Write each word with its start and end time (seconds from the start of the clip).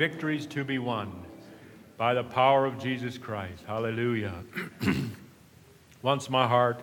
victories 0.00 0.46
to 0.46 0.64
be 0.64 0.78
won 0.78 1.12
by 1.98 2.14
the 2.14 2.24
power 2.24 2.64
of 2.64 2.78
Jesus 2.78 3.18
Christ. 3.18 3.62
Hallelujah. 3.66 4.32
Once 6.02 6.30
my 6.30 6.48
heart 6.48 6.82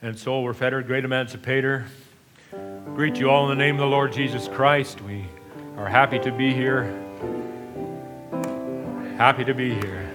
and 0.00 0.18
soul 0.18 0.42
were 0.42 0.54
fettered, 0.54 0.86
great 0.86 1.04
emancipator. 1.04 1.84
Greet 2.94 3.16
you 3.16 3.28
all 3.28 3.50
in 3.52 3.58
the 3.58 3.62
name 3.62 3.74
of 3.74 3.80
the 3.80 3.86
Lord 3.86 4.10
Jesus 4.10 4.48
Christ. 4.48 5.02
We 5.02 5.26
are 5.76 5.86
happy 5.86 6.18
to 6.20 6.32
be 6.32 6.54
here. 6.54 6.84
Happy 9.18 9.44
to 9.44 9.52
be 9.52 9.74
here. 9.74 10.10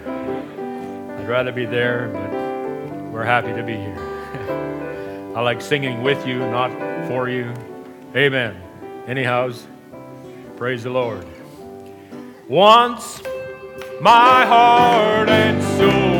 I'd 1.20 1.30
rather 1.30 1.52
be 1.52 1.68
there, 1.68 2.10
but 2.12 3.12
we're 3.12 3.24
happy 3.24 3.54
to 3.54 3.62
be 3.62 3.76
here. 3.76 5.32
I 5.36 5.42
like 5.42 5.62
singing 5.62 6.02
with 6.02 6.26
you, 6.26 6.40
not 6.40 6.72
for 7.08 7.30
you. 7.30 7.54
Amen. 8.16 8.60
Anyhows, 9.06 9.68
praise 10.58 10.82
the 10.82 10.90
Lord. 10.90 11.24
Once 12.52 13.24
my 14.02 14.46
heart 14.46 15.30
and 15.30 15.64
soul 15.64 16.11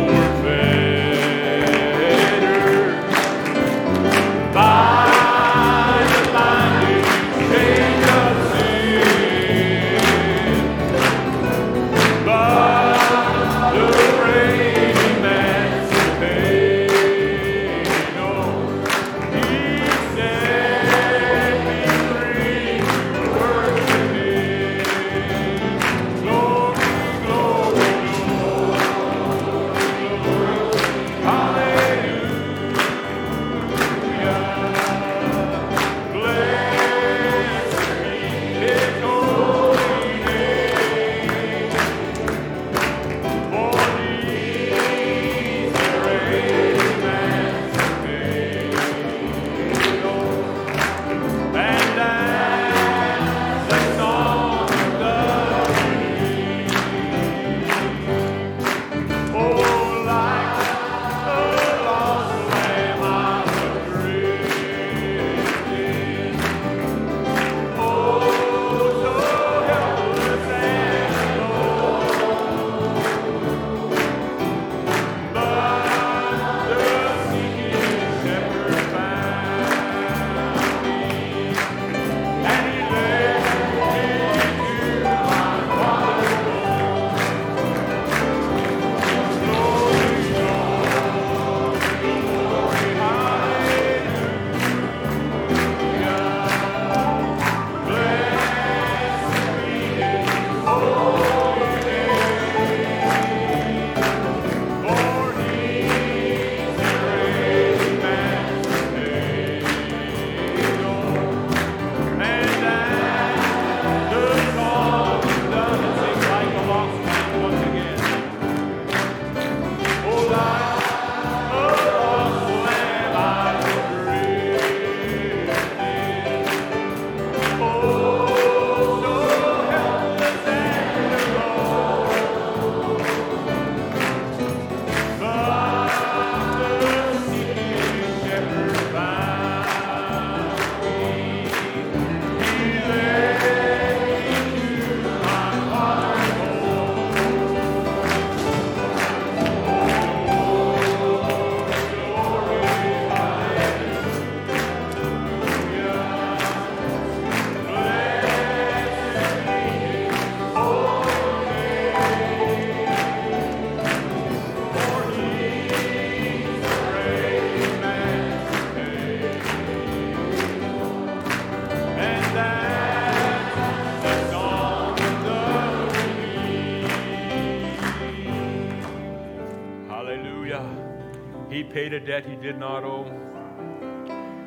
paid 181.92 182.04
a 182.04 182.06
debt 182.06 182.26
he 182.26 182.36
did 182.36 182.58
not 182.58 182.84
owe. 182.84 183.06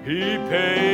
He 0.05 0.21
paid 0.49 0.94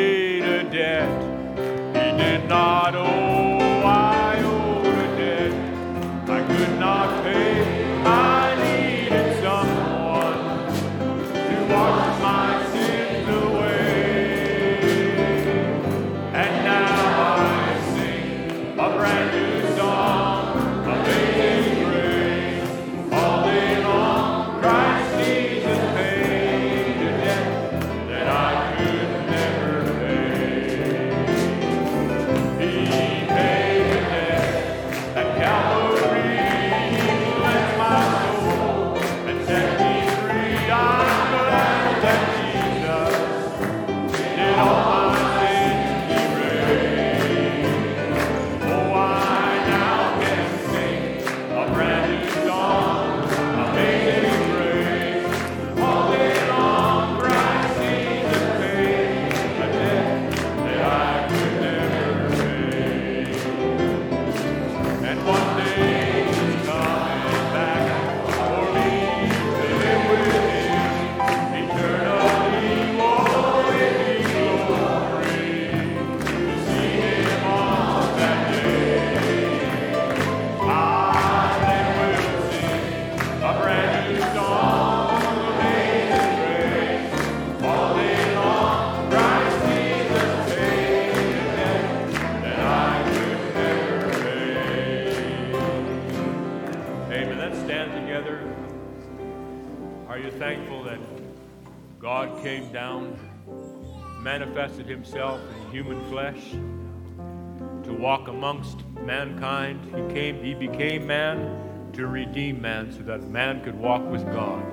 to 112.00 112.06
redeem 112.06 112.62
man 112.62 112.90
so 112.90 113.02
that 113.02 113.22
man 113.28 113.62
could 113.62 113.78
walk 113.78 114.02
with 114.10 114.24
God. 114.32 114.64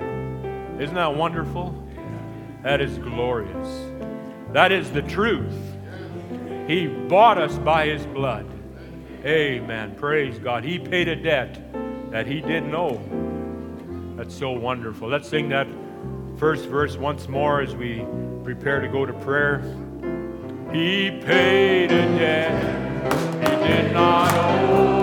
Isn't 0.80 0.94
that 0.94 1.14
wonderful? 1.14 1.74
That 2.62 2.80
is 2.80 2.96
glorious. 2.96 3.90
That 4.52 4.72
is 4.72 4.90
the 4.90 5.02
truth. 5.02 5.54
He 6.66 6.86
bought 6.86 7.36
us 7.36 7.58
by 7.58 7.86
his 7.86 8.06
blood. 8.06 8.46
Amen. 9.24 9.94
Praise 9.96 10.38
God. 10.38 10.64
He 10.64 10.78
paid 10.78 11.08
a 11.08 11.16
debt 11.16 11.60
that 12.10 12.26
he 12.26 12.40
didn't 12.40 12.74
owe. 12.74 12.98
That's 14.16 14.34
so 14.34 14.52
wonderful. 14.52 15.08
Let's 15.08 15.28
sing 15.28 15.50
that 15.50 15.66
first 16.38 16.64
verse 16.66 16.96
once 16.96 17.28
more 17.28 17.60
as 17.60 17.76
we 17.76 18.06
prepare 18.42 18.80
to 18.80 18.88
go 18.88 19.04
to 19.04 19.12
prayer. 19.12 19.60
He 20.72 21.10
paid 21.10 21.92
a 21.92 22.02
debt 22.18 22.88
he 23.40 23.66
did 23.66 23.92
not 23.92 24.32
owe. 24.34 24.97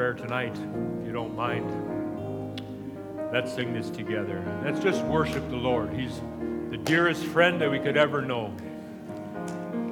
Prayer 0.00 0.14
tonight, 0.14 0.54
if 0.54 1.06
you 1.06 1.12
don't 1.12 1.36
mind? 1.36 1.70
Let's 3.34 3.52
sing 3.52 3.74
this 3.74 3.90
together. 3.90 4.42
Let's 4.64 4.80
just 4.80 5.04
worship 5.04 5.46
the 5.50 5.56
Lord. 5.56 5.92
He's 5.92 6.22
the 6.70 6.78
dearest 6.78 7.22
friend 7.22 7.60
that 7.60 7.70
we 7.70 7.78
could 7.78 7.98
ever 7.98 8.22
know. 8.22 8.50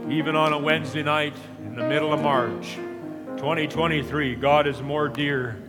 Even 0.08 0.34
on 0.34 0.54
a 0.54 0.58
Wednesday 0.58 1.02
night 1.02 1.36
in 1.58 1.74
the 1.74 1.86
middle 1.86 2.14
of 2.14 2.22
March 2.22 2.76
2023, 3.36 4.34
God 4.36 4.66
is 4.66 4.80
more 4.80 5.10
dear 5.10 5.62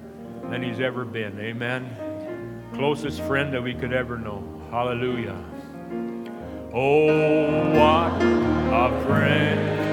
than 0.43 0.63
He's 0.63 0.79
ever 0.79 1.03
been. 1.03 1.37
Amen. 1.37 2.63
Closest 2.75 3.19
friend 3.23 3.53
that 3.53 3.61
we 3.61 3.73
could 3.73 3.91
ever 3.91 4.17
know. 4.17 4.41
Hallelujah. 4.71 5.35
Oh, 6.73 7.71
what 7.73 8.23
a 8.23 9.05
friend 9.05 9.88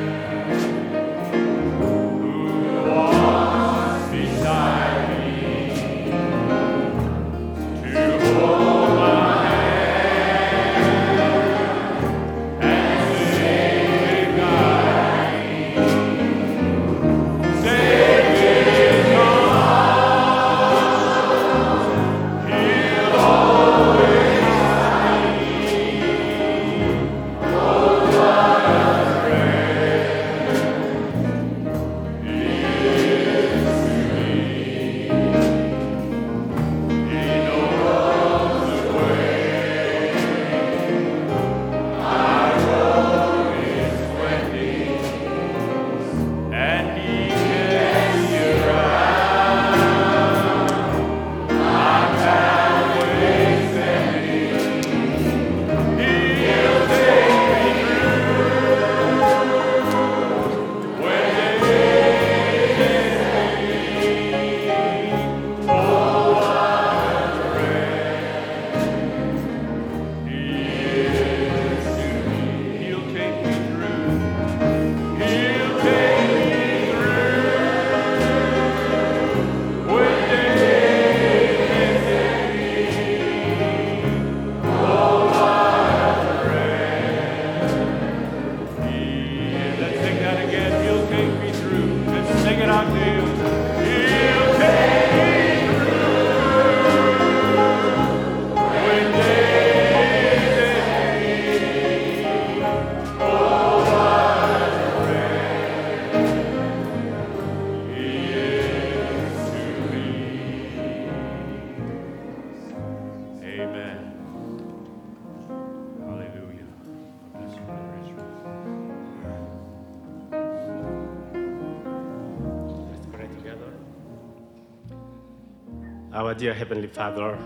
dear 126.39 126.53
Heavenly 126.53 126.87
Father, 126.87 127.39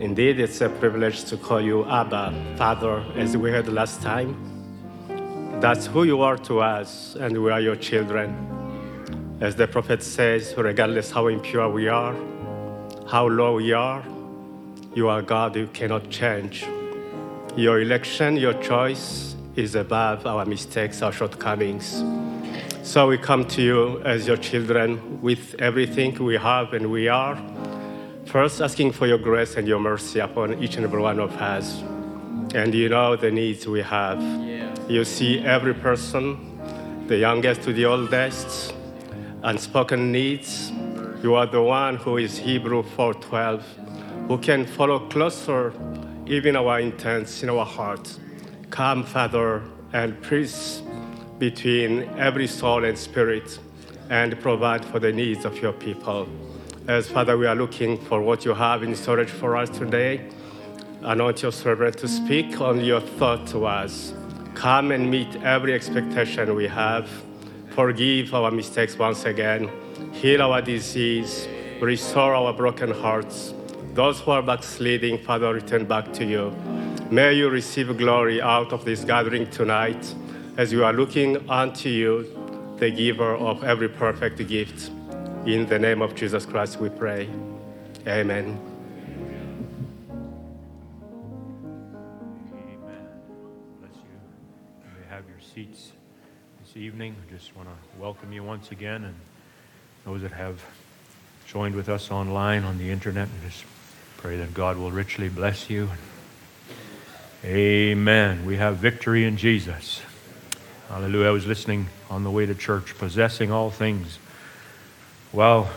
indeed 0.00 0.40
it's 0.40 0.60
a 0.60 0.68
privilege 0.68 1.24
to 1.24 1.36
call 1.36 1.60
you 1.60 1.84
Abba, 1.84 2.34
Father, 2.56 3.04
as 3.14 3.36
we 3.36 3.50
heard 3.50 3.68
last 3.68 4.02
time. 4.02 4.34
That's 5.60 5.86
who 5.86 6.02
you 6.02 6.22
are 6.22 6.36
to 6.38 6.60
us, 6.60 7.14
and 7.14 7.40
we 7.40 7.52
are 7.52 7.60
your 7.60 7.76
children. 7.76 8.34
As 9.40 9.54
the 9.54 9.68
prophet 9.68 10.02
says, 10.02 10.54
regardless 10.56 11.12
how 11.12 11.28
impure 11.28 11.68
we 11.68 11.86
are, 11.86 12.16
how 13.06 13.28
low 13.28 13.54
we 13.56 13.72
are, 13.72 14.02
you 14.94 15.08
are 15.08 15.22
God, 15.22 15.54
you 15.54 15.68
cannot 15.68 16.10
change. 16.10 16.66
Your 17.56 17.80
election, 17.80 18.36
your 18.36 18.54
choice 18.54 19.36
is 19.54 19.76
above 19.76 20.26
our 20.26 20.44
mistakes, 20.44 21.00
our 21.00 21.12
shortcomings. 21.12 22.02
So 22.84 23.08
we 23.08 23.16
come 23.16 23.46
to 23.46 23.62
you 23.62 24.02
as 24.02 24.26
your 24.26 24.36
children 24.36 25.22
with 25.22 25.54
everything 25.58 26.22
we 26.22 26.36
have 26.36 26.74
and 26.74 26.90
we 26.90 27.08
are. 27.08 27.34
First, 28.26 28.60
asking 28.60 28.92
for 28.92 29.06
your 29.06 29.16
grace 29.16 29.56
and 29.56 29.66
your 29.66 29.80
mercy 29.80 30.20
upon 30.20 30.62
each 30.62 30.76
and 30.76 30.84
every 30.84 31.00
one 31.00 31.18
of 31.18 31.32
us. 31.36 31.80
And 32.54 32.74
you 32.74 32.90
know 32.90 33.16
the 33.16 33.30
needs 33.30 33.66
we 33.66 33.80
have. 33.80 34.22
You 34.86 35.02
see 35.06 35.38
every 35.38 35.72
person, 35.72 36.36
the 37.08 37.16
youngest 37.16 37.62
to 37.62 37.72
the 37.72 37.86
oldest, 37.86 38.74
unspoken 39.42 40.12
needs. 40.12 40.70
You 41.22 41.36
are 41.36 41.46
the 41.46 41.62
one 41.62 41.96
who 41.96 42.18
is 42.18 42.36
Hebrew 42.36 42.82
4:12, 42.82 43.62
who 44.28 44.36
can 44.36 44.66
follow 44.66 44.98
closer 45.08 45.72
even 46.26 46.54
our 46.54 46.80
intents 46.80 47.42
in 47.42 47.48
our 47.48 47.64
heart. 47.64 48.18
Come, 48.68 49.04
Father, 49.04 49.62
and 49.94 50.20
peace 50.22 50.82
between 51.38 52.02
every 52.18 52.46
soul 52.46 52.84
and 52.84 52.96
spirit, 52.96 53.58
and 54.10 54.38
provide 54.40 54.84
for 54.84 54.98
the 54.98 55.12
needs 55.12 55.44
of 55.44 55.60
your 55.60 55.72
people. 55.72 56.28
As 56.86 57.08
Father, 57.08 57.38
we 57.38 57.46
are 57.46 57.54
looking 57.54 57.98
for 57.98 58.20
what 58.20 58.44
you 58.44 58.54
have 58.54 58.82
in 58.82 58.94
storage 58.94 59.30
for 59.30 59.56
us 59.56 59.70
today. 59.70 60.28
Anoint 61.02 61.42
your 61.42 61.52
servant 61.52 61.98
to 61.98 62.08
speak 62.08 62.60
on 62.60 62.80
your 62.80 63.00
thought 63.00 63.46
to 63.48 63.64
us. 63.64 64.14
Come 64.54 64.92
and 64.92 65.10
meet 65.10 65.34
every 65.42 65.72
expectation 65.74 66.54
we 66.54 66.66
have. 66.68 67.08
Forgive 67.70 68.34
our 68.34 68.50
mistakes 68.50 68.98
once 68.98 69.24
again. 69.24 69.70
Heal 70.12 70.42
our 70.42 70.62
disease. 70.62 71.48
Restore 71.80 72.34
our 72.34 72.52
broken 72.52 72.90
hearts. 72.90 73.54
Those 73.94 74.20
who 74.20 74.30
are 74.30 74.42
backsliding, 74.42 75.18
Father, 75.18 75.52
return 75.52 75.86
back 75.86 76.12
to 76.14 76.24
you. 76.24 76.54
May 77.10 77.34
you 77.34 77.48
receive 77.48 77.96
glory 77.96 78.40
out 78.40 78.72
of 78.72 78.84
this 78.84 79.04
gathering 79.04 79.50
tonight 79.50 80.14
as 80.56 80.70
you 80.70 80.84
are 80.84 80.92
looking 80.92 81.50
unto 81.50 81.88
you, 81.88 82.76
the 82.78 82.90
giver 82.90 83.34
of 83.34 83.64
every 83.64 83.88
perfect 83.88 84.46
gift. 84.46 84.90
In 85.46 85.66
the 85.66 85.78
name 85.78 86.00
of 86.00 86.14
Jesus 86.14 86.46
Christ, 86.46 86.78
we 86.78 86.88
pray. 86.88 87.28
Amen. 88.06 88.58
Amen. 92.52 93.06
Bless 93.80 93.96
you. 93.96 95.10
Have 95.10 95.24
your 95.28 95.40
seats 95.54 95.90
this 96.64 96.76
evening. 96.76 97.16
I 97.26 97.32
just 97.32 97.54
want 97.56 97.68
to 97.68 98.00
welcome 98.00 98.32
you 98.32 98.44
once 98.44 98.70
again 98.70 99.04
and 99.04 99.14
those 100.04 100.22
that 100.22 100.32
have 100.32 100.62
joined 101.46 101.74
with 101.74 101.88
us 101.88 102.12
online 102.12 102.62
on 102.62 102.78
the 102.78 102.90
internet. 102.90 103.28
I 103.28 103.48
just 103.48 103.64
pray 104.18 104.36
that 104.36 104.54
God 104.54 104.76
will 104.76 104.92
richly 104.92 105.28
bless 105.28 105.68
you. 105.68 105.90
Amen. 107.44 108.46
We 108.46 108.56
have 108.56 108.76
victory 108.76 109.24
in 109.24 109.36
Jesus. 109.36 110.00
Hallelujah. 110.88 111.28
I 111.28 111.30
was 111.30 111.46
listening 111.46 111.86
on 112.10 112.24
the 112.24 112.30
way 112.30 112.46
to 112.46 112.54
church, 112.54 112.96
possessing 112.98 113.50
all 113.50 113.70
things. 113.70 114.18
Well, 115.32 115.70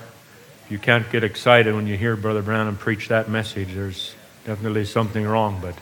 you 0.69 0.77
can't 0.77 1.09
get 1.09 1.23
excited 1.23 1.73
when 1.73 1.87
you 1.87 1.95
hear 1.95 2.15
Brother 2.17 2.41
Branham 2.41 2.75
preach 2.75 3.07
that 3.07 3.29
message. 3.29 3.73
There's 3.73 4.13
definitely 4.45 4.85
something 4.85 5.25
wrong. 5.25 5.59
But 5.61 5.75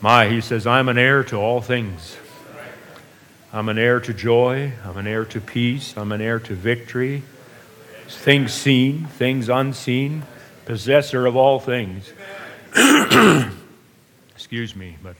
my, 0.00 0.28
he 0.28 0.40
says, 0.40 0.66
I'm 0.66 0.88
an 0.88 0.98
heir 0.98 1.22
to 1.24 1.36
all 1.36 1.60
things. 1.60 2.16
I'm 3.52 3.68
an 3.68 3.78
heir 3.78 4.00
to 4.00 4.12
joy. 4.12 4.72
I'm 4.84 4.96
an 4.96 5.06
heir 5.06 5.24
to 5.26 5.40
peace. 5.40 5.96
I'm 5.96 6.10
an 6.10 6.20
heir 6.20 6.40
to 6.40 6.54
victory. 6.54 7.22
Things 8.08 8.52
seen, 8.52 9.06
things 9.06 9.48
unseen, 9.48 10.24
possessor 10.64 11.26
of 11.26 11.36
all 11.36 11.60
things. 11.60 12.12
Excuse 14.34 14.74
me, 14.74 14.96
but 15.02 15.14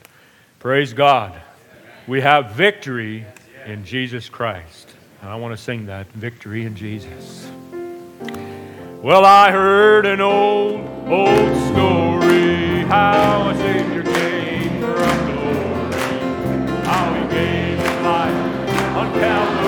praise 0.58 0.92
God. 0.92 1.40
We 2.10 2.20
have 2.22 2.50
victory 2.50 3.24
in 3.66 3.84
Jesus 3.84 4.28
Christ. 4.28 4.90
And 5.22 5.30
I 5.30 5.36
want 5.36 5.56
to 5.56 5.62
sing 5.62 5.86
that 5.86 6.08
victory 6.08 6.64
in 6.64 6.74
Jesus. 6.74 7.48
Well, 9.00 9.24
I 9.24 9.52
heard 9.52 10.06
an 10.06 10.20
old, 10.20 10.80
old 11.08 11.56
story 11.68 12.80
how 12.88 13.50
a 13.50 13.54
Savior 13.54 14.02
came 14.02 14.80
from 14.80 15.34
glory, 15.36 16.82
how 16.82 17.14
he 17.14 17.32
gave 17.32 17.78
his 17.78 18.00
life 18.02 18.96
on 18.96 19.12
Calvary 19.12 19.59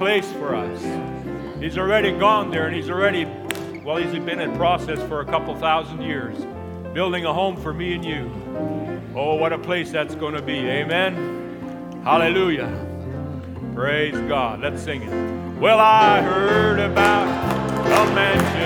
place 0.00 0.32
for 0.32 0.54
us. 0.54 0.80
He's 1.60 1.76
already 1.76 2.10
gone 2.12 2.50
there 2.50 2.66
and 2.66 2.74
he's 2.74 2.88
already, 2.88 3.26
well, 3.84 3.98
he's 3.98 4.12
been 4.24 4.40
in 4.40 4.56
process 4.56 4.98
for 5.06 5.20
a 5.20 5.26
couple 5.26 5.54
thousand 5.56 6.00
years, 6.00 6.38
building 6.94 7.26
a 7.26 7.34
home 7.34 7.54
for 7.54 7.74
me 7.74 7.92
and 7.92 8.02
you. 8.02 8.30
Oh, 9.14 9.34
what 9.34 9.52
a 9.52 9.58
place 9.58 9.92
that's 9.92 10.14
going 10.14 10.32
to 10.32 10.40
be. 10.40 10.54
Amen. 10.54 12.00
Hallelujah. 12.02 12.70
Praise 13.74 14.18
God. 14.26 14.60
Let's 14.60 14.82
sing 14.82 15.02
it. 15.02 15.60
Well, 15.60 15.78
I 15.78 16.22
heard 16.22 16.80
about 16.80 17.28
a 17.84 18.14
mansion 18.14 18.59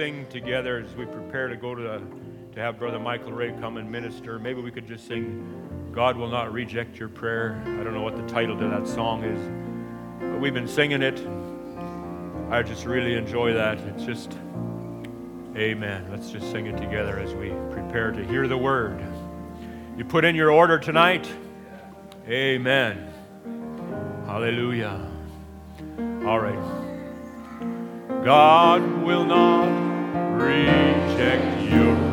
sing 0.00 0.26
together 0.28 0.78
as 0.78 0.94
we 0.94 1.04
prepare 1.04 1.48
to 1.48 1.56
go 1.56 1.74
to, 1.74 2.00
to 2.54 2.60
have 2.60 2.78
Brother 2.78 2.98
Michael 2.98 3.32
Rae 3.32 3.52
come 3.60 3.76
and 3.76 3.90
minister. 3.90 4.38
Maybe 4.38 4.62
we 4.62 4.70
could 4.70 4.86
just 4.86 5.06
sing, 5.06 5.90
God 5.92 6.16
Will 6.16 6.28
Not 6.28 6.52
Reject 6.52 6.98
Your 6.98 7.08
Prayer. 7.08 7.62
I 7.66 7.82
don't 7.82 7.92
know 7.92 8.02
what 8.02 8.16
the 8.16 8.26
title 8.26 8.56
to 8.56 8.68
that 8.68 8.86
song 8.86 9.24
is, 9.24 9.40
but 10.20 10.40
we've 10.40 10.54
been 10.54 10.68
singing 10.68 11.02
it. 11.02 11.20
I 12.50 12.62
just 12.62 12.86
really 12.86 13.14
enjoy 13.14 13.52
that. 13.54 13.78
It's 13.78 14.04
just, 14.04 14.32
amen. 15.56 16.06
Let's 16.10 16.30
just 16.30 16.50
sing 16.50 16.66
it 16.66 16.76
together 16.76 17.18
as 17.18 17.34
we 17.34 17.50
prepare 17.70 18.12
to 18.12 18.24
hear 18.24 18.48
the 18.48 18.58
word. 18.58 19.00
You 19.96 20.04
put 20.04 20.24
in 20.24 20.34
your 20.34 20.50
order 20.50 20.78
tonight? 20.78 21.28
Amen. 22.26 23.12
Hallelujah. 24.26 25.06
All 26.24 26.38
right. 26.40 26.79
God 28.24 29.02
will 29.02 29.24
not 29.24 29.64
reject 30.36 31.62
your 31.72 32.09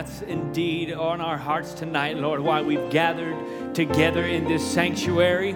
that's 0.00 0.22
indeed 0.22 0.90
on 0.94 1.20
our 1.20 1.36
hearts 1.36 1.74
tonight, 1.74 2.16
Lord, 2.16 2.40
why 2.40 2.62
we've 2.62 2.88
gathered 2.88 3.74
together 3.74 4.24
in 4.24 4.44
this 4.44 4.66
sanctuary. 4.66 5.54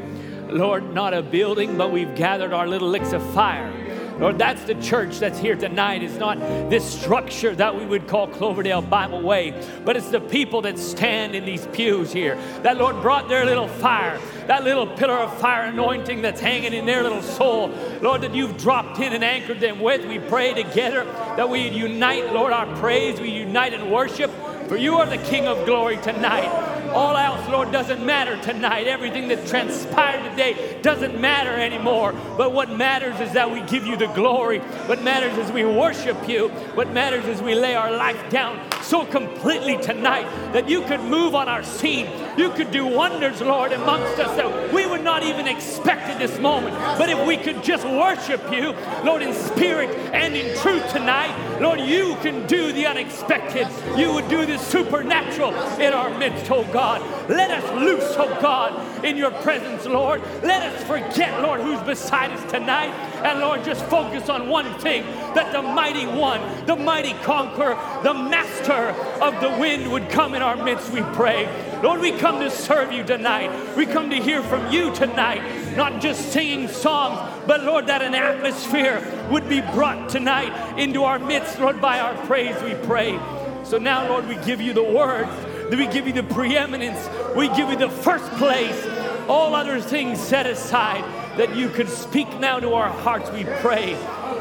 Lord, 0.50 0.92
not 0.92 1.14
a 1.14 1.22
building, 1.22 1.78
but 1.78 1.90
we've 1.90 2.14
gathered 2.14 2.52
our 2.52 2.66
little 2.66 2.90
licks 2.90 3.14
of 3.14 3.22
fire. 3.32 3.72
Lord, 4.18 4.36
that's 4.36 4.62
the 4.64 4.74
church 4.82 5.18
that's 5.18 5.38
here 5.38 5.56
tonight. 5.56 6.02
It's 6.02 6.18
not 6.18 6.38
this 6.68 6.84
structure 6.84 7.54
that 7.54 7.74
we 7.74 7.86
would 7.86 8.06
call 8.06 8.28
Cloverdale 8.28 8.82
Bible 8.82 9.22
Way, 9.22 9.54
but 9.82 9.96
it's 9.96 10.10
the 10.10 10.20
people 10.20 10.60
that 10.60 10.78
stand 10.78 11.34
in 11.34 11.46
these 11.46 11.66
pews 11.68 12.12
here 12.12 12.36
that, 12.64 12.76
Lord, 12.76 13.00
brought 13.00 13.30
their 13.30 13.46
little 13.46 13.68
fire, 13.68 14.20
that 14.46 14.64
little 14.64 14.86
pillar 14.86 15.14
of 15.14 15.38
fire 15.38 15.64
anointing 15.64 16.22
that's 16.22 16.40
hanging 16.40 16.72
in 16.72 16.86
their 16.86 17.02
little 17.02 17.22
soul. 17.22 17.68
Lord, 18.00 18.22
that 18.22 18.34
you've 18.34 18.56
dropped 18.56 18.98
in 19.00 19.12
and 19.12 19.24
anchored 19.24 19.60
them 19.60 19.80
with. 19.80 20.04
We 20.06 20.18
pray 20.18 20.54
together 20.54 21.04
that 21.36 21.48
we 21.48 21.68
unite, 21.68 22.32
Lord, 22.32 22.52
our 22.52 22.66
praise, 22.76 23.20
we 23.20 23.30
unite 23.30 23.72
in 23.72 23.90
worship, 23.90 24.30
for 24.68 24.76
you 24.76 24.96
are 24.96 25.06
the 25.06 25.18
King 25.18 25.46
of 25.46 25.64
glory 25.66 25.96
tonight. 25.98 26.73
All 26.94 27.16
else, 27.16 27.48
Lord, 27.48 27.72
doesn't 27.72 28.06
matter 28.06 28.40
tonight. 28.40 28.86
Everything 28.86 29.26
that 29.26 29.44
transpired 29.48 30.30
today 30.30 30.78
doesn't 30.80 31.20
matter 31.20 31.50
anymore. 31.50 32.12
But 32.38 32.52
what 32.52 32.70
matters 32.70 33.18
is 33.18 33.32
that 33.32 33.50
we 33.50 33.62
give 33.62 33.84
you 33.84 33.96
the 33.96 34.06
glory. 34.06 34.60
What 34.86 35.02
matters 35.02 35.36
is 35.36 35.50
we 35.50 35.64
worship 35.64 36.28
you. 36.28 36.50
What 36.74 36.92
matters 36.92 37.24
is 37.26 37.42
we 37.42 37.56
lay 37.56 37.74
our 37.74 37.90
life 37.90 38.30
down 38.30 38.60
so 38.84 39.04
completely 39.04 39.76
tonight 39.78 40.24
that 40.52 40.68
you 40.68 40.82
could 40.82 41.00
move 41.00 41.34
on 41.34 41.48
our 41.48 41.64
scene. 41.64 42.06
You 42.36 42.50
could 42.50 42.70
do 42.70 42.86
wonders, 42.86 43.40
Lord, 43.40 43.72
amongst 43.72 44.20
us 44.20 44.36
that 44.36 44.72
we 44.72 44.86
would 44.86 45.02
not 45.02 45.24
even 45.24 45.48
expect 45.48 46.02
at 46.02 46.20
this 46.20 46.38
moment. 46.38 46.76
But 46.96 47.08
if 47.08 47.26
we 47.26 47.38
could 47.38 47.64
just 47.64 47.84
worship 47.84 48.40
you, 48.52 48.72
Lord, 49.02 49.22
in 49.22 49.34
spirit 49.34 49.90
and 50.14 50.36
in 50.36 50.56
truth 50.58 50.88
tonight, 50.92 51.60
Lord, 51.60 51.80
you 51.80 52.14
can 52.16 52.46
do 52.46 52.72
the 52.72 52.86
unexpected. 52.86 53.66
You 53.96 54.12
would 54.12 54.28
do 54.28 54.46
the 54.46 54.58
supernatural 54.58 55.54
in 55.80 55.92
our 55.92 56.16
midst, 56.16 56.50
oh 56.52 56.64
God. 56.72 56.83
God. 56.84 57.30
Let 57.30 57.50
us 57.50 57.80
loose, 57.80 58.14
oh 58.18 58.28
God, 58.42 59.04
in 59.06 59.16
your 59.16 59.30
presence, 59.30 59.86
Lord. 59.86 60.20
Let 60.42 60.60
us 60.70 60.84
forget, 60.84 61.40
Lord, 61.40 61.62
who's 61.62 61.80
beside 61.80 62.30
us 62.30 62.52
tonight. 62.52 62.90
And 63.24 63.40
Lord, 63.40 63.64
just 63.64 63.82
focus 63.86 64.28
on 64.28 64.50
one 64.50 64.70
thing 64.80 65.02
that 65.34 65.50
the 65.50 65.62
mighty 65.62 66.06
one, 66.06 66.42
the 66.66 66.76
mighty 66.76 67.14
conqueror, 67.24 67.74
the 68.02 68.12
master 68.12 68.90
of 69.22 69.40
the 69.40 69.48
wind 69.58 69.90
would 69.90 70.10
come 70.10 70.34
in 70.34 70.42
our 70.42 70.62
midst, 70.62 70.92
we 70.92 71.00
pray. 71.14 71.48
Lord, 71.82 72.02
we 72.02 72.12
come 72.12 72.40
to 72.40 72.50
serve 72.50 72.92
you 72.92 73.02
tonight. 73.02 73.74
We 73.78 73.86
come 73.86 74.10
to 74.10 74.16
hear 74.16 74.42
from 74.42 74.70
you 74.70 74.94
tonight, 74.94 75.76
not 75.78 76.02
just 76.02 76.32
singing 76.32 76.68
songs, 76.68 77.18
but 77.46 77.64
Lord, 77.64 77.86
that 77.86 78.02
an 78.02 78.14
atmosphere 78.14 79.00
would 79.30 79.48
be 79.48 79.62
brought 79.62 80.10
tonight 80.10 80.78
into 80.78 81.04
our 81.04 81.18
midst, 81.18 81.58
Lord, 81.58 81.80
by 81.80 82.00
our 82.00 82.14
praise, 82.26 82.62
we 82.62 82.74
pray. 82.86 83.18
So 83.64 83.78
now, 83.78 84.06
Lord, 84.06 84.28
we 84.28 84.36
give 84.44 84.60
you 84.60 84.74
the 84.74 84.84
words 84.84 85.32
we 85.78 85.86
give 85.86 86.06
you 86.06 86.12
the 86.12 86.22
preeminence, 86.22 87.08
we 87.36 87.48
give 87.48 87.70
you 87.70 87.76
the 87.76 87.88
first 87.88 88.30
place. 88.32 88.86
All 89.28 89.54
other 89.54 89.80
things 89.80 90.20
set 90.20 90.46
aside, 90.46 91.04
that 91.38 91.56
you 91.56 91.68
could 91.68 91.88
speak 91.88 92.28
now 92.38 92.60
to 92.60 92.74
our 92.74 92.90
hearts, 92.90 93.30
we 93.30 93.44
pray. 93.44 93.96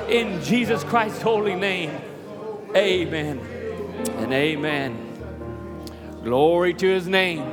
In 0.09 0.41
Jesus 0.43 0.83
Christ's 0.83 1.21
holy 1.21 1.55
name. 1.55 1.91
Amen 2.75 3.39
and 4.17 4.33
amen. 4.33 5.09
Glory 6.23 6.73
to 6.73 6.87
his 6.87 7.07
name. 7.07 7.43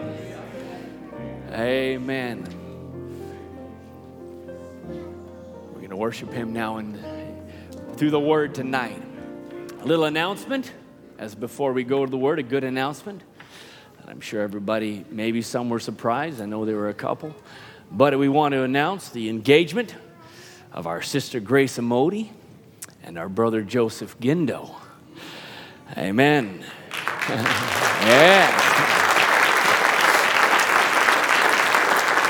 Amen. 1.53 2.45
We're 5.69 5.79
going 5.79 5.91
to 5.91 5.97
worship 5.97 6.33
him 6.33 6.53
now 6.53 6.79
and 6.79 6.99
through 7.97 8.11
the 8.11 8.21
word 8.21 8.55
tonight. 8.55 9.03
A 9.81 9.85
little 9.85 10.05
announcement 10.05 10.73
as 11.19 11.35
before 11.35 11.73
we 11.73 11.85
go 11.85 12.05
to 12.05 12.11
the 12.11 12.17
word, 12.17 12.39
a 12.39 12.43
good 12.43 12.65
announcement. 12.65 13.23
I'm 14.11 14.21
sure 14.21 14.43
everybody, 14.43 15.05
maybe 15.09 15.41
some 15.41 15.71
were 15.71 15.79
surprised. 15.79 16.41
I 16.41 16.47
know 16.47 16.65
there 16.65 16.75
were 16.75 16.89
a 16.89 16.95
couple. 16.95 17.33
But 17.93 18.19
we 18.19 18.29
want 18.29 18.55
to 18.55 18.65
announce 18.65 19.09
the 19.11 19.29
engagement 19.29 19.95
of 20.73 20.89
our 20.89 21.01
sister 21.01 21.39
Grace 21.39 21.79
Amodi 21.79 22.31
and 23.05 23.17
our 23.17 23.29
brother 23.29 23.63
Joseph 23.63 24.19
Gindo. 24.19 24.75
Amen. 25.97 26.65
yeah. 27.29 28.51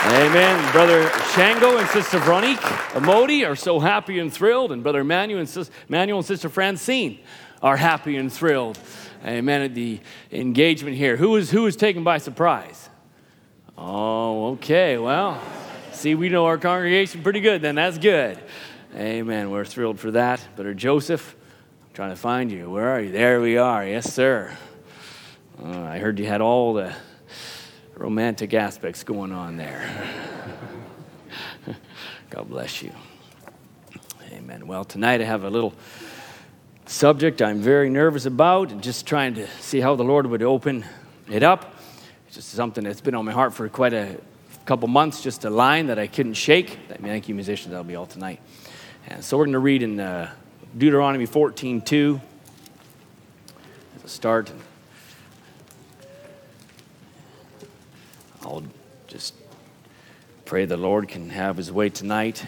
Amen. 0.05 0.73
Brother 0.73 1.09
Shango 1.35 1.79
and 1.79 1.89
Sister 1.89 2.19
Veronique 2.19 2.59
Amodi 2.93 3.49
are 3.49 3.57
so 3.57 3.81
happy 3.81 4.19
and 4.19 4.31
thrilled, 4.31 4.71
and 4.71 4.83
Brother 4.83 5.03
Manuel 5.03 5.41
and, 5.41 5.49
Sis- 5.49 5.71
Manuel 5.89 6.19
and 6.19 6.27
Sister 6.27 6.51
Francine 6.51 7.21
are 7.63 7.79
happy 7.79 8.17
and 8.17 8.31
thrilled 8.31 8.79
amen, 9.25 9.63
at 9.63 9.75
the 9.75 10.01
engagement 10.33 10.97
here. 10.97 11.17
Who 11.17 11.31
was, 11.31 11.51
who 11.51 11.63
was 11.63 11.77
taken 11.77 12.05
by 12.05 12.19
surprise? 12.19 12.89
Oh, 13.77 14.53
okay. 14.53 14.99
Well, 14.99 15.43
see, 15.93 16.15
we 16.15 16.29
know 16.29 16.47
our 16.47 16.59
congregation 16.59 17.23
pretty 17.23 17.41
good 17.41 17.63
then. 17.63 17.77
That's 17.77 17.99
good. 17.99 18.39
Amen. 18.95 19.51
We're 19.51 19.65
thrilled 19.65 20.01
for 20.01 20.11
that. 20.11 20.47
Brother 20.57 20.75
Joseph, 20.75 21.37
I'm 21.89 21.95
trying 21.95 22.11
to 22.11 22.17
find 22.17 22.51
you. 22.51 22.71
Where 22.71 22.89
are 22.89 23.01
you? 23.01 23.13
There 23.13 23.41
we 23.41 23.57
are. 23.57 23.87
Yes, 23.87 24.13
sir. 24.13 24.57
Uh, 25.63 25.83
I 25.83 25.99
heard 25.99 26.19
you 26.19 26.27
had 26.27 26.41
all 26.41 26.75
the 26.75 26.95
romantic 27.95 28.55
aspects 28.55 29.05
going 29.05 29.33
on 29.33 29.57
there. 29.57 29.89
God 32.31 32.49
bless 32.49 32.83
you. 32.83 32.93
Amen. 34.33 34.67
Well, 34.67 34.85
tonight 34.85 35.21
I 35.21 35.25
have 35.25 35.45
a 35.45 35.51
little 35.51 35.75
subject 36.91 37.41
I'm 37.41 37.61
very 37.61 37.89
nervous 37.89 38.27
about 38.27 38.73
and 38.73 38.83
just 38.83 39.07
trying 39.07 39.35
to 39.35 39.47
see 39.61 39.81
how 39.81 39.95
the 39.95 40.03
Lord 40.03 40.27
would 40.27 40.43
open 40.43 40.85
it 41.31 41.45
up. 41.45 41.77
It's 42.27 42.35
just 42.35 42.51
something 42.51 42.83
that's 42.83 43.01
been 43.01 43.15
on 43.15 43.25
my 43.25 43.31
heart 43.31 43.55
for 43.55 43.69
quite 43.69 43.95
a 43.95 44.17
couple 44.65 44.89
months, 44.89 45.23
just 45.23 45.45
a 45.45 45.51
line 45.51 45.87
that 45.87 46.01
I 46.01 46.09
couldn't 46.09 46.35
shake. 46.35 46.79
Thank 46.89 47.29
you, 47.29 47.35
musicians. 47.37 47.71
That'll 47.71 47.85
be 47.85 47.95
all 47.95 48.07
tonight. 48.07 48.41
And 49.07 49.25
so 49.25 49.39
we're 49.39 49.45
going 49.45 49.53
to 49.53 49.61
read 49.61 49.85
in 49.85 50.01
uh, 50.01 50.33
Deuteronomy 50.77 51.27
14 51.27 51.81
2 51.81 52.21
as 53.97 54.05
a 54.05 54.09
start. 54.09 54.53
I'll 58.43 58.65
just 59.07 59.35
pray 60.45 60.65
the 60.65 60.77
Lord 60.77 61.07
can 61.07 61.31
have 61.31 61.57
his 61.57 61.71
way 61.71 61.89
tonight 61.89 62.45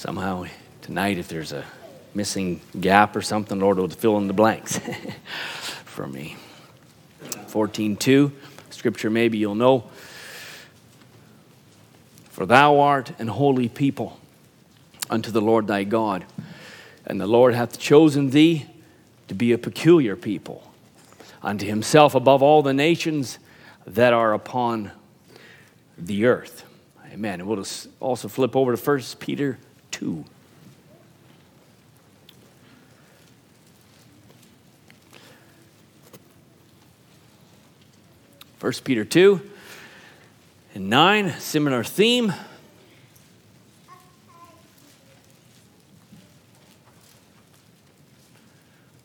somehow 0.00 0.46
tonight, 0.80 1.18
if 1.18 1.28
there's 1.28 1.52
a 1.52 1.62
missing 2.14 2.58
gap 2.80 3.14
or 3.14 3.20
something, 3.20 3.60
Lord 3.60 3.76
will 3.76 3.90
fill 3.90 4.16
in 4.16 4.28
the 4.28 4.32
blanks 4.32 4.80
for 5.84 6.06
me. 6.06 6.38
14.2, 7.20 8.32
scripture 8.70 9.10
maybe 9.10 9.36
you'll 9.36 9.54
know. 9.54 9.90
For 12.30 12.46
thou 12.46 12.80
art 12.80 13.12
an 13.18 13.28
holy 13.28 13.68
people 13.68 14.18
unto 15.10 15.30
the 15.30 15.42
Lord 15.42 15.66
thy 15.66 15.84
God, 15.84 16.24
and 17.06 17.20
the 17.20 17.26
Lord 17.26 17.52
hath 17.52 17.78
chosen 17.78 18.30
thee 18.30 18.64
to 19.28 19.34
be 19.34 19.52
a 19.52 19.58
peculiar 19.58 20.16
people 20.16 20.72
unto 21.42 21.66
himself 21.66 22.14
above 22.14 22.42
all 22.42 22.62
the 22.62 22.72
nations 22.72 23.38
that 23.86 24.14
are 24.14 24.32
upon 24.32 24.92
the 25.98 26.24
earth. 26.24 26.64
Amen. 27.12 27.40
And 27.40 27.46
we'll 27.46 27.66
also 28.00 28.28
flip 28.28 28.56
over 28.56 28.74
to 28.74 28.82
1 28.82 29.00
Peter 29.18 29.58
2. 30.00 30.24
First 38.56 38.84
Peter 38.84 39.04
2 39.04 39.42
and 40.74 40.88
9, 40.88 41.34
similar 41.38 41.84
theme. 41.84 42.32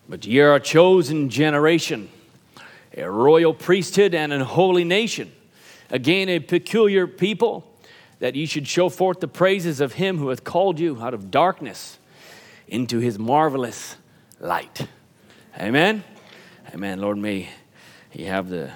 But 0.08 0.26
ye 0.26 0.40
are 0.40 0.56
a 0.56 0.62
chosen 0.62 1.30
generation, 1.30 2.08
a 2.96 3.12
royal 3.12 3.54
priesthood, 3.54 4.14
and 4.14 4.32
a 4.32 4.46
holy 4.46 4.86
nation, 4.86 5.30
again 5.90 6.30
a 6.30 6.40
peculiar 6.40 7.06
people 7.06 7.75
that 8.20 8.36
you 8.36 8.46
should 8.46 8.68
show 8.68 8.90
forth 8.90 9.20
the 9.20 9.28
praises 9.28 9.82
of 9.82 9.94
him 9.94 10.18
who 10.18 10.30
hath 10.30 10.44
called 10.44 10.80
you 10.80 11.02
out 11.02 11.14
of 11.14 11.32
darkness 11.32 11.98
into 12.68 13.00
his 13.00 13.20
marvelous 13.20 13.98
light. 14.40 14.88
Amen. 15.60 16.04
Amen. 16.74 17.00
Lord, 17.00 17.18
may 17.18 17.50
you 18.14 18.26
have 18.26 18.50
the 18.50 18.72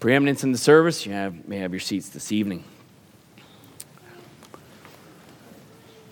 preeminence 0.00 0.44
in 0.44 0.52
the 0.52 0.58
service. 0.58 1.06
You 1.06 1.12
have, 1.12 1.46
may 1.48 1.58
have 1.58 1.72
your 1.72 1.80
seats 1.80 2.08
this 2.08 2.32
evening. 2.32 2.64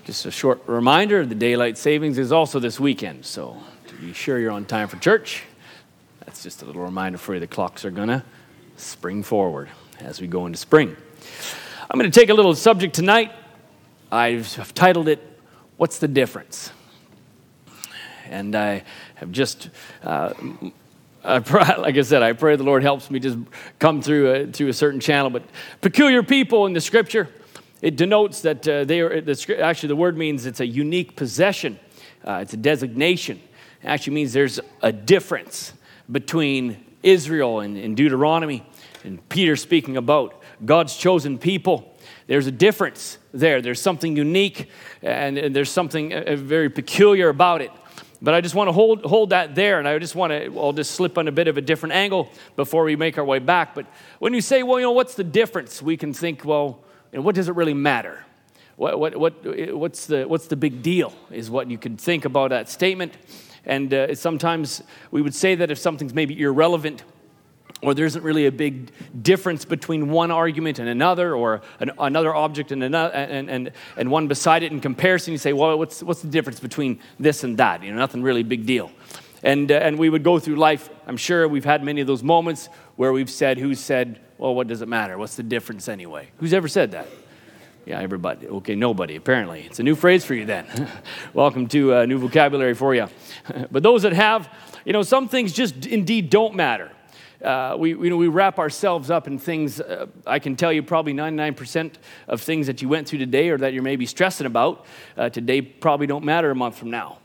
Just 0.05 0.27
a 0.27 0.31
short 0.31 0.61
reminder 0.67 1.25
the 1.25 1.35
daylight 1.35 1.79
savings 1.79 2.19
is 2.19 2.31
also 2.31 2.59
this 2.59 2.79
weekend, 2.79 3.25
so 3.25 3.57
to 3.87 3.95
be 3.95 4.13
sure 4.13 4.39
you're 4.39 4.51
on 4.51 4.67
time 4.67 4.87
for 4.87 4.99
church. 4.99 5.45
That's 6.27 6.43
just 6.43 6.63
a 6.63 6.67
little 6.67 6.83
reminder 6.83 7.17
for 7.17 7.35
you. 7.35 7.41
The 7.41 7.47
clocks 7.47 7.85
are 7.85 7.91
going 7.91 8.09
to 8.09 8.23
spring 8.77 9.23
forward 9.23 9.71
as 10.01 10.21
we 10.21 10.27
go 10.27 10.45
into 10.45 10.59
spring. 10.59 10.97
I'm 11.91 11.99
going 11.99 12.11
to 12.11 12.19
take 12.19 12.31
a 12.31 12.35
little 12.35 12.55
subject 12.55 12.95
tonight. 12.95 13.31
I've 14.11 14.73
titled 14.73 15.07
it, 15.07 15.21
What's 15.77 15.99
the 15.99 16.09
Difference? 16.09 16.73
And 18.31 18.57
I 18.57 18.85
have 19.17 19.31
just, 19.31 19.69
uh, 20.03 20.33
I 21.23 21.41
pray, 21.41 21.63
like 21.79 21.99
I 21.99 22.01
said, 22.01 22.23
I 22.23 22.33
pray 22.33 22.57
the 22.57 22.63
Lord 22.63 22.83
helps 22.83 23.11
me 23.11 23.21
just 23.21 23.37
come 23.79 24.01
through 24.01 24.33
a, 24.33 24.47
through 24.47 24.69
a 24.69 24.73
certain 24.73 24.99
channel. 24.99 25.29
But 25.29 25.43
peculiar 25.83 26.23
people 26.23 26.65
in 26.65 26.73
the 26.73 26.81
scripture, 26.81 27.29
it 27.83 27.97
denotes 27.97 28.41
that 28.41 28.67
uh, 28.67 28.85
they 28.85 29.01
are, 29.01 29.21
the, 29.21 29.61
actually, 29.61 29.89
the 29.89 29.97
word 29.97 30.17
means 30.17 30.47
it's 30.47 30.61
a 30.61 30.67
unique 30.67 31.17
possession, 31.17 31.79
uh, 32.27 32.39
it's 32.41 32.55
a 32.55 32.59
designation. 32.59 33.43
It 33.83 33.89
actually 33.89 34.15
means 34.15 34.33
there's 34.33 34.59
a 34.81 34.91
difference 34.91 35.75
between 36.11 36.83
Israel 37.03 37.61
and, 37.61 37.77
and 37.77 37.95
Deuteronomy 37.95 38.65
and 39.05 39.29
Peter 39.29 39.55
speaking 39.55 39.99
about 39.99 40.41
God's 40.65 40.97
chosen 40.97 41.39
people. 41.39 41.97
There's 42.27 42.47
a 42.47 42.53
difference 42.53 43.19
there. 43.33 43.61
There's 43.63 43.81
something 43.81 44.17
unique 44.17 44.71
and, 45.03 45.39
and 45.39 45.55
there's 45.55 45.71
something 45.71 46.13
uh, 46.13 46.37
very 46.37 46.71
peculiar 46.71 47.29
about 47.29 47.63
it. 47.63 47.71
But 48.23 48.35
I 48.35 48.41
just 48.41 48.55
want 48.55 48.69
to 48.69 48.73
hold, 48.73 49.05
hold 49.05 49.31
that 49.31 49.55
there, 49.55 49.79
and 49.79 49.87
I 49.87 49.99
just 49.99 50.15
want 50.15 50.31
to, 50.31 50.59
I'll 50.59 50.73
just 50.73 50.93
slip 50.93 51.19
on 51.19 51.29
a 51.29 51.33
bit 51.33 51.47
of 51.47 51.59
a 51.59 51.61
different 51.61 51.95
angle 51.95 52.31
before 52.57 52.85
we 52.85 52.97
make 52.97 53.19
our 53.19 53.25
way 53.25 53.39
back. 53.39 53.75
But 53.75 53.87
when 54.19 54.33
you 54.33 54.41
say, 54.41 54.63
well, 54.63 54.79
you 54.79 54.87
know, 54.87 54.93
what's 54.93 55.15
the 55.15 55.25
difference? 55.25 55.83
We 55.83 55.99
can 55.99 56.15
think, 56.15 56.43
well, 56.43 56.85
know, 57.15 57.23
what 57.23 57.35
does 57.35 57.49
it 57.49 57.55
really 57.55 57.75
matter? 57.75 58.25
What, 58.77 58.99
what, 58.99 59.17
what, 59.17 59.75
what's, 59.75 60.07
the, 60.07 60.25
what's 60.25 60.49
the 60.49 60.57
big 60.57 60.83
deal 60.83 61.15
is 61.31 61.51
what 61.51 61.71
you 61.71 61.79
could 61.79 62.01
think 62.01 62.25
about 62.25 62.51
that 62.51 62.69
statement. 62.69 63.17
And 63.65 63.95
uh, 63.95 64.15
sometimes 64.15 64.83
we 65.11 65.23
would 65.23 65.35
say 65.35 65.55
that 65.55 65.71
if 65.71 65.79
something's 65.79 66.13
maybe 66.13 66.41
irrelevant, 66.41 67.05
or 67.83 67.95
there 67.95 68.07
isn't 68.07 68.23
really 68.23 68.47
a 68.47 68.53
big 68.53 68.91
difference 69.23 69.65
between 69.65 70.09
one 70.09 70.31
argument 70.31 70.79
and 70.79 70.89
another, 70.89 71.35
or 71.35 71.61
an, 71.81 71.91
another 71.99 72.35
object 72.35 72.73
and, 72.73 72.83
another, 72.83 73.15
and, 73.15 73.51
and, 73.51 73.73
and 73.97 74.11
one 74.11 74.27
beside 74.27 74.63
it 74.63 74.73
in 74.73 74.81
comparison, 74.81 75.33
you 75.33 75.39
say, 75.39 75.53
well, 75.53 75.79
what's, 75.79 76.03
what's 76.03 76.23
the 76.23 76.29
difference 76.29 76.61
between 76.61 76.99
this 77.19 77.45
and 77.45 77.59
that? 77.59 77.83
You 77.83 77.93
know, 77.93 77.99
nothing 77.99 78.23
really 78.23 78.43
big 78.43 78.67
deal. 78.67 78.91
And, 79.43 79.71
uh, 79.71 79.75
and 79.75 79.99
we 79.99 80.09
would 80.09 80.23
go 80.23 80.39
through 80.39 80.57
life. 80.57 80.89
I'm 81.07 81.19
sure 81.19 81.47
we've 81.47 81.65
had 81.65 81.85
many 81.85 82.01
of 82.01 82.07
those 82.07 82.23
moments 82.23 82.69
where 82.97 83.13
we've 83.13 83.29
said, 83.29 83.59
who 83.59 83.75
said, 83.75 84.21
well, 84.39 84.55
what 84.55 84.67
does 84.67 84.81
it 84.81 84.89
matter? 84.89 85.19
What's 85.19 85.37
the 85.37 85.43
difference 85.43 85.89
anyway? 85.89 86.29
Who's 86.39 86.55
ever 86.55 86.69
said 86.69 86.93
that? 86.93 87.09
Yeah, 87.85 88.01
everybody. 88.01 88.47
Okay, 88.47 88.75
nobody, 88.75 89.17
apparently. 89.17 89.61
It's 89.61 89.79
a 89.79 89.83
new 89.83 89.95
phrase 89.95 90.25
for 90.25 90.35
you 90.35 90.47
then. 90.47 90.67
Welcome 91.35 91.67
to 91.69 91.93
a 91.93 92.07
new 92.07 92.17
vocabulary 92.17 92.73
for 92.73 92.95
you. 92.95 93.09
but 93.71 93.83
those 93.83 94.03
that 94.03 94.15
have, 94.15 94.49
you 94.87 94.95
know, 94.95 95.03
some 95.03 95.29
things 95.29 95.53
just 95.53 95.85
indeed 95.85 96.31
don't 96.31 96.55
matter 96.55 96.91
uh, 97.45 97.77
we, 97.79 97.91
you 97.91 98.11
know, 98.11 98.17
we 98.17 98.29
wrap 98.29 98.59
ourselves 98.59 99.11
up 99.11 99.27
in 99.27 99.39
things. 99.39 99.81
Uh, 99.81 100.07
I 100.27 100.39
can 100.39 100.57
tell 100.57 100.73
you 100.73 100.83
probably 100.83 101.15
99% 101.15 101.95
of 102.29 102.41
things 102.41 102.67
that 102.67 102.83
you 102.83 102.89
went 102.89 103.07
through 103.07 103.19
today 103.19 103.51
or 103.51 103.59
that 103.59 103.73
you're 103.73 103.83
maybe 103.83 104.07
stressing 104.07 104.47
about 104.47 104.87
uh, 105.17 105.29
today 105.29 105.61
probably 105.61 106.07
don't 106.07 106.25
matter 106.25 106.51
a 106.51 106.55
month 106.55 106.79
from 106.79 106.91
now. 106.91 107.19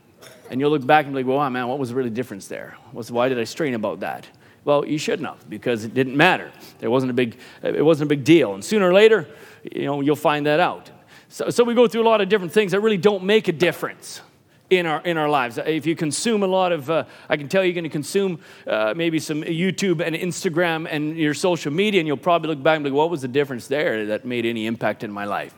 And 0.50 0.60
you'll 0.60 0.72
look 0.72 0.86
back 0.86 1.06
and 1.06 1.14
be 1.14 1.24
like, 1.24 1.28
well, 1.28 1.50
man, 1.50 1.68
what 1.68 1.80
was 1.80 1.90
the 1.90 1.96
really 1.96 2.10
difference 2.10 2.48
there? 2.48 2.76
What's, 2.92 3.10
why 3.12 3.30
did 3.30 3.40
I 3.40 3.44
strain 3.44 3.76
about 3.76 4.02
that? 4.02 4.28
Well, 4.66 4.86
you 4.86 4.98
shouldn't 4.98 5.28
have 5.28 5.50
because 5.50 5.86
it 5.86 5.94
didn't 5.94 6.18
matter. 6.18 6.52
There 6.80 6.90
wasn't 6.92 7.12
a 7.12 7.14
big, 7.14 7.38
it 7.64 7.84
wasn't 7.84 8.08
a 8.08 8.10
big 8.10 8.24
deal. 8.24 8.54
And 8.54 8.66
sooner 8.66 8.90
or 8.90 8.94
later, 8.94 9.28
you 9.64 9.86
know, 9.86 10.02
you'll 10.02 10.16
find 10.16 10.46
that 10.46 10.60
out. 10.60 10.90
So, 11.30 11.50
so 11.50 11.64
we 11.64 11.76
go 11.76 11.88
through 11.88 12.02
a 12.02 12.10
lot 12.10 12.22
of 12.22 12.30
different 12.30 12.52
things 12.52 12.72
that 12.72 12.82
really 12.82 12.98
don't 12.98 13.24
make 13.24 13.48
a 13.48 13.52
difference 13.52 14.22
in 14.70 14.86
our 14.86 15.02
in 15.02 15.18
our 15.18 15.30
lives. 15.30 15.58
If 15.58 15.86
you 15.86 15.96
consume 15.96 16.44
a 16.44 16.48
lot 16.48 16.72
of, 16.72 16.90
uh, 16.90 17.06
I 17.28 17.38
can 17.38 17.48
tell 17.50 17.64
you're 17.64 17.74
going 17.74 17.84
to 17.84 17.90
consume 17.90 18.40
uh, 18.68 18.94
maybe 18.96 19.20
some 19.20 19.42
YouTube 19.44 20.06
and 20.06 20.16
Instagram 20.16 20.88
and 20.90 21.18
your 21.18 21.34
social 21.34 21.72
media, 21.72 22.00
and 22.00 22.08
you'll 22.08 22.18
probably 22.18 22.50
look 22.50 22.62
back 22.62 22.76
and 22.76 22.84
be 22.84 22.90
like, 22.90 22.98
"What 22.98 23.10
was 23.10 23.22
the 23.22 23.28
difference 23.28 23.68
there 23.68 24.06
that 24.08 24.26
made 24.26 24.46
any 24.46 24.68
impact 24.68 25.04
in 25.04 25.12
my 25.12 25.26
life?" 25.26 25.54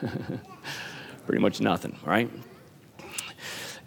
Pretty 1.26 1.42
much 1.42 1.60
nothing, 1.60 1.96
right? 2.04 2.30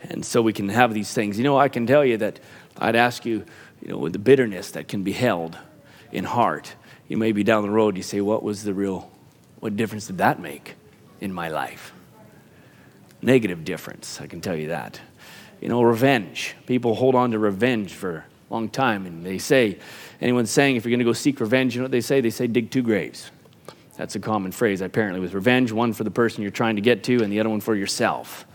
And 0.01 0.25
so 0.25 0.41
we 0.41 0.53
can 0.53 0.69
have 0.69 0.93
these 0.93 1.13
things. 1.13 1.37
You 1.37 1.45
know, 1.45 1.57
I 1.57 1.69
can 1.69 1.87
tell 1.87 2.03
you 2.03 2.17
that 2.17 2.39
I'd 2.77 2.95
ask 2.95 3.25
you, 3.25 3.45
you 3.81 3.89
know, 3.89 3.97
with 3.97 4.13
the 4.13 4.19
bitterness 4.19 4.71
that 4.71 4.87
can 4.87 5.03
be 5.03 5.13
held 5.13 5.57
in 6.11 6.25
heart, 6.25 6.75
you 7.07 7.17
may 7.17 7.31
be 7.31 7.43
down 7.43 7.63
the 7.63 7.69
road. 7.69 7.95
You 7.95 8.03
say, 8.03 8.19
"What 8.21 8.43
was 8.43 8.63
the 8.63 8.73
real? 8.73 9.09
What 9.59 9.77
difference 9.77 10.07
did 10.07 10.17
that 10.17 10.41
make 10.41 10.75
in 11.21 11.31
my 11.33 11.47
life?" 11.47 11.93
Negative 13.23 13.65
difference, 13.65 14.19
I 14.21 14.27
can 14.27 14.41
tell 14.41 14.55
you 14.55 14.67
that. 14.69 14.99
You 15.61 15.69
know, 15.69 15.81
revenge. 15.81 16.55
People 16.65 16.95
hold 16.95 17.15
on 17.15 17.31
to 17.31 17.39
revenge 17.39 17.93
for 17.93 18.17
a 18.17 18.53
long 18.53 18.69
time, 18.69 19.05
and 19.05 19.25
they 19.25 19.37
say, 19.37 19.79
anyone 20.21 20.45
saying 20.45 20.75
if 20.75 20.83
you're 20.83 20.91
going 20.91 20.99
to 20.99 21.05
go 21.05 21.13
seek 21.13 21.39
revenge, 21.39 21.75
you 21.75 21.81
know 21.81 21.85
what 21.85 21.91
they 21.91 22.01
say? 22.01 22.21
They 22.21 22.29
say, 22.29 22.47
dig 22.47 22.69
two 22.69 22.83
graves. 22.83 23.31
That's 23.97 24.15
a 24.15 24.19
common 24.19 24.51
phrase, 24.51 24.81
apparently, 24.81 25.19
with 25.21 25.33
revenge, 25.33 25.71
one 25.71 25.93
for 25.93 26.03
the 26.03 26.11
person 26.11 26.41
you're 26.41 26.51
trying 26.51 26.75
to 26.75 26.81
get 26.81 27.03
to, 27.05 27.23
and 27.23 27.31
the 27.31 27.39
other 27.39 27.49
one 27.49 27.61
for 27.61 27.75
yourself. 27.75 28.45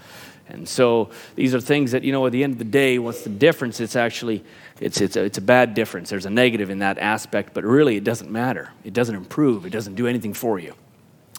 And 0.48 0.68
so 0.68 1.10
these 1.34 1.54
are 1.54 1.60
things 1.60 1.92
that, 1.92 2.04
you 2.04 2.12
know, 2.12 2.24
at 2.26 2.32
the 2.32 2.42
end 2.42 2.54
of 2.54 2.58
the 2.58 2.64
day, 2.64 2.98
what's 2.98 3.22
the 3.22 3.30
difference? 3.30 3.80
It's 3.80 3.96
actually, 3.96 4.44
it's, 4.80 5.00
it's, 5.00 5.16
a, 5.16 5.24
it's 5.24 5.38
a 5.38 5.42
bad 5.42 5.74
difference. 5.74 6.10
There's 6.10 6.26
a 6.26 6.30
negative 6.30 6.70
in 6.70 6.78
that 6.78 6.98
aspect, 6.98 7.52
but 7.52 7.64
really 7.64 7.96
it 7.96 8.04
doesn't 8.04 8.30
matter. 8.30 8.70
It 8.82 8.94
doesn't 8.94 9.14
improve. 9.14 9.66
It 9.66 9.70
doesn't 9.70 9.94
do 9.94 10.06
anything 10.06 10.32
for 10.32 10.58
you. 10.58 10.74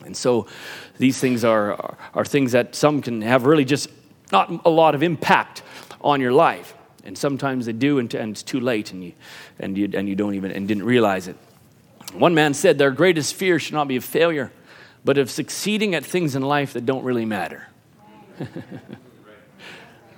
And 0.05 0.15
so 0.15 0.47
these 0.97 1.19
things 1.19 1.43
are, 1.43 1.73
are, 1.73 1.97
are, 2.13 2.25
things 2.25 2.53
that 2.53 2.75
some 2.75 3.01
can 3.01 3.21
have 3.21 3.45
really 3.45 3.65
just 3.65 3.89
not 4.31 4.65
a 4.65 4.69
lot 4.69 4.95
of 4.95 5.03
impact 5.03 5.62
on 6.01 6.21
your 6.21 6.31
life. 6.31 6.73
And 7.03 7.17
sometimes 7.17 7.65
they 7.65 7.73
do, 7.73 7.99
and, 7.99 8.13
and 8.13 8.31
it's 8.31 8.43
too 8.43 8.59
late, 8.59 8.91
and 8.91 9.03
you, 9.03 9.13
and, 9.59 9.77
you, 9.77 9.89
and 9.93 10.07
you 10.07 10.15
don't 10.15 10.35
even 10.35 10.51
and 10.51 10.67
didn't 10.67 10.83
realize 10.83 11.27
it. 11.27 11.35
One 12.13 12.33
man 12.33 12.53
said, 12.53 12.77
Their 12.77 12.91
greatest 12.91 13.35
fear 13.35 13.59
should 13.59 13.73
not 13.73 13.88
be 13.88 13.95
of 13.95 14.03
failure, 14.03 14.51
but 15.05 15.17
of 15.17 15.29
succeeding 15.29 15.95
at 15.95 16.03
things 16.05 16.35
in 16.35 16.41
life 16.41 16.73
that 16.73 16.85
don't 16.85 17.03
really 17.03 17.25
matter. 17.25 17.67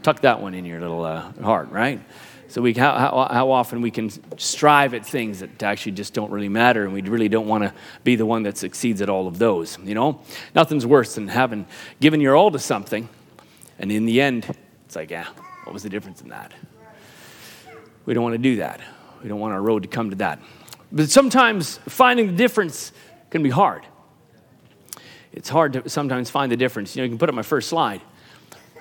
Tuck 0.03 0.21
that 0.21 0.41
one 0.41 0.53
in 0.53 0.65
your 0.65 0.79
little 0.79 1.05
uh, 1.05 1.31
heart, 1.41 1.69
right? 1.71 2.01
So 2.51 2.61
we, 2.61 2.73
how, 2.73 2.97
how, 2.97 3.27
how, 3.31 3.51
often 3.51 3.79
we 3.79 3.91
can 3.91 4.09
strive 4.37 4.93
at 4.93 5.05
things 5.05 5.39
that 5.39 5.63
actually 5.63 5.93
just 5.93 6.13
don't 6.13 6.29
really 6.29 6.49
matter, 6.49 6.83
and 6.83 6.91
we 6.91 7.01
really 7.01 7.29
don't 7.29 7.47
want 7.47 7.63
to 7.63 7.73
be 8.03 8.17
the 8.17 8.25
one 8.25 8.43
that 8.43 8.57
succeeds 8.57 9.01
at 9.01 9.07
all 9.07 9.25
of 9.25 9.37
those. 9.37 9.77
You 9.81 9.95
know, 9.95 10.21
nothing's 10.53 10.85
worse 10.85 11.15
than 11.15 11.29
having 11.29 11.65
given 12.01 12.19
your 12.19 12.35
all 12.35 12.51
to 12.51 12.59
something, 12.59 13.07
and 13.79 13.89
in 13.89 14.05
the 14.05 14.19
end, 14.19 14.53
it's 14.85 14.97
like, 14.97 15.11
yeah, 15.11 15.27
what 15.63 15.71
was 15.71 15.83
the 15.83 15.89
difference 15.89 16.19
in 16.19 16.27
that? 16.27 16.51
We 18.05 18.13
don't 18.13 18.23
want 18.23 18.33
to 18.33 18.37
do 18.37 18.57
that. 18.57 18.81
We 19.23 19.29
don't 19.29 19.39
want 19.39 19.53
our 19.53 19.61
road 19.61 19.83
to 19.83 19.87
come 19.87 20.09
to 20.09 20.17
that. 20.17 20.41
But 20.91 21.09
sometimes 21.09 21.77
finding 21.87 22.27
the 22.27 22.33
difference 22.33 22.91
can 23.29 23.43
be 23.43 23.49
hard. 23.49 23.85
It's 25.31 25.47
hard 25.47 25.71
to 25.71 25.87
sometimes 25.87 26.29
find 26.29 26.51
the 26.51 26.57
difference. 26.57 26.97
You 26.97 26.99
know, 26.99 27.05
you 27.05 27.11
can 27.11 27.17
put 27.17 27.29
up 27.29 27.35
my 27.35 27.43
first 27.43 27.69
slide. 27.69 28.01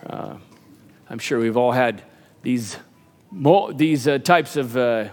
Uh, 0.05 0.39
I'm 1.09 1.21
sure 1.21 1.39
we've 1.39 1.57
all 1.57 1.71
had 1.71 2.03
these 2.43 2.77
these 3.33 4.09
uh, 4.09 4.19
types 4.19 4.57
of 4.57 4.77
uh, 4.77 5.09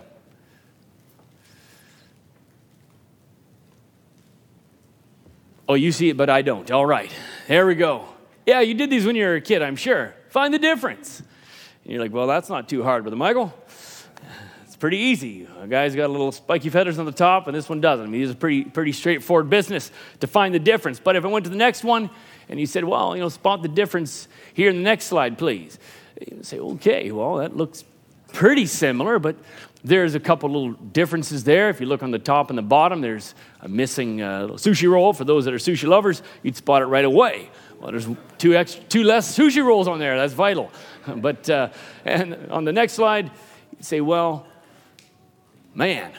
oh 5.69 5.75
you 5.75 5.91
see 5.91 6.10
it 6.10 6.17
but 6.17 6.30
i 6.30 6.41
don't. 6.41 6.69
All 6.71 6.86
right. 6.86 7.12
There 7.47 7.67
we 7.67 7.75
go. 7.75 8.06
Yeah 8.45 8.62
you 8.62 8.73
did 8.73 8.89
these 8.89 9.06
when 9.06 9.15
you 9.15 9.25
were 9.25 9.36
a 9.36 9.41
kid 9.41 9.62
i'm 9.62 9.75
sure. 9.75 10.15
Find 10.30 10.53
the 10.53 10.60
difference. 10.60 11.19
And 11.84 11.93
you're 11.93 12.01
like 12.01 12.13
well 12.13 12.27
that's 12.27 12.49
not 12.49 12.67
too 12.67 12.84
hard 12.84 13.03
brother 13.03 13.17
michael. 13.17 13.53
It's 14.65 14.75
pretty 14.75 14.97
easy. 14.97 15.47
A 15.60 15.67
guy's 15.67 15.95
got 15.95 16.06
a 16.06 16.12
little 16.12 16.32
spiky 16.32 16.69
feathers 16.69 16.99
on 16.99 17.06
the 17.06 17.12
top 17.12 17.47
and 17.47 17.56
this 17.56 17.69
one 17.69 17.82
doesn't. 17.82 18.06
I 18.06 18.10
mean, 18.10 18.21
these 18.21 18.32
are 18.32 18.36
pretty 18.36 18.63
pretty 18.63 18.93
straightforward 18.93 19.49
business 19.49 19.91
to 20.21 20.27
find 20.27 20.56
the 20.56 20.60
difference. 20.60 20.99
But 20.99 21.15
if 21.15 21.23
i 21.23 21.27
went 21.27 21.45
to 21.45 21.51
the 21.51 21.58
next 21.58 21.84
one 21.84 22.10
and 22.49 22.60
you 22.60 22.65
said 22.65 22.84
well 22.84 23.15
you 23.15 23.21
know 23.21 23.30
spot 23.30 23.62
the 23.62 23.67
difference 23.67 24.27
here 24.56 24.71
in 24.71 24.77
the 24.77 24.84
next 24.84 25.06
slide 25.06 25.38
please. 25.38 25.77
You 26.19 26.41
say 26.41 26.58
okay 26.58 27.12
well 27.12 27.36
that 27.36 27.56
looks 27.56 27.84
pretty 28.34 28.66
similar, 28.66 29.20
but 29.20 29.36
there's 29.84 30.16
a 30.16 30.20
couple 30.20 30.50
little 30.50 30.74
differences 30.74 31.44
there. 31.44 31.70
If 31.70 31.80
you 31.80 31.88
look 31.88 32.04
on 32.04 32.12
the 32.12 32.20
top 32.20 32.50
and 32.50 32.58
the 32.58 32.63
bottom, 32.63 33.02
there's 33.02 33.36
a 33.62 33.68
missing 33.68 34.22
uh, 34.22 34.48
sushi 34.50 34.90
roll. 34.90 35.13
For 35.13 35.24
those 35.24 35.46
that 35.46 35.54
are 35.54 35.58
sushi 35.58 35.88
lovers, 35.88 36.22
you'd 36.44 36.56
spot 36.56 36.82
it 36.82 36.86
right 36.86 37.06
away. 37.06 37.50
Well, 37.80 37.92
there's 37.92 38.08
two, 38.38 38.56
extra, 38.56 38.84
two 38.86 39.04
less 39.04 39.38
sushi 39.38 39.63
rolls 39.63 39.88
on 39.88 40.00
there. 40.00 40.18
That's 40.18 40.34
vital. 40.34 40.72
But 41.08 41.50
uh, 41.50 41.70
and 42.04 42.52
on 42.52 42.66
the 42.66 42.74
next 42.74 42.94
slide, 42.94 43.32
you 43.78 43.84
say, 43.84 44.02
well, 44.02 44.46
man, 45.74 46.12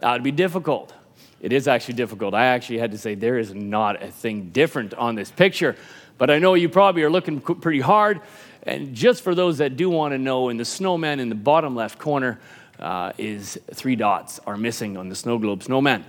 that 0.00 0.12
would 0.12 0.24
be 0.24 0.32
difficult. 0.32 0.92
It 1.40 1.52
is 1.52 1.68
actually 1.68 1.94
difficult. 1.94 2.34
I 2.34 2.46
actually 2.46 2.78
had 2.78 2.90
to 2.90 2.98
say 2.98 3.14
there 3.14 3.38
is 3.38 3.54
not 3.54 4.02
a 4.02 4.10
thing 4.10 4.50
different 4.50 4.92
on 4.94 5.14
this 5.14 5.30
picture. 5.30 5.76
But 6.18 6.30
I 6.30 6.38
know 6.38 6.54
you 6.54 6.68
probably 6.68 7.02
are 7.04 7.10
looking 7.10 7.40
pretty 7.40 7.80
hard 7.80 8.20
and 8.64 8.94
just 8.94 9.22
for 9.22 9.34
those 9.34 9.58
that 9.58 9.76
do 9.76 9.88
want 9.90 10.12
to 10.12 10.18
know, 10.18 10.48
in 10.48 10.56
the 10.56 10.64
snowman 10.64 11.20
in 11.20 11.28
the 11.28 11.34
bottom 11.34 11.74
left 11.74 11.98
corner 11.98 12.38
uh, 12.78 13.12
is 13.18 13.58
three 13.72 13.96
dots 13.96 14.40
are 14.46 14.56
missing 14.56 14.96
on 14.96 15.08
the 15.08 15.14
snow 15.14 15.38
globe 15.38 15.62
snowman. 15.62 16.04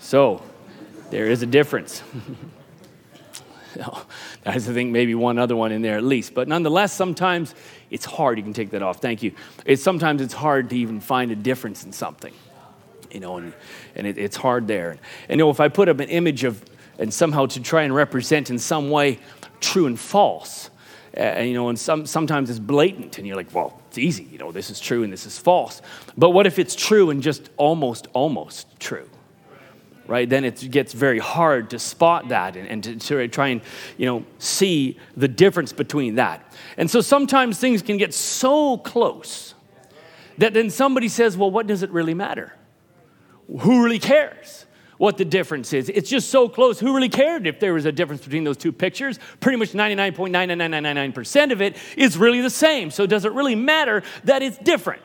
So 0.00 0.42
there 1.10 1.26
is 1.26 1.42
a 1.42 1.46
difference. 1.46 2.02
I 4.46 4.58
think 4.58 4.90
maybe 4.90 5.14
one 5.14 5.38
other 5.38 5.54
one 5.54 5.70
in 5.70 5.82
there 5.82 5.96
at 5.96 6.02
least. 6.02 6.34
But 6.34 6.48
nonetheless, 6.48 6.92
sometimes 6.92 7.54
it's 7.90 8.04
hard. 8.04 8.38
You 8.38 8.44
can 8.44 8.52
take 8.52 8.70
that 8.70 8.82
off. 8.82 9.00
Thank 9.00 9.22
you. 9.22 9.32
It's 9.64 9.82
sometimes 9.82 10.22
it's 10.22 10.34
hard 10.34 10.70
to 10.70 10.76
even 10.76 11.00
find 11.00 11.30
a 11.30 11.36
difference 11.36 11.84
in 11.84 11.92
something, 11.92 12.32
you 13.10 13.20
know, 13.20 13.36
and, 13.36 13.52
and 13.94 14.06
it, 14.06 14.18
it's 14.18 14.36
hard 14.36 14.66
there. 14.66 14.90
And 15.28 15.38
you 15.38 15.44
know, 15.44 15.50
if 15.50 15.60
I 15.60 15.68
put 15.68 15.88
up 15.88 16.00
an 16.00 16.08
image 16.08 16.44
of 16.44 16.64
and 16.98 17.12
somehow 17.14 17.46
to 17.46 17.60
try 17.60 17.82
and 17.82 17.94
represent 17.94 18.50
in 18.50 18.58
some 18.58 18.90
way 18.90 19.18
true 19.60 19.86
and 19.86 19.98
false, 19.98 20.70
Uh, 21.16 21.20
and 21.20 21.48
you 21.48 21.54
know, 21.54 21.68
and 21.68 21.78
some, 21.78 22.06
sometimes 22.06 22.50
it's 22.50 22.58
blatant, 22.58 23.18
and 23.18 23.26
you're 23.26 23.36
like, 23.36 23.52
well, 23.54 23.82
it's 23.88 23.98
easy, 23.98 24.24
you 24.24 24.38
know, 24.38 24.52
this 24.52 24.70
is 24.70 24.78
true 24.78 25.02
and 25.02 25.12
this 25.12 25.26
is 25.26 25.36
false. 25.36 25.82
But 26.16 26.30
what 26.30 26.46
if 26.46 26.58
it's 26.58 26.76
true 26.76 27.10
and 27.10 27.22
just 27.22 27.50
almost, 27.56 28.06
almost 28.12 28.78
true? 28.78 29.08
Right? 30.06 30.28
Then 30.28 30.44
it 30.44 30.70
gets 30.70 30.92
very 30.92 31.18
hard 31.18 31.70
to 31.70 31.78
spot 31.78 32.28
that 32.28 32.56
and, 32.56 32.68
and 32.68 32.84
to, 32.84 32.96
to 32.96 33.28
try 33.28 33.48
and, 33.48 33.60
you 33.96 34.06
know, 34.06 34.24
see 34.38 34.98
the 35.16 35.28
difference 35.28 35.72
between 35.72 36.16
that. 36.16 36.52
And 36.76 36.90
so 36.90 37.00
sometimes 37.00 37.58
things 37.58 37.82
can 37.82 37.96
get 37.96 38.12
so 38.14 38.78
close 38.78 39.54
that 40.38 40.54
then 40.54 40.70
somebody 40.70 41.08
says, 41.08 41.36
well, 41.36 41.50
what 41.50 41.66
does 41.66 41.82
it 41.82 41.90
really 41.90 42.14
matter? 42.14 42.52
Who 43.60 43.84
really 43.84 43.98
cares? 43.98 44.66
What 45.00 45.16
the 45.16 45.24
difference 45.24 45.72
is. 45.72 45.88
It's 45.88 46.10
just 46.10 46.28
so 46.28 46.46
close. 46.46 46.78
Who 46.78 46.94
really 46.94 47.08
cared 47.08 47.46
if 47.46 47.58
there 47.58 47.72
was 47.72 47.86
a 47.86 47.92
difference 47.92 48.22
between 48.22 48.44
those 48.44 48.58
two 48.58 48.70
pictures? 48.70 49.18
Pretty 49.40 49.56
much 49.56 49.72
99.99999% 49.72 51.52
of 51.52 51.62
it 51.62 51.78
is 51.96 52.18
really 52.18 52.42
the 52.42 52.50
same. 52.50 52.90
So 52.90 53.06
does 53.06 53.24
it 53.24 53.32
really 53.32 53.54
matter 53.54 54.02
that 54.24 54.42
it's 54.42 54.58
different? 54.58 55.00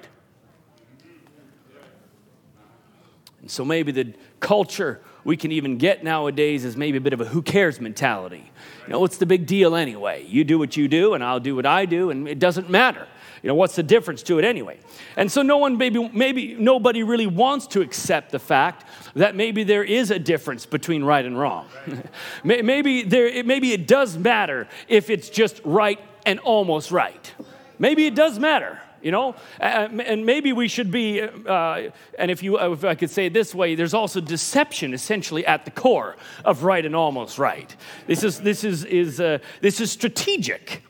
And 3.40 3.50
so 3.50 3.64
maybe 3.64 3.94
the 3.94 4.14
culture 4.42 5.00
we 5.24 5.38
can 5.38 5.54
even 5.54 5.78
get 5.78 6.04
nowadays 6.04 6.66
is 6.66 6.76
maybe 6.76 6.98
a 6.98 7.02
bit 7.02 7.14
of 7.14 7.22
a 7.22 7.26
who 7.26 7.42
cares 7.42 7.80
mentality. 7.80 8.52
You 8.86 8.92
know, 8.92 9.00
what's 9.00 9.16
the 9.16 9.26
big 9.26 9.46
deal 9.46 9.78
anyway? 9.78 10.26
You 10.28 10.44
do 10.44 10.60
what 10.60 10.76
you 10.76 10.90
do, 10.90 11.14
and 11.14 11.24
I'll 11.24 11.40
do 11.40 11.56
what 11.56 11.66
I 11.66 11.86
do, 11.86 12.10
and 12.10 12.28
it 12.28 12.40
doesn't 12.40 12.70
matter. 12.70 13.08
You 13.46 13.50
know, 13.50 13.56
what's 13.56 13.76
the 13.76 13.84
difference 13.84 14.24
to 14.24 14.40
it 14.40 14.44
anyway? 14.44 14.80
And 15.18 15.32
so 15.32 15.44
no 15.44 15.60
one 15.60 15.78
maybe 15.78 16.10
maybe 16.10 16.56
nobody 16.56 17.04
really 17.04 17.28
wants 17.28 17.68
to 17.68 17.82
accept 17.82 18.32
the 18.32 18.40
fact 18.40 18.86
that 19.14 19.36
maybe 19.36 19.64
there 19.64 19.84
is 19.84 20.10
a 20.10 20.18
difference 20.18 20.66
between 20.66 21.04
right 21.04 21.24
and 21.24 21.38
wrong. 21.38 21.68
maybe 22.44 23.04
there 23.04 23.44
maybe 23.44 23.72
it 23.72 23.86
does 23.86 24.18
matter 24.18 24.68
if 24.88 25.12
it's 25.12 25.30
just 25.30 25.62
right 25.64 26.00
and 26.26 26.40
almost 26.40 26.90
right. 26.90 27.34
Maybe 27.78 28.08
it 28.08 28.16
does 28.16 28.40
matter 28.40 28.82
you 29.04 29.12
know 29.12 29.36
and 29.60 30.26
maybe 30.26 30.52
we 30.52 30.68
should 30.68 30.90
be 30.90 31.22
uh, 31.22 31.92
and 32.18 32.32
if 32.32 32.42
you 32.42 32.58
if 32.58 32.84
i 32.84 32.96
could 32.96 33.12
say 33.12 33.28
it 33.28 33.34
this 33.34 33.54
way 33.54 33.76
there's 33.76 33.94
also 33.94 34.20
deception 34.20 34.94
essentially 34.96 35.46
at 35.46 35.66
the 35.66 35.70
core 35.70 36.16
of 36.44 36.64
right 36.64 36.86
and 36.88 36.96
almost 36.96 37.38
right 37.38 37.76
this 38.08 38.24
is 38.24 38.42
this 38.42 38.64
is 38.64 38.84
is 38.86 39.20
uh, 39.20 39.38
this 39.62 39.80
is 39.80 39.92
strategic 39.92 40.82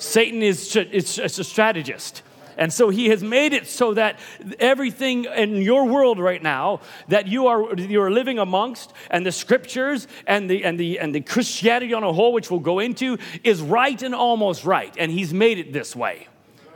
Satan 0.00 0.42
is, 0.42 0.74
is 0.76 1.18
a 1.38 1.44
strategist. 1.44 2.22
And 2.56 2.70
so 2.72 2.90
he 2.90 3.08
has 3.08 3.22
made 3.22 3.54
it 3.54 3.66
so 3.66 3.94
that 3.94 4.18
everything 4.58 5.24
in 5.24 5.56
your 5.62 5.86
world 5.86 6.18
right 6.18 6.42
now 6.42 6.80
that 7.08 7.26
you 7.26 7.46
are 7.46 7.74
you 7.74 8.02
are 8.02 8.10
living 8.10 8.38
amongst 8.38 8.92
and 9.10 9.24
the 9.24 9.32
scriptures 9.32 10.06
and 10.26 10.50
the 10.50 10.64
and 10.64 10.78
the 10.78 10.98
and 10.98 11.14
the 11.14 11.22
Christianity 11.22 11.94
on 11.94 12.02
a 12.02 12.12
whole, 12.12 12.34
which 12.34 12.50
we'll 12.50 12.60
go 12.60 12.78
into, 12.78 13.16
is 13.44 13.62
right 13.62 14.02
and 14.02 14.14
almost 14.14 14.66
right. 14.66 14.94
And 14.98 15.10
he's 15.10 15.32
made 15.32 15.58
it 15.58 15.72
this 15.72 15.96
way. 15.96 16.28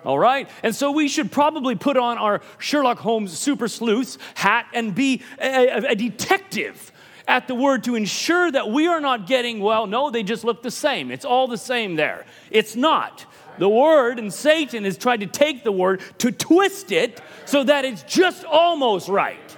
All 0.04 0.18
right? 0.18 0.48
And 0.62 0.74
so 0.74 0.90
we 0.90 1.08
should 1.08 1.30
probably 1.30 1.76
put 1.76 1.96
on 1.96 2.18
our 2.18 2.40
Sherlock 2.58 2.98
Holmes 2.98 3.38
super 3.38 3.68
sleuth 3.68 4.18
hat 4.34 4.66
and 4.72 4.94
be 4.94 5.22
a, 5.38 5.68
a, 5.68 5.76
a 5.90 5.94
detective 5.94 6.92
at 7.26 7.48
the 7.48 7.54
word 7.54 7.84
to 7.84 7.94
ensure 7.94 8.50
that 8.50 8.70
we 8.70 8.86
are 8.86 9.00
not 9.00 9.26
getting, 9.26 9.60
well, 9.60 9.86
no, 9.86 10.10
they 10.10 10.22
just 10.22 10.44
look 10.44 10.62
the 10.62 10.70
same. 10.70 11.10
It's 11.10 11.24
all 11.24 11.48
the 11.48 11.58
same 11.58 11.96
there. 11.96 12.26
It's 12.50 12.76
not. 12.76 13.24
The 13.58 13.68
word 13.68 14.18
and 14.18 14.32
Satan 14.32 14.84
has 14.84 14.98
tried 14.98 15.20
to 15.20 15.26
take 15.26 15.64
the 15.64 15.72
word 15.72 16.02
to 16.18 16.32
twist 16.32 16.92
it 16.92 17.20
so 17.44 17.64
that 17.64 17.84
it's 17.84 18.02
just 18.02 18.44
almost 18.44 19.08
right. 19.08 19.56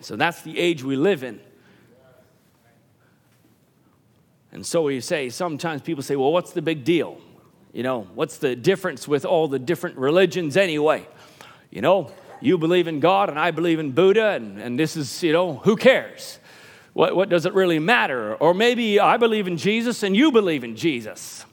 So 0.00 0.16
that's 0.16 0.42
the 0.42 0.58
age 0.58 0.82
we 0.82 0.96
live 0.96 1.22
in. 1.22 1.40
And 4.52 4.64
so 4.64 4.82
we 4.82 5.00
say, 5.00 5.28
sometimes 5.28 5.82
people 5.82 6.02
say, 6.02 6.16
well, 6.16 6.32
what's 6.32 6.52
the 6.52 6.62
big 6.62 6.84
deal? 6.84 7.20
You 7.72 7.82
know, 7.82 8.08
what's 8.14 8.38
the 8.38 8.56
difference 8.56 9.06
with 9.06 9.24
all 9.24 9.46
the 9.46 9.58
different 9.58 9.96
religions 9.96 10.56
anyway? 10.56 11.06
You 11.70 11.82
know, 11.82 12.10
you 12.40 12.58
believe 12.58 12.88
in 12.88 13.00
God 13.00 13.28
and 13.28 13.38
I 13.38 13.50
believe 13.50 13.78
in 13.78 13.92
Buddha, 13.92 14.30
and, 14.30 14.60
and 14.60 14.78
this 14.78 14.96
is, 14.96 15.22
you 15.22 15.32
know, 15.32 15.56
who 15.56 15.76
cares? 15.76 16.38
What, 16.92 17.14
what 17.14 17.28
does 17.28 17.46
it 17.46 17.54
really 17.54 17.78
matter? 17.78 18.34
Or 18.34 18.52
maybe 18.54 18.98
I 18.98 19.16
believe 19.16 19.46
in 19.46 19.56
Jesus 19.56 20.02
and 20.02 20.16
you 20.16 20.32
believe 20.32 20.64
in 20.64 20.76
Jesus. 20.76 21.44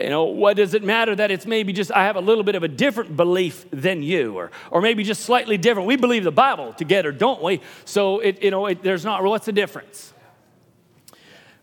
You 0.00 0.08
know, 0.08 0.24
what 0.24 0.56
does 0.56 0.74
it 0.74 0.82
matter 0.82 1.14
that 1.14 1.30
it's 1.30 1.46
maybe 1.46 1.72
just 1.72 1.92
I 1.92 2.04
have 2.04 2.16
a 2.16 2.20
little 2.20 2.44
bit 2.44 2.54
of 2.54 2.62
a 2.62 2.68
different 2.68 3.16
belief 3.16 3.66
than 3.70 4.02
you, 4.02 4.36
or, 4.36 4.50
or 4.70 4.80
maybe 4.80 5.04
just 5.04 5.22
slightly 5.22 5.58
different? 5.58 5.86
We 5.86 5.96
believe 5.96 6.24
the 6.24 6.32
Bible 6.32 6.72
together, 6.72 7.12
don't 7.12 7.42
we? 7.42 7.60
So, 7.84 8.20
it, 8.20 8.42
you 8.42 8.50
know, 8.50 8.66
it, 8.66 8.82
there's 8.82 9.04
not, 9.04 9.22
what's 9.22 9.46
the 9.46 9.52
difference? 9.52 10.12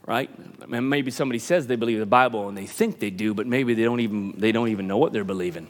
Right? 0.05 0.29
And 0.71 0.89
maybe 0.89 1.11
somebody 1.11 1.39
says 1.39 1.67
they 1.67 1.75
believe 1.75 1.99
the 1.99 2.05
Bible 2.05 2.47
and 2.47 2.57
they 2.57 2.65
think 2.65 2.99
they 2.99 3.09
do, 3.09 3.33
but 3.33 3.47
maybe 3.47 3.73
they 3.73 3.83
don't 3.83 3.99
even, 3.99 4.33
they 4.37 4.51
don't 4.51 4.69
even 4.69 4.87
know 4.87 4.97
what 4.97 5.11
they're 5.11 5.23
believing. 5.23 5.67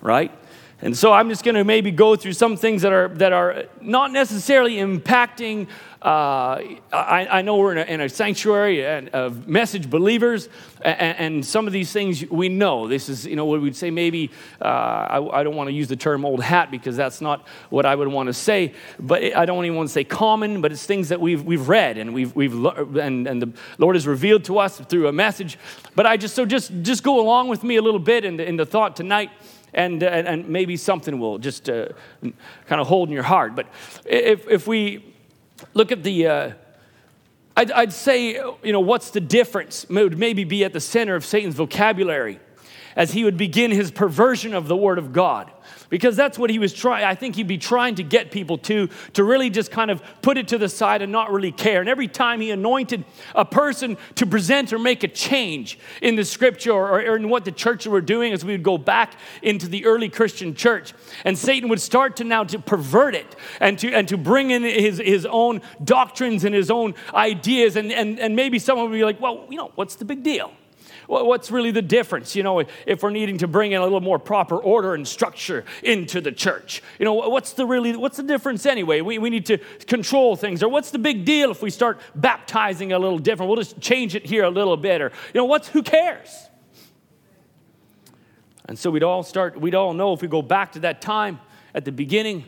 Right? 0.00 0.30
And 0.82 0.96
so 0.96 1.10
I'm 1.10 1.30
just 1.30 1.42
going 1.42 1.54
to 1.54 1.64
maybe 1.64 1.90
go 1.90 2.16
through 2.16 2.34
some 2.34 2.56
things 2.56 2.82
that 2.82 2.92
are, 2.92 3.08
that 3.08 3.32
are 3.32 3.64
not 3.80 4.12
necessarily 4.12 4.74
impacting. 4.74 5.68
Uh, 6.02 6.60
I, 6.92 7.26
I, 7.30 7.42
know 7.42 7.56
we're 7.56 7.72
in 7.72 7.78
a, 7.78 7.82
in 7.94 8.00
a 8.02 8.08
sanctuary 8.10 8.86
of 9.08 9.48
message 9.48 9.88
believers, 9.88 10.50
and, 10.82 11.18
and, 11.18 11.46
some 11.46 11.66
of 11.66 11.72
these 11.72 11.90
things 11.90 12.24
we 12.30 12.50
know. 12.50 12.86
This 12.86 13.08
is, 13.08 13.26
you 13.26 13.34
know, 13.36 13.46
what 13.46 13.62
we'd 13.62 13.74
say 13.74 13.90
maybe, 13.90 14.30
uh, 14.60 14.64
I, 14.64 15.40
I, 15.40 15.42
don't 15.42 15.56
want 15.56 15.68
to 15.68 15.72
use 15.72 15.88
the 15.88 15.96
term 15.96 16.26
old 16.26 16.42
hat 16.42 16.70
because 16.70 16.94
that's 16.94 17.22
not 17.22 17.48
what 17.70 17.86
I 17.86 17.94
would 17.94 18.08
want 18.08 18.26
to 18.26 18.34
say, 18.34 18.74
but 19.00 19.34
I 19.34 19.46
don't 19.46 19.64
even 19.64 19.76
want 19.76 19.88
to 19.88 19.92
say 19.92 20.04
common, 20.04 20.60
but 20.60 20.70
it's 20.70 20.84
things 20.84 21.08
that 21.08 21.20
we've, 21.20 21.42
we've 21.42 21.68
read 21.68 21.96
and 21.96 22.12
we've, 22.12 22.36
we've 22.36 22.52
and, 22.54 23.26
and 23.26 23.42
the 23.42 23.52
Lord 23.78 23.96
has 23.96 24.06
revealed 24.06 24.44
to 24.44 24.58
us 24.58 24.78
through 24.78 25.08
a 25.08 25.12
message. 25.12 25.58
But 25.96 26.04
I 26.04 26.18
just, 26.18 26.34
so 26.34 26.44
just, 26.44 26.70
just 26.82 27.02
go 27.02 27.18
along 27.18 27.48
with 27.48 27.64
me 27.64 27.76
a 27.76 27.82
little 27.82 27.98
bit 27.98 28.26
in 28.26 28.36
the, 28.36 28.46
in 28.46 28.56
the 28.56 28.66
thought 28.66 28.94
tonight 28.94 29.30
and, 29.76 30.02
uh, 30.02 30.06
and 30.06 30.48
maybe 30.48 30.76
something 30.76 31.20
will 31.20 31.38
just 31.38 31.70
uh, 31.70 31.88
kind 32.66 32.80
of 32.80 32.88
hold 32.88 33.08
in 33.08 33.14
your 33.14 33.22
heart. 33.22 33.54
But 33.54 33.66
if, 34.04 34.48
if 34.48 34.66
we 34.66 35.14
look 35.74 35.92
at 35.92 36.02
the, 36.02 36.26
uh, 36.26 36.52
I'd, 37.56 37.70
I'd 37.70 37.92
say, 37.92 38.34
you 38.62 38.72
know, 38.72 38.80
what's 38.80 39.10
the 39.10 39.20
difference? 39.20 39.86
Would 39.88 40.18
maybe 40.18 40.44
be 40.44 40.64
at 40.64 40.72
the 40.72 40.80
center 40.80 41.14
of 41.14 41.24
Satan's 41.24 41.54
vocabulary 41.54 42.40
as 42.96 43.12
he 43.12 43.22
would 43.22 43.36
begin 43.36 43.70
his 43.70 43.90
perversion 43.90 44.54
of 44.54 44.66
the 44.66 44.76
Word 44.76 44.98
of 44.98 45.12
God. 45.12 45.50
Because 45.88 46.16
that's 46.16 46.38
what 46.38 46.50
he 46.50 46.58
was 46.58 46.72
trying 46.72 47.04
i 47.04 47.14
think 47.14 47.36
he'd 47.36 47.46
be 47.46 47.58
trying 47.58 47.96
to 47.96 48.02
get 48.02 48.30
people 48.30 48.58
to 48.58 48.88
to 49.12 49.22
really 49.22 49.50
just 49.50 49.70
kind 49.70 49.90
of 49.90 50.02
put 50.22 50.38
it 50.38 50.48
to 50.48 50.58
the 50.58 50.68
side 50.68 51.02
and 51.02 51.12
not 51.12 51.32
really 51.32 51.52
care. 51.52 51.80
And 51.80 51.88
every 51.88 52.08
time 52.08 52.40
he 52.40 52.50
anointed 52.50 53.04
a 53.34 53.44
person 53.44 53.96
to 54.16 54.26
present 54.26 54.72
or 54.72 54.78
make 54.78 55.04
a 55.04 55.08
change 55.08 55.78
in 56.02 56.16
the 56.16 56.24
scripture 56.24 56.72
or, 56.72 57.00
or 57.00 57.16
in 57.16 57.28
what 57.28 57.44
the 57.44 57.52
church 57.52 57.86
were 57.86 58.00
doing 58.00 58.32
as 58.32 58.44
we 58.44 58.52
would 58.52 58.62
go 58.62 58.78
back 58.78 59.14
into 59.42 59.68
the 59.68 59.84
early 59.84 60.08
christian 60.08 60.54
church 60.54 60.92
and 61.24 61.36
satan 61.36 61.68
would 61.68 61.80
start 61.80 62.16
to 62.16 62.24
now 62.24 62.44
to 62.44 62.58
pervert 62.58 63.14
it 63.14 63.36
and 63.60 63.78
to 63.78 63.92
and 63.92 64.08
to 64.08 64.16
bring 64.16 64.50
in 64.50 64.62
his 64.62 64.98
his 64.98 65.26
own 65.26 65.60
doctrines 65.84 66.44
and 66.44 66.54
his 66.54 66.70
own 66.70 66.94
ideas. 67.14 67.76
And 67.76 67.92
and, 67.92 68.18
and 68.18 68.36
maybe 68.36 68.58
someone 68.58 68.90
would 68.90 68.96
be 68.96 69.04
like 69.04 69.20
well 69.20 69.46
you 69.48 69.56
know 69.56 69.72
what's 69.74 69.96
the 69.96 70.04
big 70.04 70.22
deal 70.22 70.52
What's 71.06 71.50
really 71.50 71.70
the 71.70 71.82
difference, 71.82 72.34
you 72.34 72.42
know, 72.42 72.64
if 72.86 73.02
we're 73.02 73.10
needing 73.10 73.38
to 73.38 73.46
bring 73.46 73.72
in 73.72 73.80
a 73.80 73.84
little 73.84 74.00
more 74.00 74.18
proper 74.18 74.56
order 74.56 74.94
and 74.94 75.06
structure 75.06 75.64
into 75.82 76.20
the 76.20 76.32
church? 76.32 76.82
You 76.98 77.04
know, 77.04 77.14
what's 77.14 77.52
the 77.52 77.64
really, 77.64 77.94
what's 77.96 78.16
the 78.16 78.22
difference 78.24 78.66
anyway? 78.66 79.00
We, 79.00 79.18
we 79.18 79.30
need 79.30 79.46
to 79.46 79.58
control 79.86 80.34
things. 80.34 80.62
Or 80.62 80.68
what's 80.68 80.90
the 80.90 80.98
big 80.98 81.24
deal 81.24 81.50
if 81.50 81.62
we 81.62 81.70
start 81.70 82.00
baptizing 82.14 82.92
a 82.92 82.98
little 82.98 83.18
different? 83.18 83.48
We'll 83.48 83.62
just 83.62 83.80
change 83.80 84.14
it 84.14 84.26
here 84.26 84.44
a 84.44 84.50
little 84.50 84.76
bit. 84.76 85.00
Or, 85.00 85.12
you 85.32 85.40
know, 85.40 85.44
what's, 85.44 85.68
who 85.68 85.82
cares? 85.82 86.48
And 88.64 88.76
so 88.76 88.90
we'd 88.90 89.04
all 89.04 89.22
start, 89.22 89.60
we'd 89.60 89.76
all 89.76 89.94
know 89.94 90.12
if 90.12 90.22
we 90.22 90.28
go 90.28 90.42
back 90.42 90.72
to 90.72 90.80
that 90.80 91.00
time 91.00 91.38
at 91.72 91.84
the 91.84 91.92
beginning, 91.92 92.44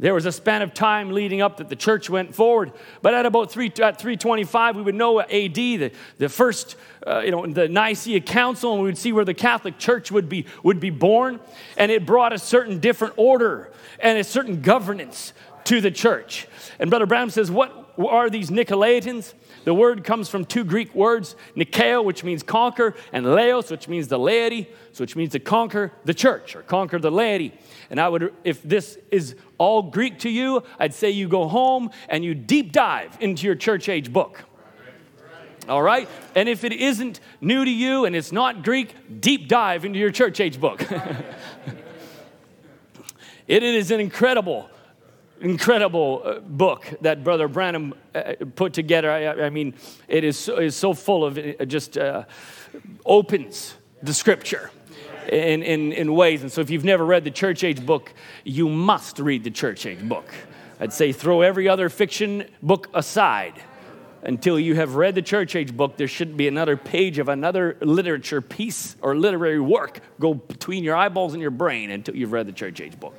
there 0.00 0.14
was 0.14 0.24
a 0.24 0.32
span 0.32 0.62
of 0.62 0.72
time 0.72 1.12
leading 1.12 1.42
up 1.42 1.58
that 1.58 1.68
the 1.68 1.76
church 1.76 2.08
went 2.08 2.34
forward. 2.34 2.72
But 3.02 3.12
at 3.12 3.26
about 3.26 3.52
3, 3.52 3.66
at 3.66 4.00
325, 4.00 4.76
we 4.76 4.82
would 4.82 4.94
know 4.94 5.20
AD, 5.20 5.54
the, 5.54 5.92
the 6.16 6.28
first, 6.30 6.76
uh, 7.06 7.20
you 7.20 7.30
know, 7.30 7.46
the 7.46 7.68
Nicaea 7.68 8.20
Council, 8.20 8.72
and 8.72 8.80
we 8.80 8.86
would 8.88 8.96
see 8.96 9.12
where 9.12 9.26
the 9.26 9.34
Catholic 9.34 9.78
Church 9.78 10.10
would 10.10 10.28
be, 10.28 10.46
would 10.62 10.80
be 10.80 10.88
born. 10.88 11.38
And 11.76 11.92
it 11.92 12.06
brought 12.06 12.32
a 12.32 12.38
certain 12.38 12.80
different 12.80 13.14
order 13.18 13.70
and 13.98 14.18
a 14.18 14.24
certain 14.24 14.62
governance 14.62 15.34
to 15.64 15.82
the 15.82 15.90
church. 15.90 16.48
And 16.78 16.88
Brother 16.88 17.04
Branham 17.04 17.28
says, 17.28 17.50
What 17.50 17.92
are 17.98 18.30
these 18.30 18.48
Nicolaitans? 18.48 19.34
The 19.64 19.74
word 19.74 20.04
comes 20.04 20.28
from 20.28 20.44
two 20.44 20.64
Greek 20.64 20.94
words, 20.94 21.36
Nikeo, 21.54 22.02
which 22.02 22.24
means 22.24 22.42
conquer, 22.42 22.94
and 23.12 23.26
Laos, 23.26 23.70
which 23.70 23.88
means 23.88 24.08
the 24.08 24.18
laity, 24.18 24.70
so 24.92 25.02
which 25.02 25.16
means 25.16 25.32
to 25.32 25.38
conquer 25.38 25.92
the 26.04 26.14
church 26.14 26.56
or 26.56 26.62
conquer 26.62 26.98
the 26.98 27.10
laity. 27.10 27.52
And 27.90 28.00
I 28.00 28.08
would, 28.08 28.34
if 28.42 28.62
this 28.62 28.98
is 29.10 29.36
all 29.58 29.82
Greek 29.82 30.20
to 30.20 30.30
you, 30.30 30.62
I'd 30.78 30.94
say 30.94 31.10
you 31.10 31.28
go 31.28 31.46
home 31.46 31.90
and 32.08 32.24
you 32.24 32.34
deep 32.34 32.72
dive 32.72 33.18
into 33.20 33.44
your 33.46 33.54
church 33.54 33.88
age 33.88 34.12
book. 34.12 34.44
All 35.68 35.82
right? 35.82 36.08
And 36.34 36.48
if 36.48 36.64
it 36.64 36.72
isn't 36.72 37.20
new 37.40 37.64
to 37.64 37.70
you 37.70 38.06
and 38.06 38.16
it's 38.16 38.32
not 38.32 38.64
Greek, 38.64 39.20
deep 39.20 39.46
dive 39.46 39.84
into 39.84 39.98
your 39.98 40.10
church 40.10 40.40
age 40.40 40.58
book. 40.58 40.82
it 43.46 43.62
is 43.62 43.90
an 43.90 44.00
incredible 44.00 44.70
incredible 45.40 46.22
uh, 46.24 46.40
book 46.40 46.92
that 47.00 47.24
Brother 47.24 47.48
Branham 47.48 47.94
uh, 48.14 48.34
put 48.54 48.72
together. 48.72 49.10
I, 49.10 49.46
I, 49.46 49.50
mean, 49.50 49.74
it 50.08 50.24
is 50.24 50.38
so, 50.38 50.58
is 50.58 50.76
so 50.76 50.94
full 50.94 51.24
of 51.24 51.38
uh, 51.38 51.64
just 51.64 51.98
uh, 51.98 52.24
opens 53.04 53.74
the 54.02 54.14
scripture 54.14 54.70
in, 55.28 55.62
in, 55.62 55.92
in 55.92 56.14
ways. 56.14 56.42
And 56.42 56.52
so, 56.52 56.60
if 56.60 56.70
you've 56.70 56.84
never 56.84 57.04
read 57.04 57.24
the 57.24 57.30
church 57.30 57.64
age 57.64 57.84
book, 57.84 58.12
you 58.44 58.68
must 58.68 59.18
read 59.18 59.44
the 59.44 59.50
church 59.50 59.86
age 59.86 60.06
book. 60.08 60.32
I'd 60.78 60.92
say 60.92 61.12
throw 61.12 61.42
every 61.42 61.68
other 61.68 61.88
fiction 61.88 62.44
book 62.62 62.88
aside 62.94 63.54
until 64.22 64.58
you 64.58 64.74
have 64.74 64.96
read 64.96 65.14
the 65.14 65.22
church 65.22 65.56
age 65.56 65.74
book, 65.74 65.96
there 65.96 66.08
shouldn't 66.08 66.36
be 66.36 66.48
another 66.48 66.76
page 66.76 67.18
of 67.18 67.28
another 67.28 67.76
literature 67.80 68.40
piece 68.40 68.96
or 69.00 69.16
literary 69.16 69.60
work 69.60 70.00
go 70.18 70.34
between 70.34 70.84
your 70.84 70.96
eyeballs 70.96 71.32
and 71.32 71.40
your 71.40 71.50
brain 71.50 71.90
until 71.90 72.14
you've 72.14 72.32
read 72.32 72.46
the 72.46 72.52
church 72.52 72.80
age 72.80 72.98
book. 73.00 73.14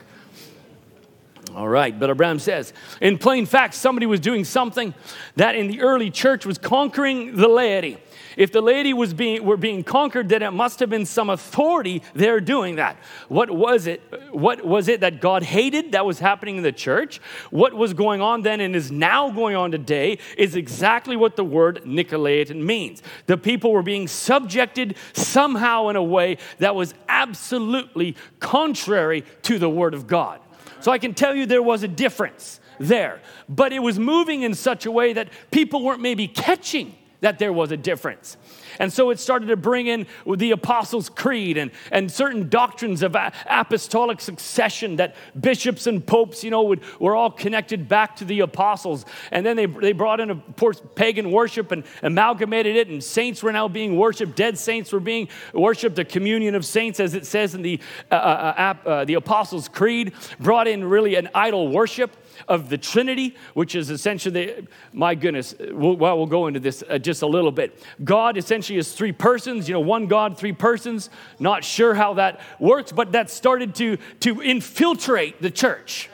All 1.55 1.67
right, 1.67 1.97
Brother 1.97 2.15
Branham 2.15 2.39
says, 2.39 2.71
in 3.01 3.17
plain 3.17 3.45
fact, 3.45 3.73
somebody 3.73 4.05
was 4.05 4.19
doing 4.19 4.45
something 4.45 4.93
that 5.35 5.55
in 5.55 5.67
the 5.67 5.81
early 5.81 6.09
church 6.09 6.45
was 6.45 6.57
conquering 6.57 7.35
the 7.35 7.47
laity. 7.47 7.97
If 8.37 8.53
the 8.53 8.61
laity 8.61 8.93
was 8.93 9.13
being, 9.13 9.43
were 9.43 9.57
being 9.57 9.83
conquered, 9.83 10.29
then 10.29 10.41
it 10.41 10.51
must 10.51 10.79
have 10.79 10.89
been 10.89 11.05
some 11.05 11.29
authority 11.29 12.01
there 12.13 12.39
doing 12.39 12.75
that. 12.75 12.95
What 13.27 13.51
was 13.51 13.87
it? 13.87 14.01
What 14.31 14.65
was 14.65 14.87
it 14.87 15.01
that 15.01 15.19
God 15.19 15.43
hated 15.43 15.91
that 15.91 16.05
was 16.05 16.19
happening 16.19 16.57
in 16.57 16.63
the 16.63 16.71
church? 16.71 17.19
What 17.49 17.73
was 17.73 17.93
going 17.93 18.21
on 18.21 18.43
then 18.43 18.61
and 18.61 18.73
is 18.73 18.91
now 18.91 19.29
going 19.29 19.57
on 19.57 19.71
today 19.71 20.19
is 20.37 20.55
exactly 20.55 21.17
what 21.17 21.35
the 21.35 21.43
word 21.43 21.81
Nicolaitan 21.85 22.63
means. 22.63 23.01
The 23.25 23.37
people 23.37 23.73
were 23.73 23.83
being 23.83 24.07
subjected 24.07 24.95
somehow 25.11 25.89
in 25.89 25.97
a 25.97 26.03
way 26.03 26.37
that 26.59 26.75
was 26.75 26.93
absolutely 27.09 28.15
contrary 28.39 29.25
to 29.43 29.59
the 29.59 29.69
word 29.69 29.93
of 29.93 30.07
God. 30.07 30.39
So 30.81 30.91
I 30.91 30.97
can 30.97 31.13
tell 31.13 31.35
you 31.35 31.45
there 31.45 31.63
was 31.63 31.83
a 31.83 31.87
difference 31.87 32.59
there, 32.79 33.21
but 33.47 33.71
it 33.71 33.79
was 33.79 33.99
moving 33.99 34.41
in 34.41 34.53
such 34.55 34.85
a 34.85 34.91
way 34.91 35.13
that 35.13 35.29
people 35.51 35.83
weren't 35.83 36.01
maybe 36.01 36.27
catching 36.27 36.95
that 37.21 37.39
there 37.39 37.53
was 37.53 37.71
a 37.71 37.77
difference. 37.77 38.37
And 38.79 38.91
so 38.91 39.09
it 39.09 39.19
started 39.19 39.47
to 39.47 39.57
bring 39.57 39.87
in 39.87 40.07
the 40.25 40.51
Apostles' 40.51 41.09
Creed 41.09 41.57
and, 41.57 41.71
and 41.91 42.11
certain 42.11 42.49
doctrines 42.49 43.03
of 43.03 43.15
apostolic 43.15 44.21
succession 44.21 44.97
that 44.97 45.15
bishops 45.39 45.87
and 45.87 46.05
popes, 46.05 46.43
you 46.43 46.51
know, 46.51 46.63
would, 46.63 46.81
were 46.99 47.15
all 47.15 47.31
connected 47.31 47.87
back 47.87 48.15
to 48.17 48.25
the 48.25 48.41
apostles. 48.41 49.05
And 49.31 49.45
then 49.45 49.55
they, 49.55 49.65
they 49.65 49.91
brought 49.91 50.19
in, 50.19 50.41
course, 50.57 50.81
pagan 50.95 51.31
worship 51.31 51.71
and 51.71 51.83
amalgamated 52.03 52.75
it, 52.75 52.87
and 52.87 53.03
saints 53.03 53.43
were 53.43 53.51
now 53.51 53.67
being 53.67 53.97
worshiped. 53.97 54.35
Dead 54.35 54.57
saints 54.57 54.91
were 54.91 54.99
being 54.99 55.27
worshiped. 55.53 55.95
The 55.95 56.05
communion 56.05 56.55
of 56.55 56.65
saints, 56.65 56.99
as 56.99 57.13
it 57.13 57.25
says 57.25 57.55
in 57.55 57.61
the, 57.61 57.79
uh, 58.09 58.15
uh, 58.15 58.73
uh, 58.85 58.89
uh 58.89 59.05
the 59.05 59.15
Apostles' 59.15 59.67
Creed, 59.67 60.13
brought 60.39 60.67
in 60.67 60.83
really 60.83 61.15
an 61.15 61.29
idol 61.33 61.69
worship 61.69 62.15
of 62.47 62.69
the 62.69 62.77
Trinity, 62.77 63.35
which 63.53 63.75
is 63.75 63.89
essentially, 63.89 64.67
my 64.93 65.15
goodness, 65.15 65.55
we'll, 65.59 65.95
well, 65.95 66.25
go 66.25 66.47
into 66.47 66.59
this 66.59 66.83
uh, 66.89 66.97
just 66.97 67.21
a 67.21 67.27
little 67.27 67.51
bit. 67.51 67.83
God 68.03 68.37
essentially 68.37 68.77
is 68.77 68.93
three 68.93 69.11
persons, 69.11 69.67
you 69.67 69.73
know, 69.73 69.79
one 69.79 70.07
God, 70.07 70.37
three 70.37 70.53
persons. 70.53 71.09
Not 71.39 71.63
sure 71.63 71.93
how 71.93 72.13
that 72.15 72.41
works, 72.59 72.91
but 72.91 73.11
that 73.13 73.29
started 73.29 73.75
to, 73.75 73.97
to 74.21 74.41
infiltrate 74.41 75.41
the 75.41 75.51
church. 75.51 76.09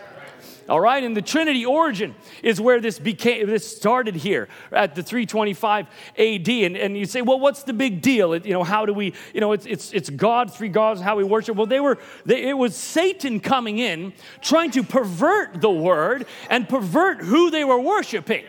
All 0.70 0.82
right, 0.82 1.02
and 1.02 1.16
the 1.16 1.22
Trinity 1.22 1.66
origin 1.66 2.14
is 2.44 2.60
where 2.60 2.82
this 2.82 3.00
became. 3.00 3.48
This 3.48 3.66
started 3.66 4.16
here 4.16 4.50
at 4.72 4.96
the 4.96 5.04
325 5.04 5.88
AD, 6.18 6.50
and, 6.50 6.76
and 6.76 6.98
you 6.98 7.06
say, 7.06 7.22
well, 7.22 7.40
what's 7.40 7.64
the 7.64 7.72
big 7.72 8.02
deal? 8.02 8.34
It, 8.34 8.46
you 8.46 8.52
know, 8.52 8.64
how 8.64 8.86
do 8.86 8.94
we? 8.94 9.14
You 9.34 9.40
know, 9.40 9.54
it's 9.54 9.66
it's 9.66 9.94
it's 9.94 10.10
God, 10.10 10.54
three 10.54 10.68
gods, 10.68 11.00
how 11.00 11.16
we 11.16 11.24
worship. 11.24 11.56
Well, 11.56 11.68
they 11.68 11.80
were. 11.80 11.98
They, 12.26 12.50
it 12.50 12.58
was 12.58 12.76
Satan 12.76 13.40
coming 13.40 13.80
in, 13.80 14.12
trying 14.42 14.72
to 14.72 14.84
pervert 14.84 15.62
the 15.62 15.70
word 15.70 16.26
and 16.50 16.68
pervert 16.68 17.22
who 17.22 17.50
they 17.50 17.64
were 17.64 17.80
worshiping. 17.80 18.44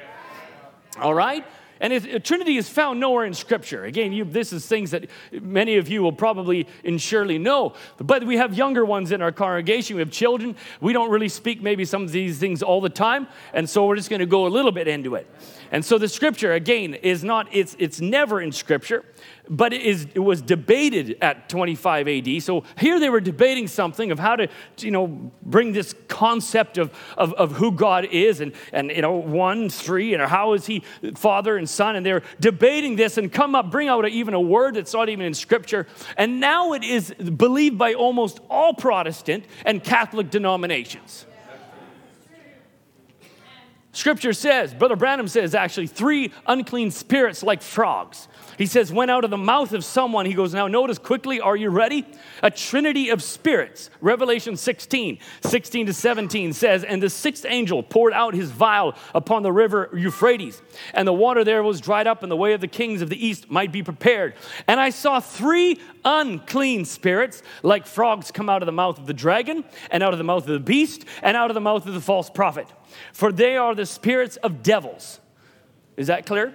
All 1.01 1.15
right, 1.15 1.45
and 1.81 1.93
it, 1.93 2.25
Trinity 2.25 2.57
is 2.57 2.69
found 2.69 3.01
nowhere 3.01 3.25
in 3.25 3.35
Scripture. 3.35 3.85
Again, 3.85 4.13
you, 4.13 4.25
this 4.25 4.53
is 4.53 4.67
things 4.67 4.91
that 4.91 5.07
many 5.33 5.77
of 5.77 5.89
you 5.89 6.03
will 6.03 6.13
probably 6.13 6.67
and 6.85 7.01
surely 7.01 7.39
know. 7.39 7.75
But 7.99 8.25
we 8.25 8.37
have 8.37 8.55
younger 8.55 8.85
ones 8.85 9.13
in 9.13 9.23
our 9.23 9.33
congregation. 9.33 9.97
We 9.97 10.01
have 10.01 10.11
children. 10.11 10.57
We 10.81 10.93
don't 10.93 11.11
really 11.11 11.29
speak 11.29 11.63
maybe 11.63 11.85
some 11.85 12.03
of 12.03 12.13
these 12.13 12.39
things 12.39 12.63
all 12.63 12.81
the 12.81 12.89
time. 12.89 13.27
And 13.53 13.69
so 13.69 13.87
we're 13.87 13.97
just 13.97 14.11
going 14.11 14.21
to 14.21 14.27
go 14.27 14.47
a 14.47 14.49
little 14.49 14.73
bit 14.73 14.89
into 14.89 15.15
it. 15.15 15.27
And 15.71 15.85
so 15.85 15.99
the 15.99 16.09
Scripture, 16.09 16.53
again, 16.53 16.95
is 16.95 17.25
not, 17.25 17.49
it's, 17.53 17.77
it's 17.79 18.01
never 18.01 18.41
in 18.41 18.53
Scripture 18.53 19.05
but 19.49 19.73
it, 19.73 19.83
is, 19.83 20.07
it 20.15 20.21
was 20.21 20.43
debated 20.43 21.17
at 21.21 21.49
25 21.49 22.09
AD. 22.09 22.43
So 22.43 22.65
here 22.79 23.01
they 23.01 23.09
were 23.09 23.21
debating 23.21 23.67
something 23.67 24.11
of 24.11 24.19
how 24.19 24.37
to, 24.37 24.49
you 24.79 24.91
know, 24.91 25.33
bring 25.43 25.73
this 25.73 25.95
concept 26.09 26.79
of, 26.79 26.93
of, 27.17 27.33
of 27.35 27.53
who 27.53 27.73
God 27.73 28.07
is 28.07 28.41
and, 28.41 28.53
and, 28.73 28.91
you 28.91 29.03
know, 29.03 29.15
one, 29.15 29.69
three, 29.69 30.15
and 30.15 30.23
how 30.23 30.53
is 30.53 30.67
he 30.67 30.83
father 31.15 31.57
and 31.57 31.69
son. 31.69 31.97
And 31.97 32.05
they're 32.05 32.23
debating 32.41 32.97
this 32.97 33.19
and 33.19 33.33
come 33.33 33.55
up, 33.55 33.71
bring 33.71 33.89
out 33.89 34.05
a, 34.05 34.09
even 34.09 34.35
a 34.35 34.41
word 34.41 34.75
that's 34.75 34.93
not 34.93 35.09
even 35.09 35.25
in 35.25 35.35
scripture. 35.35 35.87
And 36.17 36.41
now 36.41 36.73
it 36.73 36.85
is 36.85 37.13
believed 37.15 37.79
by 37.79 37.95
almost 37.95 38.41
all 38.51 38.75
Protestant 38.75 39.45
and 39.65 39.83
Catholic 39.83 40.31
denominations. 40.31 41.27
Scripture 43.99 44.33
says, 44.33 44.73
Brother 44.73 44.95
Branham 44.95 45.27
says 45.27 45.57
actually, 45.57 45.89
three 45.89 46.33
unclean 46.47 46.93
spirits 46.93 47.43
like 47.43 47.61
frogs. 47.61 48.29
He 48.59 48.67
says, 48.67 48.93
went 48.93 49.11
out 49.11 49.25
of 49.25 49.31
the 49.31 49.39
mouth 49.39 49.73
of 49.73 49.85
someone. 49.85 50.27
He 50.27 50.35
goes, 50.35 50.53
now 50.53 50.69
notice 50.69 50.99
quickly, 50.99 51.41
are 51.41 51.57
you 51.57 51.71
ready? 51.71 52.05
A 52.43 52.51
trinity 52.51 53.09
of 53.09 53.23
spirits. 53.23 53.89
Revelation 54.01 54.57
16, 54.57 55.19
16 55.43 55.87
to 55.87 55.93
17 55.95 56.53
says, 56.53 56.85
and 56.85 57.03
the 57.03 57.09
sixth 57.09 57.47
angel 57.49 57.83
poured 57.83 58.13
out 58.13 58.35
his 58.35 58.51
vial 58.51 58.95
upon 59.15 59.43
the 59.43 59.53
river 59.53 59.89
Euphrates, 59.95 60.61
and 60.93 61.09
the 61.09 61.13
water 61.13 61.45
there 61.45 61.63
was 61.63 61.81
dried 61.81 62.07
up, 62.07 62.23
and 62.23 62.31
the 62.31 62.37
way 62.37 62.53
of 62.53 62.61
the 62.61 62.69
kings 62.69 63.01
of 63.01 63.09
the 63.09 63.27
east 63.27 63.51
might 63.51 63.73
be 63.73 63.83
prepared. 63.83 64.35
And 64.67 64.79
I 64.79 64.91
saw 64.91 65.21
three 65.21 65.81
unclean 66.05 66.85
spirits 66.85 67.43
like 67.63 67.87
frogs 67.87 68.31
come 68.31 68.51
out 68.51 68.63
of 68.63 68.67
the 68.67 68.73
mouth 68.73 68.99
of 68.99 69.07
the 69.07 69.15
dragon, 69.15 69.65
and 69.91 70.03
out 70.03 70.13
of 70.13 70.19
the 70.19 70.25
mouth 70.25 70.43
of 70.43 70.53
the 70.53 70.59
beast, 70.59 71.05
and 71.23 71.37
out 71.37 71.51
of 71.51 71.55
the 71.55 71.61
mouth 71.61 71.87
of 71.87 71.95
the 71.95 72.01
false 72.01 72.29
prophet 72.29 72.67
for 73.13 73.33
they 73.33 73.57
are 73.57 73.75
the 73.75 73.87
spirits 73.87 74.37
of 74.39 74.63
devils. 74.63 75.21
Is 75.97 76.07
that 76.09 76.27
clear? 76.27 76.55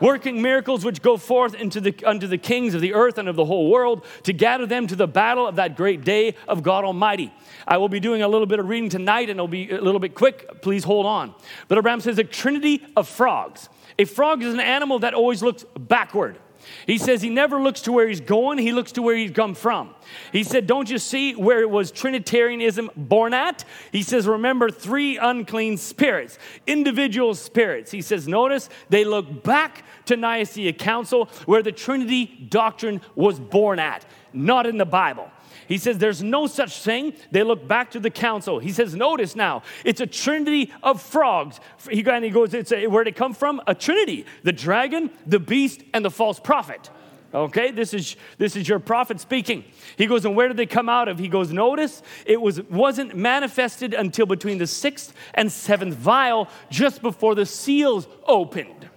Working 0.00 0.42
miracles 0.42 0.84
which 0.84 1.02
go 1.02 1.16
forth 1.16 1.54
into 1.54 1.80
the, 1.80 1.94
unto 2.04 2.26
the 2.26 2.38
kings 2.38 2.74
of 2.74 2.80
the 2.80 2.94
earth 2.94 3.18
and 3.18 3.28
of 3.28 3.36
the 3.36 3.44
whole 3.44 3.70
world 3.70 4.04
to 4.24 4.32
gather 4.32 4.66
them 4.66 4.86
to 4.88 4.96
the 4.96 5.06
battle 5.06 5.46
of 5.46 5.56
that 5.56 5.76
great 5.76 6.04
day 6.04 6.34
of 6.48 6.62
God 6.62 6.84
Almighty. 6.84 7.32
I 7.66 7.78
will 7.78 7.88
be 7.88 8.00
doing 8.00 8.22
a 8.22 8.28
little 8.28 8.46
bit 8.46 8.58
of 8.58 8.68
reading 8.68 8.88
tonight 8.88 9.30
and 9.30 9.38
it'll 9.38 9.48
be 9.48 9.70
a 9.70 9.80
little 9.80 10.00
bit 10.00 10.14
quick. 10.14 10.62
Please 10.62 10.84
hold 10.84 11.06
on. 11.06 11.34
Brother 11.68 11.82
Branham 11.82 12.00
says 12.00 12.18
a 12.18 12.24
trinity 12.24 12.84
of 12.96 13.08
frogs. 13.08 13.68
A 13.98 14.04
frog 14.04 14.42
is 14.42 14.52
an 14.54 14.60
animal 14.60 14.98
that 15.00 15.14
always 15.14 15.42
looks 15.42 15.64
backward. 15.78 16.38
He 16.86 16.98
says 16.98 17.22
he 17.22 17.30
never 17.30 17.60
looks 17.60 17.82
to 17.82 17.92
where 17.92 18.08
he's 18.08 18.20
going, 18.20 18.58
he 18.58 18.72
looks 18.72 18.92
to 18.92 19.02
where 19.02 19.16
he's 19.16 19.30
come 19.30 19.54
from. 19.54 19.94
He 20.32 20.44
said, 20.44 20.66
Don't 20.66 20.90
you 20.90 20.98
see 20.98 21.34
where 21.34 21.60
it 21.60 21.70
was 21.70 21.90
Trinitarianism 21.90 22.90
born 22.96 23.34
at? 23.34 23.64
He 23.90 24.02
says, 24.02 24.26
Remember 24.26 24.70
three 24.70 25.16
unclean 25.16 25.76
spirits, 25.76 26.38
individual 26.66 27.34
spirits. 27.34 27.90
He 27.90 28.02
says, 28.02 28.28
Notice 28.28 28.68
they 28.88 29.04
look 29.04 29.42
back 29.42 29.84
to 30.06 30.16
Nicaea 30.16 30.72
Council 30.72 31.26
where 31.46 31.62
the 31.62 31.72
Trinity 31.72 32.26
doctrine 32.48 33.00
was 33.14 33.38
born 33.38 33.78
at, 33.78 34.04
not 34.32 34.66
in 34.66 34.78
the 34.78 34.86
Bible. 34.86 35.30
He 35.72 35.78
says 35.78 35.96
there's 35.96 36.22
no 36.22 36.46
such 36.46 36.82
thing. 36.82 37.14
They 37.30 37.42
look 37.42 37.66
back 37.66 37.92
to 37.92 37.98
the 37.98 38.10
council. 38.10 38.58
He 38.58 38.72
says, 38.72 38.94
notice 38.94 39.34
now, 39.34 39.62
it's 39.86 40.02
a 40.02 40.06
trinity 40.06 40.70
of 40.82 41.00
frogs. 41.00 41.60
He, 41.90 42.04
and 42.04 42.22
he 42.22 42.30
goes, 42.30 42.52
it's 42.52 42.72
a, 42.72 42.88
where'd 42.88 43.08
it 43.08 43.16
come 43.16 43.32
from? 43.32 43.62
A 43.66 43.74
trinity 43.74 44.26
the 44.42 44.52
dragon, 44.52 45.10
the 45.24 45.40
beast, 45.40 45.82
and 45.94 46.04
the 46.04 46.10
false 46.10 46.38
prophet. 46.38 46.90
Okay, 47.32 47.70
this 47.70 47.94
is 47.94 48.16
this 48.36 48.54
is 48.54 48.68
your 48.68 48.80
prophet 48.80 49.18
speaking. 49.18 49.64
He 49.96 50.04
goes, 50.04 50.26
and 50.26 50.36
where 50.36 50.46
did 50.46 50.58
they 50.58 50.66
come 50.66 50.90
out 50.90 51.08
of? 51.08 51.18
He 51.18 51.28
goes, 51.28 51.50
notice 51.50 52.02
it 52.26 52.38
was 52.38 52.60
wasn't 52.64 53.16
manifested 53.16 53.94
until 53.94 54.26
between 54.26 54.58
the 54.58 54.66
sixth 54.66 55.14
and 55.32 55.50
seventh 55.50 55.94
vial, 55.94 56.50
just 56.68 57.00
before 57.00 57.34
the 57.34 57.46
seals 57.46 58.06
opened. 58.26 58.90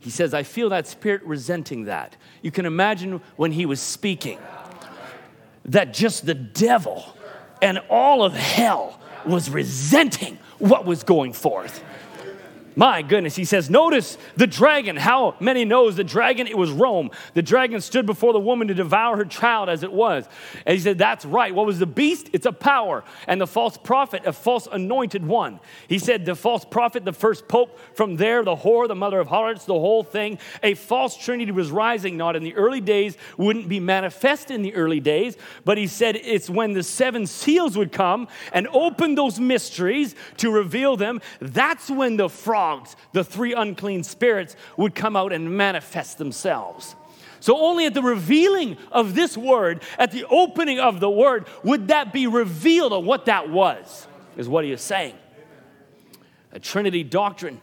He 0.00 0.10
says, 0.10 0.34
I 0.34 0.42
feel 0.42 0.70
that 0.70 0.88
spirit 0.88 1.22
resenting 1.22 1.84
that. 1.84 2.16
You 2.42 2.50
can 2.50 2.66
imagine 2.66 3.20
when 3.36 3.52
he 3.52 3.66
was 3.66 3.78
speaking 3.78 4.40
that 5.66 5.92
just 5.92 6.26
the 6.26 6.34
devil 6.34 7.16
and 7.62 7.78
all 7.88 8.22
of 8.22 8.32
hell 8.32 9.00
was 9.26 9.50
resenting 9.50 10.38
what 10.58 10.84
was 10.84 11.02
going 11.02 11.32
forth. 11.32 11.82
My 12.76 13.02
goodness, 13.02 13.34
he 13.34 13.44
says, 13.44 13.68
notice 13.68 14.16
the 14.36 14.46
dragon. 14.46 14.96
How 14.96 15.34
many 15.40 15.64
knows 15.64 15.96
the 15.96 16.04
dragon? 16.04 16.46
It 16.46 16.56
was 16.56 16.70
Rome. 16.70 17.10
The 17.34 17.42
dragon 17.42 17.80
stood 17.80 18.06
before 18.06 18.32
the 18.32 18.38
woman 18.38 18.68
to 18.68 18.74
devour 18.74 19.16
her 19.16 19.24
child 19.24 19.68
as 19.68 19.82
it 19.82 19.92
was. 19.92 20.28
And 20.64 20.74
he 20.76 20.80
said, 20.80 20.96
that's 20.96 21.24
right. 21.24 21.52
What 21.54 21.66
was 21.66 21.80
the 21.80 21.86
beast? 21.86 22.30
It's 22.32 22.46
a 22.46 22.52
power. 22.52 23.02
And 23.26 23.40
the 23.40 23.46
false 23.46 23.76
prophet, 23.76 24.24
a 24.24 24.32
false 24.32 24.68
anointed 24.70 25.26
one. 25.26 25.58
He 25.88 25.98
said, 25.98 26.24
the 26.24 26.36
false 26.36 26.64
prophet, 26.64 27.04
the 27.04 27.12
first 27.12 27.48
pope, 27.48 27.76
from 27.94 28.16
there, 28.16 28.44
the 28.44 28.54
whore, 28.54 28.86
the 28.86 28.94
mother 28.94 29.18
of 29.18 29.26
harlots, 29.26 29.64
the 29.64 29.74
whole 29.74 30.04
thing. 30.04 30.38
A 30.62 30.74
false 30.74 31.16
trinity 31.16 31.50
was 31.50 31.72
rising, 31.72 32.16
not 32.16 32.36
in 32.36 32.44
the 32.44 32.54
early 32.54 32.80
days, 32.80 33.16
wouldn't 33.36 33.68
be 33.68 33.80
manifest 33.80 34.50
in 34.50 34.62
the 34.62 34.74
early 34.74 35.00
days, 35.00 35.36
but 35.64 35.76
he 35.76 35.88
said 35.88 36.14
it's 36.16 36.48
when 36.48 36.72
the 36.72 36.82
seven 36.82 37.26
seals 37.26 37.76
would 37.76 37.90
come 37.90 38.28
and 38.52 38.68
open 38.68 39.16
those 39.16 39.40
mysteries 39.40 40.14
to 40.36 40.52
reveal 40.52 40.96
them. 40.96 41.20
That's 41.40 41.90
when 41.90 42.16
the 42.16 42.28
fraud 42.28 42.59
the 43.12 43.24
three 43.24 43.54
unclean 43.54 44.04
spirits, 44.04 44.56
would 44.76 44.94
come 44.94 45.16
out 45.16 45.32
and 45.32 45.56
manifest 45.56 46.18
themselves. 46.18 46.94
So, 47.40 47.56
only 47.56 47.86
at 47.86 47.94
the 47.94 48.02
revealing 48.02 48.76
of 48.92 49.14
this 49.14 49.36
word, 49.36 49.82
at 49.98 50.12
the 50.12 50.26
opening 50.26 50.78
of 50.78 51.00
the 51.00 51.10
word, 51.10 51.46
would 51.64 51.88
that 51.88 52.12
be 52.12 52.26
revealed 52.26 52.92
of 52.92 53.04
what 53.04 53.26
that 53.26 53.48
was, 53.48 54.06
is 54.36 54.48
what 54.48 54.64
he 54.64 54.72
is 54.72 54.82
saying. 54.82 55.14
A 56.52 56.58
Trinity 56.58 57.02
doctrine 57.02 57.60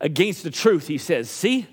against 0.00 0.42
the 0.42 0.50
truth, 0.50 0.88
he 0.88 0.98
says. 0.98 1.30
See? 1.30 1.66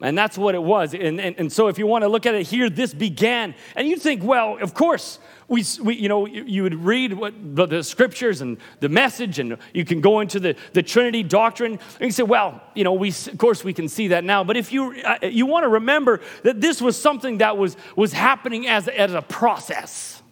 And 0.00 0.18
that's 0.18 0.36
what 0.36 0.54
it 0.54 0.62
was. 0.62 0.94
And, 0.94 1.20
and, 1.20 1.36
and 1.38 1.52
so, 1.52 1.66
if 1.66 1.78
you 1.78 1.86
want 1.86 2.02
to 2.02 2.08
look 2.08 2.26
at 2.26 2.34
it 2.34 2.46
here, 2.46 2.70
this 2.70 2.94
began. 2.94 3.54
And 3.74 3.88
you 3.88 3.96
think, 3.96 4.22
well, 4.22 4.58
of 4.60 4.72
course, 4.72 5.18
we, 5.52 5.64
we, 5.82 5.94
you 5.96 6.08
know, 6.08 6.24
you, 6.24 6.44
you 6.44 6.62
would 6.62 6.74
read 6.74 7.12
what, 7.12 7.34
the, 7.54 7.66
the, 7.66 7.84
scriptures 7.84 8.40
and 8.40 8.56
the 8.80 8.88
message, 8.88 9.38
and 9.38 9.58
you 9.74 9.84
can 9.84 10.00
go 10.00 10.20
into 10.20 10.40
the, 10.40 10.56
the 10.72 10.82
Trinity 10.82 11.22
doctrine, 11.22 11.72
and 11.72 12.00
you 12.00 12.10
say, 12.10 12.22
well, 12.22 12.62
you 12.74 12.84
know, 12.84 12.94
we, 12.94 13.10
of 13.10 13.36
course 13.36 13.62
we 13.62 13.74
can 13.74 13.86
see 13.86 14.08
that 14.08 14.24
now. 14.24 14.42
But 14.44 14.56
if 14.56 14.72
you, 14.72 14.94
uh, 15.02 15.18
you 15.22 15.44
want 15.44 15.64
to 15.64 15.68
remember 15.68 16.22
that 16.42 16.62
this 16.62 16.80
was 16.80 16.98
something 16.98 17.38
that 17.38 17.58
was, 17.58 17.76
was 17.96 18.14
happening 18.14 18.66
as, 18.66 18.88
as 18.88 19.12
a 19.12 19.20
process, 19.20 20.22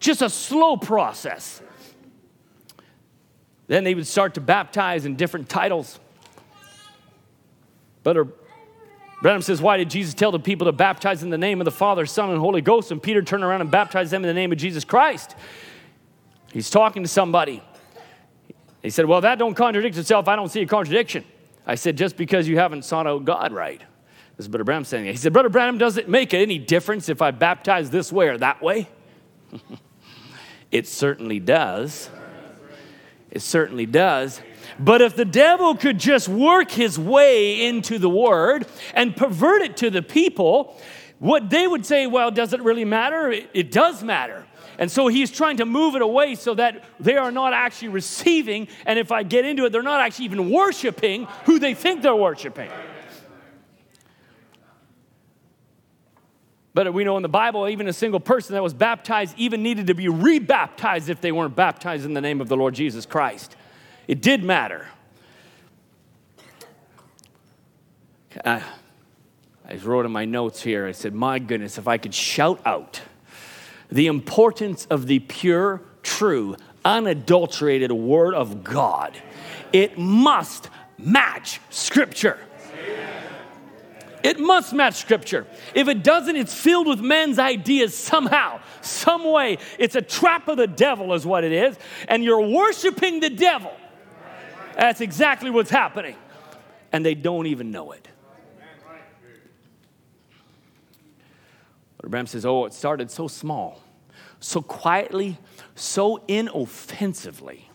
just 0.00 0.22
a 0.22 0.30
slow 0.30 0.78
process. 0.78 1.60
Then 3.66 3.84
they 3.84 3.94
would 3.94 4.06
start 4.06 4.32
to 4.34 4.40
baptize 4.40 5.04
in 5.04 5.16
different 5.16 5.50
titles. 5.50 6.00
Brother 8.02 8.26
Branham 9.22 9.40
says, 9.40 9.62
Why 9.62 9.76
did 9.76 9.88
Jesus 9.88 10.14
tell 10.14 10.32
the 10.32 10.40
people 10.40 10.64
to 10.66 10.72
baptize 10.72 11.22
in 11.22 11.30
the 11.30 11.38
name 11.38 11.60
of 11.60 11.64
the 11.64 11.70
Father, 11.70 12.04
Son, 12.06 12.30
and 12.30 12.40
Holy 12.40 12.60
Ghost? 12.60 12.90
And 12.90 13.00
Peter 13.00 13.22
turned 13.22 13.44
around 13.44 13.60
and 13.60 13.70
baptized 13.70 14.10
them 14.10 14.24
in 14.24 14.28
the 14.28 14.34
name 14.34 14.50
of 14.50 14.58
Jesus 14.58 14.84
Christ. 14.84 15.36
He's 16.52 16.68
talking 16.68 17.04
to 17.04 17.08
somebody. 17.08 17.62
He 18.82 18.90
said, 18.90 19.06
Well, 19.06 19.20
that 19.20 19.38
don't 19.38 19.54
contradict 19.54 19.96
itself. 19.96 20.26
I 20.26 20.34
don't 20.34 20.50
see 20.50 20.60
a 20.60 20.66
contradiction. 20.66 21.24
I 21.64 21.76
said, 21.76 21.96
Just 21.96 22.16
because 22.16 22.48
you 22.48 22.58
haven't 22.58 22.84
sought 22.84 23.06
out 23.06 23.24
God 23.24 23.52
right. 23.52 23.78
This 24.36 24.46
is 24.46 24.48
Brother 24.48 24.64
Branham 24.64 24.84
saying. 24.84 25.04
He 25.04 25.16
said, 25.16 25.32
Brother 25.32 25.48
Branham, 25.48 25.78
does 25.78 25.98
it 25.98 26.08
make 26.08 26.34
any 26.34 26.58
difference 26.58 27.08
if 27.08 27.22
I 27.22 27.30
baptize 27.30 27.90
this 27.90 28.10
way 28.10 28.26
or 28.26 28.38
that 28.38 28.60
way? 28.60 28.88
it 30.72 30.88
certainly 30.88 31.38
does. 31.38 32.10
It 33.30 33.40
certainly 33.40 33.86
does. 33.86 34.40
But 34.78 35.02
if 35.02 35.16
the 35.16 35.24
devil 35.24 35.74
could 35.74 35.98
just 35.98 36.28
work 36.28 36.70
his 36.70 36.98
way 36.98 37.66
into 37.66 37.98
the 37.98 38.08
word 38.08 38.66
and 38.94 39.16
pervert 39.16 39.62
it 39.62 39.76
to 39.78 39.90
the 39.90 40.02
people, 40.02 40.78
what 41.18 41.50
they 41.50 41.66
would 41.66 41.86
say, 41.86 42.06
well, 42.06 42.30
does 42.30 42.52
it 42.52 42.60
really 42.62 42.84
matter? 42.84 43.30
It, 43.30 43.50
it 43.54 43.70
does 43.70 44.02
matter. 44.02 44.44
And 44.78 44.90
so 44.90 45.06
he's 45.06 45.30
trying 45.30 45.58
to 45.58 45.66
move 45.66 45.94
it 45.94 46.02
away 46.02 46.34
so 46.34 46.54
that 46.54 46.82
they 46.98 47.16
are 47.16 47.30
not 47.30 47.52
actually 47.52 47.88
receiving. 47.88 48.68
And 48.86 48.98
if 48.98 49.12
I 49.12 49.22
get 49.22 49.44
into 49.44 49.64
it, 49.64 49.70
they're 49.70 49.82
not 49.82 50.00
actually 50.00 50.24
even 50.24 50.50
worshiping 50.50 51.28
who 51.44 51.58
they 51.58 51.74
think 51.74 52.02
they're 52.02 52.16
worshiping. 52.16 52.70
But 56.74 56.94
we 56.94 57.04
know 57.04 57.16
in 57.16 57.22
the 57.22 57.28
Bible, 57.28 57.68
even 57.68 57.86
a 57.86 57.92
single 57.92 58.20
person 58.20 58.54
that 58.54 58.62
was 58.62 58.72
baptized 58.72 59.34
even 59.36 59.62
needed 59.62 59.88
to 59.88 59.94
be 59.94 60.08
rebaptized 60.08 61.10
if 61.10 61.20
they 61.20 61.30
weren't 61.30 61.54
baptized 61.54 62.06
in 62.06 62.14
the 62.14 62.20
name 62.20 62.40
of 62.40 62.48
the 62.48 62.56
Lord 62.56 62.74
Jesus 62.74 63.04
Christ. 63.04 63.56
It 64.08 64.20
did 64.20 64.42
matter. 64.42 64.86
I, 68.44 68.62
I 69.68 69.76
wrote 69.76 70.06
in 70.06 70.12
my 70.12 70.24
notes 70.24 70.62
here, 70.62 70.86
I 70.86 70.92
said, 70.92 71.14
My 71.14 71.38
goodness, 71.38 71.78
if 71.78 71.86
I 71.86 71.98
could 71.98 72.14
shout 72.14 72.60
out 72.64 73.00
the 73.90 74.06
importance 74.06 74.86
of 74.86 75.06
the 75.06 75.18
pure, 75.20 75.82
true, 76.02 76.56
unadulterated 76.84 77.92
Word 77.92 78.34
of 78.34 78.64
God, 78.64 79.16
it 79.72 79.98
must 79.98 80.68
match 80.98 81.60
Scripture. 81.70 82.38
It 84.22 84.38
must 84.38 84.72
match 84.72 84.94
Scripture. 84.94 85.46
If 85.74 85.88
it 85.88 86.04
doesn't, 86.04 86.36
it's 86.36 86.54
filled 86.54 86.86
with 86.86 87.00
men's 87.00 87.38
ideas 87.38 87.96
somehow, 87.96 88.60
some 88.80 89.24
way. 89.24 89.58
It's 89.78 89.96
a 89.96 90.02
trap 90.02 90.48
of 90.48 90.56
the 90.56 90.68
devil, 90.68 91.12
is 91.12 91.26
what 91.26 91.44
it 91.44 91.52
is. 91.52 91.76
And 92.08 92.22
you're 92.22 92.46
worshiping 92.46 93.20
the 93.20 93.30
devil 93.30 93.72
that's 94.76 95.00
exactly 95.00 95.50
what's 95.50 95.70
happening. 95.70 96.16
And 96.92 97.04
they 97.04 97.14
don't 97.14 97.46
even 97.46 97.70
know 97.70 97.92
it. 97.92 98.08
Brother 101.98 102.10
Branham 102.10 102.26
says, 102.26 102.44
Oh, 102.44 102.64
it 102.64 102.72
started 102.72 103.10
so 103.10 103.28
small, 103.28 103.80
so 104.40 104.60
quietly, 104.60 105.38
so 105.74 106.22
inoffensively. 106.28 107.70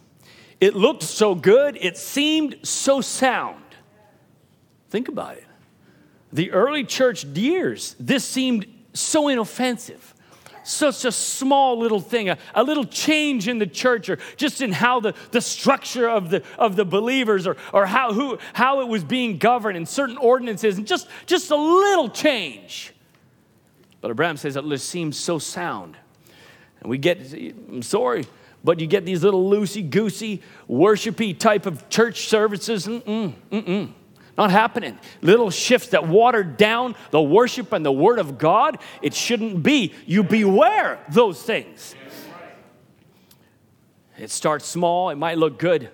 It 0.59 0.75
looked 0.75 1.03
so 1.03 1.33
good, 1.33 1.77
it 1.79 1.97
seemed 1.97 2.57
so 2.63 2.99
sound. 2.99 3.63
Think 4.89 5.07
about 5.07 5.37
it. 5.37 5.45
The 6.33 6.51
early 6.51 6.83
church 6.83 7.23
years, 7.23 7.95
this 7.99 8.25
seemed 8.25 8.65
so 8.93 9.27
inoffensive 9.27 10.13
such 10.67 11.05
a 11.05 11.11
small 11.11 11.79
little 11.79 11.99
thing, 11.99 12.29
a, 12.29 12.37
a, 12.53 12.63
little 12.63 12.85
change 12.85 13.47
in 13.47 13.57
the 13.57 13.67
church 13.67 14.09
or 14.09 14.17
just 14.35 14.61
in 14.61 14.71
how 14.71 14.99
the, 14.99 15.13
the 15.31 15.41
structure 15.41 16.09
of 16.09 16.29
the, 16.29 16.43
of 16.57 16.75
the 16.75 16.85
believers 16.85 17.47
or, 17.47 17.57
or 17.73 17.85
how, 17.85 18.13
who, 18.13 18.37
how 18.53 18.81
it 18.81 18.87
was 18.87 19.03
being 19.03 19.37
governed 19.37 19.77
and 19.77 19.87
certain 19.87 20.17
ordinances 20.17 20.77
and 20.77 20.85
just, 20.85 21.07
just 21.25 21.51
a 21.51 21.55
little 21.55 22.09
change. 22.09 22.93
Brother 24.01 24.13
Branham 24.13 24.37
says 24.37 24.55
it 24.55 24.79
seems 24.79 25.17
so 25.17 25.39
sound. 25.39 25.97
And 26.81 26.89
we 26.89 26.97
get, 26.97 27.33
I'm 27.33 27.81
sorry, 27.81 28.25
but 28.63 28.79
you 28.79 28.87
get 28.87 29.05
these 29.05 29.23
little 29.23 29.49
loosey 29.49 29.87
goosey, 29.89 30.41
worshipy 30.69 31.37
type 31.37 31.65
of 31.65 31.89
church 31.89 32.27
services. 32.27 32.85
Mm-mm, 32.87 33.33
mm-mm. 33.51 33.93
Not 34.37 34.51
happening. 34.51 34.99
Little 35.21 35.49
shifts 35.49 35.89
that 35.89 36.07
water 36.07 36.43
down 36.43 36.95
the 37.09 37.21
worship 37.21 37.73
and 37.73 37.83
the 37.83 37.91
word 37.91 38.19
of 38.19 38.37
God. 38.37 38.77
It 39.01 39.15
shouldn't 39.15 39.63
be. 39.63 39.93
You 40.05 40.23
beware 40.23 40.99
those 41.09 41.41
things. 41.41 41.95
It 44.17 44.31
starts 44.31 44.65
small, 44.65 45.09
it 45.09 45.15
might 45.15 45.37
look 45.37 45.59
good. 45.59 45.89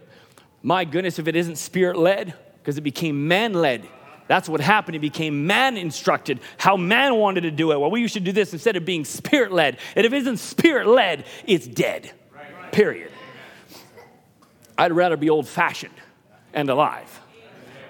My 0.62 0.86
goodness, 0.86 1.20
if 1.20 1.28
it 1.28 1.36
isn't 1.36 1.58
spirit 1.58 1.98
led, 1.98 2.34
because 2.62 2.78
it 2.78 2.82
became 2.82 3.28
man 3.28 3.54
led. 3.54 3.88
That's 4.28 4.48
what 4.48 4.62
happened. 4.62 4.96
It 4.96 5.00
became 5.00 5.46
man 5.46 5.76
instructed, 5.76 6.40
how 6.58 6.78
man 6.78 7.16
wanted 7.16 7.42
to 7.42 7.52
do 7.52 7.74
it. 7.74 7.80
Well, 7.80 7.92
we 7.92 8.08
should 8.08 8.24
do 8.24 8.32
this 8.32 8.54
instead 8.54 8.78
of 8.78 8.86
being 8.86 9.04
spirit 9.04 9.52
led. 9.52 9.78
And 9.96 10.06
if 10.06 10.14
it 10.14 10.18
isn't 10.18 10.38
spirit 10.38 10.88
led, 10.88 11.26
it's 11.46 11.68
dead. 11.68 12.12
Period. 12.72 13.12
I'd 14.78 14.94
rather 14.94 15.18
be 15.18 15.30
old 15.30 15.48
fashioned 15.48 15.94
and 16.54 16.70
alive 16.70 17.20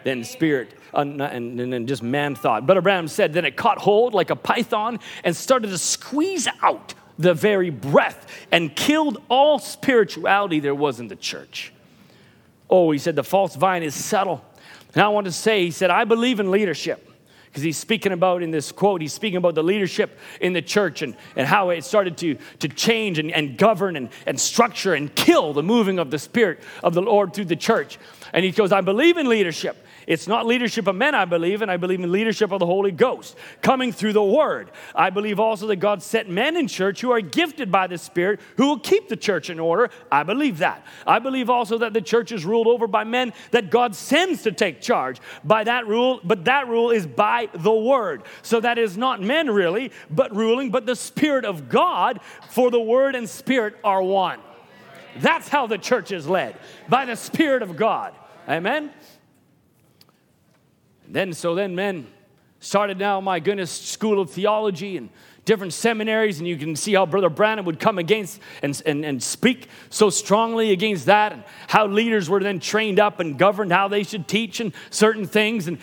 than 0.04 0.24
spirit 0.24 0.74
uh, 0.93 0.99
and, 0.99 1.22
and, 1.22 1.74
and 1.74 1.88
just 1.88 2.04
man 2.04 2.36
thought. 2.36 2.66
Brother 2.66 2.82
Branham 2.82 3.08
said, 3.08 3.34
then 3.34 3.45
it 3.45 3.56
caught 3.56 3.78
hold 3.78 4.14
like 4.14 4.30
a 4.30 4.36
python 4.36 4.99
and 5.24 5.36
started 5.36 5.70
to 5.70 5.78
squeeze 5.78 6.47
out 6.62 6.93
the 7.18 7.34
very 7.34 7.70
breath 7.70 8.28
and 8.51 8.76
killed 8.76 9.22
all 9.30 9.60
spirituality 9.60 10.60
there 10.60 10.76
was 10.76 10.99
in 10.99 11.08
the 11.08 11.16
church. 11.16 11.72
Oh, 12.70 12.91
he 12.91 12.97
said, 12.97 13.16
the 13.16 13.24
false 13.24 13.56
vine 13.56 13.84
is 13.84 13.93
subtle. 13.93 14.43
And 14.93 15.04
I 15.04 15.10
want 15.10 15.26
to 15.26 15.32
say, 15.32 15.66
he 15.66 15.72
said, 15.72 15.89
I 15.89 16.06
believe 16.06 16.39
in 16.39 16.51
leadership 16.51 17.10
because 17.54 17.62
he's 17.62 17.78
speaking 17.78 18.12
about 18.12 18.41
in 18.41 18.49
this 18.49 18.72
quote, 18.72 18.99
he's 18.99 19.14
speaking 19.14 19.38
about 19.38 19.54
the 19.54 19.64
leadership 19.64 20.18
in 20.41 20.54
the 20.54 20.62
church 20.62 21.04
and, 21.04 21.16
and 21.36 21.47
how 21.47 21.70
it 21.70 21.84
started 21.84 22.18
to, 22.18 22.36
to 22.58 22.68
change 22.68 23.20
and, 23.20 23.32
and 23.32 23.60
govern 23.60 23.95
and, 23.95 24.10
and 24.26 24.39
structure 24.39 24.95
and 24.95 25.14
kill 25.14 25.54
the 25.54 25.62
moving 25.62 25.99
of 25.99 26.10
the 26.10 26.18
Spirit 26.18 26.62
of 26.84 26.95
the 26.95 27.01
Lord 27.04 27.36
through 27.36 27.45
the 27.45 27.56
church. 27.56 27.99
And 28.34 28.43
he 28.43 28.49
goes, 28.49 28.72
I 28.72 28.82
believe 28.82 29.18
in 29.18 29.30
leadership. 29.30 29.78
It's 30.08 30.28
not 30.28 30.45
leadership 30.45 30.88
of 30.88 30.95
men, 30.95 31.16
I 31.16 31.26
believe, 31.26 31.62
and 31.62 31.72
I 31.72 31.78
believe 31.78 31.99
in 31.99 32.12
leadership 32.12 32.51
of 32.51 32.60
the 32.60 32.66
Holy 32.66 32.91
Ghost 32.91 33.36
coming 33.62 33.91
through 33.91 34.14
the 34.14 34.24
Word. 34.24 34.72
I 34.95 35.10
believe 35.10 35.39
also 35.39 35.68
that 35.68 35.78
God 35.78 36.01
set 36.01 36.30
men 36.30 36.58
in 36.58 36.68
church 36.68 37.01
who 37.01 37.12
are 37.12 37.22
gifted 37.22 37.72
by 37.72 37.88
the 37.88 37.97
Spirit 37.97 38.39
who 38.58 38.68
will 38.68 38.80
keep 38.80 39.10
the 39.10 39.16
church 39.16 39.49
in 39.49 39.60
order. 39.60 39.89
I 40.12 40.24
believe 40.24 40.60
that. 40.60 40.86
I 41.08 41.20
believe 41.20 41.49
also 41.49 41.78
that 41.80 41.93
the 41.93 42.01
church 42.01 42.32
is 42.32 42.45
ruled 42.45 42.68
over 42.68 42.88
by 42.88 43.04
men 43.04 43.34
that 43.51 43.70
God 43.70 43.95
sends 43.95 44.43
to 44.43 44.51
take 44.51 44.82
charge 44.82 45.20
by 45.43 45.64
that 45.64 45.88
rule, 45.88 46.20
but 46.24 46.45
that 46.45 46.68
rule 46.68 46.91
is 46.91 47.06
by 47.06 47.49
the 47.54 47.74
Word. 47.74 48.24
So 48.41 48.60
that 48.60 48.78
is 48.78 48.97
not 48.97 49.22
men 49.22 49.49
really, 49.49 49.91
but 50.10 50.36
ruling, 50.36 50.72
but 50.72 50.86
the 50.86 50.95
Spirit 50.95 51.45
of 51.45 51.70
God, 51.70 52.20
for 52.49 52.72
the 52.72 52.80
Word 52.80 53.16
and 53.16 53.30
Spirit 53.30 53.76
are 53.84 54.01
one. 54.01 54.39
That's 55.20 55.47
how 55.47 55.68
the 55.68 55.78
church 55.78 56.12
is 56.12 56.28
led 56.28 56.56
by 56.89 57.06
the 57.06 57.16
Spirit 57.16 57.62
of 57.62 57.76
God. 57.76 58.14
Amen? 58.47 58.91
Then, 61.14 61.32
so 61.34 61.53
then 61.53 61.76
men 61.76 62.07
started 62.59 62.97
now, 62.97 63.22
my 63.22 63.39
goodness, 63.39 63.70
school 63.70 64.20
of 64.20 64.32
theology 64.32 64.97
and 64.97 65.09
different 65.45 65.74
seminaries, 65.74 66.39
and 66.39 66.47
you 66.47 66.57
can 66.57 66.76
see 66.76 66.93
how 66.93 67.05
Brother 67.05 67.30
Branham 67.30 67.66
would 67.66 67.80
come 67.80 67.99
against 67.99 68.39
and, 68.64 68.82
and, 68.84 69.05
and 69.05 69.22
speak 69.22 69.68
so 69.91 70.09
strongly 70.09 70.72
against 70.72 71.05
that, 71.05 71.34
and 71.34 71.43
how 71.68 71.86
leaders 71.86 72.32
were 72.32 72.39
then 72.39 72.59
trained 72.59 72.99
up 72.99 73.20
and 73.20 73.38
governed 73.38 73.72
how 73.72 73.88
they 73.88 74.01
should 74.01 74.28
teach 74.28 74.59
and 74.59 74.74
certain 74.89 75.28
things. 75.28 75.68
And 75.68 75.78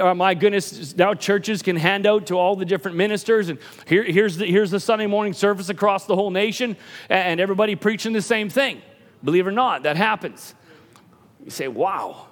oh 0.00 0.14
my 0.14 0.32
goodness, 0.32 0.96
now 0.96 1.12
churches 1.12 1.60
can 1.60 1.76
hand 1.76 2.06
out 2.06 2.28
to 2.28 2.38
all 2.38 2.56
the 2.56 2.64
different 2.64 2.96
ministers, 2.96 3.50
and 3.50 3.58
here, 3.86 4.04
here's, 4.04 4.38
the, 4.38 4.46
here's 4.46 4.70
the 4.70 4.80
Sunday 4.80 5.06
morning 5.06 5.34
service 5.34 5.68
across 5.68 6.06
the 6.06 6.16
whole 6.16 6.30
nation, 6.30 6.78
and 7.10 7.42
everybody 7.42 7.76
preaching 7.76 8.14
the 8.14 8.22
same 8.22 8.48
thing. 8.48 8.80
Believe 9.22 9.46
it 9.46 9.50
or 9.50 9.52
not, 9.52 9.82
that 9.82 9.98
happens. 9.98 10.54
You 11.44 11.50
say, 11.50 11.68
wow. 11.68 12.28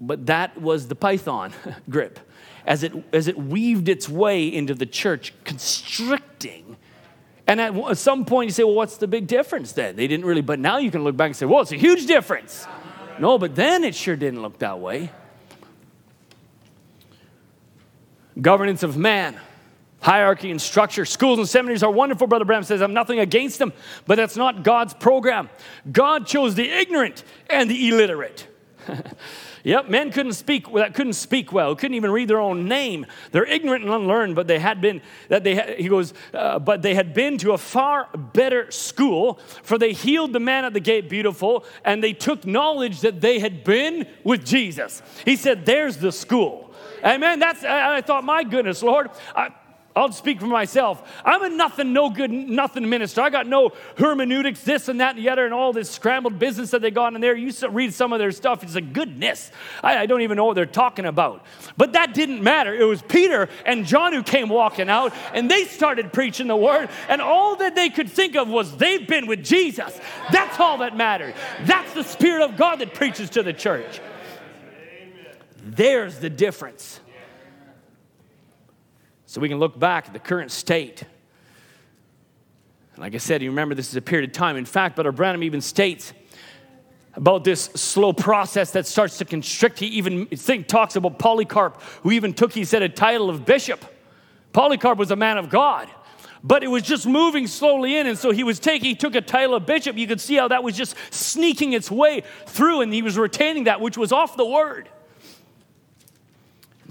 But 0.00 0.26
that 0.26 0.60
was 0.60 0.88
the 0.88 0.94
python 0.94 1.52
grip 1.90 2.20
as 2.68 2.82
it, 2.82 2.92
as 3.12 3.28
it 3.28 3.38
weaved 3.38 3.88
its 3.88 4.08
way 4.08 4.46
into 4.46 4.74
the 4.74 4.86
church, 4.86 5.32
constricting. 5.44 6.76
And 7.46 7.62
at 7.62 7.96
some 7.96 8.26
point, 8.26 8.48
you 8.48 8.52
say, 8.52 8.62
well, 8.62 8.74
what's 8.74 8.98
the 8.98 9.08
big 9.08 9.26
difference 9.26 9.72
then? 9.72 9.96
They 9.96 10.06
didn't 10.06 10.26
really, 10.26 10.42
but 10.42 10.58
now 10.58 10.76
you 10.76 10.90
can 10.90 11.02
look 11.02 11.16
back 11.16 11.28
and 11.28 11.36
say, 11.36 11.46
well, 11.46 11.62
it's 11.62 11.72
a 11.72 11.76
huge 11.76 12.04
difference. 12.06 12.66
No, 13.18 13.38
but 13.38 13.54
then 13.54 13.84
it 13.84 13.94
sure 13.94 14.16
didn't 14.16 14.42
look 14.42 14.58
that 14.58 14.80
way. 14.80 15.10
Governance 18.38 18.82
of 18.82 18.98
man, 18.98 19.40
hierarchy 20.00 20.50
and 20.50 20.60
structure. 20.60 21.06
Schools 21.06 21.38
and 21.38 21.48
seminaries 21.48 21.82
are 21.82 21.90
wonderful, 21.90 22.26
Brother 22.26 22.44
Branham 22.44 22.64
says. 22.64 22.82
I'm 22.82 22.92
nothing 22.92 23.18
against 23.18 23.58
them, 23.58 23.72
but 24.06 24.16
that's 24.16 24.36
not 24.36 24.62
God's 24.62 24.92
program. 24.92 25.48
God 25.90 26.26
chose 26.26 26.54
the 26.54 26.70
ignorant 26.70 27.24
and 27.48 27.70
the 27.70 27.88
illiterate. 27.88 28.46
Yep, 29.64 29.88
men 29.88 30.10
couldn't 30.10 30.34
speak 30.34 30.72
that 30.74 30.94
couldn't 30.94 31.14
speak 31.14 31.52
well, 31.52 31.74
couldn't 31.74 31.94
even 31.94 32.10
read 32.10 32.28
their 32.28 32.40
own 32.40 32.66
name. 32.66 33.06
They're 33.32 33.46
ignorant 33.46 33.84
and 33.84 33.92
unlearned, 33.92 34.34
but 34.34 34.46
they 34.46 34.58
had 34.58 34.80
been 34.80 35.00
that 35.28 35.44
they 35.44 35.54
had, 35.54 35.78
he 35.78 35.88
goes, 35.88 36.14
uh, 36.34 36.58
but 36.58 36.82
they 36.82 36.94
had 36.94 37.14
been 37.14 37.38
to 37.38 37.52
a 37.52 37.58
far 37.58 38.08
better 38.14 38.70
school, 38.70 39.40
for 39.62 39.78
they 39.78 39.92
healed 39.92 40.32
the 40.32 40.40
man 40.40 40.64
at 40.64 40.72
the 40.72 40.80
gate 40.80 41.08
beautiful, 41.08 41.64
and 41.84 42.02
they 42.02 42.12
took 42.12 42.46
knowledge 42.46 43.00
that 43.00 43.20
they 43.20 43.38
had 43.38 43.64
been 43.64 44.06
with 44.24 44.44
Jesus. 44.44 45.02
He 45.24 45.36
said, 45.36 45.66
"There's 45.66 45.96
the 45.96 46.12
school." 46.12 46.68
Amen. 47.04 47.38
That's 47.38 47.64
I, 47.64 48.00
thought, 48.00 48.24
my 48.24 48.42
goodness, 48.42 48.82
Lord. 48.82 49.10
I, 49.34 49.50
I'll 49.98 50.12
speak 50.12 50.40
for 50.40 50.46
myself. 50.46 51.02
I'm 51.24 51.42
a 51.42 51.48
nothing, 51.48 51.92
no 51.92 52.08
good, 52.10 52.30
nothing 52.30 52.88
minister. 52.88 53.20
I 53.20 53.30
got 53.30 53.46
no 53.46 53.72
hermeneutics, 53.96 54.62
this 54.62 54.88
and 54.88 55.00
that 55.00 55.16
and 55.16 55.24
the 55.24 55.30
other, 55.30 55.44
and 55.44 55.52
all 55.52 55.72
this 55.72 55.90
scrambled 55.90 56.38
business 56.38 56.70
that 56.70 56.82
they 56.82 56.90
got 56.90 57.14
in 57.14 57.20
there. 57.20 57.34
You 57.34 57.52
read 57.68 57.92
some 57.92 58.12
of 58.12 58.18
their 58.18 58.30
stuff, 58.30 58.62
it's 58.62 58.74
like, 58.74 58.92
goodness, 58.92 59.50
I, 59.82 59.98
I 59.98 60.06
don't 60.06 60.22
even 60.22 60.36
know 60.36 60.44
what 60.44 60.54
they're 60.54 60.66
talking 60.66 61.04
about. 61.04 61.44
But 61.76 61.94
that 61.94 62.14
didn't 62.14 62.42
matter. 62.42 62.74
It 62.74 62.84
was 62.84 63.02
Peter 63.02 63.48
and 63.66 63.84
John 63.84 64.12
who 64.12 64.22
came 64.22 64.48
walking 64.48 64.88
out, 64.88 65.12
and 65.34 65.50
they 65.50 65.64
started 65.64 66.12
preaching 66.12 66.46
the 66.46 66.56
word, 66.56 66.88
and 67.08 67.20
all 67.20 67.56
that 67.56 67.74
they 67.74 67.90
could 67.90 68.08
think 68.08 68.36
of 68.36 68.48
was 68.48 68.76
they've 68.76 69.06
been 69.06 69.26
with 69.26 69.44
Jesus. 69.44 69.98
That's 70.30 70.60
all 70.60 70.78
that 70.78 70.96
mattered. 70.96 71.34
That's 71.62 71.92
the 71.94 72.04
Spirit 72.04 72.42
of 72.42 72.56
God 72.56 72.78
that 72.78 72.94
preaches 72.94 73.30
to 73.30 73.42
the 73.42 73.52
church. 73.52 74.00
There's 75.64 76.18
the 76.18 76.30
difference. 76.30 77.00
So 79.28 79.42
we 79.42 79.50
can 79.50 79.58
look 79.58 79.78
back 79.78 80.06
at 80.06 80.14
the 80.14 80.18
current 80.18 80.50
state. 80.50 81.04
Like 82.96 83.14
I 83.14 83.18
said, 83.18 83.42
you 83.42 83.50
remember 83.50 83.74
this 83.74 83.90
is 83.90 83.96
a 83.96 84.00
period 84.00 84.30
of 84.30 84.34
time. 84.34 84.56
In 84.56 84.64
fact, 84.64 84.94
Brother 84.94 85.12
Branham 85.12 85.42
even 85.42 85.60
states 85.60 86.14
about 87.12 87.44
this 87.44 87.64
slow 87.74 88.14
process 88.14 88.70
that 88.70 88.86
starts 88.86 89.18
to 89.18 89.26
constrict. 89.26 89.80
He 89.80 89.86
even 89.88 90.24
think, 90.28 90.66
talks 90.66 90.96
about 90.96 91.18
Polycarp, 91.18 91.82
who 92.02 92.10
even 92.12 92.32
took, 92.32 92.54
he 92.54 92.64
said, 92.64 92.80
a 92.80 92.88
title 92.88 93.28
of 93.28 93.44
bishop. 93.44 93.84
Polycarp 94.54 94.96
was 94.96 95.10
a 95.10 95.16
man 95.16 95.36
of 95.36 95.50
God 95.50 95.90
but 96.44 96.62
it 96.62 96.68
was 96.68 96.84
just 96.84 97.04
moving 97.04 97.48
slowly 97.48 97.96
in. 97.96 98.06
And 98.06 98.16
so 98.16 98.30
he 98.30 98.44
was 98.44 98.60
taking, 98.60 98.88
he 98.88 98.94
took 98.94 99.16
a 99.16 99.20
title 99.20 99.56
of 99.56 99.66
bishop. 99.66 99.96
You 99.96 100.06
could 100.06 100.20
see 100.20 100.36
how 100.36 100.46
that 100.46 100.62
was 100.62 100.76
just 100.76 100.94
sneaking 101.10 101.72
its 101.72 101.90
way 101.90 102.22
through, 102.46 102.82
and 102.82 102.94
he 102.94 103.02
was 103.02 103.18
retaining 103.18 103.64
that, 103.64 103.80
which 103.80 103.98
was 103.98 104.12
off 104.12 104.36
the 104.36 104.44
word. 104.44 104.88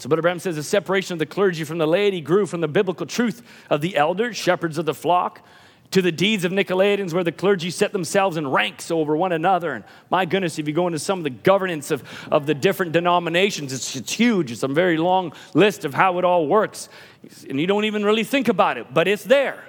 So, 0.08 0.10
Brother 0.10 0.22
Branham 0.22 0.40
says 0.40 0.56
the 0.56 0.64
separation 0.64 1.12
of 1.12 1.20
the 1.20 1.26
clergy 1.26 1.66
from 1.66 1.80
the 1.80 1.86
laity 1.86 2.22
grew 2.22 2.46
from 2.46 2.62
the 2.62 2.68
biblical 2.70 3.06
truth 3.06 3.42
of 3.70 3.82
the 3.82 3.98
elders, 3.98 4.38
shepherds 4.38 4.78
of 4.78 4.86
the 4.86 4.94
flock, 4.94 5.46
to 5.92 6.02
the 6.02 6.14
deeds 6.14 6.46
of 6.46 6.54
Nicolaitans, 6.54 7.12
where 7.12 7.26
the 7.26 7.34
clergy 7.34 7.70
set 7.70 7.92
themselves 7.92 8.38
in 8.38 8.48
ranks 8.48 8.90
over 8.90 9.18
one 9.18 9.34
another. 9.34 9.74
And 9.74 9.84
my 10.10 10.24
goodness, 10.24 10.60
if 10.60 10.66
you 10.66 10.74
go 10.74 10.88
into 10.88 10.98
some 10.98 11.20
of 11.20 11.24
the 11.26 11.30
governance 11.30 11.92
of, 11.92 12.06
of 12.32 12.46
the 12.46 12.54
different 12.54 12.94
denominations, 12.94 13.74
it's, 13.74 13.98
it's 13.98 14.14
huge. 14.14 14.50
It's 14.50 14.64
a 14.64 14.70
very 14.70 14.96
long 14.96 15.34
list 15.54 15.84
of 15.84 15.94
how 15.94 16.20
it 16.20 16.24
all 16.24 16.48
works. 16.48 16.88
And 17.50 17.60
you 17.60 17.68
don't 17.68 17.84
even 17.84 18.06
really 18.06 18.24
think 18.24 18.48
about 18.48 18.78
it, 18.78 18.94
but 18.94 19.10
it's 19.10 19.26
there 19.26 19.62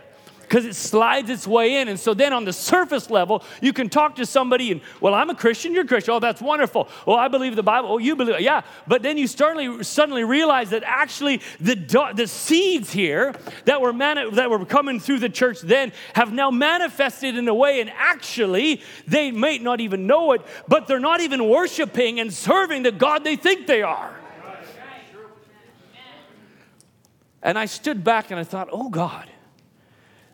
because 0.49 0.65
it 0.65 0.75
slides 0.75 1.29
its 1.29 1.47
way 1.47 1.77
in. 1.77 1.89
And 1.89 2.01
so 2.01 2.15
then 2.15 2.33
on 2.33 2.47
the 2.47 2.53
surface 2.53 3.11
level, 3.11 3.45
you 3.61 3.75
can 3.75 3.89
talk 3.91 4.17
to 4.17 4.25
somebody 4.25 4.73
and, 4.73 4.81
well, 5.01 5.13
I'm 5.13 5.29
a 5.29 5.35
Christian, 5.35 5.75
you're 5.75 5.85
a 5.85 5.87
Christian. 5.87 6.15
Oh, 6.15 6.21
that's 6.21 6.41
wonderful. 6.41 6.89
Oh, 7.07 7.15
I 7.15 7.29
believe 7.29 7.55
the 7.55 7.63
Bible. 7.63 7.91
Oh, 7.93 7.99
you 7.99 8.17
believe. 8.17 8.41
Yeah. 8.41 8.63
But 8.87 9.03
then 9.03 9.19
you 9.19 9.27
suddenly, 9.27 9.85
suddenly 9.85 10.25
realize 10.25 10.71
that 10.71 10.83
actually 10.85 11.43
the, 11.61 11.75
the 12.15 12.27
seeds 12.27 12.91
here 12.91 13.35
that 13.67 13.81
were, 13.81 13.93
mani- 13.93 14.31
that 14.31 14.49
were 14.49 14.65
coming 14.65 15.01
through 15.01 15.19
the 15.19 15.29
church 15.29 15.61
then 15.61 15.93
have 16.15 16.33
now 16.33 16.51
manifested 16.51 17.37
in 17.37 17.47
a 17.49 17.55
way, 17.55 17.81
and 17.81 17.91
actually 17.91 18.81
they 19.07 19.31
may 19.31 19.59
not 19.59 19.81
even 19.81 20.07
know 20.07 20.33
it, 20.33 20.41
but 20.67 20.87
they're 20.87 20.99
not 20.99 21.21
even 21.21 21.49
worshiping 21.49 22.21
and 22.21 22.33
serving 22.33 22.85
the 22.85 22.93
God 22.93 23.23
they 23.23 23.37
think 23.37 23.67
they 23.67 23.83
are. 23.83 24.15
And 27.43 27.59
I 27.59 27.67
stood 27.67 28.03
back 28.03 28.31
and 28.31 28.41
I 28.41 28.45
thought, 28.45 28.69
oh 28.73 28.89
God, 28.89 29.29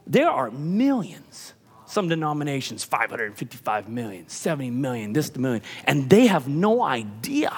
there 0.06 0.30
are 0.30 0.50
millions. 0.50 1.54
Some 1.86 2.08
denominations, 2.08 2.82
555 2.82 3.88
million, 3.88 4.28
70 4.28 4.70
million, 4.70 5.12
this 5.12 5.28
the 5.30 5.38
million, 5.38 5.62
and 5.84 6.10
they 6.10 6.26
have 6.26 6.48
no 6.48 6.82
idea 6.82 7.52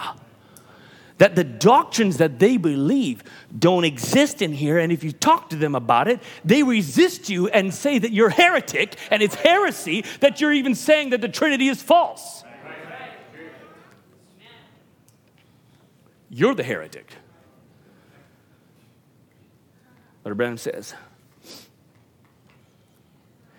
that 1.18 1.34
the 1.34 1.44
doctrines 1.44 2.18
that 2.18 2.38
they 2.38 2.56
believe 2.56 3.22
don't 3.58 3.84
exist 3.84 4.42
in 4.42 4.52
here. 4.52 4.78
And 4.78 4.92
if 4.92 5.02
you 5.02 5.12
talk 5.12 5.50
to 5.50 5.56
them 5.56 5.74
about 5.74 6.08
it, 6.08 6.20
they 6.44 6.62
resist 6.62 7.30
you 7.30 7.48
and 7.48 7.72
say 7.72 7.98
that 7.98 8.12
you're 8.12 8.28
heretic 8.28 8.96
and 9.10 9.22
it's 9.22 9.34
heresy 9.34 10.04
that 10.20 10.40
you're 10.40 10.52
even 10.52 10.74
saying 10.74 11.10
that 11.10 11.20
the 11.20 11.28
Trinity 11.28 11.68
is 11.68 11.82
false. 11.82 12.44
You're 16.28 16.54
the 16.54 16.62
heretic. 16.62 17.10
Brother 20.22 20.34
Branham 20.34 20.58
says, 20.58 20.92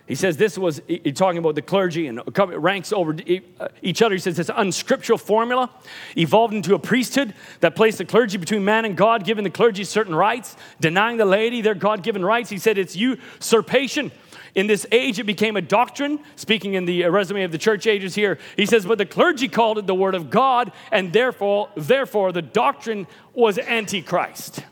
he 0.08 0.14
says 0.14 0.38
this 0.38 0.56
was 0.56 0.80
he, 0.88 1.12
talking 1.12 1.36
about 1.36 1.54
the 1.54 1.62
clergy 1.62 2.06
and 2.06 2.20
ranks 2.36 2.94
over 2.94 3.14
uh, 3.60 3.68
each 3.82 4.00
other. 4.00 4.14
He 4.14 4.20
says 4.20 4.38
this 4.38 4.50
unscriptural 4.56 5.18
formula 5.18 5.70
evolved 6.16 6.54
into 6.54 6.74
a 6.74 6.78
priesthood 6.78 7.34
that 7.60 7.76
placed 7.76 7.98
the 7.98 8.06
clergy 8.06 8.38
between 8.38 8.64
man 8.64 8.86
and 8.86 8.96
God, 8.96 9.24
giving 9.24 9.44
the 9.44 9.50
clergy 9.50 9.84
certain 9.84 10.14
rights, 10.14 10.56
denying 10.80 11.18
the 11.18 11.26
laity 11.26 11.60
their 11.60 11.74
God 11.74 12.02
given 12.02 12.24
rights. 12.24 12.48
He 12.48 12.56
said 12.56 12.78
it's 12.78 12.96
usurpation. 12.96 14.10
In 14.54 14.66
this 14.66 14.86
age, 14.90 15.18
it 15.18 15.24
became 15.24 15.56
a 15.58 15.62
doctrine. 15.62 16.20
Speaking 16.36 16.72
in 16.72 16.86
the 16.86 17.04
uh, 17.04 17.10
resume 17.10 17.42
of 17.42 17.52
the 17.52 17.58
church 17.58 17.86
ages 17.86 18.14
here, 18.14 18.38
he 18.56 18.64
says, 18.64 18.86
but 18.86 18.96
the 18.96 19.06
clergy 19.06 19.46
called 19.46 19.76
it 19.76 19.86
the 19.86 19.94
word 19.94 20.14
of 20.14 20.30
God, 20.30 20.72
and 20.90 21.12
therefore, 21.12 21.68
therefore, 21.76 22.32
the 22.32 22.42
doctrine 22.42 23.06
was 23.34 23.58
antichrist. 23.58 24.64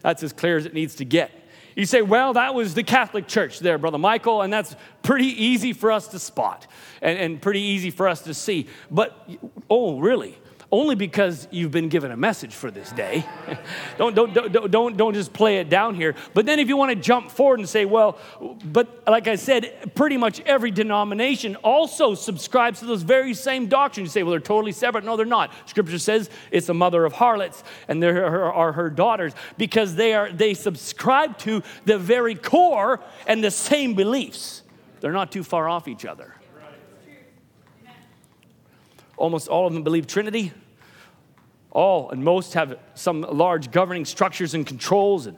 That's 0.00 0.24
as 0.24 0.32
clear 0.32 0.56
as 0.56 0.66
it 0.66 0.74
needs 0.74 0.96
to 0.96 1.04
get. 1.04 1.30
You 1.76 1.86
say, 1.86 2.02
well, 2.02 2.32
that 2.34 2.54
was 2.54 2.74
the 2.74 2.82
Catholic 2.82 3.26
Church 3.26 3.60
there, 3.60 3.78
Brother 3.78 3.98
Michael, 3.98 4.42
and 4.42 4.52
that's 4.52 4.74
pretty 5.02 5.26
easy 5.26 5.72
for 5.72 5.92
us 5.92 6.08
to 6.08 6.18
spot 6.18 6.66
and, 7.00 7.18
and 7.18 7.42
pretty 7.42 7.60
easy 7.60 7.90
for 7.90 8.08
us 8.08 8.22
to 8.22 8.34
see. 8.34 8.66
But, 8.90 9.28
oh, 9.68 9.98
really? 10.00 10.36
Only 10.72 10.94
because 10.94 11.48
you've 11.50 11.72
been 11.72 11.88
given 11.88 12.12
a 12.12 12.16
message 12.16 12.54
for 12.54 12.70
this 12.70 12.92
day. 12.92 13.24
don't, 13.98 14.14
don't, 14.14 14.32
don't, 14.32 14.70
don't, 14.70 14.96
don't 14.96 15.14
just 15.14 15.32
play 15.32 15.58
it 15.58 15.68
down 15.68 15.94
here. 15.94 16.14
But 16.32 16.46
then 16.46 16.60
if 16.60 16.68
you 16.68 16.76
want 16.76 16.90
to 16.90 16.96
jump 16.96 17.30
forward 17.30 17.58
and 17.58 17.68
say, 17.68 17.84
well, 17.84 18.18
but 18.64 19.02
like 19.08 19.26
I 19.26 19.34
said, 19.34 19.92
pretty 19.94 20.16
much 20.16 20.40
every 20.40 20.70
denomination 20.70 21.56
also 21.56 22.14
subscribes 22.14 22.80
to 22.80 22.86
those 22.86 23.02
very 23.02 23.34
same 23.34 23.66
doctrines. 23.66 24.08
You 24.08 24.10
say, 24.10 24.22
well, 24.22 24.30
they're 24.30 24.40
totally 24.40 24.72
separate. 24.72 25.04
No, 25.04 25.16
they're 25.16 25.26
not. 25.26 25.52
Scripture 25.66 25.98
says 25.98 26.30
it's 26.52 26.68
the 26.68 26.74
mother 26.74 27.04
of 27.04 27.14
harlots 27.14 27.64
and 27.88 28.00
there 28.00 28.52
are 28.52 28.72
her 28.72 28.90
daughters 28.90 29.32
because 29.58 29.96
they, 29.96 30.14
are, 30.14 30.30
they 30.30 30.54
subscribe 30.54 31.36
to 31.38 31.62
the 31.84 31.98
very 31.98 32.36
core 32.36 33.00
and 33.26 33.42
the 33.42 33.50
same 33.50 33.94
beliefs. 33.94 34.62
They're 35.00 35.12
not 35.12 35.32
too 35.32 35.42
far 35.42 35.68
off 35.68 35.88
each 35.88 36.04
other. 36.04 36.34
Almost 39.20 39.48
all 39.48 39.66
of 39.66 39.74
them 39.74 39.82
believe 39.82 40.06
Trinity. 40.06 40.50
All 41.72 42.10
and 42.10 42.24
most 42.24 42.54
have 42.54 42.78
some 42.94 43.20
large 43.20 43.70
governing 43.70 44.06
structures 44.06 44.54
and 44.54 44.66
controls, 44.66 45.26
and 45.26 45.36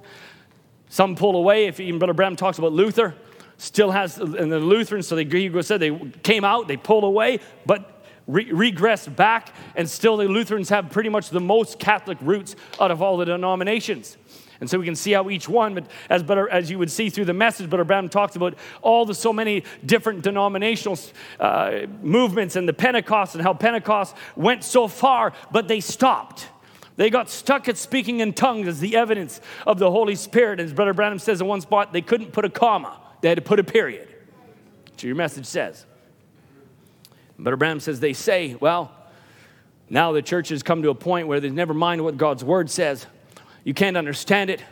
some 0.89 1.17
pull 1.17 1.35
away. 1.35 1.67
If 1.67 1.81
even 1.81 1.99
Brother 1.99 2.15
Branham 2.15 2.37
talks 2.37 2.59
about 2.59 2.73
Luther, 2.73 3.17
still 3.57 3.91
has, 3.91 4.19
and 4.19 4.53
the 4.53 4.61
Lutherans, 4.61 5.09
so 5.09 5.17
they, 5.17 5.25
he 5.25 5.63
said 5.63 5.81
they 5.81 5.99
came 6.23 6.45
out, 6.45 6.69
they 6.69 6.77
pulled 6.77 7.03
away, 7.03 7.41
but 7.67 8.05
re- 8.29 8.51
regressed 8.51 9.15
back, 9.17 9.53
and 9.75 9.91
still 9.91 10.17
the 10.17 10.29
Lutherans 10.29 10.69
have 10.69 10.91
pretty 10.91 11.09
much 11.09 11.31
the 11.31 11.41
most 11.41 11.81
Catholic 11.81 12.19
roots 12.21 12.55
out 12.81 12.93
of 12.93 13.03
all 13.03 13.17
the 13.17 13.25
denominations. 13.25 14.17
And 14.63 14.71
so 14.71 14.79
we 14.79 14.85
can 14.85 14.95
see 14.95 15.11
how 15.11 15.29
each 15.29 15.49
one, 15.49 15.75
but 15.75 15.89
as, 16.09 16.23
better, 16.23 16.49
as 16.49 16.71
you 16.71 16.79
would 16.79 16.89
see 16.89 17.11
through 17.11 17.25
the 17.25 17.35
message, 17.35 17.69
Brother 17.69 17.83
Branham 17.83 18.09
talks 18.09 18.37
about 18.37 18.55
all 18.81 19.05
the 19.05 19.13
so 19.13 19.33
many 19.33 19.65
different 19.85 20.23
denominational 20.23 20.97
uh, 21.41 21.81
movements 22.01 22.55
and 22.55 22.69
the 22.69 22.73
Pentecost 22.73 23.35
and 23.35 23.43
how 23.43 23.55
Pentecost 23.55 24.15
went 24.37 24.63
so 24.63 24.87
far, 24.87 25.33
but 25.51 25.67
they 25.67 25.81
stopped. 25.81 26.47
They 26.95 27.11
got 27.11 27.29
stuck 27.29 27.69
at 27.69 27.77
speaking 27.77 28.21
in 28.21 28.35
tongues 28.35 28.69
as 28.69 28.79
the 28.79 28.95
evidence 28.95 29.41
of 29.67 29.81
the 29.81 29.91
Holy 29.91 30.15
Spirit. 30.15 30.61
And 30.61 30.69
as 30.69 30.73
Brother 30.73 30.95
Branham 30.95 31.19
says 31.19 31.41
in 31.41 31.49
one 31.49 31.61
spot, 31.61 31.93
they 31.93 32.01
couldn't 32.01 32.31
put 32.31 32.45
a 32.45 32.49
comma, 32.49 33.01
they 33.21 33.31
had 33.31 33.39
to 33.39 33.43
put 33.43 33.59
a 33.59 33.65
period. 33.65 34.15
So 34.97 35.09
your 35.09 35.17
message 35.17 35.47
says. 35.47 35.87
Brother 37.37 37.57
Branham 37.57 37.81
says 37.81 37.99
they 37.99 38.13
say, 38.13 38.55
well, 38.61 38.93
now 39.91 40.13
the 40.13 40.23
church 40.23 40.51
has 40.51 40.63
come 40.63 40.83
to 40.83 40.91
a 40.91 40.95
point 40.95 41.27
where 41.27 41.41
they 41.41 41.51
never 41.51 41.75
mind 41.75 42.05
what 42.05 42.17
God's 42.17 42.45
word 42.45 42.71
says. 42.71 43.09
You 43.65 43.75
can't 43.75 43.97
understand 43.97 44.51
it. 44.51 44.63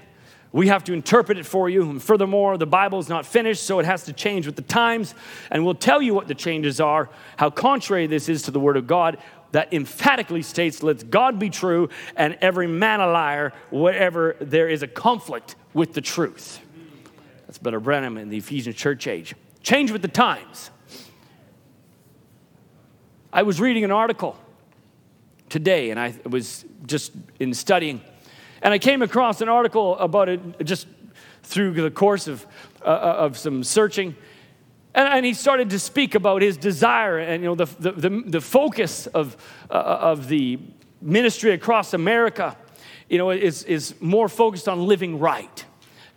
We 0.53 0.67
have 0.67 0.83
to 0.85 0.93
interpret 0.93 1.39
it 1.39 1.47
for 1.47 1.71
you. 1.71 1.89
And 1.89 2.03
furthermore, 2.03 2.59
the 2.59 2.67
Bible 2.67 2.99
is 2.99 3.09
not 3.09 3.25
finished, 3.25 3.63
so 3.63 3.79
it 3.79 3.87
has 3.87 4.05
to 4.05 4.13
change 4.13 4.47
with 4.47 4.57
the 4.57 4.63
times. 4.63 5.15
And 5.51 5.65
we'll 5.65 5.75
tell 5.75 6.03
you 6.03 6.13
what 6.13 6.27
the 6.27 6.35
changes 6.35 6.81
are, 6.81 7.09
how 7.37 7.51
contrary 7.51 8.07
this 8.09 8.29
is 8.29 8.43
to 8.43 8.51
the 8.51 8.59
Word 8.59 8.77
of 8.77 8.87
God, 8.87 9.19
that 9.53 9.73
emphatically 9.73 10.43
states, 10.43 10.83
let 10.83 11.11
God 11.11 11.39
be 11.39 11.51
true 11.51 11.89
and 12.17 12.37
every 12.41 12.67
man 12.67 13.01
a 13.01 13.07
liar, 13.07 13.53
wherever 13.71 14.37
there 14.41 14.69
is 14.69 14.83
a 14.83 14.89
conflict 14.89 15.55
with 15.73 15.93
the 15.93 16.01
truth. 16.01 16.61
That's 17.47 17.59
Brother 17.59 17.81
Branham 17.81 18.17
in 18.17 18.29
the 18.29 18.39
Ephesian 18.39 18.73
church 18.73 19.07
age. 19.07 19.35
Change 19.63 19.91
with 19.91 20.03
the 20.03 20.09
times. 20.09 20.71
I 23.33 23.43
was 23.43 23.61
reading 23.61 23.85
an 23.85 23.91
article 23.93 24.37
today, 25.49 25.91
and 25.91 26.01
I 26.01 26.15
was 26.29 26.65
just 26.87 27.13
in 27.39 27.55
studying 27.55 28.01
and 28.63 28.75
I 28.75 28.79
came 28.79 29.03
across 29.03 29.41
an 29.41 29.49
article 29.49 29.97
about 29.99 30.29
it 30.29 30.65
just 30.65 30.87
through 31.43 31.73
the 31.73 31.91
course 31.91 32.29
of, 32.29 32.47
uh, 32.83 32.89
uh, 32.89 33.17
of 33.19 33.39
some 33.39 33.65
searching. 33.65 34.15
And, 34.95 35.09
and, 35.09 35.27
he 35.27 35.35
started 35.35 35.71
to 35.71 35.79
speak 35.79 36.15
about 36.15 36.43
his 36.43 36.57
desire 36.57 37.19
and 37.19 37.43
you 37.43 37.49
know, 37.49 37.55
the, 37.55 37.67
the, 37.79 37.93
the, 37.93 38.23
the 38.27 38.41
focus 38.41 39.07
of, 39.07 39.37
uh, 39.71 39.75
of 39.75 40.29
the 40.29 40.59
ministry 41.01 41.53
across 41.53 41.95
America 41.95 42.57
you 43.09 43.19
know, 43.19 43.31
is, 43.31 43.65
is 43.65 43.95
more 44.01 44.29
focused 44.29 44.69
on 44.69 44.87
living 44.87 45.19
right 45.19 45.65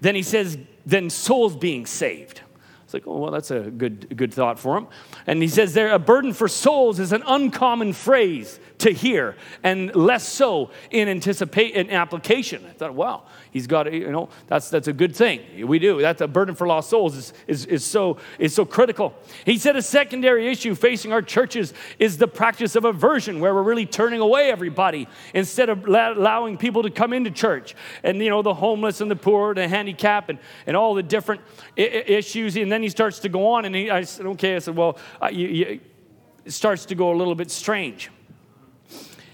than 0.02 0.16
he 0.16 0.24
says, 0.24 0.58
than 0.86 1.10
souls 1.10 1.56
being 1.56 1.86
saved. 1.86 2.42
It's 2.84 2.94
like, 2.94 3.08
oh, 3.08 3.18
well, 3.18 3.32
that's 3.32 3.52
a 3.52 3.62
good, 3.62 4.16
good 4.16 4.34
thought 4.34 4.60
for 4.60 4.78
him. 4.78 4.88
And 5.26 5.42
he 5.42 5.48
says 5.48 5.74
there, 5.74 5.92
a 5.92 6.00
burden 6.00 6.34
for 6.34 6.48
souls 6.48 7.00
is 7.00 7.12
an 7.12 7.24
uncommon 7.26 7.94
phrase 7.94 8.60
to 8.84 8.92
hear 8.92 9.36
and 9.64 9.96
less 9.96 10.28
so 10.28 10.70
in 10.92 11.08
anticipate 11.08 11.74
in 11.74 11.90
application. 11.90 12.66
I 12.66 12.72
thought, 12.72 12.94
wow, 12.94 13.24
he's 13.52 13.66
got, 13.66 13.92
you 13.92 14.12
know, 14.12 14.30
that's, 14.48 14.70
that's 14.70 14.88
a 14.88 14.94
good 14.94 15.16
thing. 15.16 15.68
We 15.68 15.80
do. 15.80 16.02
That's 16.02 16.22
a 16.22 16.28
burden 16.28 16.54
for 16.54 16.68
lost 16.68 16.90
souls 16.90 17.16
is, 17.16 17.34
is, 17.48 17.66
is, 17.66 17.86
so, 17.86 18.18
is 18.40 18.54
so 18.54 18.66
critical. 18.66 19.14
He 19.46 19.58
said 19.58 19.76
a 19.76 19.82
secondary 19.82 20.48
issue 20.48 20.76
facing 20.76 21.14
our 21.14 21.22
churches 21.22 21.74
is 21.98 22.18
the 22.18 22.28
practice 22.28 22.76
of 22.76 22.86
aversion, 22.86 23.40
where 23.40 23.54
we're 23.54 23.64
really 23.64 23.86
turning 23.86 24.20
away 24.20 24.52
everybody 24.52 25.08
instead 25.34 25.70
of 25.70 25.88
allowing 25.88 26.58
people 26.58 26.84
to 26.84 26.90
come 26.90 27.14
into 27.14 27.32
church. 27.32 27.76
And, 28.04 28.22
you 28.22 28.30
know, 28.30 28.42
the 28.42 28.54
homeless 28.54 29.02
and 29.02 29.10
the 29.10 29.16
poor, 29.16 29.54
the 29.54 29.68
handicapped, 29.68 30.30
and, 30.30 30.40
and 30.68 30.76
all 30.76 30.94
the 30.94 31.04
different 31.04 31.42
I- 31.78 31.82
issues. 31.82 32.58
And 32.58 32.72
then 32.72 32.84
he 32.84 32.90
starts 32.90 33.20
to 33.20 33.30
go 33.30 33.54
on, 33.54 33.66
and 33.66 33.76
he, 33.76 33.90
I 33.90 34.04
said, 34.04 34.26
okay, 34.26 34.58
I 34.58 34.60
said, 34.60 34.76
well, 34.76 34.98
you, 35.32 35.48
you, 35.48 35.80
it 36.46 36.52
starts 36.52 36.86
to 36.88 36.96
go 36.96 37.14
a 37.14 37.16
little 37.16 37.36
bit 37.36 37.50
strange. 37.50 38.12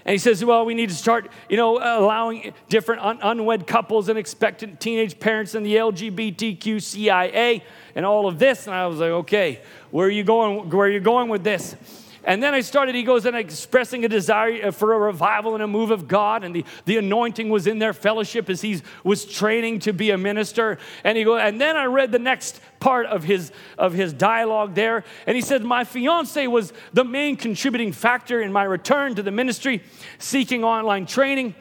And 0.04 0.12
he 0.12 0.18
says, 0.18 0.44
well, 0.44 0.64
we 0.64 0.74
need 0.74 0.88
to 0.88 0.94
start, 0.94 1.30
you 1.48 1.56
know, 1.56 1.76
allowing 1.78 2.52
different 2.68 3.02
un- 3.02 3.18
unwed 3.22 3.66
couples 3.66 4.08
and 4.08 4.18
expectant 4.18 4.80
teenage 4.80 5.18
parents 5.18 5.54
and 5.54 5.64
the 5.64 5.76
LGBTQCIA 5.76 7.62
and 7.94 8.06
all 8.06 8.26
of 8.26 8.38
this. 8.38 8.66
And 8.66 8.74
I 8.74 8.86
was 8.86 8.98
like, 8.98 9.10
okay, 9.10 9.60
where 9.90 10.06
are 10.06 10.10
you 10.10 10.24
going? 10.24 10.70
Where 10.70 10.86
are 10.86 10.90
you 10.90 11.00
going 11.00 11.28
with 11.28 11.44
this? 11.44 11.76
And 12.24 12.42
then 12.42 12.54
I 12.54 12.60
started, 12.60 12.94
he 12.94 13.02
goes 13.02 13.24
and 13.24 13.34
expressing 13.34 14.04
a 14.04 14.08
desire 14.08 14.66
uh, 14.66 14.70
for 14.70 14.92
a 14.92 14.98
revival 14.98 15.54
and 15.54 15.62
a 15.62 15.66
move 15.66 15.90
of 15.90 16.06
God. 16.06 16.44
And 16.44 16.54
the, 16.54 16.64
the 16.84 16.98
anointing 16.98 17.48
was 17.48 17.66
in 17.66 17.78
their 17.78 17.92
fellowship 17.92 18.50
as 18.50 18.60
he 18.60 18.82
was 19.04 19.24
training 19.24 19.80
to 19.80 19.92
be 19.92 20.10
a 20.10 20.18
minister. 20.18 20.78
And 21.02 21.16
he 21.16 21.24
goes, 21.24 21.40
and 21.42 21.60
then 21.60 21.76
I 21.76 21.84
read 21.84 22.12
the 22.12 22.18
next 22.18 22.60
part 22.78 23.06
of 23.06 23.24
his 23.24 23.52
of 23.78 23.92
his 23.92 24.12
dialogue 24.12 24.74
there. 24.74 25.04
And 25.26 25.34
he 25.34 25.42
said, 25.42 25.64
My 25.64 25.84
fiance 25.84 26.46
was 26.46 26.72
the 26.92 27.04
main 27.04 27.36
contributing 27.36 27.92
factor 27.92 28.40
in 28.40 28.52
my 28.52 28.64
return 28.64 29.14
to 29.14 29.22
the 29.22 29.30
ministry, 29.30 29.82
seeking 30.18 30.64
online 30.64 31.06
training. 31.06 31.54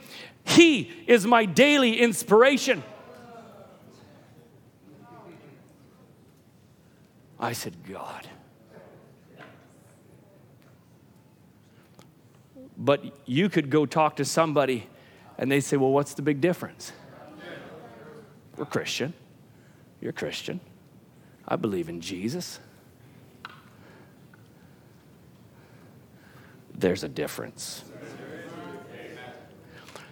He 0.45 0.91
is 1.07 1.26
my 1.26 1.45
daily 1.45 1.99
inspiration. 1.99 2.84
I 7.39 7.53
said, 7.53 7.76
God. 7.88 8.28
But 12.80 13.04
you 13.28 13.50
could 13.50 13.70
go 13.70 13.86
talk 13.86 14.16
to 14.16 14.26
somebody 14.26 14.88
and 15.38 15.52
they 15.52 15.60
say, 15.60 15.76
Well, 15.78 15.92
what's 15.92 16.14
the 16.14 16.22
big 16.22 16.40
difference? 16.40 16.94
We're 18.56 18.66
Christian. 18.66 19.14
You're 20.02 20.14
Christian. 20.14 20.62
I 21.48 21.58
believe 21.58 21.90
in 21.90 22.00
Jesus. 22.00 22.60
There's 26.74 27.04
a 27.04 27.10
difference. 27.10 27.84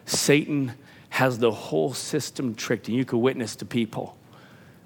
Satan 0.06 0.74
has 1.10 1.40
the 1.40 1.52
whole 1.52 1.94
system 1.94 2.56
tricked, 2.56 2.88
and 2.88 2.98
you 2.98 3.06
could 3.06 3.18
witness 3.18 3.56
to 3.58 3.66
people, 3.66 4.18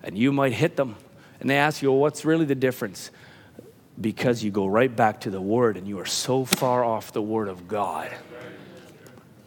and 0.04 0.18
you 0.18 0.32
might 0.32 0.54
hit 0.54 0.76
them, 0.76 0.96
and 1.40 1.50
they 1.50 1.58
ask 1.58 1.82
you, 1.82 1.92
well, 1.92 2.00
what's 2.00 2.26
really 2.26 2.46
the 2.46 2.56
difference? 2.56 3.12
Because 4.02 4.44
you 4.44 4.52
go 4.52 4.66
right 4.66 4.94
back 4.94 5.22
to 5.22 5.30
the 5.30 5.42
Word 5.42 5.78
and 5.78 5.88
you 5.88 6.00
are 6.00 6.06
so 6.06 6.46
far 6.46 6.84
off 6.84 7.14
the 7.14 7.22
Word 7.22 7.48
of 7.48 7.68
God. 7.68 8.12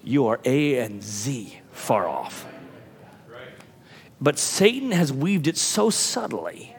You 0.03 0.27
are 0.27 0.41
A 0.45 0.79
and 0.79 1.03
Z 1.03 1.61
far 1.73 2.07
off. 2.07 2.47
But 4.21 4.39
Satan 4.39 4.93
has 4.93 5.13
weaved 5.13 5.47
it 5.47 5.57
so 5.57 5.91
subtly 5.91 6.75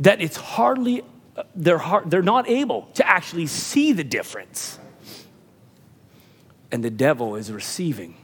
that 0.00 0.20
it's 0.20 0.36
hardly, 0.36 1.02
they're, 1.54 1.78
hard, 1.78 2.10
they're 2.10 2.22
not 2.22 2.48
able 2.48 2.88
to 2.94 3.06
actually 3.06 3.46
see 3.46 3.92
the 3.92 4.04
difference. 4.04 4.78
And 6.70 6.84
the 6.84 6.90
devil 6.90 7.36
is 7.36 7.50
receiving 7.50 8.16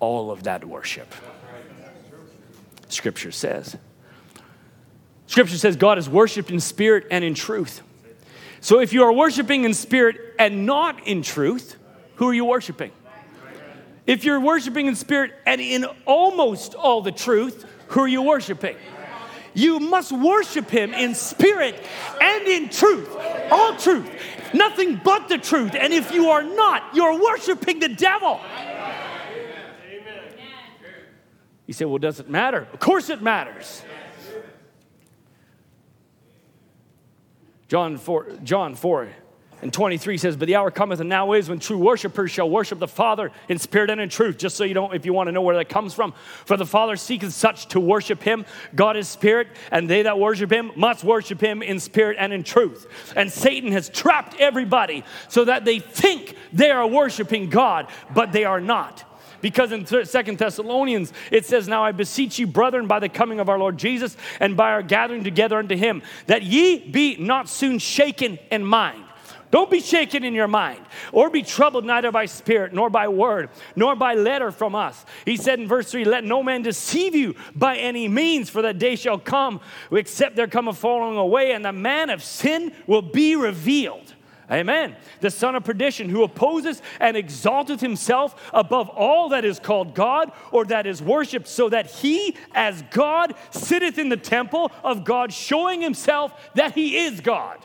all 0.00 0.30
of 0.30 0.44
that 0.44 0.64
worship. 0.64 1.12
Scripture 2.88 3.32
says. 3.32 3.76
Scripture 5.34 5.58
says 5.58 5.74
God 5.74 5.98
is 5.98 6.08
worshiped 6.08 6.52
in 6.52 6.60
spirit 6.60 7.08
and 7.10 7.24
in 7.24 7.34
truth. 7.34 7.82
So 8.60 8.78
if 8.78 8.92
you 8.92 9.02
are 9.02 9.12
worshiping 9.12 9.64
in 9.64 9.74
spirit 9.74 10.16
and 10.38 10.64
not 10.64 11.08
in 11.08 11.22
truth, 11.22 11.74
who 12.14 12.28
are 12.28 12.32
you 12.32 12.44
worshiping? 12.44 12.92
If 14.06 14.24
you're 14.24 14.38
worshiping 14.38 14.86
in 14.86 14.94
spirit 14.94 15.32
and 15.44 15.60
in 15.60 15.86
almost 16.06 16.76
all 16.76 17.02
the 17.02 17.10
truth, 17.10 17.66
who 17.88 18.02
are 18.02 18.06
you 18.06 18.22
worshiping? 18.22 18.76
You 19.54 19.80
must 19.80 20.12
worship 20.12 20.70
him 20.70 20.94
in 20.94 21.16
spirit 21.16 21.84
and 22.20 22.46
in 22.46 22.68
truth, 22.68 23.10
all 23.50 23.74
truth, 23.74 24.08
nothing 24.54 25.00
but 25.02 25.28
the 25.28 25.38
truth. 25.38 25.74
And 25.74 25.92
if 25.92 26.12
you 26.12 26.28
are 26.28 26.44
not, 26.44 26.94
you're 26.94 27.20
worshiping 27.20 27.80
the 27.80 27.88
devil. 27.88 28.40
You 31.66 31.74
say, 31.74 31.86
well, 31.86 31.98
does 31.98 32.20
it 32.20 32.30
matter? 32.30 32.68
Of 32.72 32.78
course 32.78 33.10
it 33.10 33.20
matters. 33.20 33.82
John 37.74 37.96
4, 37.98 38.26
John 38.44 38.76
4 38.76 39.08
and 39.60 39.72
23 39.72 40.16
says, 40.16 40.36
But 40.36 40.46
the 40.46 40.54
hour 40.54 40.70
cometh 40.70 41.00
and 41.00 41.08
now 41.08 41.32
is 41.32 41.48
when 41.48 41.58
true 41.58 41.76
worshipers 41.76 42.30
shall 42.30 42.48
worship 42.48 42.78
the 42.78 42.86
Father 42.86 43.32
in 43.48 43.58
spirit 43.58 43.90
and 43.90 44.00
in 44.00 44.08
truth. 44.08 44.38
Just 44.38 44.56
so 44.56 44.62
you 44.62 44.74
don't, 44.74 44.94
if 44.94 45.04
you 45.04 45.12
want 45.12 45.26
to 45.26 45.32
know 45.32 45.42
where 45.42 45.56
that 45.56 45.68
comes 45.68 45.92
from. 45.92 46.14
For 46.44 46.56
the 46.56 46.66
Father 46.66 46.94
seeketh 46.94 47.32
such 47.32 47.66
to 47.70 47.80
worship 47.80 48.22
him. 48.22 48.46
God 48.76 48.96
is 48.96 49.08
spirit, 49.08 49.48
and 49.72 49.90
they 49.90 50.02
that 50.02 50.20
worship 50.20 50.52
him 50.52 50.70
must 50.76 51.02
worship 51.02 51.40
him 51.40 51.64
in 51.64 51.80
spirit 51.80 52.16
and 52.20 52.32
in 52.32 52.44
truth. 52.44 52.86
And 53.16 53.28
Satan 53.28 53.72
has 53.72 53.88
trapped 53.88 54.36
everybody 54.38 55.02
so 55.26 55.44
that 55.44 55.64
they 55.64 55.80
think 55.80 56.36
they 56.52 56.70
are 56.70 56.86
worshiping 56.86 57.50
God, 57.50 57.88
but 58.14 58.30
they 58.30 58.44
are 58.44 58.60
not. 58.60 59.02
Because 59.44 59.72
in 59.72 59.84
Second 60.06 60.38
Thessalonians, 60.38 61.12
it 61.30 61.44
says, 61.44 61.68
Now 61.68 61.84
I 61.84 61.92
beseech 61.92 62.38
you, 62.38 62.46
brethren, 62.46 62.86
by 62.86 62.98
the 62.98 63.10
coming 63.10 63.40
of 63.40 63.50
our 63.50 63.58
Lord 63.58 63.76
Jesus 63.76 64.16
and 64.40 64.56
by 64.56 64.70
our 64.70 64.82
gathering 64.82 65.22
together 65.22 65.58
unto 65.58 65.76
him, 65.76 66.00
that 66.28 66.44
ye 66.44 66.78
be 66.78 67.16
not 67.16 67.50
soon 67.50 67.78
shaken 67.78 68.38
in 68.50 68.64
mind. 68.64 69.04
Don't 69.50 69.70
be 69.70 69.80
shaken 69.80 70.24
in 70.24 70.32
your 70.32 70.48
mind, 70.48 70.80
or 71.12 71.28
be 71.28 71.42
troubled 71.42 71.84
neither 71.84 72.10
by 72.10 72.24
spirit, 72.24 72.72
nor 72.72 72.88
by 72.88 73.06
word, 73.08 73.50
nor 73.76 73.94
by 73.94 74.14
letter 74.14 74.50
from 74.50 74.74
us. 74.74 75.04
He 75.26 75.36
said 75.36 75.60
in 75.60 75.68
verse 75.68 75.90
3 75.90 76.06
Let 76.06 76.24
no 76.24 76.42
man 76.42 76.62
deceive 76.62 77.14
you 77.14 77.34
by 77.54 77.76
any 77.76 78.08
means, 78.08 78.48
for 78.48 78.62
that 78.62 78.78
day 78.78 78.96
shall 78.96 79.18
come, 79.18 79.60
except 79.92 80.36
there 80.36 80.46
come 80.46 80.68
a 80.68 80.72
falling 80.72 81.18
away, 81.18 81.52
and 81.52 81.62
the 81.62 81.70
man 81.70 82.08
of 82.08 82.24
sin 82.24 82.72
will 82.86 83.02
be 83.02 83.36
revealed. 83.36 84.13
Amen. 84.50 84.96
The 85.20 85.30
son 85.30 85.54
of 85.54 85.64
perdition, 85.64 86.08
who 86.08 86.22
opposes 86.22 86.82
and 87.00 87.16
exalteth 87.16 87.80
himself 87.80 88.50
above 88.52 88.88
all 88.90 89.30
that 89.30 89.44
is 89.44 89.58
called 89.58 89.94
God 89.94 90.32
or 90.52 90.64
that 90.66 90.86
is 90.86 91.00
worshiped, 91.00 91.48
so 91.48 91.68
that 91.70 91.86
he, 91.86 92.36
as 92.54 92.82
God, 92.90 93.34
sitteth 93.50 93.98
in 93.98 94.10
the 94.10 94.16
temple 94.16 94.70
of 94.82 95.04
God, 95.04 95.32
showing 95.32 95.80
himself 95.80 96.52
that 96.54 96.74
he 96.74 96.98
is 96.98 97.20
God. 97.20 97.58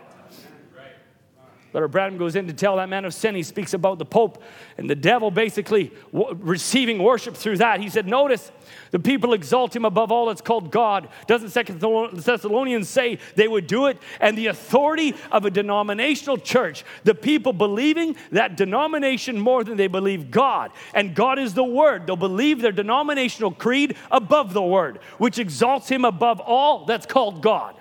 Brother 1.71 1.87
Branham 1.87 2.17
goes 2.17 2.35
in 2.35 2.47
to 2.47 2.53
tell 2.53 2.77
that 2.77 2.89
man 2.89 3.05
of 3.05 3.13
sin. 3.13 3.35
He 3.35 3.43
speaks 3.43 3.73
about 3.73 3.99
the 3.99 4.05
Pope 4.05 4.41
and 4.77 4.89
the 4.89 4.95
devil 4.95 5.29
basically 5.29 5.91
w- 6.11 6.35
receiving 6.41 7.01
worship 7.01 7.35
through 7.35 7.57
that. 7.57 7.79
He 7.79 7.89
said, 7.89 8.07
Notice 8.07 8.51
the 8.91 8.99
people 8.99 9.33
exalt 9.33 9.75
him 9.75 9.85
above 9.85 10.11
all 10.11 10.25
that's 10.25 10.41
called 10.41 10.71
God. 10.71 11.09
Doesn't 11.27 11.49
Second 11.49 11.79
Thessalonians 11.79 12.89
say 12.89 13.19
they 13.35 13.47
would 13.47 13.67
do 13.67 13.87
it? 13.87 13.97
And 14.19 14.37
the 14.37 14.47
authority 14.47 15.15
of 15.31 15.45
a 15.45 15.51
denominational 15.51 16.37
church, 16.37 16.83
the 17.03 17.15
people 17.15 17.53
believing 17.53 18.15
that 18.31 18.57
denomination 18.57 19.39
more 19.39 19.63
than 19.63 19.77
they 19.77 19.87
believe 19.87 20.31
God. 20.31 20.71
And 20.93 21.13
God 21.13 21.37
is 21.37 21.53
the 21.53 21.63
Word. 21.63 22.07
They'll 22.07 22.15
believe 22.15 22.61
their 22.61 22.71
denominational 22.71 23.51
creed 23.51 23.95
above 24.09 24.53
the 24.53 24.63
Word, 24.63 24.99
which 25.17 25.37
exalts 25.37 25.89
him 25.89 26.03
above 26.03 26.39
all 26.39 26.85
that's 26.85 27.05
called 27.05 27.41
God. 27.43 27.75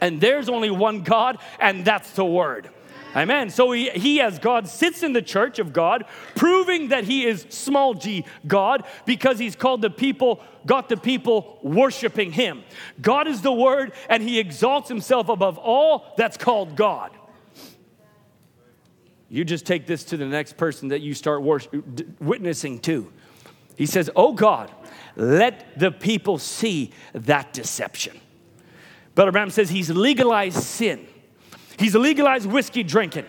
And 0.00 0.20
there's 0.20 0.48
only 0.48 0.70
one 0.70 1.02
God, 1.02 1.38
and 1.60 1.84
that's 1.84 2.10
the 2.12 2.24
Word. 2.24 2.70
Amen. 3.16 3.48
So 3.48 3.72
he, 3.72 3.88
he, 3.90 4.20
as 4.20 4.38
God, 4.38 4.68
sits 4.68 5.02
in 5.02 5.14
the 5.14 5.22
church 5.22 5.58
of 5.58 5.72
God, 5.72 6.04
proving 6.34 6.88
that 6.88 7.04
he 7.04 7.24
is 7.24 7.46
small 7.48 7.94
g 7.94 8.26
God 8.46 8.84
because 9.06 9.38
he's 9.38 9.56
called 9.56 9.80
the 9.80 9.88
people, 9.88 10.42
got 10.66 10.90
the 10.90 10.98
people 10.98 11.58
worshiping 11.62 12.32
him. 12.32 12.62
God 13.00 13.26
is 13.26 13.40
the 13.40 13.52
Word, 13.52 13.92
and 14.10 14.22
he 14.22 14.38
exalts 14.38 14.90
himself 14.90 15.30
above 15.30 15.56
all 15.56 16.12
that's 16.18 16.36
called 16.36 16.76
God. 16.76 17.10
You 19.30 19.44
just 19.44 19.64
take 19.64 19.86
this 19.86 20.04
to 20.04 20.16
the 20.16 20.26
next 20.26 20.56
person 20.56 20.88
that 20.88 21.00
you 21.00 21.14
start 21.14 21.42
witnessing 22.20 22.78
to. 22.80 23.10
He 23.76 23.86
says, 23.86 24.10
Oh 24.14 24.32
God, 24.32 24.70
let 25.16 25.78
the 25.78 25.90
people 25.90 26.38
see 26.38 26.92
that 27.14 27.52
deception. 27.52 28.20
Brother 29.16 29.32
Branham 29.32 29.50
says 29.50 29.70
he's 29.70 29.90
legalized 29.90 30.62
sin. 30.62 31.06
He's 31.78 31.94
legalized 31.94 32.46
whiskey 32.46 32.82
drinking, 32.82 33.24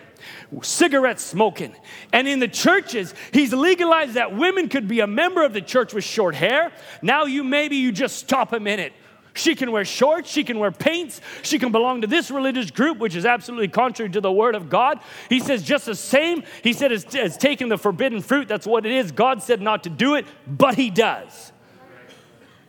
cigarette 0.62 1.18
smoking. 1.18 1.74
And 2.12 2.28
in 2.28 2.40
the 2.40 2.48
churches, 2.48 3.14
he's 3.32 3.52
legalized 3.52 4.14
that 4.14 4.36
women 4.36 4.68
could 4.68 4.86
be 4.86 5.00
a 5.00 5.06
member 5.06 5.42
of 5.42 5.52
the 5.52 5.62
church 5.62 5.92
with 5.92 6.04
short 6.04 6.34
hair. 6.34 6.72
Now 7.02 7.24
you 7.24 7.42
maybe 7.42 7.76
you 7.76 7.90
just 7.90 8.16
stop 8.16 8.52
a 8.52 8.60
minute. 8.60 8.92
She 9.34 9.54
can 9.54 9.72
wear 9.72 9.84
shorts, 9.84 10.30
she 10.30 10.44
can 10.44 10.58
wear 10.58 10.72
paints, 10.72 11.20
she 11.42 11.58
can 11.58 11.72
belong 11.72 12.00
to 12.00 12.06
this 12.06 12.30
religious 12.30 12.70
group, 12.70 12.98
which 12.98 13.14
is 13.14 13.24
absolutely 13.24 13.68
contrary 13.68 14.10
to 14.10 14.20
the 14.20 14.32
word 14.32 14.54
of 14.54 14.68
God. 14.68 15.00
He 15.28 15.40
says, 15.40 15.62
just 15.62 15.86
the 15.86 15.94
same, 15.94 16.42
he 16.62 16.72
said, 16.72 16.90
as, 16.90 17.04
as 17.14 17.36
taking 17.36 17.68
the 17.68 17.78
forbidden 17.78 18.20
fruit, 18.20 18.48
that's 18.48 18.66
what 18.66 18.84
it 18.84 18.92
is. 18.92 19.12
God 19.12 19.42
said 19.42 19.62
not 19.62 19.84
to 19.84 19.90
do 19.90 20.16
it, 20.16 20.26
but 20.46 20.74
he 20.74 20.90
does. 20.90 21.52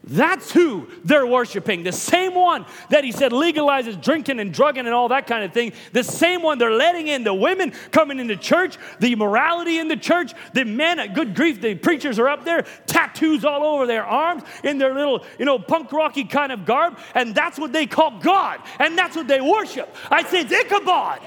That's 0.10 0.51
who 0.51 0.88
they're 1.03 1.28
worshiping. 1.28 1.84
The 1.84 1.91
same 1.91 2.34
one 2.34 2.66
that 2.89 3.03
he 3.03 3.12
said 3.12 3.32
legalizes 3.32 4.01
drinking 4.01 4.39
and 4.39 4.51
drugging 4.51 4.86
and 4.86 4.93
all 4.93 5.10
that 5.10 5.28
kind 5.28 5.43
of 5.43 5.53
thing. 5.53 5.74
The 5.93 6.03
same 6.03 6.41
one 6.41 6.57
they're 6.57 6.72
letting 6.72 7.07
in 7.07 7.24
the 7.24 7.34
women 7.34 7.74
coming 7.91 8.20
into 8.20 8.36
church, 8.36 8.78
the 8.99 9.16
morality 9.16 9.78
in 9.78 9.88
the 9.88 9.97
church, 9.97 10.34
the 10.53 10.66
men, 10.66 11.14
good 11.14 11.36
grief, 11.36 11.62
the 11.62 11.76
preachers 11.76 12.18
are 12.18 12.28
up 12.28 12.43
there, 12.43 12.66
tattoos 12.88 13.45
all 13.45 13.64
over 13.64 13.86
their 13.86 14.03
arms 14.03 14.43
in 14.64 14.80
their 14.80 14.95
little, 14.95 15.24
you 15.38 15.45
know, 15.45 15.60
punk 15.60 15.91
rocky 15.91 16.24
kind 16.24 16.51
of 16.51 16.66
garb. 16.66 16.97
And 17.14 17.36
that's 17.36 17.60
what 17.60 17.72
they 17.72 17.86
call 17.86 18.20
God. 18.20 18.62
And 18.80 18.97
that's 18.97 19.16
what 19.16 19.28
they 19.28 19.41
worship. 19.41 19.95
I 20.10 20.24
say 20.24 20.41
it's 20.41 20.51
Ichabod. 20.51 21.20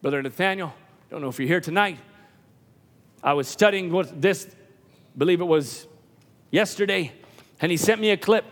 Brother 0.00 0.22
Nathaniel. 0.22 0.72
Don't 1.10 1.20
know 1.20 1.28
if 1.28 1.38
you're 1.38 1.48
here 1.48 1.60
tonight. 1.60 1.98
I 3.26 3.32
was 3.32 3.48
studying 3.48 3.90
what 3.90 4.22
this, 4.22 4.46
believe 5.18 5.40
it 5.40 5.46
was 5.46 5.88
yesterday, 6.52 7.12
and 7.60 7.72
he 7.72 7.76
sent 7.76 8.00
me 8.00 8.10
a 8.10 8.16
clip. 8.16 8.44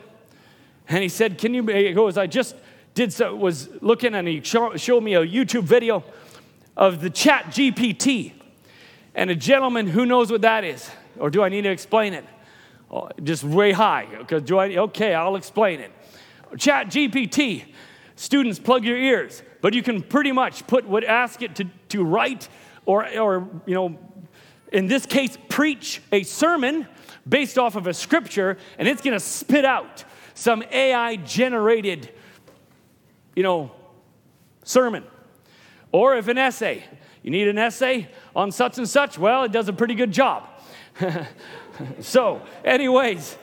And 0.88 1.00
he 1.00 1.08
said, 1.08 1.38
Can 1.38 1.54
you, 1.54 1.64
he 1.66 1.92
goes, 1.92 2.18
I 2.18 2.26
just 2.26 2.56
did 2.92 3.12
so, 3.12 3.34
was 3.36 3.68
looking 3.80 4.14
and 4.14 4.26
he 4.26 4.42
show, 4.42 4.76
showed 4.76 5.02
me 5.02 5.14
a 5.14 5.24
YouTube 5.24 5.62
video 5.62 6.02
of 6.76 7.00
the 7.00 7.08
chat 7.08 7.46
GPT. 7.46 8.32
And 9.14 9.30
a 9.30 9.36
gentleman 9.36 9.86
who 9.86 10.04
knows 10.04 10.30
what 10.30 10.40
that 10.40 10.64
is, 10.64 10.90
or 11.18 11.30
do 11.30 11.42
I 11.42 11.48
need 11.48 11.62
to 11.62 11.70
explain 11.70 12.12
it? 12.12 12.24
Oh, 12.90 13.08
just 13.22 13.44
way 13.44 13.70
high, 13.70 14.08
because 14.18 14.42
do 14.42 14.58
I, 14.58 14.76
okay, 14.76 15.14
I'll 15.14 15.36
explain 15.36 15.78
it. 15.78 15.92
Chat 16.58 16.88
GPT, 16.88 17.64
students 18.16 18.58
plug 18.58 18.84
your 18.84 18.98
ears 18.98 19.42
but 19.64 19.72
you 19.72 19.82
can 19.82 20.02
pretty 20.02 20.30
much 20.30 20.66
put 20.66 20.86
what 20.86 21.02
ask 21.04 21.40
it 21.40 21.56
to, 21.56 21.64
to 21.88 22.04
write 22.04 22.50
or, 22.84 23.08
or 23.18 23.48
you 23.64 23.72
know 23.72 23.98
in 24.72 24.86
this 24.86 25.06
case 25.06 25.36
preach 25.48 26.02
a 26.12 26.22
sermon 26.22 26.86
based 27.28 27.58
off 27.58 27.76
of 27.76 27.86
a 27.86 27.94
scripture 27.94 28.58
and 28.78 28.88
it's 28.88 29.02
going 29.02 29.16
to 29.16 29.24
spit 29.24 29.64
out 29.64 30.04
some 30.34 30.62
ai 30.70 31.16
generated 31.16 32.10
you 33.34 33.42
know 33.42 33.70
sermon. 34.64 35.04
Or 35.92 36.16
if 36.16 36.26
an 36.26 36.38
essay. 36.38 36.82
You 37.22 37.30
need 37.30 37.46
an 37.46 37.56
essay 37.56 38.08
on 38.34 38.50
such 38.50 38.78
and 38.78 38.88
such? 38.88 39.18
Well 39.18 39.44
it 39.44 39.52
does 39.52 39.68
a 39.68 39.72
pretty 39.72 39.94
good 39.94 40.12
job. 40.12 40.48
So 42.02 42.40
anyways 42.64 43.36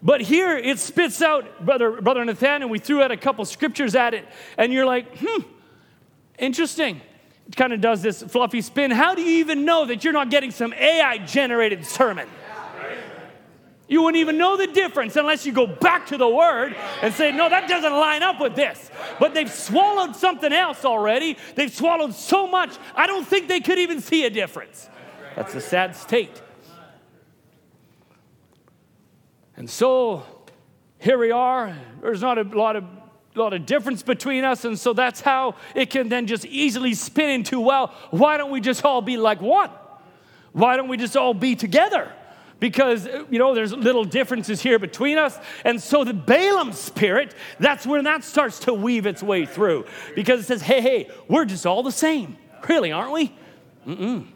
but 0.00 0.20
here 0.20 0.56
it 0.56 0.78
spits 0.78 1.20
out, 1.22 1.64
brother, 1.64 2.00
brother 2.00 2.24
Nathan, 2.24 2.62
and 2.62 2.70
we 2.70 2.78
threw 2.78 3.02
out 3.02 3.10
a 3.10 3.16
couple 3.16 3.44
scriptures 3.46 3.94
at 3.96 4.12
it, 4.12 4.28
and 4.58 4.70
you're 4.70 4.84
like, 4.84 5.16
hmm, 5.16 5.42
Interesting. 6.38 7.00
Kind 7.56 7.72
of 7.72 7.80
does 7.80 8.02
this 8.02 8.22
fluffy 8.22 8.62
spin. 8.62 8.90
How 8.90 9.14
do 9.14 9.22
you 9.22 9.38
even 9.38 9.64
know 9.64 9.84
that 9.86 10.02
you're 10.02 10.12
not 10.12 10.30
getting 10.30 10.50
some 10.50 10.72
AI 10.72 11.18
generated 11.18 11.84
sermon? 11.84 12.28
You 13.86 14.02
wouldn't 14.02 14.20
even 14.20 14.38
know 14.38 14.56
the 14.56 14.66
difference 14.66 15.14
unless 15.16 15.44
you 15.44 15.52
go 15.52 15.66
back 15.66 16.06
to 16.06 16.16
the 16.16 16.28
word 16.28 16.74
and 17.02 17.12
say, 17.12 17.32
no, 17.32 17.50
that 17.50 17.68
doesn't 17.68 17.92
line 17.92 18.22
up 18.22 18.40
with 18.40 18.56
this. 18.56 18.90
But 19.20 19.34
they've 19.34 19.50
swallowed 19.50 20.16
something 20.16 20.52
else 20.52 20.86
already. 20.86 21.36
They've 21.54 21.70
swallowed 21.70 22.14
so 22.14 22.46
much, 22.46 22.74
I 22.94 23.06
don't 23.06 23.26
think 23.26 23.46
they 23.46 23.60
could 23.60 23.78
even 23.78 24.00
see 24.00 24.24
a 24.24 24.30
difference. 24.30 24.88
That's 25.36 25.54
a 25.54 25.60
sad 25.60 25.94
state. 25.96 26.40
And 29.56 29.68
so 29.68 30.22
here 30.98 31.18
we 31.18 31.30
are. 31.30 31.76
There's 32.00 32.22
not 32.22 32.38
a 32.38 32.42
lot 32.42 32.76
of 32.76 32.84
lot 33.38 33.52
of 33.52 33.66
difference 33.66 34.02
between 34.02 34.44
us. 34.44 34.64
And 34.64 34.78
so 34.78 34.92
that's 34.92 35.20
how 35.20 35.56
it 35.74 35.90
can 35.90 36.08
then 36.08 36.26
just 36.26 36.44
easily 36.46 36.94
spin 36.94 37.30
into, 37.30 37.60
well, 37.60 37.88
why 38.10 38.36
don't 38.36 38.50
we 38.50 38.60
just 38.60 38.84
all 38.84 39.02
be 39.02 39.16
like 39.16 39.40
one? 39.40 39.70
Why 40.52 40.76
don't 40.76 40.88
we 40.88 40.96
just 40.96 41.16
all 41.16 41.34
be 41.34 41.56
together? 41.56 42.12
Because, 42.60 43.06
you 43.28 43.38
know, 43.38 43.54
there's 43.54 43.72
little 43.72 44.04
differences 44.04 44.62
here 44.62 44.78
between 44.78 45.18
us. 45.18 45.36
And 45.64 45.82
so 45.82 46.04
the 46.04 46.14
Balaam 46.14 46.72
spirit, 46.72 47.34
that's 47.58 47.84
when 47.84 48.04
that 48.04 48.24
starts 48.24 48.60
to 48.60 48.72
weave 48.72 49.06
its 49.06 49.22
way 49.22 49.44
through. 49.44 49.86
Because 50.14 50.40
it 50.40 50.44
says, 50.44 50.62
hey, 50.62 50.80
hey, 50.80 51.10
we're 51.28 51.44
just 51.44 51.66
all 51.66 51.82
the 51.82 51.92
same. 51.92 52.38
Really, 52.68 52.92
aren't 52.92 53.12
we? 53.12 53.34
Mm-mm. 53.86 54.28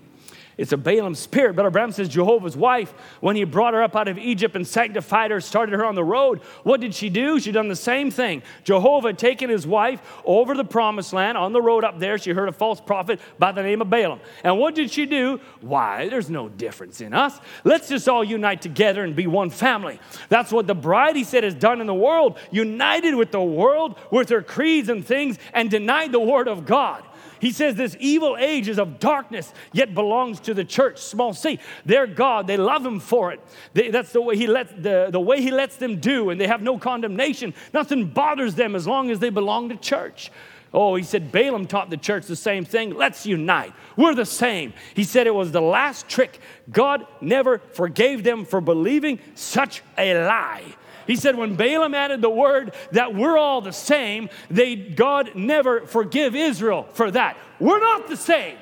It's 0.58 0.72
a 0.72 0.76
Balaam 0.76 1.14
spirit. 1.14 1.54
But 1.54 1.70
Branham 1.70 1.92
says 1.92 2.08
Jehovah's 2.08 2.56
wife, 2.56 2.92
when 3.20 3.36
he 3.36 3.44
brought 3.44 3.74
her 3.74 3.82
up 3.82 3.94
out 3.94 4.08
of 4.08 4.18
Egypt 4.18 4.56
and 4.56 4.66
sanctified 4.66 5.30
her, 5.30 5.40
started 5.40 5.72
her 5.74 5.84
on 5.84 5.94
the 5.94 6.02
road, 6.02 6.40
what 6.64 6.80
did 6.80 6.94
she 6.94 7.08
do? 7.08 7.38
She 7.38 7.52
done 7.52 7.68
the 7.68 7.76
same 7.76 8.10
thing. 8.10 8.42
Jehovah 8.64 9.12
taken 9.12 9.48
his 9.48 9.66
wife 9.66 10.02
over 10.24 10.54
the 10.54 10.64
promised 10.64 11.12
land 11.12 11.38
on 11.38 11.52
the 11.52 11.62
road 11.62 11.84
up 11.84 12.00
there. 12.00 12.18
She 12.18 12.32
heard 12.32 12.48
a 12.48 12.52
false 12.52 12.80
prophet 12.80 13.20
by 13.38 13.52
the 13.52 13.62
name 13.62 13.80
of 13.80 13.88
Balaam. 13.88 14.20
And 14.42 14.58
what 14.58 14.74
did 14.74 14.90
she 14.90 15.06
do? 15.06 15.40
Why, 15.60 16.08
there's 16.08 16.28
no 16.28 16.48
difference 16.48 17.00
in 17.00 17.14
us. 17.14 17.38
Let's 17.62 17.88
just 17.88 18.08
all 18.08 18.24
unite 18.24 18.60
together 18.60 19.04
and 19.04 19.14
be 19.14 19.28
one 19.28 19.50
family. 19.50 20.00
That's 20.28 20.50
what 20.50 20.66
the 20.66 20.74
bride, 20.74 21.14
he 21.14 21.22
said, 21.22 21.44
has 21.44 21.54
done 21.54 21.80
in 21.80 21.86
the 21.86 21.94
world, 21.94 22.36
united 22.50 23.14
with 23.14 23.30
the 23.30 23.40
world, 23.40 23.96
with 24.10 24.28
her 24.30 24.42
creeds 24.42 24.88
and 24.88 25.06
things, 25.06 25.38
and 25.54 25.70
denied 25.70 26.10
the 26.10 26.18
word 26.18 26.48
of 26.48 26.66
God. 26.66 27.04
He 27.40 27.52
says 27.52 27.74
this 27.74 27.96
evil 28.00 28.36
age 28.38 28.68
is 28.68 28.78
of 28.78 28.98
darkness, 28.98 29.52
yet 29.72 29.94
belongs 29.94 30.40
to 30.40 30.54
the 30.54 30.64
church, 30.64 30.98
small 30.98 31.32
c. 31.32 31.58
They're 31.84 32.06
God. 32.06 32.46
They 32.46 32.56
love 32.56 32.84
him 32.84 33.00
for 33.00 33.32
it. 33.32 33.40
They, 33.74 33.90
that's 33.90 34.12
the 34.12 34.20
way 34.20 34.36
he 34.36 34.46
lets 34.46 34.72
the, 34.72 35.08
the 35.10 35.20
way 35.20 35.40
he 35.40 35.50
lets 35.50 35.76
them 35.76 36.00
do, 36.00 36.30
and 36.30 36.40
they 36.40 36.46
have 36.46 36.62
no 36.62 36.78
condemnation. 36.78 37.54
Nothing 37.72 38.06
bothers 38.06 38.54
them 38.54 38.74
as 38.74 38.86
long 38.86 39.10
as 39.10 39.18
they 39.18 39.30
belong 39.30 39.68
to 39.68 39.76
church. 39.76 40.30
Oh, 40.72 40.96
he 40.96 41.02
said 41.02 41.32
Balaam 41.32 41.66
taught 41.66 41.88
the 41.88 41.96
church 41.96 42.26
the 42.26 42.36
same 42.36 42.64
thing. 42.64 42.94
Let's 42.94 43.24
unite. 43.24 43.72
We're 43.96 44.14
the 44.14 44.26
same. 44.26 44.74
He 44.94 45.04
said 45.04 45.26
it 45.26 45.34
was 45.34 45.50
the 45.50 45.62
last 45.62 46.08
trick. 46.08 46.38
God 46.70 47.06
never 47.20 47.58
forgave 47.72 48.22
them 48.22 48.44
for 48.44 48.60
believing 48.60 49.18
such 49.34 49.82
a 49.96 50.14
lie. 50.14 50.74
He 51.08 51.16
said, 51.16 51.36
when 51.36 51.56
Balaam 51.56 51.94
added 51.94 52.20
the 52.20 52.30
word 52.30 52.74
that 52.92 53.14
we're 53.14 53.38
all 53.38 53.60
the 53.62 53.72
same, 53.72 54.28
they, 54.50 54.76
God 54.76 55.34
never 55.34 55.86
forgive 55.86 56.36
Israel 56.36 56.86
for 56.92 57.10
that. 57.10 57.36
We're 57.58 57.80
not 57.80 58.06
the 58.08 58.16
same. 58.16 58.56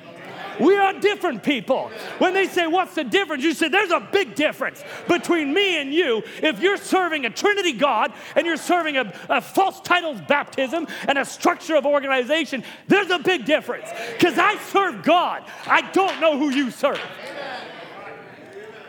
We 0.59 0.75
are 0.75 0.93
different 0.93 1.43
people. 1.43 1.91
When 2.17 2.33
they 2.33 2.47
say, 2.47 2.67
What's 2.67 2.95
the 2.95 3.03
difference? 3.03 3.43
You 3.43 3.53
say, 3.53 3.67
There's 3.67 3.91
a 3.91 3.99
big 3.99 4.33
difference 4.33 4.83
between 5.07 5.53
me 5.53 5.79
and 5.79 5.93
you. 5.93 6.23
If 6.41 6.59
you're 6.61 6.77
serving 6.77 7.25
a 7.25 7.29
Trinity 7.29 7.73
God 7.73 8.11
and 8.35 8.45
you're 8.45 8.57
serving 8.57 8.97
a, 8.97 9.13
a 9.29 9.41
false 9.41 9.79
titles 9.81 10.19
baptism 10.27 10.87
and 11.07 11.17
a 11.17 11.25
structure 11.25 11.75
of 11.75 11.85
organization, 11.85 12.63
there's 12.87 13.11
a 13.11 13.19
big 13.19 13.45
difference. 13.45 13.89
Because 14.13 14.39
I 14.39 14.57
serve 14.57 15.03
God, 15.03 15.43
I 15.65 15.81
don't 15.91 16.19
know 16.19 16.37
who 16.37 16.49
you 16.49 16.71
serve. 16.71 16.99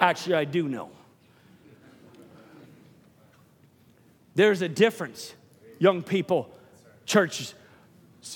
Actually, 0.01 0.37
I 0.37 0.45
do 0.45 0.69
know. 0.69 0.91
There's 4.39 4.63
a 4.63 4.69
difference, 4.69 5.35
young 5.81 6.05
people, 6.05 6.49
churches, 7.07 7.57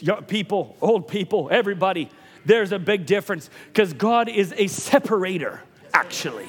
young 0.00 0.24
people, 0.24 0.76
old 0.80 1.06
people, 1.06 1.48
everybody. 1.48 2.10
There's 2.44 2.72
a 2.72 2.80
big 2.80 3.06
difference 3.06 3.48
because 3.68 3.92
God 3.92 4.28
is 4.28 4.52
a 4.56 4.66
separator, 4.66 5.62
actually. 5.94 6.48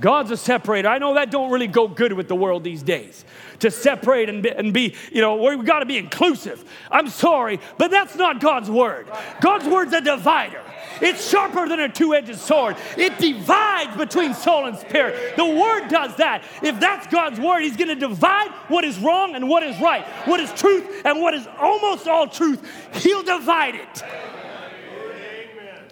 God's 0.00 0.32
a 0.32 0.36
separator. 0.36 0.88
I 0.88 0.98
know 0.98 1.14
that 1.14 1.30
don't 1.30 1.52
really 1.52 1.68
go 1.68 1.86
good 1.86 2.12
with 2.12 2.26
the 2.26 2.34
world 2.34 2.64
these 2.64 2.82
days. 2.82 3.24
To 3.60 3.70
separate 3.70 4.28
and 4.28 4.42
be, 4.42 4.50
and 4.50 4.72
be 4.72 4.96
you 5.12 5.20
know, 5.20 5.36
we've 5.36 5.64
got 5.64 5.78
to 5.78 5.86
be 5.86 5.96
inclusive. 5.96 6.68
I'm 6.90 7.06
sorry, 7.06 7.60
but 7.78 7.92
that's 7.92 8.16
not 8.16 8.40
God's 8.40 8.68
word. 8.68 9.06
God's 9.40 9.66
word's 9.66 9.92
a 9.92 10.00
divider. 10.00 10.60
It's 11.00 11.28
sharper 11.28 11.68
than 11.68 11.80
a 11.80 11.88
two 11.88 12.14
edged 12.14 12.36
sword. 12.36 12.76
It 12.96 13.18
divides 13.18 13.96
between 13.96 14.34
soul 14.34 14.66
and 14.66 14.78
spirit. 14.78 15.36
The 15.36 15.44
word 15.44 15.88
does 15.88 16.16
that. 16.16 16.44
If 16.62 16.78
that's 16.80 17.06
God's 17.08 17.40
word, 17.40 17.62
He's 17.62 17.76
going 17.76 17.88
to 17.88 17.94
divide 17.94 18.50
what 18.68 18.84
is 18.84 18.98
wrong 18.98 19.34
and 19.34 19.48
what 19.48 19.62
is 19.62 19.80
right, 19.80 20.04
what 20.26 20.40
is 20.40 20.52
truth 20.52 21.02
and 21.04 21.20
what 21.20 21.34
is 21.34 21.46
almost 21.58 22.06
all 22.08 22.26
truth. 22.26 22.62
He'll 23.02 23.22
divide 23.22 23.74
it. 23.76 24.02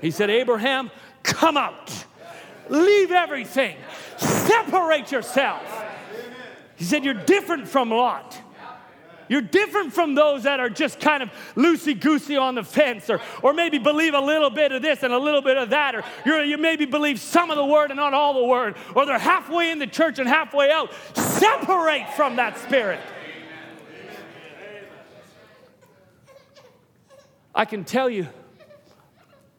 He 0.01 0.11
said, 0.11 0.31
Abraham, 0.31 0.91
come 1.23 1.57
out, 1.57 2.05
leave 2.69 3.13
everything, 3.13 3.77
separate 4.17 5.13
yourself. 5.13 5.63
He 6.77 6.85
said, 6.85 7.05
You're 7.05 7.15
different 7.15 7.69
from 7.69 7.91
Lot. 7.91 8.42
You're 9.33 9.41
different 9.41 9.95
from 9.95 10.15
those 10.15 10.43
that 10.43 10.61
are 10.61 10.69
just 10.69 11.01
kind 11.01 11.23
of 11.23 11.31
loosey 11.55 11.99
goosey 11.99 12.37
on 12.37 12.55
the 12.55 12.63
fence, 12.63 13.09
or, 13.09 13.19
or 13.43 13.55
maybe 13.55 13.79
believe 13.79 14.13
a 14.13 14.21
little 14.21 14.51
bit 14.51 14.73
of 14.73 14.83
this 14.83 15.03
and 15.03 15.11
a 15.11 15.19
little 15.19 15.41
bit 15.41 15.57
of 15.57 15.71
that, 15.71 15.95
or 15.95 16.05
you 16.45 16.59
maybe 16.59 16.85
believe 16.85 17.19
some 17.19 17.51
of 17.51 17.57
the 17.57 17.65
word 17.65 17.91
and 17.91 17.97
not 17.97 18.13
all 18.13 18.35
the 18.35 18.45
word, 18.45 18.77
or 18.95 19.07
they're 19.07 19.19
halfway 19.19 19.71
in 19.71 19.79
the 19.79 19.87
church 19.87 20.19
and 20.19 20.29
halfway 20.29 20.71
out. 20.71 20.93
Separate 21.15 22.11
from 22.11 22.37
that 22.37 22.59
spirit. 22.59 23.01
I 27.55 27.65
can 27.65 27.85
tell 27.85 28.11
you, 28.11 28.29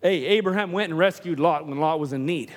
hey, 0.04 0.24
Abraham 0.38 0.72
went 0.72 0.92
and 0.92 1.00
rescued 1.00 1.40
Lot 1.40 1.66
when 1.66 1.80
Lot 1.80 2.00
was 2.00 2.14
in 2.14 2.28
need. 2.28 2.52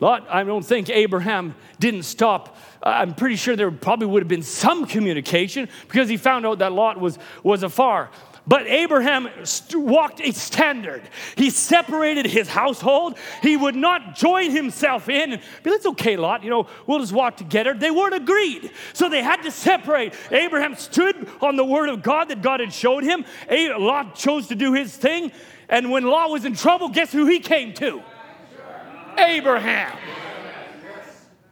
Lot, 0.00 0.26
I 0.30 0.44
don't 0.44 0.64
think 0.64 0.88
Abraham 0.88 1.54
didn't 1.78 2.04
stop. 2.04 2.55
I'm 2.86 3.14
pretty 3.14 3.36
sure 3.36 3.56
there 3.56 3.70
probably 3.70 4.06
would 4.06 4.22
have 4.22 4.28
been 4.28 4.42
some 4.42 4.86
communication 4.86 5.68
because 5.88 6.08
he 6.08 6.16
found 6.16 6.46
out 6.46 6.60
that 6.60 6.72
Lot 6.72 7.00
was, 7.00 7.18
was 7.42 7.62
afar. 7.62 8.10
But 8.48 8.68
Abraham 8.68 9.28
st- 9.42 9.82
walked 9.82 10.20
a 10.20 10.32
standard. 10.32 11.02
He 11.34 11.50
separated 11.50 12.26
his 12.26 12.48
household. 12.48 13.18
He 13.42 13.56
would 13.56 13.74
not 13.74 14.14
join 14.14 14.52
himself 14.52 15.08
in 15.08 15.32
and 15.32 15.42
be, 15.64 15.70
it's 15.70 15.86
okay, 15.86 16.16
Lot, 16.16 16.44
you 16.44 16.50
know, 16.50 16.68
we'll 16.86 17.00
just 17.00 17.12
walk 17.12 17.36
together. 17.36 17.74
They 17.74 17.90
weren't 17.90 18.14
agreed. 18.14 18.70
So 18.92 19.08
they 19.08 19.20
had 19.22 19.42
to 19.42 19.50
separate. 19.50 20.14
Abraham 20.30 20.76
stood 20.76 21.28
on 21.40 21.56
the 21.56 21.64
word 21.64 21.88
of 21.88 22.04
God 22.04 22.28
that 22.28 22.40
God 22.40 22.60
had 22.60 22.72
showed 22.72 23.02
him. 23.02 23.24
A- 23.50 23.76
Lot 23.76 24.14
chose 24.14 24.46
to 24.48 24.54
do 24.54 24.74
his 24.74 24.96
thing. 24.96 25.32
And 25.68 25.90
when 25.90 26.04
Lot 26.04 26.30
was 26.30 26.44
in 26.44 26.54
trouble, 26.54 26.88
guess 26.90 27.10
who 27.10 27.26
he 27.26 27.40
came 27.40 27.74
to? 27.74 28.00
Abraham. 29.18 29.98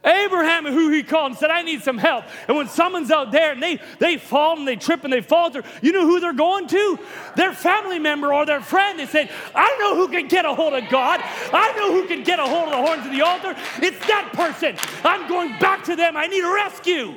Abraham, 0.05 0.65
who 0.65 0.89
he 0.89 1.03
called 1.03 1.31
and 1.31 1.39
said, 1.39 1.49
I 1.49 1.63
need 1.63 1.81
some 1.81 1.97
help. 1.97 2.25
And 2.47 2.55
when 2.55 2.67
someone's 2.67 3.11
out 3.11 3.31
there 3.31 3.51
and 3.51 3.61
they, 3.61 3.79
they 3.99 4.17
fall 4.17 4.57
and 4.57 4.67
they 4.67 4.75
trip 4.75 5.03
and 5.03 5.11
they 5.11 5.21
falter, 5.21 5.63
you 5.81 5.91
know 5.91 6.05
who 6.05 6.19
they're 6.19 6.33
going 6.33 6.67
to? 6.67 6.99
Their 7.35 7.53
family 7.53 7.99
member 7.99 8.33
or 8.33 8.45
their 8.45 8.61
friend. 8.61 8.99
They 8.99 9.07
say, 9.07 9.29
I 9.53 9.75
know 9.79 9.95
who 9.95 10.07
can 10.07 10.27
get 10.27 10.45
a 10.45 10.53
hold 10.53 10.73
of 10.73 10.87
God. 10.89 11.21
I 11.23 11.73
know 11.75 11.91
who 11.91 12.07
can 12.07 12.23
get 12.23 12.39
a 12.39 12.45
hold 12.45 12.65
of 12.65 12.71
the 12.71 12.77
horns 12.77 13.05
of 13.05 13.11
the 13.11 13.21
altar. 13.21 13.55
It's 13.77 13.99
that 14.07 14.31
person. 14.33 14.77
I'm 15.03 15.27
going 15.27 15.57
back 15.59 15.83
to 15.85 15.95
them. 15.95 16.15
I 16.15 16.27
need 16.27 16.43
a 16.43 16.53
rescue. 16.53 17.15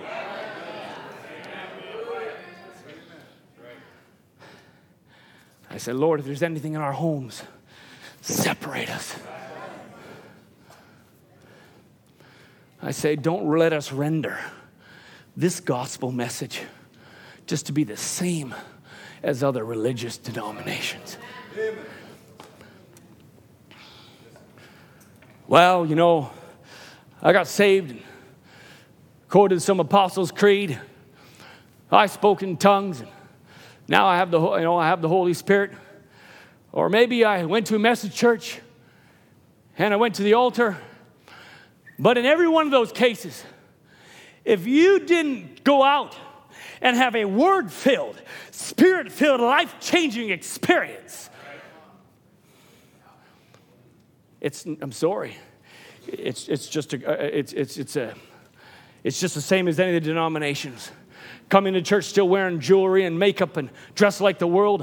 I 5.70 5.76
said, 5.76 5.96
Lord, 5.96 6.20
if 6.20 6.26
there's 6.26 6.42
anything 6.42 6.74
in 6.74 6.80
our 6.80 6.92
homes, 6.92 7.42
separate 8.22 8.88
us. 8.88 9.14
I 12.80 12.92
say, 12.92 13.16
don't 13.16 13.48
let 13.58 13.72
us 13.72 13.92
render 13.92 14.38
this 15.36 15.60
gospel 15.60 16.12
message 16.12 16.62
just 17.46 17.66
to 17.66 17.72
be 17.72 17.84
the 17.84 17.96
same 17.96 18.54
as 19.22 19.42
other 19.42 19.64
religious 19.64 20.16
denominations. 20.16 21.18
Well, 25.48 25.86
you 25.86 25.96
know, 25.96 26.30
I 27.22 27.32
got 27.32 27.46
saved 27.48 27.90
and 27.90 28.02
quoted 29.28 29.60
some 29.60 29.80
Apostles' 29.80 30.30
Creed. 30.30 30.78
I 31.90 32.06
spoke 32.06 32.42
in 32.42 32.58
tongues, 32.58 33.00
and 33.00 33.10
now 33.88 34.06
I 34.06 34.18
have 34.18 34.30
the 34.30 34.38
you 34.38 34.62
know 34.62 34.76
I 34.76 34.88
have 34.88 35.00
the 35.00 35.08
Holy 35.08 35.34
Spirit. 35.34 35.72
Or 36.70 36.90
maybe 36.90 37.24
I 37.24 37.44
went 37.44 37.66
to 37.68 37.76
a 37.76 37.78
message 37.78 38.14
church 38.14 38.60
and 39.78 39.94
I 39.94 39.96
went 39.96 40.16
to 40.16 40.22
the 40.22 40.34
altar 40.34 40.76
but 41.98 42.16
in 42.16 42.24
every 42.24 42.48
one 42.48 42.66
of 42.66 42.70
those 42.70 42.92
cases, 42.92 43.44
if 44.44 44.66
you 44.66 45.00
didn't 45.00 45.64
go 45.64 45.82
out 45.82 46.16
and 46.80 46.96
have 46.96 47.16
a 47.16 47.24
word 47.24 47.72
filled, 47.72 48.20
spirit 48.50 49.10
filled, 49.10 49.40
life 49.40 49.76
changing 49.80 50.30
experience, 50.30 51.28
it's, 54.40 54.64
I'm 54.64 54.92
sorry, 54.92 55.36
it's, 56.06 56.48
it's, 56.48 56.68
just 56.68 56.94
a, 56.94 57.10
uh, 57.10 57.24
it's, 57.24 57.52
it's, 57.52 57.76
it's, 57.76 57.96
a, 57.96 58.14
it's 59.02 59.20
just 59.20 59.34
the 59.34 59.40
same 59.40 59.66
as 59.66 59.80
any 59.80 59.96
of 59.96 60.02
the 60.02 60.08
denominations. 60.08 60.92
Coming 61.48 61.74
to 61.74 61.82
church 61.82 62.04
still 62.04 62.28
wearing 62.28 62.60
jewelry 62.60 63.04
and 63.04 63.18
makeup 63.18 63.56
and 63.56 63.70
dressed 63.94 64.20
like 64.20 64.38
the 64.38 64.46
world. 64.46 64.82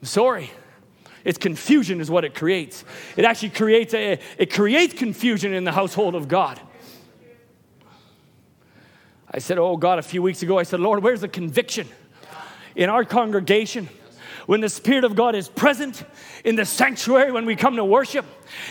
I'm 0.00 0.06
sorry. 0.06 0.50
It's 1.26 1.38
confusion 1.38 2.00
is 2.00 2.08
what 2.08 2.24
it 2.24 2.36
creates. 2.36 2.84
It 3.16 3.24
actually 3.24 3.50
creates 3.50 3.92
a, 3.94 4.20
it 4.38 4.52
creates 4.52 4.94
confusion 4.94 5.52
in 5.52 5.64
the 5.64 5.72
household 5.72 6.14
of 6.14 6.28
God. 6.28 6.60
I 9.28 9.40
said, 9.40 9.58
Oh 9.58 9.76
God, 9.76 9.98
a 9.98 10.02
few 10.02 10.22
weeks 10.22 10.42
ago, 10.42 10.56
I 10.56 10.62
said, 10.62 10.78
Lord, 10.78 11.02
where's 11.02 11.22
the 11.22 11.28
conviction 11.28 11.88
in 12.76 12.88
our 12.88 13.04
congregation? 13.04 13.88
When 14.46 14.60
the 14.60 14.68
Spirit 14.68 15.02
of 15.02 15.16
God 15.16 15.34
is 15.34 15.48
present 15.48 16.04
in 16.44 16.54
the 16.54 16.64
sanctuary 16.64 17.32
when 17.32 17.44
we 17.44 17.56
come 17.56 17.74
to 17.74 17.84
worship, 17.84 18.24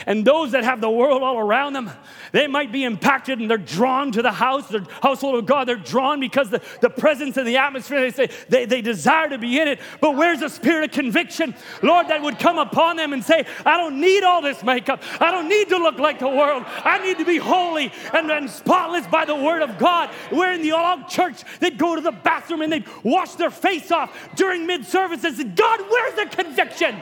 and 0.06 0.26
those 0.26 0.52
that 0.52 0.64
have 0.64 0.82
the 0.82 0.90
world 0.90 1.24
all 1.24 1.38
around 1.38 1.74
them, 1.74 1.92
they 2.32 2.48
might 2.48 2.72
be 2.72 2.84
impacted 2.84 3.40
and 3.40 3.50
they're 3.50 3.58
drawn 3.58 4.12
to 4.12 4.22
the 4.22 4.32
house, 4.32 4.68
the 4.68 4.86
household 5.02 5.36
of 5.36 5.46
God. 5.46 5.68
They're 5.68 5.76
drawn 5.76 6.20
because 6.20 6.50
the, 6.50 6.62
the 6.82 6.90
presence 6.90 7.38
and 7.38 7.48
the 7.48 7.58
atmosphere, 7.58 8.02
they 8.02 8.12
say 8.12 8.30
they, 8.50 8.66
they 8.66 8.82
desire 8.82 9.30
to 9.30 9.38
be 9.38 9.60
in 9.60 9.68
it. 9.68 9.80
But 10.02 10.16
where's 10.16 10.40
the 10.40 10.50
spirit 10.50 10.86
of 10.86 10.92
conviction, 10.92 11.56
Lord, 11.82 12.08
that 12.08 12.22
would 12.22 12.40
come 12.40 12.58
upon 12.58 12.98
them 12.98 13.14
and 13.14 13.24
say, 13.24 13.46
I 13.66 13.78
don't 13.78 14.00
need 14.00 14.24
all 14.24 14.42
this 14.42 14.64
makeup. 14.64 15.04
I 15.20 15.32
don't 15.32 15.50
need 15.50 15.70
to 15.70 15.78
look 15.78 15.98
like 15.98 16.20
the 16.20 16.30
world. 16.30 16.64
I 16.68 17.04
need 17.04 17.18
to 17.20 17.26
be 17.26 17.38
holy 17.38 17.92
and, 18.14 18.30
and 18.32 18.50
spotless 18.50 19.08
by 19.08 19.26
the 19.26 19.36
word 19.36 19.62
of 19.62 19.78
God. 19.78 20.12
We're 20.32 20.54
in 20.54 20.62
the 20.62 20.74
old 20.74 21.08
church, 21.08 21.44
they'd 21.60 21.78
go 21.78 21.96
to 21.96 22.02
the 22.02 22.12
bathroom 22.12 22.62
and 22.62 22.72
they'd 22.72 22.88
wash 23.04 23.36
their 23.36 23.50
face 23.50 23.92
off 23.92 24.16
during 24.36 24.66
mid 24.66 24.86
service 24.86 25.24
and 25.24 25.56
God, 25.56 25.82
where's 25.90 26.16
the 26.16 26.44
conviction? 26.44 26.96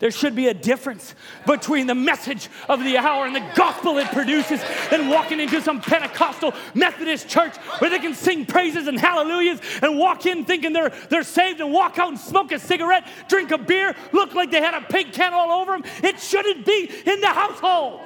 There 0.00 0.10
should 0.10 0.34
be 0.34 0.48
a 0.48 0.54
difference 0.54 1.14
between 1.46 1.86
the 1.86 1.94
message 1.94 2.48
of 2.70 2.82
the 2.82 2.96
hour 2.96 3.26
and 3.26 3.36
the 3.36 3.46
gospel 3.54 3.98
it 3.98 4.08
produces 4.08 4.62
than 4.88 5.10
walking 5.10 5.40
into 5.40 5.60
some 5.60 5.82
Pentecostal 5.82 6.54
Methodist 6.74 7.28
church 7.28 7.54
where 7.78 7.90
they 7.90 7.98
can 7.98 8.14
sing 8.14 8.46
praises 8.46 8.88
and 8.88 8.98
hallelujahs 8.98 9.60
and 9.82 9.98
walk 9.98 10.24
in 10.24 10.46
thinking 10.46 10.72
they're, 10.72 10.88
they're 11.10 11.22
saved 11.22 11.60
and 11.60 11.70
walk 11.70 11.98
out 11.98 12.08
and 12.08 12.18
smoke 12.18 12.50
a 12.50 12.58
cigarette, 12.58 13.06
drink 13.28 13.50
a 13.50 13.58
beer, 13.58 13.94
look 14.12 14.34
like 14.34 14.50
they 14.50 14.62
had 14.62 14.72
a 14.72 14.80
pig 14.86 15.12
can 15.12 15.34
all 15.34 15.60
over 15.60 15.72
them. 15.72 15.84
It 16.02 16.18
shouldn't 16.18 16.64
be 16.64 16.90
in 17.04 17.20
the 17.20 17.28
household. 17.28 18.00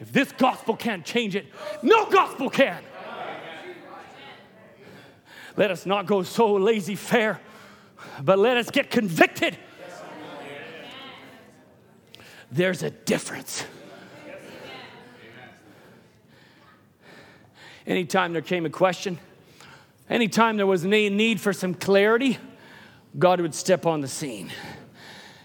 If 0.00 0.10
this 0.10 0.32
gospel 0.32 0.74
can't 0.74 1.04
change 1.04 1.36
it, 1.36 1.44
no 1.82 2.08
gospel 2.08 2.48
can. 2.48 2.82
Let 5.54 5.70
us 5.70 5.84
not 5.84 6.06
go 6.06 6.22
so 6.22 6.54
laissez-faire 6.54 7.40
but 8.22 8.38
let 8.38 8.56
us 8.56 8.70
get 8.70 8.90
convicted. 8.90 9.56
There's 12.50 12.82
a 12.82 12.90
difference. 12.90 13.64
Anytime 17.86 18.32
there 18.32 18.42
came 18.42 18.66
a 18.66 18.70
question, 18.70 19.18
Anytime 20.10 20.56
there 20.56 20.66
was 20.66 20.84
a 20.84 20.88
need 20.88 21.40
for 21.40 21.52
some 21.52 21.74
clarity, 21.74 22.38
God 23.18 23.40
would 23.40 23.54
step 23.54 23.84
on 23.84 24.00
the 24.00 24.08
scene. 24.08 24.50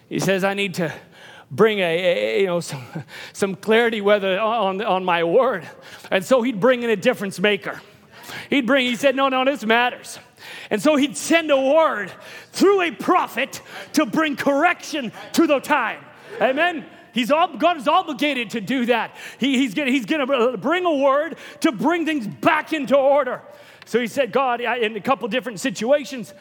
He 0.07 0.19
says, 0.19 0.43
I 0.43 0.53
need 0.53 0.76
to 0.76 0.93
bring 1.51 1.80
a, 1.80 1.84
a, 1.84 2.41
you 2.41 2.47
know 2.47 2.61
some, 2.61 2.84
some 3.34 3.55
clarity 3.55 3.99
whether 3.99 4.39
on, 4.39 4.82
on 4.82 5.05
my 5.05 5.24
word 5.24 5.69
and 6.09 6.26
so 6.26 6.41
he'd 6.41 6.59
bring 6.59 6.82
in 6.82 6.89
a 6.89 6.95
difference 6.95 7.39
maker 7.39 7.80
he'd 8.49 8.65
bring 8.65 8.88
he 8.88 8.95
said 8.95 9.15
no 9.15 9.30
no 9.30 9.45
this 9.45 9.63
matters 9.63 10.17
and 10.69 10.81
so 10.81 10.95
he'd 10.95 11.17
send 11.17 11.51
a 11.51 11.59
word 11.59 12.11
through 12.51 12.81
a 12.81 12.91
prophet 12.91 13.61
to 13.93 14.05
bring 14.05 14.35
correction 14.35 15.11
to 15.33 15.47
the 15.47 15.59
time 15.59 16.03
amen 16.41 16.85
He's 17.13 17.31
all, 17.31 17.55
God 17.57 17.77
is 17.77 17.87
obligated 17.87 18.49
to 18.51 18.61
do 18.61 18.87
that. 18.87 19.15
He, 19.37 19.59
he's 19.59 19.75
going 19.75 19.87
he's 19.87 20.05
to 20.05 20.57
bring 20.57 20.83
a 20.85 20.95
word 20.95 21.37
to 21.61 21.71
bring 21.71 22.05
things 22.05 22.27
back 22.27 22.73
into 22.73 22.97
order. 22.97 23.41
So 23.85 23.99
he 23.99 24.07
said, 24.07 24.31
God, 24.31 24.61
in 24.61 24.95
a 24.95 25.01
couple 25.01 25.27
different 25.27 25.59
situations, 25.59 26.33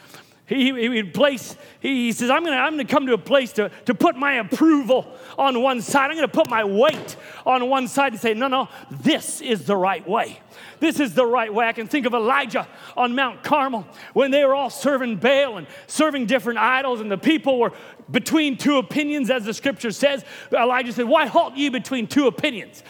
he, 0.54 0.72
he, 0.72 0.94
he 0.96 1.02
place, 1.02 1.56
he, 1.80 2.06
he 2.06 2.12
says, 2.12 2.30
I'm 2.30 2.44
gonna, 2.44 2.56
I'm 2.56 2.72
gonna 2.74 2.84
come 2.84 3.06
to 3.06 3.14
a 3.14 3.18
place 3.18 3.52
to, 3.52 3.70
to 3.86 3.94
put 3.94 4.16
my 4.16 4.34
approval 4.34 5.06
on 5.38 5.60
one 5.62 5.80
side. 5.80 6.10
I'm 6.10 6.16
gonna 6.16 6.28
put 6.28 6.48
my 6.48 6.64
weight 6.64 7.16
on 7.46 7.68
one 7.68 7.88
side 7.88 8.12
and 8.12 8.20
say, 8.20 8.34
no, 8.34 8.48
no, 8.48 8.68
this 8.90 9.40
is 9.40 9.64
the 9.64 9.76
right 9.76 10.06
way. 10.06 10.40
This 10.80 11.00
is 11.00 11.14
the 11.14 11.24
right 11.24 11.52
way. 11.52 11.66
I 11.66 11.72
can 11.72 11.86
think 11.86 12.06
of 12.06 12.14
Elijah 12.14 12.66
on 12.96 13.14
Mount 13.14 13.42
Carmel 13.42 13.86
when 14.12 14.30
they 14.30 14.44
were 14.44 14.54
all 14.54 14.70
serving 14.70 15.16
Baal 15.16 15.58
and 15.58 15.66
serving 15.86 16.26
different 16.26 16.58
idols, 16.58 17.00
and 17.00 17.10
the 17.10 17.18
people 17.18 17.58
were 17.58 17.72
between 18.12 18.56
two 18.56 18.76
opinions, 18.76 19.30
as 19.30 19.44
the 19.44 19.54
scripture 19.54 19.90
says. 19.90 20.24
Elijah 20.52 20.92
said, 20.92 21.06
Why 21.06 21.26
halt 21.26 21.56
ye 21.56 21.68
between 21.68 22.06
two 22.06 22.26
opinions? 22.26 22.82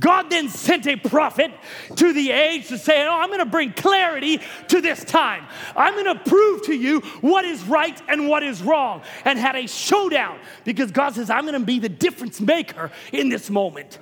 God 0.00 0.30
then 0.30 0.48
sent 0.48 0.86
a 0.86 0.96
prophet 0.96 1.52
to 1.96 2.12
the 2.12 2.30
age 2.30 2.68
to 2.68 2.78
say, 2.78 3.06
Oh, 3.06 3.20
I'm 3.20 3.28
going 3.28 3.38
to 3.40 3.46
bring 3.46 3.72
clarity 3.72 4.40
to 4.68 4.80
this 4.80 5.04
time. 5.04 5.46
I'm 5.76 5.94
going 5.94 6.16
to 6.16 6.24
prove 6.24 6.62
to 6.62 6.74
you 6.74 7.00
what 7.20 7.44
is 7.44 7.62
right 7.64 8.00
and 8.08 8.28
what 8.28 8.42
is 8.42 8.62
wrong, 8.62 9.02
and 9.24 9.38
had 9.38 9.54
a 9.54 9.68
showdown 9.68 10.38
because 10.64 10.90
God 10.90 11.14
says, 11.14 11.30
I'm 11.30 11.44
going 11.44 11.60
to 11.60 11.64
be 11.64 11.78
the 11.78 11.88
difference 11.88 12.40
maker 12.40 12.90
in 13.12 13.28
this 13.28 13.50
moment. 13.50 13.98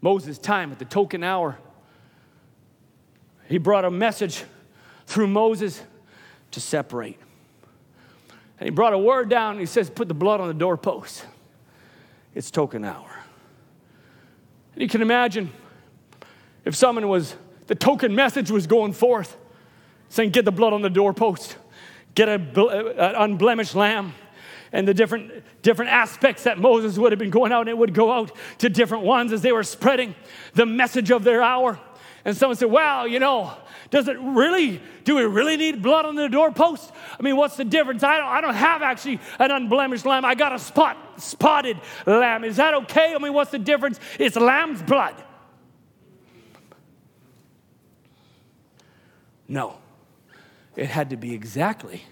Moses' 0.00 0.36
time 0.36 0.70
at 0.70 0.78
the 0.78 0.84
token 0.84 1.24
hour, 1.24 1.56
he 3.48 3.56
brought 3.56 3.86
a 3.86 3.90
message 3.90 4.44
through 5.06 5.28
Moses 5.28 5.82
to 6.54 6.60
separate. 6.60 7.18
And 8.58 8.66
he 8.66 8.70
brought 8.70 8.92
a 8.92 8.98
word 8.98 9.28
down 9.28 9.52
and 9.52 9.60
he 9.60 9.66
says, 9.66 9.90
Put 9.90 10.08
the 10.08 10.14
blood 10.14 10.40
on 10.40 10.48
the 10.48 10.54
doorpost. 10.54 11.24
It's 12.34 12.50
token 12.50 12.84
hour. 12.84 13.10
And 14.74 14.82
you 14.82 14.88
can 14.88 15.02
imagine 15.02 15.52
if 16.64 16.74
someone 16.74 17.08
was, 17.08 17.36
the 17.66 17.74
token 17.74 18.14
message 18.14 18.50
was 18.50 18.66
going 18.66 18.92
forth, 18.92 19.36
saying, 20.08 20.30
Get 20.30 20.44
the 20.44 20.52
blood 20.52 20.72
on 20.72 20.82
the 20.82 20.90
doorpost, 20.90 21.56
get 22.14 22.28
uh, 22.28 22.32
an 22.32 23.14
unblemished 23.16 23.74
lamb. 23.74 24.14
And 24.72 24.88
the 24.88 24.94
different, 24.94 25.44
different 25.62 25.92
aspects 25.92 26.42
that 26.44 26.58
Moses 26.58 26.98
would 26.98 27.12
have 27.12 27.18
been 27.20 27.30
going 27.30 27.52
out, 27.52 27.60
and 27.60 27.68
it 27.68 27.78
would 27.78 27.94
go 27.94 28.10
out 28.10 28.32
to 28.58 28.68
different 28.68 29.04
ones 29.04 29.32
as 29.32 29.40
they 29.40 29.52
were 29.52 29.62
spreading 29.62 30.16
the 30.54 30.66
message 30.66 31.12
of 31.12 31.22
their 31.22 31.44
hour. 31.44 31.78
And 32.24 32.36
someone 32.36 32.56
said, 32.56 32.70
Well, 32.70 33.06
you 33.06 33.18
know, 33.18 33.52
does 33.90 34.08
it 34.08 34.18
really, 34.18 34.80
do 35.04 35.16
we 35.16 35.22
really 35.24 35.56
need 35.56 35.82
blood 35.82 36.06
on 36.06 36.14
the 36.14 36.28
doorpost? 36.28 36.90
I 37.18 37.22
mean, 37.22 37.36
what's 37.36 37.56
the 37.56 37.64
difference? 37.64 38.02
I 38.02 38.16
don't, 38.16 38.28
I 38.28 38.40
don't 38.40 38.54
have 38.54 38.82
actually 38.82 39.20
an 39.38 39.50
unblemished 39.50 40.06
lamb. 40.06 40.24
I 40.24 40.34
got 40.34 40.54
a 40.54 40.58
spot, 40.58 40.96
spotted 41.18 41.78
lamb. 42.06 42.44
Is 42.44 42.56
that 42.56 42.74
okay? 42.74 43.14
I 43.14 43.18
mean, 43.18 43.34
what's 43.34 43.50
the 43.50 43.58
difference? 43.58 44.00
It's 44.18 44.36
lamb's 44.36 44.82
blood. 44.82 45.14
No, 49.46 49.76
it 50.74 50.86
had 50.86 51.10
to 51.10 51.16
be 51.16 51.34
exactly 51.34 52.02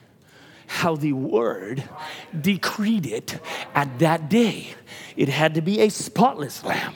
how 0.66 0.97
the 0.97 1.14
word 1.14 1.82
decreed 2.39 3.06
it 3.06 3.40
at 3.74 3.98
that 3.98 4.28
day. 4.28 4.74
It 5.16 5.28
had 5.28 5.55
to 5.55 5.62
be 5.62 5.80
a 5.80 5.89
spotless 5.89 6.62
lamb 6.64 6.94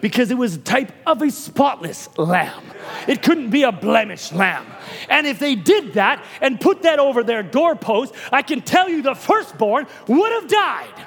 because 0.00 0.30
it 0.30 0.38
was 0.38 0.56
a 0.56 0.58
type 0.58 0.92
of 1.06 1.22
a 1.22 1.30
spotless 1.30 2.08
lamb. 2.16 2.62
It 3.06 3.22
couldn't 3.22 3.50
be 3.50 3.62
a 3.62 3.72
blemished 3.72 4.32
lamb. 4.32 4.66
And 5.08 5.26
if 5.26 5.38
they 5.38 5.54
did 5.54 5.94
that 5.94 6.24
and 6.40 6.60
put 6.60 6.82
that 6.82 6.98
over 6.98 7.22
their 7.22 7.42
doorpost, 7.42 8.14
I 8.32 8.42
can 8.42 8.60
tell 8.60 8.88
you 8.88 9.02
the 9.02 9.14
firstborn 9.14 9.86
would 10.06 10.32
have 10.32 10.48
died. 10.48 11.06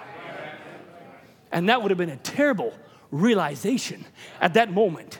And 1.52 1.70
that 1.70 1.82
would 1.82 1.92
have 1.92 1.98
been 1.98 2.10
a 2.10 2.18
terrible 2.18 2.74
realization 3.12 4.06
at 4.40 4.54
that 4.54 4.72
moment. 4.72 5.20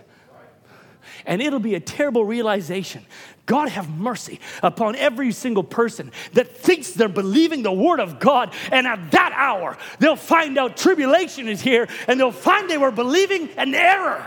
And 1.26 1.42
it'll 1.42 1.60
be 1.60 1.76
a 1.76 1.80
terrible 1.80 2.26
realization 2.26 3.06
God 3.46 3.70
have 3.70 3.90
mercy 3.90 4.40
upon 4.64 4.96
every 4.96 5.32
single 5.32 5.64
person 5.64 6.12
that 6.34 6.56
thinks 6.56 6.92
they're 6.92 7.10
believing 7.10 7.64
the 7.64 7.72
word 7.72 8.00
of 8.00 8.20
God, 8.20 8.54
and 8.72 8.88
at 8.88 9.12
that 9.12 9.34
hour, 9.36 9.78
they'll 10.00 10.16
find 10.16 10.58
out 10.58 10.78
tribulation 10.78 11.48
is 11.48 11.62
here 11.62 11.88
and 12.08 12.20
they'll 12.20 12.32
find 12.32 12.70
they 12.70 12.78
were 12.78 12.92
believing 12.92 13.50
an 13.58 13.74
error. 13.76 14.26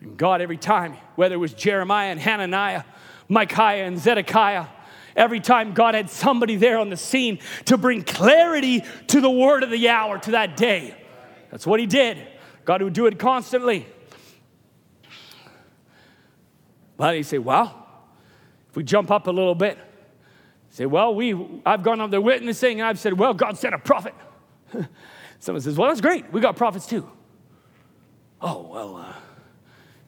And 0.00 0.16
God, 0.16 0.40
every 0.40 0.56
time, 0.56 0.96
whether 1.16 1.34
it 1.34 1.38
was 1.38 1.52
Jeremiah 1.52 2.10
and 2.10 2.20
Hananiah, 2.20 2.84
Micaiah 3.28 3.86
and 3.86 3.98
Zedekiah, 3.98 4.66
every 5.14 5.40
time 5.40 5.74
God 5.74 5.94
had 5.94 6.08
somebody 6.08 6.56
there 6.56 6.78
on 6.78 6.90
the 6.90 6.96
scene 6.96 7.38
to 7.66 7.76
bring 7.76 8.02
clarity 8.02 8.84
to 9.08 9.20
the 9.20 9.30
word 9.30 9.62
of 9.62 9.70
the 9.70 9.88
hour, 9.88 10.18
to 10.18 10.30
that 10.32 10.56
day. 10.56 10.94
That's 11.50 11.66
what 11.66 11.80
he 11.80 11.86
did. 11.86 12.18
God 12.64 12.82
would 12.82 12.92
do 12.92 13.06
it 13.06 13.18
constantly. 13.18 13.86
But 17.00 17.16
you 17.16 17.22
say, 17.22 17.38
well, 17.38 17.86
if 18.68 18.76
we 18.76 18.82
jump 18.82 19.10
up 19.10 19.26
a 19.26 19.30
little 19.30 19.54
bit, 19.54 19.78
say, 20.68 20.84
well, 20.84 21.14
we, 21.14 21.34
I've 21.64 21.82
gone 21.82 21.98
up 21.98 22.10
there 22.10 22.20
witnessing, 22.20 22.80
and 22.80 22.86
I've 22.86 22.98
said, 22.98 23.14
well, 23.14 23.32
God 23.32 23.56
sent 23.56 23.72
a 23.74 23.78
prophet. 23.78 24.12
Someone 25.38 25.62
says, 25.62 25.78
well, 25.78 25.88
that's 25.88 26.02
great. 26.02 26.30
We 26.30 26.42
got 26.42 26.56
prophets 26.56 26.86
too. 26.86 27.10
Oh, 28.42 28.68
well, 28.70 28.96
uh, 28.96 29.14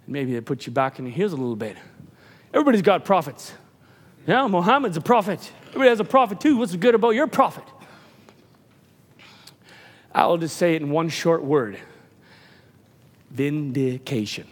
maybe 0.06 0.34
they 0.34 0.42
put 0.42 0.66
you 0.66 0.72
back 0.72 0.98
in 0.98 1.06
the 1.06 1.10
heels 1.10 1.32
a 1.32 1.36
little 1.36 1.56
bit. 1.56 1.78
Everybody's 2.52 2.82
got 2.82 3.06
prophets. 3.06 3.54
Yeah, 4.26 4.46
Muhammad's 4.46 4.98
a 4.98 5.00
prophet. 5.00 5.50
Everybody 5.68 5.88
has 5.88 6.00
a 6.00 6.04
prophet 6.04 6.40
too. 6.42 6.58
What's 6.58 6.76
good 6.76 6.94
about 6.94 7.14
your 7.14 7.26
prophet? 7.26 7.64
I'll 10.14 10.36
just 10.36 10.58
say 10.58 10.74
it 10.74 10.82
in 10.82 10.90
one 10.90 11.08
short 11.08 11.42
word 11.42 11.78
vindication. 13.30 14.46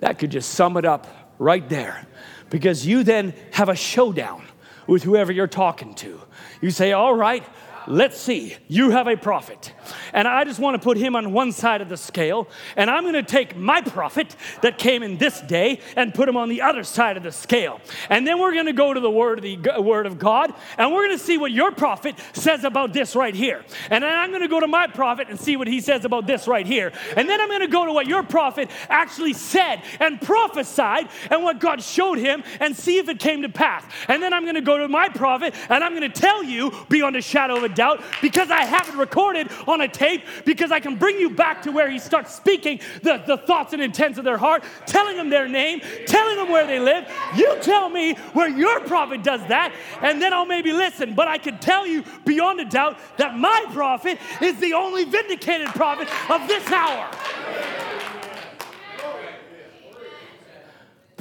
That 0.00 0.18
could 0.18 0.30
just 0.30 0.50
sum 0.50 0.76
it 0.76 0.84
up 0.84 1.06
right 1.38 1.66
there. 1.68 2.06
Because 2.50 2.86
you 2.86 3.02
then 3.02 3.34
have 3.52 3.68
a 3.68 3.74
showdown 3.74 4.44
with 4.86 5.02
whoever 5.02 5.32
you're 5.32 5.46
talking 5.46 5.94
to. 5.94 6.20
You 6.60 6.70
say, 6.70 6.92
All 6.92 7.14
right, 7.14 7.44
let's 7.86 8.18
see, 8.18 8.56
you 8.68 8.90
have 8.90 9.08
a 9.08 9.16
prophet. 9.16 9.72
And 10.12 10.26
I 10.28 10.44
just 10.44 10.60
want 10.60 10.74
to 10.74 10.84
put 10.84 10.96
him 10.96 11.16
on 11.16 11.32
one 11.32 11.52
side 11.52 11.80
of 11.80 11.88
the 11.88 11.96
scale. 11.96 12.48
And 12.76 12.90
I'm 12.90 13.02
going 13.02 13.14
to 13.14 13.22
take 13.22 13.56
my 13.56 13.80
prophet 13.80 14.34
that 14.62 14.78
came 14.78 15.02
in 15.02 15.18
this 15.18 15.40
day 15.40 15.80
and 15.96 16.14
put 16.14 16.28
him 16.28 16.36
on 16.36 16.48
the 16.48 16.62
other 16.62 16.84
side 16.84 17.16
of 17.16 17.22
the 17.22 17.32
scale. 17.32 17.80
And 18.10 18.26
then 18.26 18.38
we're 18.38 18.52
going 18.52 18.66
to 18.66 18.72
go 18.72 18.94
to 18.94 19.00
the 19.00 19.10
word 19.10 19.38
of, 19.38 19.44
the 19.44 19.80
word 19.80 20.06
of 20.06 20.18
God 20.18 20.52
and 20.78 20.92
we're 20.92 21.06
going 21.06 21.18
to 21.18 21.24
see 21.24 21.38
what 21.38 21.52
your 21.52 21.72
prophet 21.72 22.14
says 22.32 22.64
about 22.64 22.92
this 22.92 23.14
right 23.16 23.34
here. 23.34 23.64
And 23.90 24.02
then 24.02 24.12
I'm 24.12 24.30
going 24.30 24.42
to 24.42 24.48
go 24.48 24.60
to 24.60 24.66
my 24.66 24.86
prophet 24.86 25.28
and 25.28 25.38
see 25.38 25.56
what 25.56 25.66
he 25.66 25.80
says 25.80 26.04
about 26.04 26.26
this 26.26 26.46
right 26.46 26.66
here. 26.66 26.92
And 27.16 27.28
then 27.28 27.40
I'm 27.40 27.48
going 27.48 27.60
to 27.60 27.68
go 27.68 27.86
to 27.86 27.92
what 27.92 28.06
your 28.06 28.22
prophet 28.22 28.70
actually 28.88 29.32
said 29.32 29.82
and 30.00 30.20
prophesied 30.20 31.08
and 31.30 31.42
what 31.42 31.60
God 31.60 31.82
showed 31.82 32.18
him 32.18 32.42
and 32.60 32.76
see 32.76 32.98
if 32.98 33.08
it 33.08 33.18
came 33.18 33.42
to 33.42 33.48
pass. 33.48 33.84
And 34.08 34.22
then 34.22 34.32
I'm 34.32 34.42
going 34.42 34.54
to 34.54 34.60
go 34.60 34.78
to 34.78 34.88
my 34.88 35.08
prophet 35.08 35.54
and 35.68 35.84
I'm 35.84 35.94
going 35.94 36.10
to 36.10 36.20
tell 36.20 36.42
you 36.42 36.72
beyond 36.88 37.16
a 37.16 37.22
shadow 37.22 37.56
of 37.56 37.62
a 37.64 37.68
doubt 37.68 38.02
because 38.22 38.50
I 38.50 38.64
have 38.64 38.88
it 38.88 38.94
recorded 38.94 39.50
on 39.66 39.73
a 39.80 39.88
tape 39.88 40.22
because 40.44 40.72
I 40.72 40.80
can 40.80 40.96
bring 40.96 41.18
you 41.18 41.30
back 41.30 41.62
to 41.62 41.72
where 41.72 41.90
he 41.90 41.98
starts 41.98 42.34
speaking 42.34 42.80
the, 43.02 43.22
the 43.26 43.36
thoughts 43.36 43.72
and 43.72 43.82
intents 43.82 44.18
of 44.18 44.24
their 44.24 44.38
heart, 44.38 44.64
telling 44.86 45.16
them 45.16 45.30
their 45.30 45.48
name, 45.48 45.80
telling 46.06 46.36
them 46.36 46.48
where 46.48 46.66
they 46.66 46.78
live. 46.78 47.10
You 47.34 47.56
tell 47.60 47.88
me 47.88 48.14
where 48.32 48.48
your 48.48 48.80
prophet 48.80 49.22
does 49.22 49.40
that, 49.48 49.74
and 50.00 50.20
then 50.20 50.32
I'll 50.32 50.46
maybe 50.46 50.72
listen. 50.72 51.14
But 51.14 51.28
I 51.28 51.38
can 51.38 51.58
tell 51.58 51.86
you 51.86 52.04
beyond 52.24 52.60
a 52.60 52.64
doubt 52.64 52.98
that 53.18 53.36
my 53.36 53.64
prophet 53.72 54.18
is 54.40 54.58
the 54.60 54.72
only 54.72 55.04
vindicated 55.04 55.68
prophet 55.68 56.08
of 56.30 56.46
this 56.48 56.70
hour. 56.70 57.10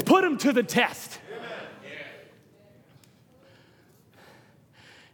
Put 0.06 0.24
him 0.24 0.38
to 0.40 0.52
the 0.52 0.64
test. 0.64 1.20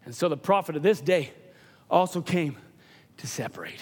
And 0.06 0.16
so 0.16 0.28
the 0.28 0.38
prophet 0.38 0.76
of 0.76 0.82
this 0.82 1.02
day 1.02 1.32
also 1.90 2.22
came 2.22 2.57
to 3.20 3.28
separate. 3.28 3.80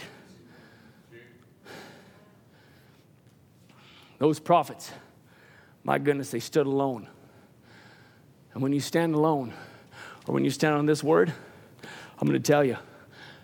Those 4.20 4.40
prophets, 4.40 4.92
my 5.84 6.00
goodness, 6.00 6.32
they 6.32 6.40
stood 6.40 6.66
alone. 6.66 7.08
And 8.54 8.64
when 8.64 8.74
you 8.74 8.80
stand 8.80 9.14
alone, 9.14 9.54
or 10.28 10.34
when 10.34 10.44
you 10.44 10.50
stand 10.50 10.76
on 10.76 10.88
this 10.88 11.04
word, 11.04 11.32
I'm 12.20 12.28
going 12.28 12.42
to 12.42 12.52
tell 12.52 12.64
you, 12.64 12.78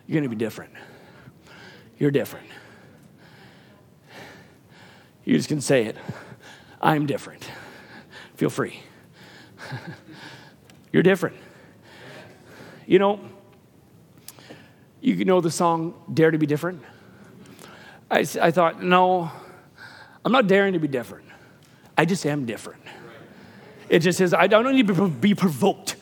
You're 0.07 0.15
going 0.15 0.23
to 0.23 0.29
be 0.29 0.35
different. 0.35 0.73
You're 1.99 2.11
different. 2.11 2.47
You 5.23 5.37
just 5.37 5.47
can 5.47 5.61
say 5.61 5.85
it. 5.85 5.95
I'm 6.81 7.05
different. 7.05 7.47
Feel 8.35 8.49
free. 8.49 8.79
You're 10.91 11.03
different. 11.03 11.37
You 12.85 12.99
know, 12.99 13.19
you 15.03 15.25
know 15.25 15.41
the 15.41 15.51
song 15.51 15.93
Dare 16.13 16.31
to 16.31 16.37
Be 16.37 16.45
Different? 16.45 16.81
I, 18.09 18.19
I 18.41 18.51
thought, 18.51 18.81
no, 18.81 19.29
I'm 20.23 20.31
not 20.31 20.47
daring 20.47 20.73
to 20.73 20.79
be 20.79 20.87
different. 20.87 21.25
I 21.97 22.05
just 22.05 22.25
am 22.25 22.45
different. 22.45 22.81
It 23.89 23.99
just 23.99 24.17
says, 24.17 24.33
I 24.33 24.47
don't 24.47 24.73
need 24.73 24.87
to 24.87 25.09
be 25.09 25.35
provoked, 25.35 25.97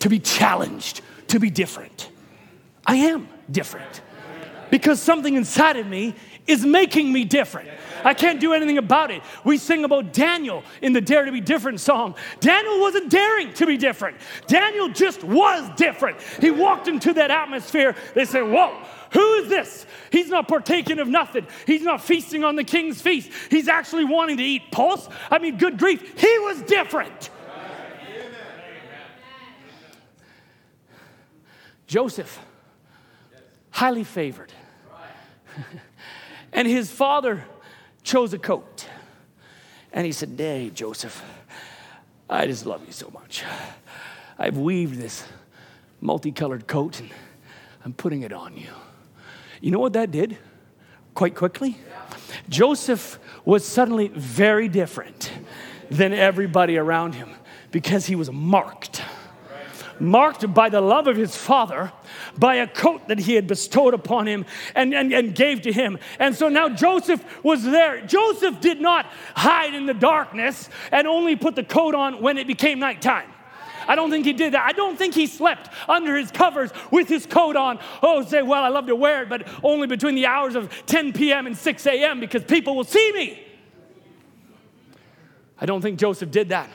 to 0.00 0.08
be 0.08 0.18
challenged, 0.18 1.02
to 1.28 1.38
be 1.38 1.50
different. 1.50 2.08
I 2.86 2.96
am 2.96 3.28
different 3.50 4.00
because 4.70 5.02
something 5.02 5.34
inside 5.34 5.76
of 5.76 5.86
me 5.86 6.14
is 6.46 6.64
making 6.64 7.12
me 7.12 7.24
different. 7.24 7.68
I 8.04 8.14
can't 8.14 8.40
do 8.40 8.52
anything 8.52 8.78
about 8.78 9.10
it. 9.10 9.22
We 9.44 9.58
sing 9.58 9.84
about 9.84 10.12
Daniel 10.12 10.62
in 10.80 10.92
the 10.92 11.00
Dare 11.00 11.24
to 11.24 11.32
Be 11.32 11.40
Different 11.40 11.80
song. 11.80 12.14
Daniel 12.40 12.80
wasn't 12.80 13.10
daring 13.10 13.52
to 13.54 13.66
be 13.66 13.76
different, 13.76 14.16
Daniel 14.46 14.88
just 14.88 15.22
was 15.24 15.68
different. 15.76 16.20
He 16.40 16.50
walked 16.50 16.88
into 16.88 17.12
that 17.14 17.30
atmosphere. 17.30 17.94
They 18.14 18.24
say, 18.24 18.42
Whoa, 18.42 18.76
who 19.12 19.34
is 19.34 19.48
this? 19.48 19.86
He's 20.10 20.28
not 20.28 20.48
partaking 20.48 20.98
of 20.98 21.08
nothing. 21.08 21.46
He's 21.66 21.82
not 21.82 22.02
feasting 22.02 22.44
on 22.44 22.56
the 22.56 22.64
king's 22.64 23.00
feast. 23.00 23.30
He's 23.50 23.68
actually 23.68 24.04
wanting 24.04 24.36
to 24.38 24.44
eat 24.44 24.70
pulse. 24.70 25.08
I 25.30 25.38
mean, 25.38 25.58
good 25.58 25.78
grief, 25.78 26.18
he 26.18 26.38
was 26.40 26.62
different. 26.62 27.30
Joseph, 31.86 32.38
highly 33.70 34.04
favored. 34.04 34.52
and 36.52 36.66
his 36.66 36.90
father 36.90 37.44
chose 38.02 38.32
a 38.32 38.38
coat. 38.38 38.86
And 39.92 40.06
he 40.06 40.12
said, 40.12 40.34
Hey, 40.36 40.70
Joseph, 40.70 41.22
I 42.28 42.46
just 42.46 42.66
love 42.66 42.86
you 42.86 42.92
so 42.92 43.10
much. 43.10 43.44
I've 44.38 44.56
weaved 44.56 44.98
this 44.98 45.24
multicolored 46.00 46.66
coat 46.66 47.00
and 47.00 47.10
I'm 47.84 47.92
putting 47.92 48.22
it 48.22 48.32
on 48.32 48.56
you. 48.56 48.68
You 49.60 49.70
know 49.70 49.78
what 49.78 49.92
that 49.94 50.10
did? 50.10 50.38
Quite 51.14 51.34
quickly? 51.34 51.76
Joseph 52.48 53.18
was 53.44 53.64
suddenly 53.64 54.08
very 54.08 54.68
different 54.68 55.30
than 55.90 56.12
everybody 56.12 56.76
around 56.76 57.14
him 57.14 57.30
because 57.70 58.06
he 58.06 58.14
was 58.14 58.30
marked 58.30 59.02
marked 60.00 60.52
by 60.52 60.68
the 60.68 60.80
love 60.80 61.06
of 61.06 61.16
his 61.16 61.36
father, 61.36 61.92
by 62.40 62.56
a 62.56 62.66
coat 62.66 63.06
that 63.08 63.18
he 63.18 63.34
had 63.34 63.46
bestowed 63.46 63.94
upon 63.94 64.26
him 64.26 64.46
and, 64.74 64.94
and, 64.94 65.12
and 65.12 65.34
gave 65.34 65.62
to 65.62 65.72
him. 65.72 65.98
And 66.18 66.34
so 66.34 66.48
now 66.48 66.70
Joseph 66.70 67.22
was 67.44 67.62
there. 67.62 68.00
Joseph 68.04 68.60
did 68.60 68.80
not 68.80 69.06
hide 69.36 69.74
in 69.74 69.86
the 69.86 69.94
darkness 69.94 70.68
and 70.90 71.06
only 71.06 71.36
put 71.36 71.54
the 71.54 71.62
coat 71.62 71.94
on 71.94 72.22
when 72.22 72.38
it 72.38 72.46
became 72.46 72.78
nighttime. 72.80 73.30
I 73.86 73.94
don't 73.94 74.10
think 74.10 74.24
he 74.24 74.32
did 74.32 74.54
that. 74.54 74.64
I 74.64 74.72
don't 74.72 74.96
think 74.96 75.14
he 75.14 75.26
slept 75.26 75.68
under 75.88 76.16
his 76.16 76.30
covers 76.30 76.70
with 76.90 77.08
his 77.08 77.26
coat 77.26 77.56
on. 77.56 77.78
Oh, 78.02 78.24
say, 78.24 78.42
well, 78.42 78.62
I 78.62 78.68
love 78.68 78.86
to 78.86 78.96
wear 78.96 79.22
it, 79.22 79.28
but 79.28 79.46
only 79.62 79.86
between 79.86 80.14
the 80.14 80.26
hours 80.26 80.54
of 80.54 80.72
10 80.86 81.12
p.m. 81.12 81.46
and 81.46 81.56
6 81.56 81.86
a.m. 81.86 82.20
because 82.20 82.44
people 82.44 82.74
will 82.74 82.84
see 82.84 83.12
me. 83.12 83.46
I 85.60 85.66
don't 85.66 85.82
think 85.82 85.98
Joseph 85.98 86.30
did 86.30 86.48
that 86.50 86.70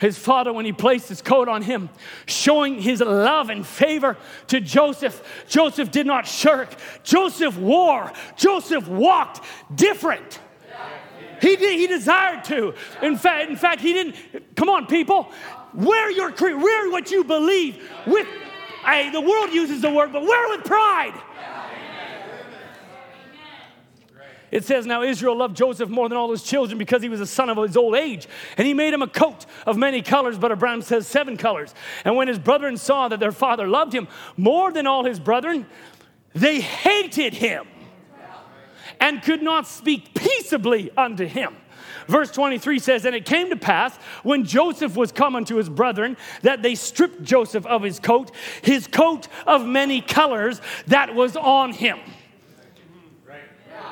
his 0.00 0.18
father 0.18 0.52
when 0.52 0.64
he 0.64 0.72
placed 0.72 1.08
his 1.08 1.22
coat 1.22 1.48
on 1.48 1.62
him, 1.62 1.88
showing 2.26 2.80
his 2.80 3.00
love 3.00 3.50
and 3.50 3.66
favor 3.66 4.16
to 4.48 4.60
Joseph. 4.60 5.44
Joseph 5.48 5.90
did 5.90 6.06
not 6.06 6.26
shirk. 6.26 6.68
Joseph 7.02 7.56
wore. 7.58 8.12
Joseph 8.36 8.86
walked 8.88 9.44
different. 9.74 10.40
He, 11.40 11.56
did, 11.56 11.78
he 11.78 11.86
desired 11.86 12.44
to. 12.44 12.74
In 13.02 13.16
fact, 13.16 13.50
in 13.50 13.56
fact, 13.56 13.80
he 13.80 13.92
didn't. 13.92 14.16
Come 14.56 14.68
on, 14.68 14.86
people. 14.86 15.30
Wear 15.74 16.10
your 16.10 16.30
wear 16.30 16.90
what 16.90 17.10
you 17.10 17.24
believe 17.24 17.90
with. 18.06 18.26
I, 18.84 19.10
the 19.10 19.20
world 19.20 19.52
uses 19.52 19.82
the 19.82 19.90
word, 19.90 20.12
but 20.12 20.22
wear 20.22 20.56
with 20.56 20.64
pride. 20.64 21.20
It 24.56 24.64
says, 24.64 24.86
Now 24.86 25.02
Israel 25.02 25.36
loved 25.36 25.54
Joseph 25.54 25.90
more 25.90 26.08
than 26.08 26.16
all 26.16 26.30
his 26.30 26.42
children 26.42 26.78
because 26.78 27.02
he 27.02 27.10
was 27.10 27.20
a 27.20 27.26
son 27.26 27.50
of 27.50 27.58
his 27.58 27.76
old 27.76 27.94
age. 27.94 28.26
And 28.56 28.66
he 28.66 28.72
made 28.72 28.94
him 28.94 29.02
a 29.02 29.06
coat 29.06 29.44
of 29.66 29.76
many 29.76 30.00
colors, 30.00 30.38
but 30.38 30.58
Branham 30.58 30.80
says 30.80 31.06
seven 31.06 31.36
colors. 31.36 31.74
And 32.06 32.16
when 32.16 32.26
his 32.26 32.38
brethren 32.38 32.78
saw 32.78 33.08
that 33.08 33.20
their 33.20 33.32
father 33.32 33.68
loved 33.68 33.92
him 33.92 34.08
more 34.38 34.72
than 34.72 34.86
all 34.86 35.04
his 35.04 35.20
brethren, 35.20 35.66
they 36.32 36.62
hated 36.62 37.34
him 37.34 37.66
and 38.98 39.22
could 39.22 39.42
not 39.42 39.66
speak 39.66 40.14
peaceably 40.14 40.90
unto 40.96 41.26
him. 41.26 41.54
Verse 42.08 42.30
23 42.30 42.78
says, 42.78 43.04
And 43.04 43.14
it 43.14 43.26
came 43.26 43.50
to 43.50 43.56
pass 43.56 43.94
when 44.22 44.44
Joseph 44.44 44.96
was 44.96 45.12
come 45.12 45.36
unto 45.36 45.56
his 45.56 45.68
brethren 45.68 46.16
that 46.40 46.62
they 46.62 46.76
stripped 46.76 47.22
Joseph 47.22 47.66
of 47.66 47.82
his 47.82 48.00
coat, 48.00 48.30
his 48.62 48.86
coat 48.86 49.28
of 49.46 49.66
many 49.66 50.00
colors 50.00 50.62
that 50.86 51.14
was 51.14 51.36
on 51.36 51.74
him. 51.74 51.98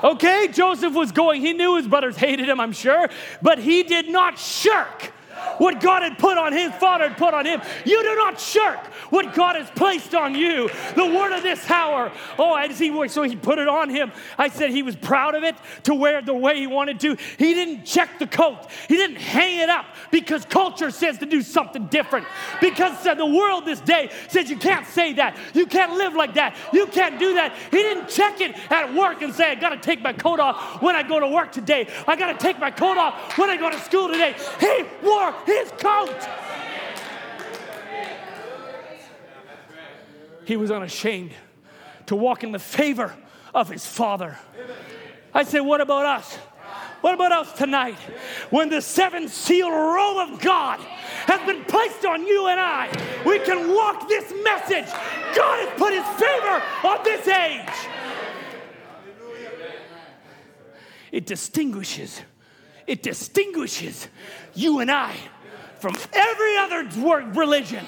Okay, 0.05 0.48
Joseph 0.52 0.93
was 0.93 1.12
going. 1.12 1.40
He 1.40 1.55
knew 1.55 1.76
his 1.76 1.89
brothers 1.89 2.16
hated 2.16 2.47
him, 2.47 2.60
I'm 2.60 2.72
sure, 2.72 3.09
but 3.40 3.59
he 3.59 3.82
did 3.82 4.09
not 4.10 4.39
shirk 4.39 5.12
what 5.59 5.81
God 5.81 6.02
had 6.02 6.18
put 6.18 6.39
on 6.39 6.52
his 6.52 6.72
father 6.74 7.09
had 7.09 7.18
put 7.18 7.35
on 7.35 7.47
him. 7.47 7.60
You 7.85 8.02
do 8.02 8.14
not 8.16 8.40
shirk 8.40 8.78
what 9.10 9.35
God 9.35 9.56
has 9.56 9.70
placed 9.70 10.14
on 10.14 10.35
you. 10.35 10.68
The 10.97 11.05
word 11.05 11.36
of 11.36 11.43
this 11.43 11.68
hour. 11.70 12.12
Oh, 12.39 12.55
as 12.55 12.78
he 12.78 13.09
so 13.09 13.22
he 13.22 13.36
put 13.36 13.59
it 13.59 13.68
on 13.68 13.90
him. 13.90 14.12
I 14.39 14.48
said 14.48 14.70
he 14.70 14.82
was 14.82 14.97
proud 14.97 15.35
of 15.35 15.43
it 15.43 15.56
to 15.85 15.94
wear 15.94 16.18
it 16.18 16.26
the 16.26 16.35
way 16.35 16.59
he 16.59 16.66
wanted 16.66 17.01
to. 17.01 17.16
He 17.39 17.55
didn't 17.55 17.85
check 17.85 18.18
the 18.18 18.26
coat. 18.26 18.66
He 18.89 18.97
didn't 18.97 19.16
hang 19.16 19.59
it 19.59 19.68
up 19.68 19.86
because 20.10 20.44
culture 20.44 20.90
says 20.90 21.18
to 21.18 21.26
do 21.26 21.43
something 21.43 21.86
different. 21.86 22.26
Because 22.60 23.06
uh, 23.06 23.14
the 23.14 23.26
world 23.26 23.64
this 23.64 23.81
day 23.81 24.10
says 24.28 24.51
you 24.51 24.56
can't 24.56 24.86
say 24.86 25.12
that. 25.14 25.36
You 25.55 25.66
can't 25.66 25.93
live 25.94 26.14
like 26.14 26.35
that. 26.35 26.56
You 26.72 26.86
can't 26.86 27.18
do 27.18 27.35
that. 27.35 27.55
He 27.70 27.78
didn't 27.78 28.09
check 28.09 28.40
it 28.40 28.56
at 28.70 28.94
work 28.94 29.22
and 29.22 29.35
say, 29.35 29.51
I 29.51 29.55
got 29.55 29.70
to 29.70 29.76
take 29.76 30.01
my 30.01 30.12
coat 30.12 30.40
off 30.40 30.82
when 30.82 30.97
I 30.97 31.02
go 31.02 31.20
to 31.20 31.28
work 31.28 31.52
today. 31.52 31.89
I 32.06 32.16
got 32.16 32.32
to 32.32 32.39
take 32.39 32.59
my 32.59 32.70
coat 32.70 32.97
off 32.97 33.36
when 33.39 33.51
I 33.51 33.56
go 33.56 33.70
to 33.70 33.78
school 33.81 34.09
today. 34.09 34.35
He 34.60 34.85
wore 35.05 35.35
his 35.47 35.71
coat. 35.79 36.29
He 40.45 40.57
was 40.57 40.71
unashamed 40.71 41.33
to 42.07 42.16
walk 42.16 42.45
in 42.45 42.53
the 42.53 42.59
favor 42.59 43.15
of 43.55 43.69
his 43.69 43.87
father. 43.87 44.37
I 45.33 45.45
say, 45.45 45.61
what 45.61 45.81
about 45.81 46.07
us? 46.07 46.39
What 47.01 47.15
about 47.15 47.33
us 47.33 47.53
tonight? 47.53 47.99
When 48.49 48.71
the 48.71 48.81
seven 48.81 49.29
seal 49.29 49.71
robe 49.71 50.33
of 50.33 50.41
God 50.41 50.81
has 50.81 51.47
been 51.47 51.62
placed 51.65 52.05
on 52.07 52.27
you 52.27 52.47
and 52.47 52.59
I, 52.59 52.89
we 53.27 53.39
can 53.41 53.75
walk 53.75 54.09
this 54.09 54.33
message. 54.43 54.91
God 55.37 55.69
has 55.69 55.79
put 55.79 55.93
his 55.93 56.07
favor 56.19 56.62
on 56.83 57.05
this 57.05 57.29
age. 57.29 57.69
It 61.12 61.27
distinguishes, 61.27 62.23
it 62.87 63.03
distinguishes 63.03 64.09
you 64.55 64.81
and 64.81 64.91
I 64.91 65.15
from 65.85 65.97
every 66.15 66.56
other 66.56 66.89
religion. 67.35 67.85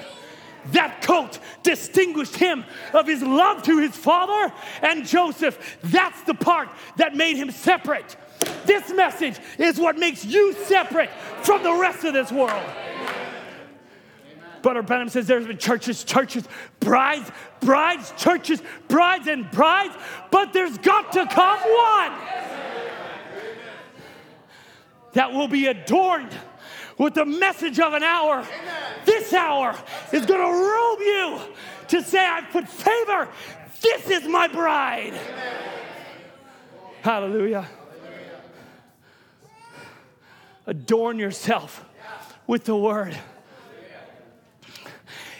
That 0.73 1.01
coat 1.01 1.39
distinguished 1.63 2.37
him 2.37 2.67
of 2.93 3.07
his 3.07 3.23
love 3.23 3.63
to 3.63 3.79
his 3.79 3.97
father 3.97 4.53
and 4.83 5.07
Joseph. 5.07 5.79
That's 5.83 6.21
the 6.25 6.35
part 6.35 6.69
that 6.99 7.17
made 7.17 7.37
him 7.37 7.51
separate. 7.51 8.15
This 8.67 8.93
message 8.93 9.39
is 9.57 9.81
what 9.81 9.97
makes 9.97 10.27
you 10.27 10.53
separate 10.65 11.09
from 11.41 11.63
the 11.63 11.73
rest 11.73 12.05
of 12.05 12.13
this 12.13 12.31
world. 12.31 12.63
Brother 14.61 14.83
Branham 14.83 15.09
says 15.09 15.27
there's 15.27 15.47
been 15.47 15.57
churches, 15.57 16.05
churches, 16.05 16.47
brides, 16.81 17.31
brides, 17.61 18.13
churches, 18.19 18.63
brides, 18.89 19.27
and 19.27 19.51
brides, 19.51 19.95
but 20.31 20.53
there's 20.53 20.77
got 20.79 21.13
to 21.13 21.25
come 21.29 21.61
one 21.61 22.13
that 25.15 25.33
will 25.33 25.49
be 25.49 25.69
adorned 25.69 26.37
with 26.99 27.15
the 27.15 27.25
message 27.25 27.79
of 27.81 27.93
an 27.93 28.03
hour. 28.03 28.39
Amen. 28.39 29.01
This 29.05 29.33
hour 29.33 29.77
is 30.13 30.27
going 30.27 30.41
to 30.41 30.47
robe 30.47 31.01
you 31.01 31.41
to 31.89 32.03
say, 32.03 32.25
I've 32.25 32.51
put 32.51 32.69
favor. 32.69 33.29
This 33.83 34.11
is 34.11 34.29
my 34.29 34.49
bride. 34.49 35.15
Amen. 35.15 35.57
Hallelujah. 37.03 37.67
Adorn 40.67 41.19
yourself 41.19 41.85
with 42.47 42.65
the 42.65 42.77
word. 42.77 43.17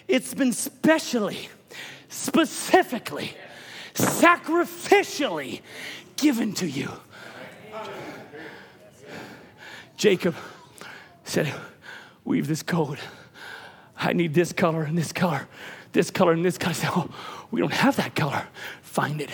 It's 0.07 0.35
been 0.35 0.53
specially, 0.53 1.49
specifically, 2.09 3.33
sacrificially 3.95 5.63
given 6.17 6.55
to 6.55 6.69
you. 6.69 6.93
Jacob 9.97 10.37
said, 11.29 11.53
Weave 12.25 12.49
this 12.49 12.63
coat. 12.63 12.99
I 13.97 14.13
need 14.13 14.35
this 14.35 14.53
color 14.53 14.83
and 14.83 14.97
this 14.97 15.13
color. 15.13 15.49
this 15.93 16.11
color 16.11 16.33
and 16.33 16.45
this 16.45 16.59
color. 16.59 16.71
I 16.71 16.75
said, 16.75 16.91
Oh, 16.95 17.09
we 17.51 17.61
don't 17.61 17.73
have 17.73 17.97
that 17.97 18.15
color. 18.15 18.47
Find 18.83 19.21
it. 19.21 19.31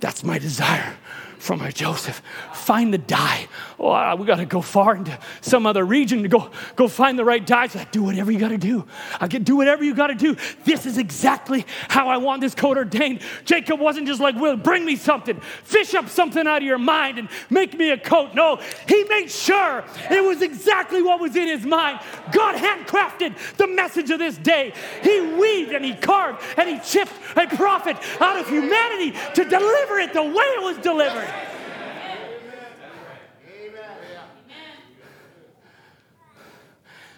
That's 0.00 0.22
my 0.22 0.38
desire 0.38 0.96
from 1.42 1.60
our 1.60 1.72
Joseph. 1.72 2.22
Find 2.54 2.94
the 2.94 2.98
dye. 2.98 3.48
Oh, 3.80 4.14
we 4.14 4.26
got 4.26 4.36
to 4.36 4.44
go 4.44 4.60
far 4.60 4.94
into 4.94 5.18
some 5.40 5.66
other 5.66 5.84
region 5.84 6.22
to 6.22 6.28
go, 6.28 6.52
go 6.76 6.86
find 6.86 7.18
the 7.18 7.24
right 7.24 7.44
dye. 7.44 7.66
So 7.66 7.80
I 7.80 7.84
do 7.90 8.04
whatever 8.04 8.30
you 8.30 8.38
got 8.38 8.50
to 8.50 8.58
do. 8.58 8.86
I 9.20 9.26
can 9.26 9.42
do 9.42 9.56
whatever 9.56 9.82
you 9.82 9.92
got 9.92 10.06
to 10.06 10.14
do. 10.14 10.36
This 10.64 10.86
is 10.86 10.98
exactly 10.98 11.66
how 11.88 12.06
I 12.06 12.18
want 12.18 12.42
this 12.42 12.54
coat 12.54 12.76
ordained. 12.76 13.22
Jacob 13.44 13.80
wasn't 13.80 14.06
just 14.06 14.20
like, 14.20 14.36
Will, 14.36 14.56
bring 14.56 14.84
me 14.84 14.94
something. 14.94 15.40
Fish 15.64 15.94
up 15.94 16.08
something 16.08 16.46
out 16.46 16.58
of 16.58 16.62
your 16.62 16.78
mind 16.78 17.18
and 17.18 17.28
make 17.50 17.76
me 17.76 17.90
a 17.90 17.98
coat. 17.98 18.34
No, 18.34 18.60
he 18.86 19.02
made 19.04 19.28
sure 19.28 19.84
it 20.12 20.22
was 20.22 20.42
exactly 20.42 21.02
what 21.02 21.20
was 21.20 21.34
in 21.34 21.48
his 21.48 21.66
mind. 21.66 21.98
God 22.30 22.54
handcrafted 22.54 23.56
the 23.56 23.66
message 23.66 24.10
of 24.10 24.20
this 24.20 24.38
day. 24.38 24.74
He 25.02 25.20
weaved 25.20 25.72
and 25.72 25.84
he 25.84 25.94
carved 25.94 26.40
and 26.56 26.68
he 26.68 26.78
chipped 26.78 27.12
a 27.34 27.48
prophet 27.48 27.96
out 28.20 28.38
of 28.38 28.48
humanity 28.48 29.18
to 29.34 29.44
deliver 29.44 29.98
it 29.98 30.12
the 30.12 30.22
way 30.22 30.30
it 30.30 30.62
was 30.62 30.78
delivered. 30.78 31.31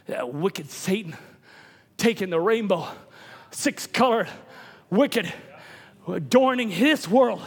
That 0.06 0.32
wicked 0.32 0.70
Satan 0.70 1.16
taking 1.97 2.31
the 2.31 2.40
rainbow, 2.40 2.89
six 3.51 3.86
colored, 3.86 4.28
wicked, 4.90 5.32
adorning 6.06 6.70
his 6.70 7.09
world 7.09 7.40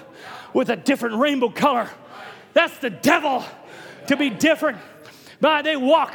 with 0.54 0.70
a 0.70 0.76
different 0.76 1.18
rainbow 1.18 1.50
color. 1.50 1.90
That's 2.54 2.78
the 2.80 2.90
devil 2.90 3.44
to 4.08 4.18
be 4.18 4.30
different. 4.30 4.80
But 5.40 5.64
they 5.64 5.78
walk, 5.78 6.14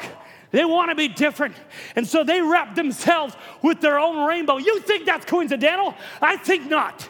they 0.50 0.64
want 0.64 0.90
to 0.90 0.94
be 0.94 1.08
different. 1.08 1.54
And 1.94 2.06
so 2.06 2.24
they 2.24 2.40
wrap 2.40 2.74
themselves 2.74 3.36
with 3.62 3.80
their 3.80 3.98
own 3.98 4.26
rainbow. 4.26 4.56
You 4.56 4.80
think 4.80 5.06
that's 5.06 5.24
coincidental? 5.24 5.94
I 6.20 6.36
think 6.36 6.68
not. 6.68 7.08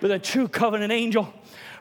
But 0.00 0.08
the 0.08 0.18
true 0.18 0.48
covenant 0.48 0.92
angel 0.92 1.32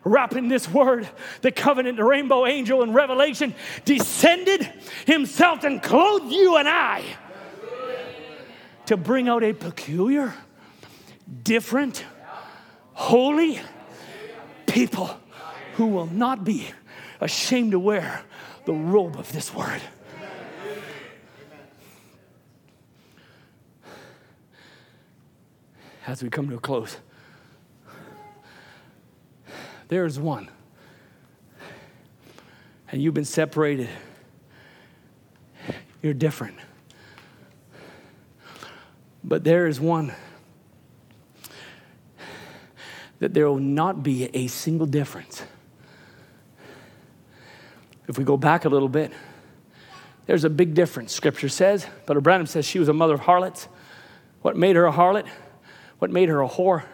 wrapping 0.04 0.48
this 0.48 0.68
word, 0.70 1.08
the 1.42 1.52
covenant 1.52 1.98
the 1.98 2.04
rainbow 2.04 2.46
angel 2.46 2.82
in 2.84 2.94
Revelation 2.94 3.54
descended 3.86 4.64
himself 5.06 5.64
and 5.64 5.82
clothed 5.82 6.32
you 6.32 6.58
and 6.58 6.68
I 6.68 7.04
to 8.88 8.98
bring 8.98 9.30
out 9.30 9.44
a 9.44 9.54
peculiar, 9.54 10.34
different, 11.44 12.04
holy 12.94 13.60
people 14.66 15.10
who 15.76 15.88
will 15.88 16.08
not 16.08 16.44
be 16.44 16.68
ashamed 17.20 17.72
to 17.72 17.80
wear 17.80 18.24
the 18.66 18.74
robe 18.74 19.18
of 19.18 19.32
this 19.32 19.54
word. 19.54 19.82
As 26.08 26.24
we 26.24 26.30
come 26.30 26.50
to 26.50 26.56
a 26.56 26.60
close, 26.60 26.98
there's 29.92 30.18
one. 30.18 30.50
And 32.90 33.04
you've 33.04 33.14
been 33.14 33.26
separated. 33.26 33.90
You're 36.02 36.14
different. 36.14 36.56
But 39.22 39.44
there 39.44 39.68
is 39.68 39.82
one 39.82 40.14
that 43.20 43.34
there 43.34 43.50
will 43.50 43.60
not 43.60 44.02
be 44.02 44.34
a 44.34 44.48
single 44.48 44.88
difference. 44.88 45.44
If 48.08 48.18
we 48.18 48.24
go 48.24 48.38
back 48.38 48.64
a 48.64 48.70
little 48.70 48.88
bit, 48.88 49.12
there's 50.26 50.46
a 50.46 50.50
big 50.50 50.74
difference. 50.74 51.12
Scripture 51.12 51.50
says, 51.50 51.86
But 52.06 52.24
Branham 52.24 52.48
says 52.48 52.66
she 52.66 52.80
was 52.80 52.88
a 52.88 52.94
mother 52.94 53.16
of 53.16 53.20
harlots. 53.20 53.68
What 54.42 54.56
made 54.56 54.78
her 54.78 54.86
a 54.86 54.94
harlot, 54.94 55.28
what 56.00 56.12
made 56.12 56.30
her 56.30 56.42
a 56.42 56.48
whore, 56.48 56.86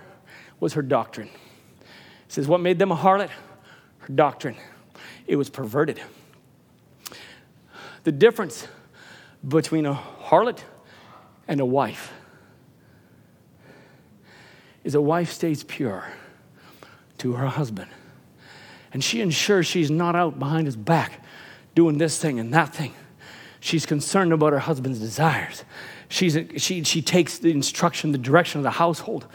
was 0.59 0.73
her 0.73 0.81
doctrine. 0.81 1.29
Says, 2.27 2.47
What 2.47 2.61
made 2.61 2.79
them 2.79 2.91
a 2.91 2.95
harlot? 2.95 3.29
Her 3.99 4.13
doctrine. 4.13 4.55
It 5.25 5.35
was 5.35 5.49
perverted. 5.49 6.01
The 8.03 8.11
difference 8.11 8.67
between 9.47 9.85
a 9.85 9.93
harlot 9.93 10.59
and 11.47 11.59
a 11.59 11.65
wife 11.65 12.13
is 14.83 14.95
a 14.95 15.01
wife 15.01 15.31
stays 15.31 15.63
pure 15.63 16.05
to 17.17 17.33
her 17.33 17.47
husband. 17.47 17.89
And 18.93 19.03
she 19.03 19.21
ensures 19.21 19.67
she's 19.67 19.91
not 19.91 20.15
out 20.15 20.39
behind 20.39 20.65
his 20.65 20.77
back 20.77 21.23
doing 21.75 21.97
this 21.97 22.17
thing 22.17 22.39
and 22.39 22.53
that 22.53 22.73
thing. 22.73 22.93
She's 23.59 23.85
concerned 23.85 24.31
about 24.31 24.53
her 24.53 24.59
husband's 24.59 24.99
desires. 24.99 25.65
She's, 26.09 26.37
she, 26.57 26.83
she 26.83 27.01
takes 27.01 27.39
the 27.39 27.51
instruction, 27.51 28.11
the 28.13 28.17
direction 28.17 28.59
of 28.59 28.63
the 28.63 28.71
household. 28.71 29.27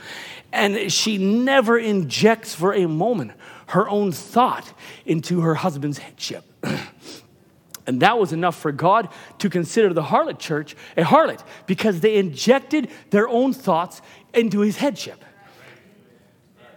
And 0.52 0.92
she 0.92 1.18
never 1.18 1.78
injects 1.78 2.54
for 2.54 2.74
a 2.74 2.86
moment 2.86 3.32
her 3.68 3.88
own 3.88 4.12
thought 4.12 4.72
into 5.06 5.40
her 5.40 5.54
husband's 5.54 5.98
headship. 5.98 6.44
and 7.86 8.02
that 8.02 8.18
was 8.18 8.32
enough 8.32 8.56
for 8.56 8.70
God 8.70 9.08
to 9.38 9.48
consider 9.48 9.94
the 9.94 10.02
harlot 10.02 10.38
church 10.38 10.76
a 10.96 11.02
harlot 11.02 11.42
because 11.66 12.00
they 12.00 12.16
injected 12.16 12.90
their 13.10 13.28
own 13.28 13.54
thoughts 13.54 14.02
into 14.34 14.60
his 14.60 14.76
headship. 14.76 15.24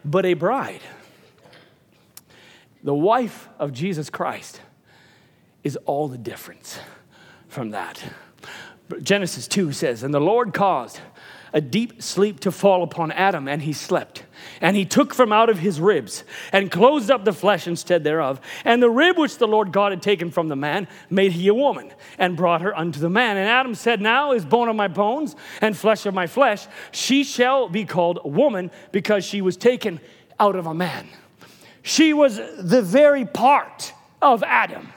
But 0.06 0.26
a 0.26 0.36
bride, 0.36 0.82
the 2.84 2.94
wife 2.94 3.50
of 3.60 3.74
Jesus 3.74 4.10
Christ, 4.10 4.62
is 5.64 5.76
all 5.86 6.08
the 6.08 6.18
difference 6.18 6.80
from 7.48 7.72
that. 7.72 8.02
Genesis 9.02 9.48
2 9.48 9.72
says, 9.72 10.04
And 10.04 10.14
the 10.14 10.22
Lord 10.22 10.54
caused 10.54 11.00
a 11.56 11.62
deep 11.62 12.04
sleep 12.04 12.42
to 12.42 12.52
fall 12.52 12.84
upon 12.84 13.14
Adam, 13.14 13.48
and 13.48 13.62
he 13.62 13.72
slept. 13.72 14.26
And 14.60 14.76
he 14.76 14.84
took 14.84 15.14
from 15.14 15.32
out 15.32 15.50
of 15.50 15.58
his 15.58 15.80
ribs 15.80 16.26
and 16.52 16.70
closed 16.70 17.10
up 17.10 17.24
the 17.24 17.32
flesh 17.32 17.66
instead 17.66 18.04
thereof. 18.04 18.42
And 18.66 18.84
the 18.84 18.90
rib 18.90 19.18
which 19.18 19.38
the 19.38 19.48
Lord 19.48 19.72
God 19.72 19.94
had 19.94 20.02
taken 20.02 20.32
from 20.32 20.50
the 20.50 20.58
man 20.58 20.90
made 21.10 21.32
he 21.32 21.48
a 21.48 21.54
woman 21.54 21.94
and 22.18 22.36
brought 22.36 22.62
her 22.62 22.78
unto 22.78 23.00
the 23.00 23.10
man. 23.10 23.38
And 23.38 23.48
Adam 23.48 23.74
said, 23.74 24.02
Now 24.02 24.34
is 24.34 24.44
bone 24.44 24.68
of 24.68 24.76
my 24.76 24.90
bones 24.90 25.38
and 25.62 25.78
flesh 25.78 26.06
of 26.06 26.14
my 26.14 26.28
flesh. 26.28 26.68
She 26.92 27.24
shall 27.24 27.70
be 27.70 27.86
called 27.86 28.20
woman 28.26 28.70
because 28.92 29.24
she 29.24 29.42
was 29.42 29.56
taken 29.56 30.02
out 30.38 30.58
of 30.58 30.66
a 30.66 30.74
man. 30.74 31.08
She 31.84 32.12
was 32.12 32.36
the 32.36 32.82
very 32.82 33.24
part 33.26 33.94
of 34.22 34.44
Adam. 34.44 34.90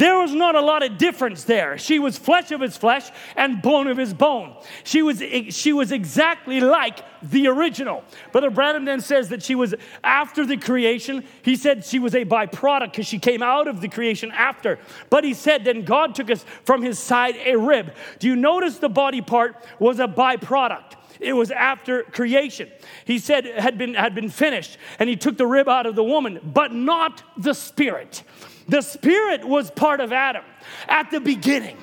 There 0.00 0.16
was 0.16 0.32
not 0.32 0.54
a 0.54 0.62
lot 0.62 0.82
of 0.82 0.96
difference 0.96 1.44
there. 1.44 1.76
She 1.76 1.98
was 1.98 2.16
flesh 2.16 2.52
of 2.52 2.62
his 2.62 2.74
flesh 2.74 3.10
and 3.36 3.60
bone 3.60 3.86
of 3.86 3.98
his 3.98 4.14
bone. 4.14 4.56
She 4.82 5.02
was, 5.02 5.22
she 5.50 5.74
was 5.74 5.92
exactly 5.92 6.58
like 6.58 7.00
the 7.22 7.48
original. 7.48 8.02
Brother 8.32 8.48
Branham 8.48 8.86
then 8.86 9.02
says 9.02 9.28
that 9.28 9.42
she 9.42 9.54
was 9.54 9.74
after 10.02 10.46
the 10.46 10.56
creation. 10.56 11.22
He 11.42 11.54
said 11.54 11.84
she 11.84 11.98
was 11.98 12.14
a 12.14 12.24
byproduct 12.24 12.92
because 12.92 13.08
she 13.08 13.18
came 13.18 13.42
out 13.42 13.68
of 13.68 13.82
the 13.82 13.88
creation 13.88 14.30
after. 14.30 14.78
But 15.10 15.22
he 15.22 15.34
said 15.34 15.64
then 15.64 15.84
God 15.84 16.14
took 16.14 16.30
us 16.30 16.46
from 16.64 16.80
his 16.80 16.98
side 16.98 17.36
a 17.44 17.56
rib. 17.56 17.92
Do 18.20 18.26
you 18.26 18.36
notice 18.36 18.78
the 18.78 18.88
body 18.88 19.20
part 19.20 19.54
was 19.78 20.00
a 20.00 20.08
byproduct? 20.08 20.94
It 21.20 21.34
was 21.34 21.50
after 21.50 22.04
creation. 22.04 22.70
He 23.04 23.18
said 23.18 23.44
had 23.44 23.76
been 23.76 23.92
had 23.92 24.14
been 24.14 24.30
finished, 24.30 24.78
and 24.98 25.10
he 25.10 25.16
took 25.16 25.36
the 25.36 25.46
rib 25.46 25.68
out 25.68 25.84
of 25.84 25.94
the 25.94 26.02
woman, 26.02 26.40
but 26.42 26.72
not 26.72 27.22
the 27.36 27.52
spirit. 27.52 28.22
The 28.70 28.82
spirit 28.82 29.44
was 29.44 29.68
part 29.68 30.00
of 30.00 30.12
Adam 30.12 30.44
at 30.88 31.10
the 31.10 31.20
beginning. 31.20 31.76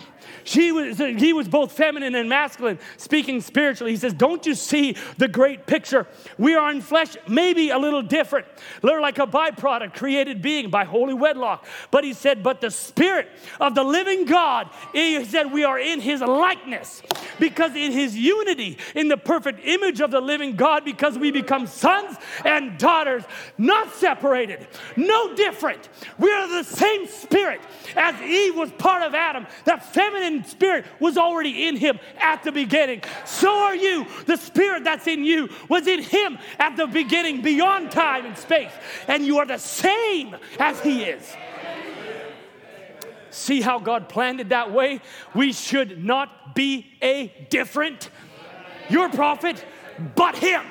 She 0.48 0.72
was, 0.72 0.98
he 0.98 1.34
was 1.34 1.50
both 1.50 1.74
feminine 1.74 2.16
and 2.16 2.30
masculine, 2.30 2.80
speaking 2.96 3.42
spiritually. 3.42 3.92
He 3.92 3.98
says, 3.98 4.14
Don't 4.14 4.46
you 4.46 4.56
see 4.56 4.96
the 5.18 5.28
great 5.28 5.66
picture? 5.66 6.08
We 6.38 6.56
are 6.56 6.72
in 6.72 6.80
flesh, 6.80 7.18
maybe 7.28 7.70
a 7.72 7.78
little 7.78 8.02
different. 8.02 8.48
They're 8.82 9.02
like 9.02 9.20
a 9.20 9.28
byproduct, 9.28 9.94
created 9.94 10.42
being 10.42 10.70
by 10.70 10.86
holy 10.86 11.14
wedlock. 11.14 11.66
But 11.92 12.06
he 12.06 12.14
said, 12.14 12.44
But 12.44 12.62
the 12.62 12.72
spirit 12.72 13.28
of 13.60 13.76
the 13.76 13.84
living 13.84 14.24
God, 14.24 14.70
he 14.94 15.22
said, 15.26 15.52
We 15.52 15.66
are 15.66 15.78
in 15.78 16.00
his 16.00 16.22
likeness. 16.22 17.02
Because 17.42 17.76
in 17.76 17.92
his 17.92 18.16
unity, 18.16 18.78
in 18.96 19.10
the 19.10 19.18
perfect 19.18 19.60
image 19.66 20.00
of 20.00 20.12
the 20.12 20.22
living 20.22 20.56
God, 20.56 20.86
because 20.86 21.18
we 21.18 21.30
become 21.30 21.68
sons 21.68 22.16
and 22.46 22.78
daughters, 22.78 23.24
not 23.58 23.94
separated, 23.96 24.66
no 24.96 25.36
different. 25.36 25.90
We 26.18 26.32
are 26.32 26.48
the 26.48 26.64
same 26.64 27.06
spirit 27.08 27.60
as 27.98 28.20
Eve 28.22 28.56
was 28.56 28.72
part 28.72 29.04
of 29.04 29.14
Adam, 29.14 29.46
that 29.66 29.94
feminine 29.94 30.37
Spirit 30.44 30.86
was 31.00 31.18
already 31.18 31.68
in 31.68 31.76
him 31.76 32.00
at 32.20 32.44
the 32.44 32.52
beginning. 32.52 33.02
So 33.26 33.50
are 33.50 33.76
you. 33.76 34.06
The 34.26 34.38
Spirit 34.38 34.84
that's 34.84 35.08
in 35.08 35.24
you 35.24 35.50
was 35.70 35.88
in 35.88 36.02
him 36.02 36.38
at 36.60 36.78
the 36.78 36.88
beginning, 36.88 37.42
beyond 37.42 37.92
time 37.92 38.26
and 38.26 38.38
space. 38.38 38.72
And 39.08 39.26
you 39.26 39.40
are 39.40 39.46
the 39.46 39.58
same 39.58 40.36
as 40.60 40.80
he 40.82 41.04
is. 41.04 41.36
See 43.30 43.62
how 43.62 43.80
God 43.80 44.10
planned 44.10 44.40
it 44.40 44.50
that 44.50 44.72
way? 44.72 45.00
We 45.36 45.54
should 45.54 46.04
not 46.04 46.56
be 46.56 46.88
a 47.02 47.28
different, 47.50 48.10
your 48.90 49.10
prophet, 49.10 49.64
but 50.16 50.36
him. 50.36 50.64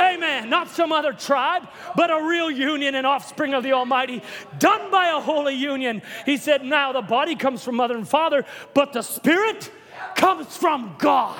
Amen. 0.00 0.48
Not 0.48 0.68
some 0.68 0.92
other 0.92 1.12
tribe, 1.12 1.68
but 1.94 2.10
a 2.10 2.22
real 2.22 2.50
union 2.50 2.94
and 2.94 3.06
offspring 3.06 3.52
of 3.52 3.62
the 3.62 3.72
Almighty, 3.72 4.22
done 4.58 4.90
by 4.90 5.08
a 5.08 5.20
holy 5.20 5.54
union. 5.54 6.00
He 6.24 6.38
said, 6.38 6.64
Now 6.64 6.92
the 6.92 7.02
body 7.02 7.36
comes 7.36 7.62
from 7.62 7.76
mother 7.76 7.96
and 7.96 8.08
father, 8.08 8.46
but 8.72 8.92
the 8.92 9.02
spirit 9.02 9.70
comes 10.16 10.56
from 10.56 10.96
God. 10.98 11.38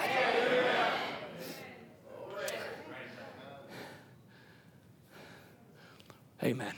Amen. 6.43 6.75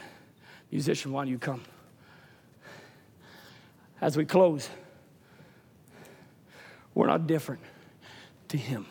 Musician, 0.70 1.12
why 1.12 1.24
don't 1.24 1.30
you 1.30 1.38
come? 1.38 1.62
As 4.00 4.16
we 4.16 4.24
close, 4.24 4.68
we're 6.94 7.06
not 7.06 7.26
different 7.26 7.62
to 8.48 8.56
Him. 8.56 8.86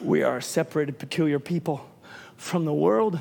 We 0.00 0.22
are 0.22 0.38
a 0.38 0.42
separated, 0.42 0.98
peculiar 0.98 1.38
people 1.38 1.88
from 2.36 2.64
the 2.64 2.72
world 2.72 3.18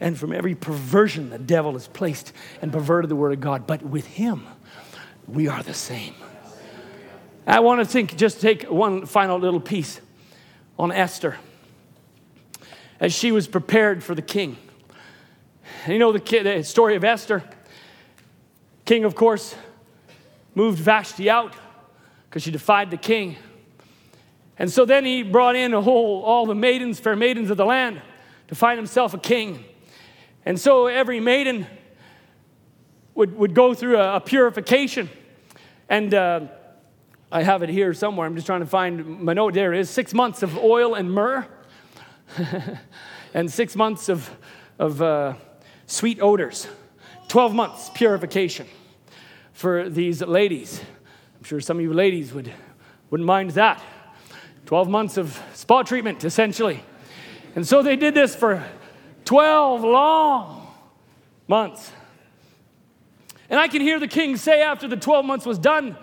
and 0.00 0.18
from 0.18 0.32
every 0.32 0.54
perversion 0.54 1.30
the 1.30 1.38
devil 1.38 1.72
has 1.72 1.88
placed 1.88 2.32
and 2.60 2.72
perverted 2.72 3.10
the 3.10 3.16
Word 3.16 3.32
of 3.32 3.40
God. 3.40 3.66
But 3.66 3.82
with 3.82 4.06
Him, 4.06 4.46
we 5.26 5.48
are 5.48 5.62
the 5.62 5.74
same. 5.74 6.14
I 7.46 7.60
want 7.60 7.80
to 7.80 7.84
think, 7.84 8.16
just 8.16 8.40
take 8.40 8.64
one 8.64 9.06
final 9.06 9.38
little 9.38 9.60
piece 9.60 10.00
on 10.78 10.92
Esther 10.92 11.36
as 13.00 13.12
she 13.12 13.32
was 13.32 13.48
prepared 13.48 14.04
for 14.04 14.14
the 14.14 14.22
king. 14.22 14.56
You 15.88 15.98
know 15.98 16.12
the, 16.12 16.20
the 16.20 16.62
story 16.62 16.94
of 16.94 17.02
Esther? 17.02 17.42
King, 18.84 19.04
of 19.04 19.16
course, 19.16 19.56
moved 20.54 20.78
Vashti 20.78 21.28
out 21.28 21.54
because 22.28 22.42
she 22.44 22.52
defied 22.52 22.90
the 22.90 22.96
king. 22.96 23.36
And 24.62 24.70
so 24.70 24.84
then 24.84 25.04
he 25.04 25.24
brought 25.24 25.56
in 25.56 25.74
a 25.74 25.82
whole, 25.82 26.22
all 26.22 26.46
the 26.46 26.54
maidens, 26.54 27.00
fair 27.00 27.16
maidens 27.16 27.50
of 27.50 27.56
the 27.56 27.64
land, 27.64 28.00
to 28.46 28.54
find 28.54 28.78
himself 28.78 29.12
a 29.12 29.18
king. 29.18 29.64
And 30.46 30.58
so 30.58 30.86
every 30.86 31.18
maiden 31.18 31.66
would, 33.16 33.36
would 33.36 33.54
go 33.56 33.74
through 33.74 33.98
a, 33.98 34.18
a 34.18 34.20
purification. 34.20 35.10
And 35.88 36.14
uh, 36.14 36.46
I 37.32 37.42
have 37.42 37.64
it 37.64 37.70
here 37.70 37.92
somewhere. 37.92 38.24
I'm 38.24 38.36
just 38.36 38.46
trying 38.46 38.60
to 38.60 38.66
find 38.66 39.18
my 39.22 39.32
note. 39.32 39.54
There 39.54 39.74
it 39.74 39.80
is 39.80 39.90
six 39.90 40.14
months 40.14 40.44
of 40.44 40.56
oil 40.56 40.94
and 40.94 41.10
myrrh, 41.10 41.44
and 43.34 43.50
six 43.50 43.74
months 43.74 44.08
of, 44.08 44.30
of 44.78 45.02
uh, 45.02 45.34
sweet 45.88 46.20
odors. 46.22 46.68
12 47.26 47.52
months 47.52 47.90
purification 47.94 48.68
for 49.54 49.88
these 49.88 50.22
ladies. 50.22 50.80
I'm 51.36 51.42
sure 51.42 51.60
some 51.60 51.78
of 51.78 51.82
you 51.82 51.92
ladies 51.92 52.32
would, 52.32 52.52
wouldn't 53.10 53.26
mind 53.26 53.50
that. 53.50 53.82
12 54.66 54.88
months 54.88 55.16
of 55.16 55.40
spa 55.54 55.82
treatment, 55.82 56.24
essentially. 56.24 56.82
And 57.54 57.66
so 57.66 57.82
they 57.82 57.96
did 57.96 58.14
this 58.14 58.34
for 58.34 58.64
12 59.24 59.82
long 59.82 60.66
months. 61.48 61.92
And 63.50 63.60
I 63.60 63.68
can 63.68 63.82
hear 63.82 64.00
the 64.00 64.08
king 64.08 64.36
say 64.36 64.62
after 64.62 64.88
the 64.88 64.96
12 64.96 65.26
months 65.26 65.44
was 65.44 65.58
done, 65.58 65.96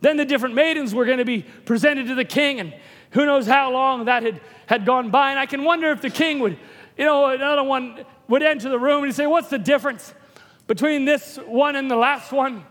then 0.00 0.16
the 0.16 0.24
different 0.24 0.54
maidens 0.54 0.94
were 0.94 1.04
going 1.04 1.18
to 1.18 1.24
be 1.24 1.42
presented 1.64 2.06
to 2.08 2.14
the 2.14 2.24
king, 2.24 2.60
and 2.60 2.74
who 3.10 3.26
knows 3.26 3.46
how 3.46 3.70
long 3.72 4.06
that 4.06 4.22
had, 4.22 4.40
had 4.66 4.84
gone 4.84 5.10
by. 5.10 5.30
And 5.30 5.38
I 5.38 5.46
can 5.46 5.64
wonder 5.64 5.90
if 5.90 6.00
the 6.00 6.10
king 6.10 6.40
would, 6.40 6.58
you 6.96 7.04
know, 7.04 7.26
another 7.26 7.62
one 7.62 8.04
would 8.28 8.42
enter 8.42 8.68
the 8.68 8.78
room 8.78 9.04
and 9.04 9.14
say, 9.14 9.26
What's 9.26 9.48
the 9.48 9.58
difference 9.58 10.14
between 10.66 11.04
this 11.04 11.38
one 11.46 11.76
and 11.76 11.90
the 11.90 11.96
last 11.96 12.32
one? 12.32 12.64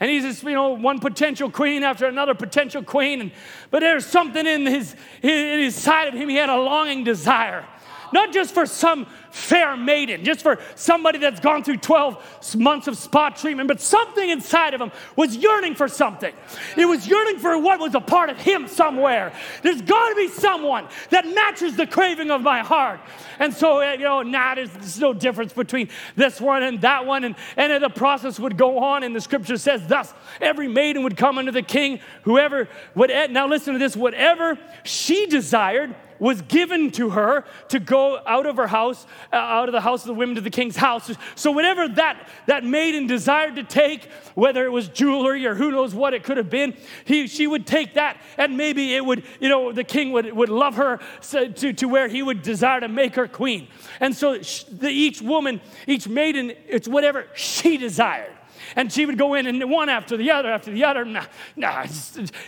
And 0.00 0.10
he's 0.10 0.22
just, 0.22 0.42
you 0.44 0.52
know, 0.52 0.70
one 0.70 1.00
potential 1.00 1.50
queen 1.50 1.82
after 1.82 2.06
another 2.06 2.34
potential 2.34 2.82
queen. 2.82 3.20
And, 3.20 3.32
but 3.70 3.80
there's 3.80 4.06
something 4.06 4.46
in 4.46 4.66
his, 4.66 4.94
in 5.22 5.58
his 5.60 5.74
side 5.74 6.08
of 6.08 6.14
him. 6.14 6.28
He 6.28 6.36
had 6.36 6.48
a 6.48 6.56
longing 6.56 7.04
desire 7.04 7.64
not 8.12 8.32
just 8.32 8.54
for 8.54 8.66
some 8.66 9.06
fair 9.30 9.76
maiden, 9.76 10.24
just 10.24 10.42
for 10.42 10.58
somebody 10.74 11.18
that's 11.18 11.40
gone 11.40 11.62
through 11.62 11.76
12 11.76 12.56
months 12.56 12.88
of 12.88 12.96
spa 12.96 13.30
treatment, 13.30 13.68
but 13.68 13.80
something 13.80 14.28
inside 14.28 14.74
of 14.74 14.80
him 14.80 14.90
was 15.16 15.36
yearning 15.36 15.74
for 15.74 15.88
something. 15.88 16.32
It 16.76 16.86
was 16.86 17.06
yearning 17.06 17.38
for 17.38 17.58
what 17.58 17.78
was 17.78 17.94
a 17.94 18.00
part 18.00 18.30
of 18.30 18.38
him 18.38 18.68
somewhere. 18.68 19.32
There's 19.62 19.82
got 19.82 20.08
to 20.10 20.14
be 20.14 20.28
someone 20.28 20.88
that 21.10 21.26
matches 21.26 21.76
the 21.76 21.86
craving 21.86 22.30
of 22.30 22.42
my 22.42 22.60
heart. 22.60 23.00
And 23.38 23.54
so, 23.54 23.80
uh, 23.82 23.92
you 23.92 24.04
know, 24.04 24.22
nah, 24.22 24.54
there's, 24.54 24.70
there's 24.70 24.98
no 24.98 25.12
difference 25.12 25.52
between 25.52 25.88
this 26.16 26.40
one 26.40 26.62
and 26.62 26.80
that 26.80 27.06
one. 27.06 27.24
And, 27.24 27.36
and 27.56 27.82
the 27.82 27.88
process 27.88 28.40
would 28.40 28.56
go 28.56 28.78
on, 28.78 29.02
and 29.02 29.14
the 29.14 29.20
scripture 29.20 29.56
says, 29.56 29.86
Thus, 29.86 30.12
every 30.40 30.68
maiden 30.68 31.04
would 31.04 31.16
come 31.16 31.38
unto 31.38 31.52
the 31.52 31.62
king, 31.62 32.00
whoever 32.22 32.68
would, 32.94 33.10
now 33.30 33.46
listen 33.46 33.74
to 33.74 33.78
this, 33.78 33.96
whatever 33.96 34.58
she 34.84 35.26
desired 35.26 35.94
was 36.18 36.42
given 36.42 36.90
to 36.92 37.10
her 37.10 37.44
to 37.68 37.78
go 37.78 38.20
out 38.26 38.46
of 38.46 38.56
her 38.56 38.66
house, 38.66 39.06
uh, 39.32 39.36
out 39.36 39.68
of 39.68 39.72
the 39.72 39.80
house 39.80 40.02
of 40.02 40.08
the 40.08 40.14
women 40.14 40.34
to 40.34 40.40
the 40.40 40.50
king's 40.50 40.76
house. 40.76 41.10
So, 41.34 41.50
whatever 41.50 41.88
that, 41.88 42.28
that 42.46 42.64
maiden 42.64 43.06
desired 43.06 43.56
to 43.56 43.64
take, 43.64 44.10
whether 44.34 44.64
it 44.64 44.70
was 44.70 44.88
jewelry 44.88 45.46
or 45.46 45.54
who 45.54 45.70
knows 45.70 45.94
what 45.94 46.14
it 46.14 46.24
could 46.24 46.36
have 46.36 46.50
been, 46.50 46.76
he, 47.04 47.26
she 47.26 47.46
would 47.46 47.66
take 47.66 47.94
that 47.94 48.18
and 48.36 48.56
maybe 48.56 48.94
it 48.94 49.04
would, 49.04 49.22
you 49.40 49.48
know, 49.48 49.72
the 49.72 49.84
king 49.84 50.12
would, 50.12 50.32
would 50.32 50.48
love 50.48 50.76
her 50.76 51.00
to, 51.30 51.72
to 51.72 51.86
where 51.86 52.08
he 52.08 52.22
would 52.22 52.42
desire 52.42 52.80
to 52.80 52.88
make 52.88 53.14
her 53.14 53.28
queen. 53.28 53.68
And 54.00 54.14
so, 54.14 54.38
the, 54.38 54.88
each 54.88 55.20
woman, 55.20 55.60
each 55.86 56.08
maiden, 56.08 56.52
it's 56.66 56.88
whatever 56.88 57.26
she 57.34 57.76
desired. 57.76 58.37
And 58.78 58.92
she 58.92 59.06
would 59.06 59.18
go 59.18 59.34
in 59.34 59.48
and 59.48 59.68
one 59.68 59.88
after 59.88 60.16
the 60.16 60.30
other 60.30 60.52
after 60.52 60.70
the 60.70 60.84
other. 60.84 61.04
Nah, 61.04 61.24
nah, 61.56 61.84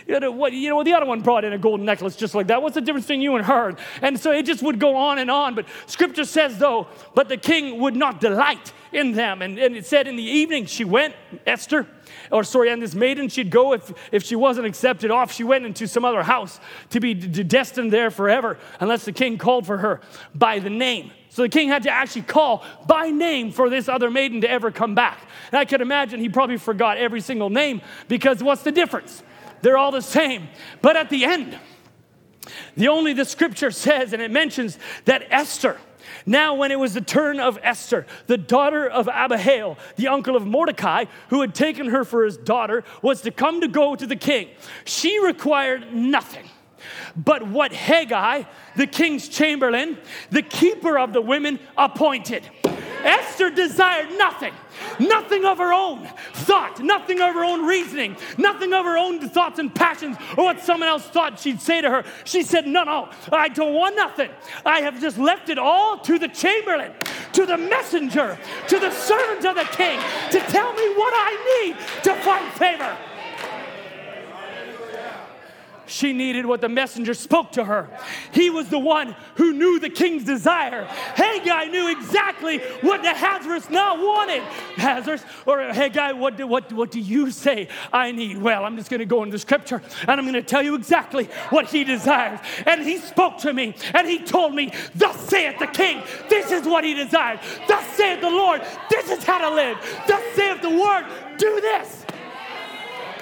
you 0.07 0.17
know, 0.17 0.31
what, 0.31 0.53
you 0.53 0.69
know, 0.69 0.81
the 0.81 0.93
other 0.93 1.05
one 1.05 1.19
brought 1.19 1.43
in 1.43 1.51
a 1.51 1.57
golden 1.57 1.85
necklace 1.85 2.15
just 2.15 2.33
like 2.33 2.47
that. 2.47 2.61
What's 2.61 2.75
the 2.75 2.79
difference 2.79 3.05
between 3.05 3.19
you 3.19 3.35
and 3.35 3.45
her? 3.45 3.75
And 4.01 4.17
so 4.17 4.31
it 4.31 4.45
just 4.45 4.63
would 4.63 4.79
go 4.79 4.95
on 4.95 5.19
and 5.19 5.29
on. 5.29 5.55
But 5.55 5.65
scripture 5.87 6.23
says, 6.23 6.57
though, 6.57 6.87
but 7.15 7.27
the 7.27 7.35
king 7.35 7.81
would 7.81 7.97
not 7.97 8.21
delight 8.21 8.71
in 8.93 9.11
them. 9.11 9.41
And, 9.41 9.59
and 9.59 9.75
it 9.75 9.85
said 9.85 10.07
in 10.07 10.15
the 10.15 10.23
evening 10.23 10.67
she 10.67 10.85
went, 10.85 11.15
Esther, 11.45 11.85
or 12.31 12.45
sorry, 12.45 12.69
and 12.69 12.81
this 12.81 12.95
maiden, 12.95 13.27
she'd 13.27 13.49
go 13.49 13.73
if, 13.73 13.91
if 14.13 14.23
she 14.23 14.37
wasn't 14.37 14.67
accepted 14.67 15.11
off, 15.11 15.33
she 15.33 15.43
went 15.43 15.65
into 15.65 15.85
some 15.85 16.05
other 16.05 16.23
house 16.23 16.61
to 16.91 17.01
be 17.01 17.13
d- 17.13 17.43
destined 17.43 17.91
there 17.91 18.09
forever, 18.09 18.57
unless 18.79 19.03
the 19.03 19.11
king 19.11 19.37
called 19.37 19.65
for 19.65 19.79
her 19.79 19.99
by 20.33 20.59
the 20.59 20.69
name. 20.69 21.11
So 21.31 21.43
the 21.43 21.49
king 21.49 21.69
had 21.69 21.83
to 21.83 21.89
actually 21.89 22.23
call 22.23 22.61
by 22.87 23.09
name 23.09 23.51
for 23.51 23.69
this 23.69 23.87
other 23.87 24.11
maiden 24.11 24.41
to 24.41 24.51
ever 24.51 24.69
come 24.69 24.95
back. 24.95 25.17
And 25.49 25.59
I 25.59 25.63
can 25.63 25.79
imagine 25.81 26.19
he 26.19 26.27
probably 26.27 26.57
forgot 26.57 26.97
every 26.97 27.21
single 27.21 27.49
name 27.49 27.81
because 28.09 28.43
what's 28.43 28.63
the 28.63 28.71
difference? 28.71 29.23
They're 29.61 29.77
all 29.77 29.91
the 29.91 30.01
same. 30.01 30.49
But 30.81 30.97
at 30.97 31.09
the 31.09 31.23
end, 31.23 31.57
the 32.75 32.89
only 32.89 33.13
the 33.13 33.23
scripture 33.23 33.71
says, 33.71 34.11
and 34.11 34.21
it 34.21 34.29
mentions 34.29 34.77
that 35.05 35.25
Esther, 35.31 35.77
now, 36.25 36.55
when 36.55 36.71
it 36.71 36.79
was 36.79 36.93
the 36.93 37.01
turn 37.01 37.39
of 37.39 37.57
Esther, 37.63 38.05
the 38.27 38.37
daughter 38.37 38.85
of 38.85 39.07
Abihail, 39.07 39.77
the 39.95 40.09
uncle 40.09 40.35
of 40.35 40.45
Mordecai, 40.45 41.05
who 41.29 41.39
had 41.39 41.55
taken 41.55 41.87
her 41.87 42.03
for 42.03 42.25
his 42.25 42.35
daughter, 42.35 42.83
was 43.01 43.21
to 43.21 43.31
come 43.31 43.61
to 43.61 43.69
go 43.69 43.95
to 43.95 44.05
the 44.05 44.17
king, 44.17 44.49
she 44.83 45.23
required 45.23 45.93
nothing 45.93 46.49
but 47.15 47.47
what 47.47 47.71
Hegai, 47.71 48.47
the 48.75 48.87
king's 48.87 49.27
chamberlain, 49.27 49.97
the 50.29 50.41
keeper 50.41 50.97
of 50.97 51.13
the 51.13 51.21
women, 51.21 51.59
appointed. 51.77 52.43
Esther 53.03 53.49
desired 53.49 54.09
nothing, 54.17 54.53
nothing 54.99 55.45
of 55.45 55.57
her 55.57 55.73
own 55.73 56.07
thought, 56.33 56.79
nothing 56.79 57.19
of 57.19 57.33
her 57.33 57.43
own 57.43 57.65
reasoning, 57.65 58.15
nothing 58.37 58.73
of 58.73 58.85
her 58.85 58.97
own 58.97 59.27
thoughts 59.29 59.59
and 59.59 59.73
passions, 59.73 60.17
or 60.37 60.45
what 60.45 60.59
someone 60.59 60.87
else 60.87 61.03
thought 61.05 61.39
she'd 61.39 61.59
say 61.59 61.81
to 61.81 61.89
her. 61.89 62.03
She 62.25 62.43
said, 62.43 62.67
No, 62.67 62.83
no, 62.83 63.09
I 63.31 63.47
don't 63.49 63.73
want 63.73 63.95
nothing. 63.95 64.29
I 64.65 64.81
have 64.81 65.01
just 65.01 65.17
left 65.17 65.49
it 65.49 65.57
all 65.57 65.97
to 65.99 66.19
the 66.19 66.27
chamberlain, 66.27 66.93
to 67.33 67.45
the 67.45 67.57
messenger, 67.57 68.37
to 68.67 68.79
the 68.79 68.91
servant 68.91 69.45
of 69.45 69.55
the 69.55 69.75
king 69.75 69.99
to 70.31 70.39
tell 70.39 70.73
me 70.73 70.93
what 70.95 71.13
I 71.15 71.63
need 71.63 72.03
to 72.03 72.13
find 72.21 72.51
favor. 72.53 72.97
She 75.91 76.13
needed 76.13 76.45
what 76.45 76.61
the 76.61 76.69
messenger 76.69 77.13
spoke 77.13 77.51
to 77.53 77.65
her. 77.65 77.89
He 78.31 78.49
was 78.49 78.69
the 78.69 78.79
one 78.79 79.13
who 79.35 79.51
knew 79.51 79.77
the 79.77 79.89
king's 79.89 80.23
desire. 80.23 80.85
Hegai 81.15 81.69
knew 81.69 81.91
exactly 81.91 82.59
what 82.79 83.03
the 83.03 83.11
Ahasuerus 83.11 83.69
now 83.69 84.01
wanted. 84.01 84.41
Ahasuerus, 84.77 85.21
or 85.45 85.59
uh, 85.59 85.73
Hegai, 85.73 86.17
what 86.17 86.37
do, 86.37 86.47
what, 86.47 86.71
what 86.71 86.91
do 86.91 86.99
you 87.01 87.29
say 87.29 87.67
I 87.91 88.13
need? 88.13 88.37
Well, 88.37 88.63
I'm 88.63 88.77
just 88.77 88.89
going 88.89 89.01
to 89.01 89.05
go 89.05 89.23
into 89.23 89.37
scripture 89.37 89.81
and 90.07 90.11
I'm 90.11 90.21
going 90.21 90.33
to 90.33 90.41
tell 90.41 90.61
you 90.61 90.75
exactly 90.75 91.25
what 91.49 91.67
he 91.67 91.83
desires. 91.83 92.39
And 92.65 92.83
he 92.83 92.97
spoke 92.97 93.39
to 93.39 93.51
me 93.51 93.75
and 93.93 94.07
he 94.07 94.19
told 94.19 94.55
me, 94.55 94.71
Thus 94.95 95.19
saith 95.27 95.59
the 95.59 95.67
king, 95.67 96.03
this 96.29 96.53
is 96.53 96.65
what 96.65 96.85
he 96.85 96.93
desires. 96.93 97.41
Thus 97.67 97.85
saith 97.97 98.21
the 98.21 98.29
Lord, 98.29 98.61
this 98.89 99.09
is 99.11 99.25
how 99.25 99.39
to 99.39 99.53
live. 99.53 99.77
Thus 100.07 100.23
saith 100.35 100.61
the 100.61 100.69
word, 100.69 101.05
do 101.37 101.59
this. 101.59 102.05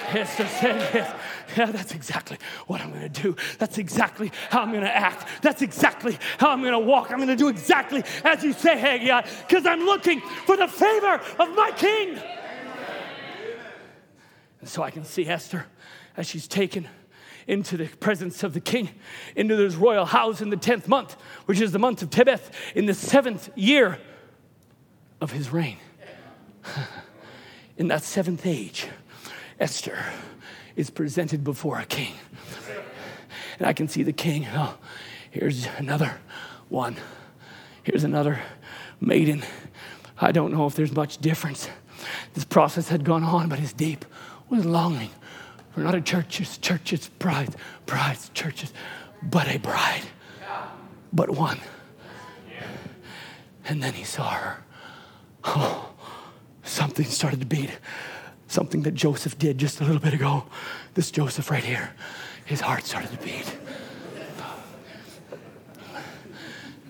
Esther 0.10 0.48
said 0.48 0.94
this. 0.94 1.12
Yeah, 1.58 1.66
that's 1.72 1.94
exactly 1.94 2.38
what 2.68 2.82
I'm 2.82 2.92
going 2.92 3.12
to 3.12 3.22
do. 3.22 3.36
That's 3.58 3.78
exactly 3.78 4.32
how 4.50 4.62
I'm 4.62 4.72
going 4.72 4.84
to 4.84 4.96
act. 4.96 5.28
That's 5.42 5.62
exactly 5.62 6.18
how 6.38 6.50
I'm 6.52 6.62
going 6.62 6.74
to 6.74 6.80
walk. 6.80 7.12
I'm 7.12 7.18
going 7.18 7.30
to 7.30 7.36
do 7.36 7.48
exactly 7.48 8.04
as 8.24 8.44
you 8.44 8.54
say, 8.54 8.76
Hegai, 8.76 9.48
because 9.48 9.66
I'm 9.66 9.82
looking 9.82 10.22
for 10.46 10.58
the 10.58 10.68
favor 10.68 11.22
of 11.40 11.56
my 11.56 11.72
king. 11.76 12.20
And 14.60 14.70
so 14.70 14.84
I 14.84 14.92
can 14.92 15.06
see 15.06 15.26
Esther 15.26 15.66
as 16.18 16.28
she's 16.28 16.48
taken 16.48 16.88
into 17.48 17.78
the 17.78 17.88
presence 17.88 18.44
of 18.44 18.54
the 18.54 18.60
king, 18.60 18.90
into 19.36 19.56
this 19.56 19.74
royal 19.76 20.06
house 20.06 20.42
in 20.42 20.50
the 20.50 20.58
10th 20.58 20.88
month, 20.88 21.16
which 21.46 21.60
is 21.60 21.72
the 21.72 21.80
month 21.80 22.02
of 22.02 22.10
Tebeth, 22.10 22.52
in 22.76 22.86
the 22.86 22.94
seventh 22.94 23.50
year 23.56 23.98
of 25.20 25.32
his 25.32 25.52
reign. 25.52 25.78
In 27.78 27.88
that 27.88 28.04
seventh 28.04 28.46
age, 28.46 28.88
Esther 29.58 30.04
is 30.76 30.90
presented 30.90 31.44
before 31.44 31.80
a 31.80 31.86
king. 31.86 32.14
And 33.58 33.68
I 33.68 33.74
can 33.74 33.88
see 33.88 34.04
the 34.04 34.14
king. 34.14 34.48
Oh, 34.54 34.78
here's 35.32 35.68
another 35.78 36.18
one. 36.70 36.96
Here's 37.84 38.04
another 38.04 38.40
maiden 39.02 39.44
I 40.22 40.32
don't 40.32 40.52
know 40.52 40.68
if 40.68 40.76
there's 40.76 40.92
much 40.92 41.20
difference. 41.20 41.70
This 42.34 42.44
process 42.44 42.90
had 42.90 43.04
gone 43.04 43.24
on, 43.24 43.48
but 43.50 43.60
his 43.60 43.74
deep 43.74 44.06
was 44.50 44.66
longing 44.66 45.12
for 45.72 45.82
not 45.82 45.96
a 45.96 46.02
church's, 46.02 46.58
church's 46.58 47.08
bride, 47.20 47.56
brides, 47.86 48.30
churches, 48.34 48.74
but 49.24 49.48
a 49.48 49.58
bride, 49.60 50.04
but 51.14 51.30
one. 51.30 51.60
And 53.66 53.82
then 53.84 53.94
he 53.94 54.04
saw 54.04 54.30
her. 54.32 54.64
Oh, 55.44 55.94
something 56.64 57.06
started 57.06 57.40
to 57.40 57.46
beat. 57.46 57.70
Something 58.50 58.82
that 58.82 58.96
Joseph 58.96 59.38
did 59.38 59.60
just 59.60 59.80
a 59.80 59.84
little 59.86 60.02
bit 60.02 60.14
ago. 60.14 60.44
This 60.96 61.12
Joseph 61.12 61.52
right 61.52 61.64
here, 61.64 61.92
his 62.46 62.60
heart 62.60 62.84
started 62.84 63.12
to 63.12 63.18
beat. 63.24 63.56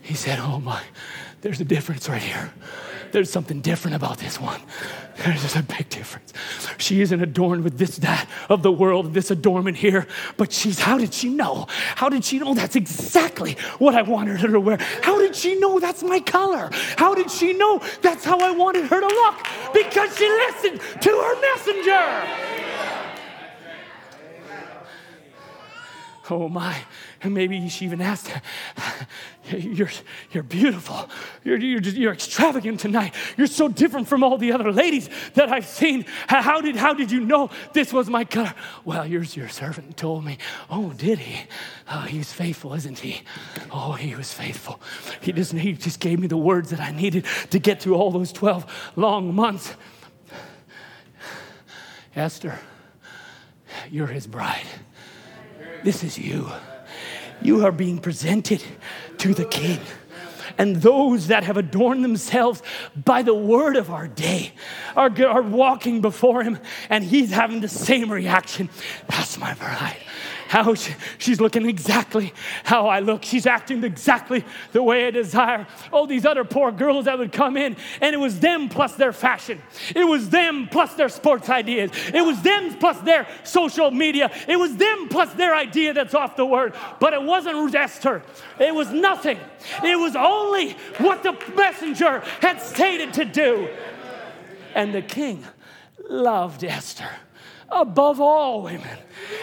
He 0.01 0.15
said, 0.15 0.39
Oh 0.39 0.59
my, 0.59 0.81
there's 1.41 1.59
a 1.59 1.65
difference 1.65 2.09
right 2.09 2.21
here. 2.21 2.51
There's 3.11 3.29
something 3.29 3.61
different 3.61 3.95
about 3.95 4.17
this 4.19 4.39
one. 4.39 4.61
There's 5.17 5.55
a 5.55 5.63
big 5.63 5.89
difference. 5.89 6.33
She 6.77 7.01
isn't 7.01 7.21
adorned 7.21 7.63
with 7.63 7.77
this, 7.77 7.97
that 7.97 8.29
of 8.47 8.63
the 8.63 8.71
world, 8.71 9.13
this 9.13 9.31
adornment 9.31 9.77
here, 9.77 10.07
but 10.37 10.53
she's, 10.53 10.79
how 10.79 10.97
did 10.97 11.13
she 11.13 11.29
know? 11.29 11.67
How 11.95 12.07
did 12.07 12.23
she 12.23 12.39
know 12.39 12.53
that's 12.53 12.75
exactly 12.75 13.57
what 13.79 13.95
I 13.95 14.01
wanted 14.01 14.39
her 14.39 14.47
to 14.47 14.59
wear? 14.59 14.77
How 15.01 15.19
did 15.19 15.35
she 15.35 15.59
know 15.59 15.79
that's 15.79 16.03
my 16.03 16.19
color? 16.21 16.69
How 16.97 17.15
did 17.15 17.29
she 17.29 17.53
know 17.53 17.81
that's 18.01 18.23
how 18.23 18.39
I 18.39 18.51
wanted 18.51 18.85
her 18.85 18.99
to 19.01 19.07
look? 19.07 19.35
Because 19.73 20.15
she 20.17 20.29
listened 20.29 20.79
to 21.01 21.09
her 21.09 21.41
messenger. 21.41 22.59
Oh 26.31 26.47
my. 26.47 26.77
And 27.21 27.33
maybe 27.33 27.67
she 27.69 27.85
even 27.85 28.01
asked, 28.01 28.31
You're, 29.57 29.89
you're 30.31 30.43
beautiful. 30.43 31.09
You're, 31.43 31.57
you're, 31.57 31.81
you're 31.81 32.13
extravagant 32.13 32.79
tonight. 32.79 33.15
You're 33.37 33.47
so 33.47 33.67
different 33.67 34.07
from 34.07 34.23
all 34.23 34.37
the 34.37 34.51
other 34.51 34.71
ladies 34.71 35.09
that 35.33 35.49
I've 35.49 35.65
seen. 35.65 36.05
How 36.27 36.61
did, 36.61 36.75
how 36.75 36.93
did 36.93 37.11
you 37.11 37.19
know 37.21 37.49
this 37.73 37.91
was 37.91 38.09
my 38.09 38.25
color? 38.25 38.53
Well, 38.85 39.05
your, 39.05 39.23
your 39.23 39.49
servant 39.49 39.97
told 39.97 40.23
me. 40.23 40.37
Oh, 40.69 40.93
did 40.93 41.19
he? 41.19 41.47
Oh, 41.91 42.01
he's 42.01 42.31
faithful, 42.31 42.73
isn't 42.73 42.99
he? 42.99 43.23
Oh, 43.71 43.93
he 43.93 44.15
was 44.15 44.31
faithful. 44.31 44.79
He 45.21 45.31
just, 45.31 45.53
he 45.53 45.73
just 45.73 45.99
gave 45.99 46.19
me 46.19 46.27
the 46.27 46.37
words 46.37 46.69
that 46.69 46.79
I 46.79 46.91
needed 46.91 47.25
to 47.49 47.59
get 47.59 47.81
through 47.81 47.95
all 47.95 48.11
those 48.11 48.31
12 48.31 48.91
long 48.95 49.33
months. 49.33 49.73
Esther, 52.15 52.59
you're 53.89 54.07
his 54.07 54.27
bride. 54.27 54.67
This 55.83 56.03
is 56.03 56.17
you. 56.17 56.51
You 57.41 57.65
are 57.65 57.71
being 57.71 57.99
presented 57.99 58.63
to 59.19 59.33
the 59.33 59.45
King. 59.45 59.79
And 60.57 60.77
those 60.77 61.27
that 61.27 61.43
have 61.43 61.55
adorned 61.55 62.03
themselves 62.03 62.61
by 62.93 63.21
the 63.21 63.33
word 63.33 63.77
of 63.77 63.89
our 63.89 64.07
day 64.07 64.51
are, 64.95 65.09
are 65.25 65.41
walking 65.41 66.01
before 66.01 66.43
him, 66.43 66.59
and 66.89 67.03
he's 67.03 67.31
having 67.31 67.61
the 67.61 67.69
same 67.69 68.11
reaction. 68.11 68.69
That's 69.07 69.37
my 69.37 69.53
bride 69.53 69.97
how 70.49 70.73
she, 70.73 70.95
she's 71.19 71.39
looking 71.39 71.69
exactly 71.69 72.33
how 72.63 72.87
I 72.87 72.99
look. 73.01 73.23
She's 73.23 73.45
acting 73.45 73.83
exactly 73.83 74.43
the 74.71 74.81
way 74.81 75.05
I 75.05 75.11
desire. 75.11 75.67
All 75.91 76.07
these 76.07 76.25
other 76.25 76.43
poor 76.43 76.71
girls 76.71 77.05
that 77.05 77.19
would 77.19 77.31
come 77.31 77.55
in, 77.55 77.77
and 78.01 78.15
it 78.15 78.19
was 78.19 78.39
them 78.39 78.67
plus 78.67 78.95
their 78.95 79.13
fashion. 79.13 79.61
It 79.95 80.05
was 80.05 80.31
them 80.31 80.67
plus 80.67 80.95
their 80.95 81.09
sports 81.09 81.49
ideas. 81.49 81.91
It 82.13 82.25
was 82.25 82.41
them 82.41 82.79
plus 82.79 82.99
their 83.01 83.27
social 83.43 83.91
media. 83.91 84.31
It 84.47 84.57
was 84.57 84.75
them 84.75 85.07
plus 85.07 85.31
their 85.33 85.55
idea 85.55 85.93
that's 85.93 86.15
off 86.15 86.35
the 86.35 86.47
word. 86.47 86.73
But 86.99 87.13
it 87.13 87.21
wasn't 87.21 87.75
Esther. 87.75 88.23
It 88.59 88.73
was 88.73 88.91
nothing. 88.91 89.37
It 89.83 89.99
was 89.99 90.15
only 90.15 90.73
what 90.97 91.21
the 91.21 91.37
messenger 91.55 92.21
had 92.41 92.59
stated 92.59 93.13
to 93.13 93.25
do. 93.25 93.69
And 94.73 94.95
the 94.95 95.03
king 95.03 95.45
loved 96.09 96.63
Esther 96.63 97.09
above 97.71 98.19
all 98.19 98.63
women. 98.63 98.97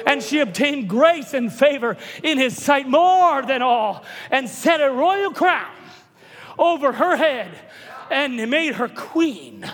And 0.06 0.22
she 0.22 0.40
obtained 0.40 0.88
grace 0.88 1.34
and 1.34 1.52
favor 1.52 1.96
in 2.22 2.38
his 2.38 2.60
sight 2.60 2.88
more 2.88 3.42
than 3.42 3.62
all, 3.62 4.04
and 4.30 4.48
set 4.48 4.80
a 4.80 4.90
royal 4.90 5.32
crown 5.32 5.72
over 6.58 6.92
her 6.92 7.16
head 7.16 7.48
and 8.10 8.36
made 8.50 8.74
her 8.74 8.88
queen 8.88 9.70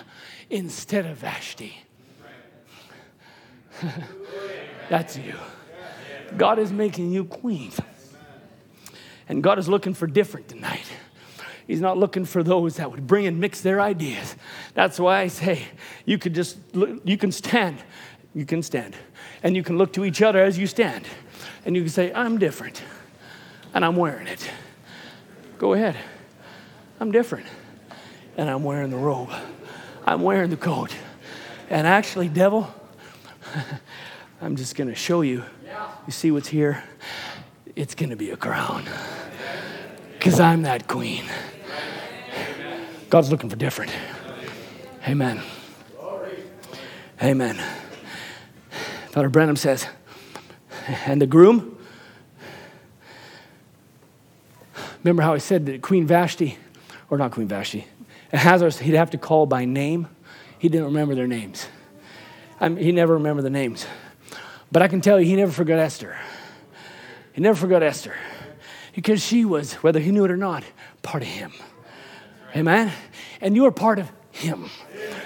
instead 0.49 1.05
of 1.05 1.17
Vashti. 1.17 1.77
That's 4.89 5.17
you. 5.17 5.35
God 6.37 6.59
is 6.59 6.71
making 6.71 7.11
you 7.11 7.25
queen. 7.25 7.71
And 9.29 9.41
God 9.41 9.59
is 9.59 9.69
looking 9.69 9.93
for 9.93 10.07
different 10.07 10.47
tonight. 10.47 10.85
He's 11.65 11.79
not 11.79 11.97
looking 11.97 12.25
for 12.25 12.43
those 12.43 12.75
that 12.75 12.91
would 12.91 13.07
bring 13.07 13.25
and 13.25 13.39
mix 13.39 13.61
their 13.61 13.79
ideas. 13.79 14.35
That's 14.73 14.99
why 14.99 15.21
I 15.21 15.27
say 15.27 15.63
you 16.05 16.17
could 16.17 16.35
just 16.35 16.57
you 16.73 17.17
can 17.17 17.31
stand 17.31 17.77
you 18.33 18.45
can 18.45 18.63
stand. 18.63 18.95
And 19.43 19.55
you 19.55 19.63
can 19.63 19.77
look 19.77 19.93
to 19.93 20.05
each 20.05 20.21
other 20.21 20.41
as 20.43 20.57
you 20.57 20.67
stand. 20.67 21.05
And 21.65 21.75
you 21.75 21.83
can 21.83 21.91
say, 21.91 22.11
I'm 22.13 22.37
different. 22.37 22.81
And 23.73 23.85
I'm 23.85 23.95
wearing 23.95 24.27
it. 24.27 24.49
Go 25.57 25.73
ahead. 25.73 25.95
I'm 26.99 27.11
different. 27.11 27.45
And 28.37 28.49
I'm 28.49 28.63
wearing 28.63 28.89
the 28.89 28.97
robe. 28.97 29.29
I'm 30.05 30.21
wearing 30.21 30.49
the 30.49 30.57
coat. 30.57 30.95
And 31.69 31.87
actually, 31.87 32.29
devil, 32.29 32.73
I'm 34.41 34.55
just 34.55 34.75
going 34.75 34.89
to 34.89 34.95
show 34.95 35.21
you. 35.21 35.43
You 36.05 36.11
see 36.11 36.31
what's 36.31 36.49
here? 36.49 36.83
It's 37.75 37.95
going 37.95 38.09
to 38.09 38.15
be 38.15 38.31
a 38.31 38.37
crown. 38.37 38.85
Because 40.13 40.39
I'm 40.39 40.63
that 40.63 40.87
queen. 40.87 41.25
God's 43.09 43.31
looking 43.31 43.49
for 43.49 43.55
different. 43.55 43.91
Amen. 45.07 45.41
Amen. 47.21 47.82
Father 49.13 49.29
Branham 49.29 49.55
says, 49.55 49.85
and 51.05 51.21
the 51.21 51.27
groom, 51.27 51.77
remember 55.03 55.21
how 55.21 55.35
I 55.35 55.37
said 55.37 55.67
that 55.67 55.83
Queen 55.83 56.07
Vashti, 56.07 56.57
or 57.11 57.19
not 57.19 57.31
Queen 57.31 57.47
Vashti, 57.47 57.85
Ahasuerus, 58.31 58.79
he'd 58.79 58.95
have 58.95 59.11
to 59.11 59.19
call 59.19 59.45
by 59.45 59.65
name. 59.65 60.07
He 60.57 60.67
didn't 60.67 60.87
remember 60.87 61.13
their 61.13 61.27
names. 61.27 61.67
I 62.59 62.69
mean, 62.69 62.83
he 62.83 62.91
never 62.91 63.13
remembered 63.13 63.43
the 63.43 63.51
names. 63.51 63.85
But 64.71 64.81
I 64.81 64.87
can 64.87 64.99
tell 64.99 65.19
you, 65.21 65.27
he 65.27 65.35
never 65.35 65.51
forgot 65.51 65.77
Esther. 65.77 66.17
He 67.33 67.41
never 67.41 67.55
forgot 67.55 67.83
Esther 67.83 68.15
because 68.95 69.23
she 69.23 69.45
was, 69.45 69.73
whether 69.73 69.99
he 69.99 70.09
knew 70.09 70.25
it 70.25 70.31
or 70.31 70.37
not, 70.37 70.63
part 71.03 71.21
of 71.21 71.29
him. 71.29 71.51
Amen? 72.55 72.91
And 73.41 73.55
you 73.55 73.65
are 73.65 73.71
part 73.71 73.99
of 73.99 74.11
him. 74.31 74.71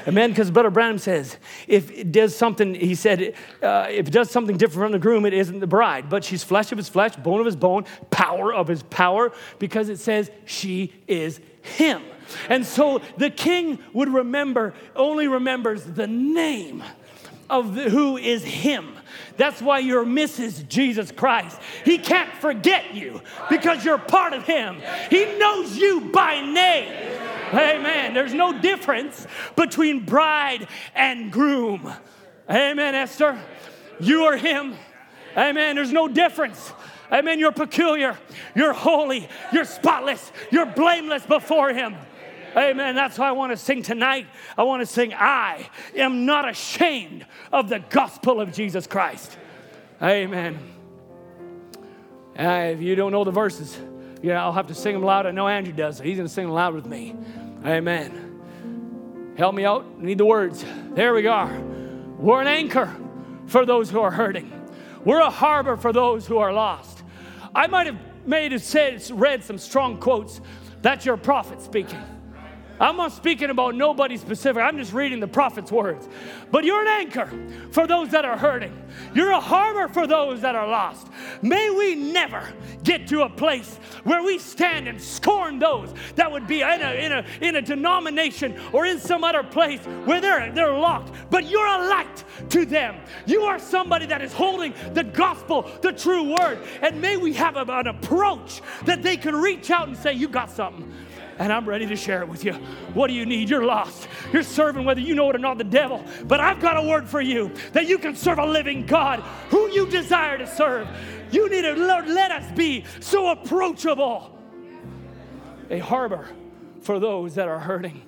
Because 0.07 0.51
Brother 0.51 0.69
Branham 0.69 0.99
says, 0.99 1.37
if 1.67 1.91
it 1.91 2.13
does 2.13 2.33
something, 2.33 2.73
he 2.73 2.95
said, 2.95 3.33
uh, 3.61 3.87
if 3.89 4.07
it 4.07 4.11
does 4.11 4.31
something 4.31 4.55
different 4.55 4.85
from 4.85 4.91
the 4.93 4.99
groom, 4.99 5.25
it 5.25 5.33
isn't 5.33 5.59
the 5.59 5.67
bride, 5.67 6.09
but 6.09 6.23
she's 6.23 6.45
flesh 6.45 6.71
of 6.71 6.77
his 6.77 6.87
flesh, 6.87 7.17
bone 7.17 7.41
of 7.41 7.45
his 7.45 7.57
bone, 7.57 7.83
power 8.09 8.53
of 8.53 8.69
his 8.69 8.83
power, 8.83 9.33
because 9.59 9.89
it 9.89 9.97
says 9.97 10.31
she 10.45 10.93
is 11.07 11.41
him. 11.61 12.01
And 12.47 12.65
so 12.65 13.01
the 13.17 13.29
king 13.29 13.79
would 13.91 14.07
remember, 14.07 14.73
only 14.95 15.27
remembers 15.27 15.83
the 15.83 16.07
name 16.07 16.83
of 17.49 17.75
the, 17.75 17.89
who 17.89 18.15
is 18.15 18.45
him. 18.45 18.96
That's 19.37 19.61
why 19.61 19.79
you're 19.79 20.05
Mrs. 20.05 20.67
Jesus 20.67 21.11
Christ. 21.11 21.59
He 21.85 21.97
can't 21.97 22.33
forget 22.33 22.93
you 22.93 23.21
because 23.49 23.85
you're 23.85 23.97
part 23.97 24.33
of 24.33 24.43
him. 24.43 24.81
He 25.09 25.37
knows 25.37 25.77
you 25.77 26.09
by 26.11 26.41
name. 26.41 26.91
Amen. 27.53 28.13
There's 28.13 28.33
no 28.33 28.59
difference 28.59 29.25
between 29.55 30.05
bride 30.05 30.67
and 30.95 31.31
groom. 31.31 31.91
Amen, 32.49 32.95
Esther. 32.95 33.39
You 33.99 34.23
are 34.25 34.37
him. 34.37 34.75
Amen. 35.35 35.75
There's 35.75 35.93
no 35.93 36.07
difference. 36.07 36.73
Amen. 37.11 37.39
You're 37.39 37.51
peculiar. 37.51 38.17
You're 38.55 38.73
holy. 38.73 39.29
You're 39.53 39.65
spotless. 39.65 40.31
You're 40.51 40.65
blameless 40.65 41.25
before 41.25 41.73
him. 41.73 41.95
Amen. 42.57 42.95
That's 42.95 43.19
why 43.19 43.29
I 43.29 43.33
want 43.33 43.51
to 43.51 43.57
sing 43.57 43.83
tonight. 43.83 44.25
I 44.57 44.63
want 44.63 44.81
to 44.81 44.85
sing, 44.87 45.13
I 45.13 45.69
am 45.95 46.25
not 46.25 46.49
ashamed 46.49 47.25
of 47.53 47.69
the 47.69 47.79
gospel 47.79 48.41
of 48.41 48.51
Jesus 48.51 48.87
Christ. 48.87 49.37
Amen. 50.01 50.57
Uh, 52.37 52.71
if 52.73 52.81
you 52.81 52.95
don't 52.95 53.11
know 53.11 53.23
the 53.23 53.31
verses, 53.31 53.77
yeah, 54.23 54.43
I'll 54.43 54.53
have 54.53 54.67
to 54.67 54.75
sing 54.75 54.93
them 54.93 55.03
loud. 55.03 55.27
I 55.27 55.31
know 55.31 55.47
Andrew 55.47 55.73
does, 55.73 55.97
so 55.97 56.03
he's 56.03 56.17
going 56.17 56.27
to 56.27 56.33
sing 56.33 56.45
them 56.45 56.53
loud 56.53 56.73
with 56.73 56.87
me. 56.87 57.15
Amen. 57.63 59.35
Help 59.37 59.53
me 59.53 59.63
out. 59.65 59.99
Need 60.01 60.17
the 60.17 60.25
words. 60.25 60.65
There 60.93 61.13
we 61.13 61.27
are. 61.27 61.59
We're 62.17 62.41
an 62.41 62.47
anchor 62.47 62.91
for 63.45 63.67
those 63.67 63.91
who 63.91 63.99
are 63.99 64.11
hurting. 64.11 64.51
We're 65.05 65.21
a 65.21 65.29
harbor 65.29 65.77
for 65.77 65.93
those 65.93 66.25
who 66.25 66.39
are 66.39 66.51
lost. 66.51 67.03
I 67.53 67.67
might 67.67 67.85
have 67.85 67.99
made 68.25 68.51
it 68.51 68.61
said 68.61 69.07
read 69.11 69.43
some 69.43 69.59
strong 69.59 69.99
quotes. 69.99 70.41
That's 70.81 71.05
your 71.05 71.17
prophet 71.17 71.61
speaking. 71.61 72.01
I'm 72.79 72.97
not 72.97 73.11
speaking 73.11 73.49
about 73.49 73.75
nobody 73.75 74.17
specific. 74.17 74.61
I'm 74.61 74.77
just 74.77 74.93
reading 74.93 75.19
the 75.19 75.27
prophet's 75.27 75.71
words. 75.71 76.07
But 76.51 76.63
you're 76.63 76.81
an 76.81 76.87
anchor 76.87 77.29
for 77.71 77.87
those 77.87 78.09
that 78.09 78.23
are 78.23 78.37
hurting. 78.37 78.73
You're 79.15 79.31
a 79.31 79.39
harbor 79.39 79.91
for 79.91 80.05
those 80.05 80.41
that 80.41 80.55
are 80.55 80.67
lost. 80.67 81.07
May 81.41 81.69
we 81.71 81.95
never 81.95 82.47
get 82.83 83.07
to 83.07 83.23
a 83.23 83.29
place 83.29 83.77
where 84.03 84.23
we 84.23 84.37
stand 84.37 84.87
and 84.87 85.01
scorn 85.01 85.57
those 85.57 85.93
that 86.15 86.31
would 86.31 86.45
be 86.45 86.61
in 86.61 86.81
a, 86.81 86.93
in 86.93 87.11
a, 87.11 87.25
in 87.41 87.55
a 87.55 87.61
denomination 87.61 88.59
or 88.71 88.85
in 88.85 88.99
some 88.99 89.23
other 89.23 89.43
place 89.43 89.81
where 90.05 90.21
they're, 90.21 90.51
they're 90.51 90.73
locked. 90.73 91.11
But 91.31 91.49
you're 91.49 91.65
a 91.65 91.87
light 91.87 92.23
to 92.49 92.65
them. 92.65 92.95
You 93.25 93.41
are 93.43 93.57
somebody 93.57 94.05
that 94.05 94.21
is 94.21 94.33
holding 94.33 94.73
the 94.93 95.03
gospel, 95.03 95.69
the 95.81 95.93
true 95.93 96.35
word. 96.35 96.59
And 96.81 97.01
may 97.01 97.17
we 97.17 97.33
have 97.33 97.55
a, 97.57 97.65
an 97.67 97.87
approach 97.87 98.61
that 98.85 99.01
they 99.01 99.17
can 99.17 99.35
reach 99.35 99.71
out 99.71 99.87
and 99.87 99.97
say, 99.97 100.13
You 100.13 100.27
got 100.27 100.51
something 100.51 100.93
and 101.39 101.53
I'm 101.53 101.67
ready 101.67 101.85
to 101.85 101.95
share 101.95 102.21
it 102.21 102.27
with 102.27 102.43
you. 102.43 102.53
What 102.93 103.07
do 103.07 103.13
you 103.13 103.25
need? 103.25 103.49
You're 103.49 103.65
lost. 103.65 104.07
You're 104.33 104.43
serving 104.43 104.85
whether 104.85 105.01
you 105.01 105.15
know 105.15 105.29
it 105.29 105.35
or 105.35 105.39
not 105.39 105.57
the 105.57 105.63
devil. 105.63 106.03
But 106.25 106.39
I've 106.39 106.59
got 106.59 106.77
a 106.77 106.87
word 106.87 107.07
for 107.07 107.21
you 107.21 107.51
that 107.73 107.87
you 107.87 107.97
can 107.97 108.15
serve 108.15 108.39
a 108.39 108.45
living 108.45 108.85
God 108.85 109.19
who 109.49 109.69
you 109.71 109.87
desire 109.87 110.37
to 110.37 110.47
serve. 110.47 110.87
You 111.31 111.49
need 111.49 111.61
to 111.61 111.73
let 111.73 112.31
us 112.31 112.51
be 112.51 112.85
so 112.99 113.29
approachable. 113.29 114.37
A 115.69 115.79
harbor 115.79 116.27
for 116.81 116.99
those 116.99 117.35
that 117.35 117.47
are 117.47 117.59
hurting. 117.59 118.01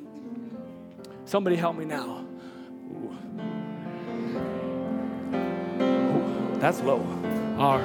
Somebody 1.26 1.57
help 1.57 1.76
me 1.76 1.85
now. 1.85 2.26
Ooh. 2.91 3.18
Ooh, 5.84 6.60
that's 6.60 6.81
low. 6.81 7.06
Our, 7.57 7.84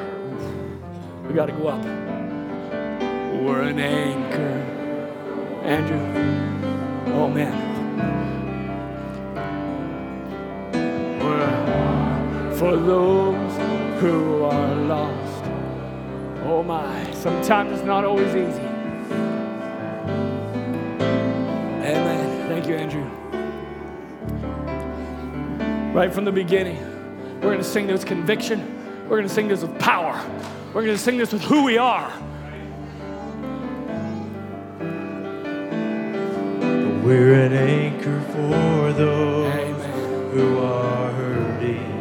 we 1.26 1.34
got 1.34 1.46
to 1.46 1.52
go 1.52 1.68
up. 1.68 1.84
We're 3.42 3.62
an 3.62 3.80
anchor. 3.80 4.83
Andrew. 5.64 5.98
Oh 7.14 7.28
man. 7.28 7.72
For 12.54 12.76
those 12.76 13.56
who 13.98 14.44
are 14.44 14.74
lost. 14.74 15.44
Oh 16.44 16.62
my. 16.62 17.10
Sometimes 17.12 17.72
it's 17.72 17.82
not 17.82 18.04
always 18.04 18.28
easy. 18.28 18.60
Amen. 21.80 22.48
Thank 22.48 22.66
you, 22.66 22.74
Andrew. 22.74 23.04
Right 25.94 26.12
from 26.12 26.26
the 26.26 26.32
beginning, 26.32 26.76
we're 27.36 27.52
going 27.52 27.58
to 27.58 27.64
sing 27.64 27.86
this 27.86 28.04
conviction. 28.04 29.04
We're 29.04 29.16
going 29.16 29.28
to 29.28 29.34
sing 29.34 29.48
this 29.48 29.62
with 29.62 29.78
power. 29.78 30.22
We're 30.74 30.82
going 30.84 30.96
to 30.96 30.98
sing 30.98 31.16
this 31.16 31.32
with 31.32 31.42
who 31.42 31.64
we 31.64 31.78
are. 31.78 32.12
We're 37.04 37.34
an 37.34 37.52
anchor 37.52 38.18
for 38.32 38.92
those 38.94 39.52
Amen. 39.52 40.30
who 40.30 40.58
are 40.58 41.12
hurting. 41.12 41.92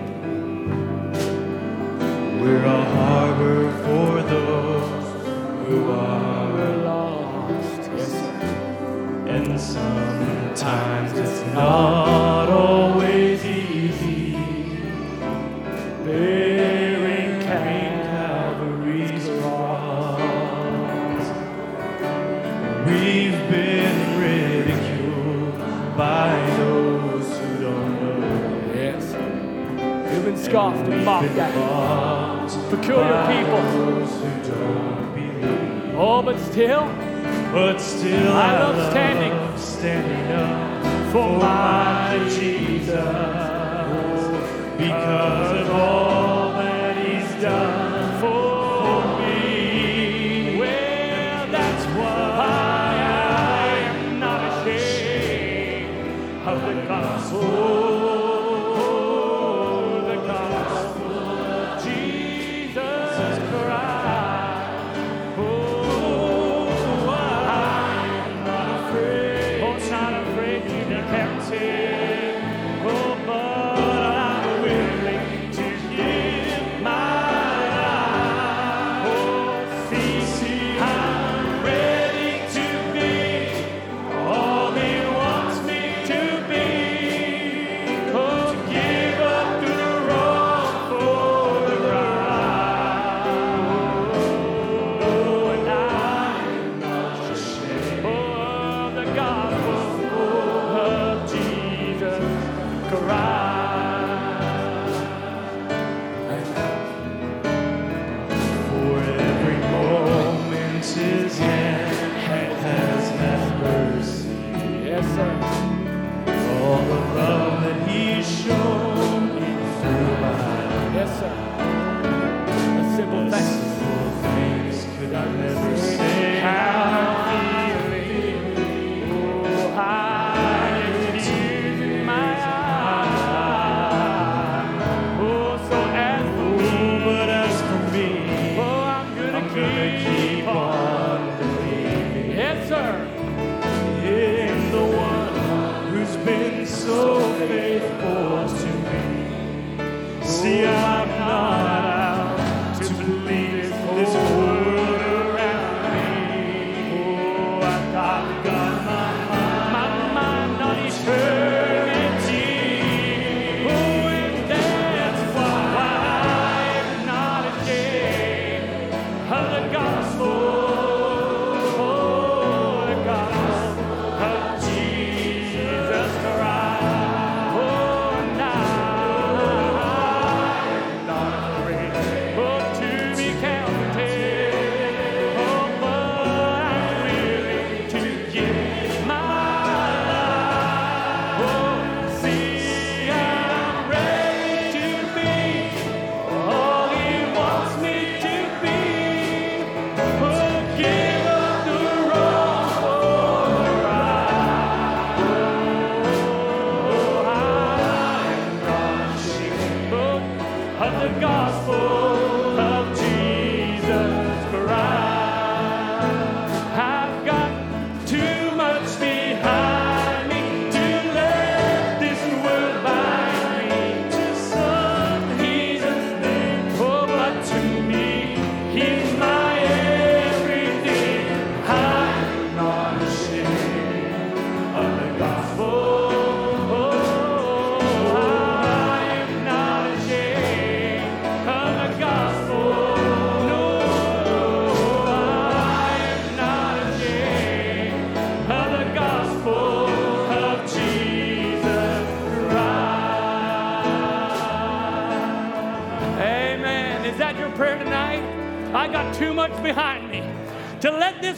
We're 2.39 2.63
a 2.63 2.85
harbor 2.85 3.69
for 3.83 4.21
those 4.21 5.67
who 5.67 5.91
are 5.91 6.77
lost. 6.85 7.91
Yes, 7.91 8.13
and 9.27 9.59
sometimes 9.59 11.11
it's 11.19 11.41
not 11.53 12.47
always 12.47 12.92
scoffed 30.53 30.87
and 30.87 31.03
mocked 31.03 31.35
at. 31.35 32.47
Peculiar 32.69 33.25
people. 33.25 33.57
Oh, 35.99 36.21
but 36.21 36.37
still, 36.39 36.85
but 37.51 37.79
still 37.79 38.33
I, 38.33 38.53
I 38.53 38.59
love 38.59 38.91
standing, 38.91 39.57
standing 39.57 40.31
up 40.31 41.11
for 41.11 41.39
my 41.39 42.19
Jesus 42.29 42.91
because 44.77 45.59
of 45.59 45.71
all 45.71 46.53
that 46.53 46.97
He's 46.97 47.41
done 47.41 47.82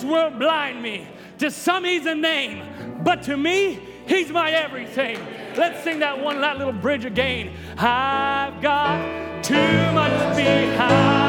world 0.06 0.40
blind 0.40 0.82
me. 0.82 1.08
To 1.40 1.52
some, 1.52 1.84
he's 1.84 2.06
a 2.06 2.16
name, 2.16 3.02
but 3.04 3.24
to 3.24 3.36
me, 3.36 3.80
he's 4.08 4.30
my 4.30 4.52
everything. 4.52 5.20
Let's 5.58 5.84
sing 5.84 6.00
that 6.00 6.22
one 6.22 6.42
that 6.42 6.58
little 6.58 6.74
bridge 6.74 7.06
again. 7.06 7.54
I've 7.78 8.62
got 8.62 9.44
too 9.44 9.92
much 9.94 10.36
behind 10.36 11.25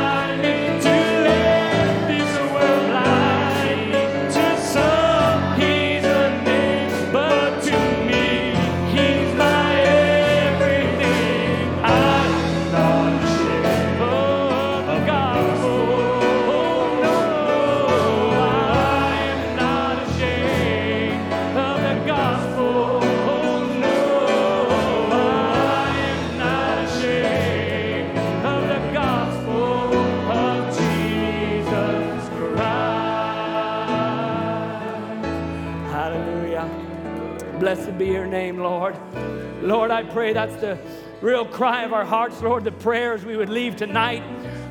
Lord, 39.67 39.91
I 39.91 40.05
pray 40.05 40.33
that's 40.33 40.55
the 40.61 40.79
real 41.21 41.45
cry 41.45 41.83
of 41.83 41.93
our 41.93 42.05
hearts, 42.05 42.41
Lord, 42.41 42.63
the 42.63 42.71
prayers 42.71 43.25
we 43.25 43.37
would 43.37 43.49
leave 43.49 43.75
tonight. 43.75 44.23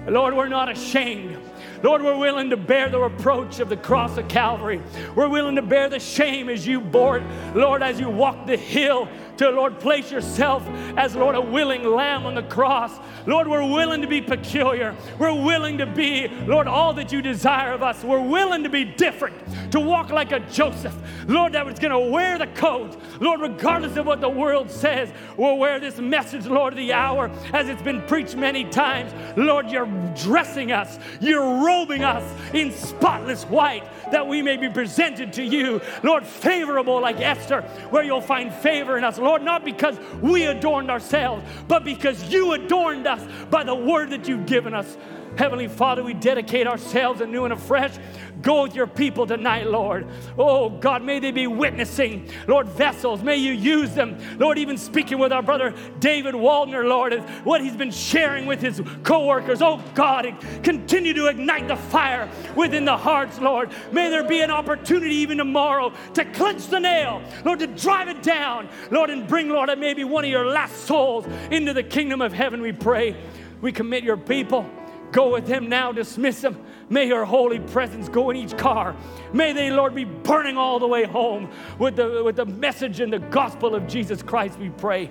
Lord, 0.07 0.33
we're 0.33 0.47
not 0.47 0.71
ashamed. 0.71 1.37
Lord, 1.83 2.01
we're 2.01 2.17
willing 2.17 2.49
to 2.51 2.57
bear 2.57 2.87
the 2.87 2.99
reproach 2.99 3.59
of 3.59 3.67
the 3.67 3.75
cross 3.75 4.17
of 4.17 4.29
Calvary. 4.29 4.81
We're 5.13 5.27
willing 5.27 5.55
to 5.57 5.61
bear 5.61 5.89
the 5.89 5.99
shame 5.99 6.47
as 6.47 6.65
you 6.65 6.79
bore 6.79 7.17
it, 7.17 7.23
Lord, 7.53 7.83
as 7.83 7.99
you 7.99 8.09
walked 8.09 8.47
the 8.47 8.55
hill 8.55 9.09
to, 9.37 9.49
Lord, 9.49 9.79
place 9.79 10.11
yourself 10.11 10.65
as, 10.97 11.15
Lord, 11.15 11.35
a 11.35 11.41
willing 11.41 11.83
lamb 11.83 12.25
on 12.25 12.35
the 12.35 12.43
cross. 12.43 12.91
Lord, 13.25 13.47
we're 13.47 13.65
willing 13.65 14.01
to 14.01 14.07
be 14.07 14.21
peculiar. 14.21 14.95
We're 15.19 15.33
willing 15.33 15.77
to 15.79 15.85
be, 15.85 16.27
Lord, 16.45 16.67
all 16.67 16.93
that 16.93 17.11
you 17.11 17.21
desire 17.21 17.73
of 17.73 17.83
us. 17.83 18.03
We're 18.03 18.21
willing 18.21 18.63
to 18.63 18.69
be 18.69 18.85
different, 18.85 19.35
to 19.71 19.79
walk 19.79 20.09
like 20.09 20.31
a 20.31 20.39
Joseph, 20.41 20.95
Lord, 21.27 21.53
that 21.53 21.65
was 21.65 21.79
going 21.79 21.91
to 21.91 22.11
wear 22.11 22.37
the 22.37 22.47
coat. 22.47 22.97
Lord, 23.19 23.41
regardless 23.41 23.97
of 23.97 24.05
what 24.05 24.21
the 24.21 24.29
world 24.29 24.69
says, 24.69 25.11
we'll 25.37 25.57
wear 25.57 25.79
this 25.79 25.97
message, 25.97 26.45
Lord, 26.45 26.73
of 26.73 26.77
the 26.77 26.93
hour, 26.93 27.31
as 27.53 27.67
it's 27.67 27.81
been 27.81 28.01
preached 28.03 28.35
many 28.35 28.63
times. 28.65 29.13
Lord, 29.37 29.69
you're 29.69 29.87
dressing 30.15 30.71
us, 30.71 30.99
you're 31.19 31.63
robing 31.63 32.03
us 32.03 32.23
in 32.53 32.71
spotless 32.71 33.43
white 33.45 33.83
that 34.11 34.27
we 34.27 34.41
may 34.41 34.57
be 34.57 34.69
presented 34.69 35.33
to 35.33 35.43
you, 35.43 35.81
Lord, 36.03 36.25
favorable 36.25 37.01
like 37.01 37.19
Esther, 37.19 37.61
where 37.89 38.03
you'll 38.03 38.21
find 38.21 38.53
favor 38.53 38.97
in 38.97 39.03
us, 39.03 39.17
Lord, 39.25 39.41
not 39.41 39.65
because 39.65 39.97
we 40.21 40.45
adorned 40.45 40.91
ourselves, 40.91 41.43
but 41.67 41.83
because 41.83 42.31
you 42.31 42.53
adorned 42.53 43.07
us 43.07 43.21
by 43.49 43.63
the 43.63 43.73
word 43.73 44.11
that 44.11 44.27
you've 44.27 44.45
given 44.45 44.75
us. 44.75 44.97
Heavenly 45.37 45.67
Father, 45.67 46.03
we 46.03 46.13
dedicate 46.13 46.67
ourselves 46.67 47.21
anew 47.21 47.43
and 47.43 47.53
afresh. 47.53 47.97
Go 48.41 48.63
with 48.63 48.75
your 48.75 48.87
people 48.87 49.25
tonight, 49.25 49.67
Lord. 49.67 50.07
Oh, 50.37 50.69
God, 50.69 51.03
may 51.03 51.19
they 51.19 51.31
be 51.31 51.47
witnessing, 51.47 52.29
Lord, 52.47 52.67
vessels. 52.67 53.23
May 53.23 53.37
you 53.37 53.51
use 53.51 53.95
them. 53.95 54.17
Lord, 54.37 54.57
even 54.57 54.77
speaking 54.77 55.17
with 55.17 55.33
our 55.33 55.41
brother 55.41 55.73
David 55.99 56.35
Waldner, 56.35 56.87
Lord, 56.87 57.13
and 57.13 57.27
what 57.43 57.61
he's 57.61 57.75
been 57.75 57.91
sharing 57.91 58.45
with 58.45 58.61
his 58.61 58.81
co 59.03 59.25
workers. 59.25 59.61
Oh, 59.61 59.81
God, 59.95 60.27
continue 60.63 61.13
to 61.13 61.27
ignite 61.27 61.67
the 61.67 61.75
fire 61.75 62.29
within 62.55 62.85
the 62.85 62.95
hearts, 62.95 63.39
Lord. 63.39 63.71
May 63.91 64.09
there 64.09 64.23
be 64.23 64.41
an 64.41 64.51
opportunity 64.51 65.15
even 65.15 65.39
tomorrow 65.39 65.91
to 66.13 66.25
clench 66.25 66.67
the 66.67 66.79
nail, 66.79 67.23
Lord, 67.43 67.59
to 67.59 67.67
drive 67.67 68.09
it 68.09 68.21
down, 68.21 68.69
Lord, 68.91 69.09
and 69.09 69.27
bring, 69.27 69.49
Lord, 69.49 69.75
maybe 69.79 70.03
one 70.03 70.23
of 70.23 70.29
your 70.29 70.45
last 70.45 70.85
souls 70.85 71.25
into 71.49 71.73
the 71.73 71.83
kingdom 71.83 72.21
of 72.21 72.31
heaven, 72.31 72.61
we 72.61 72.71
pray. 72.71 73.15
We 73.61 73.71
commit 73.71 74.03
your 74.03 74.17
people. 74.17 74.69
Go 75.15 75.31
with 75.31 75.47
him 75.47 75.69
now, 75.69 75.93
dismiss 75.93 76.41
them. 76.41 76.61
May 76.89 77.07
your 77.07 77.23
holy 77.23 77.59
presence 77.59 78.09
go 78.09 78.31
in 78.31 78.35
each 78.35 78.57
car. 78.57 78.97
May 79.31 79.53
they, 79.53 79.71
Lord, 79.71 79.95
be 79.95 80.03
burning 80.03 80.57
all 80.57 80.77
the 80.77 80.89
way 80.89 81.05
home 81.05 81.49
with 81.79 81.95
the, 81.95 82.21
with 82.21 82.35
the 82.35 82.45
message 82.45 82.99
and 82.99 83.13
the 83.13 83.19
gospel 83.19 83.75
of 83.75 83.87
Jesus 83.87 84.21
Christ, 84.21 84.59
we 84.59 84.71
pray. 84.71 85.09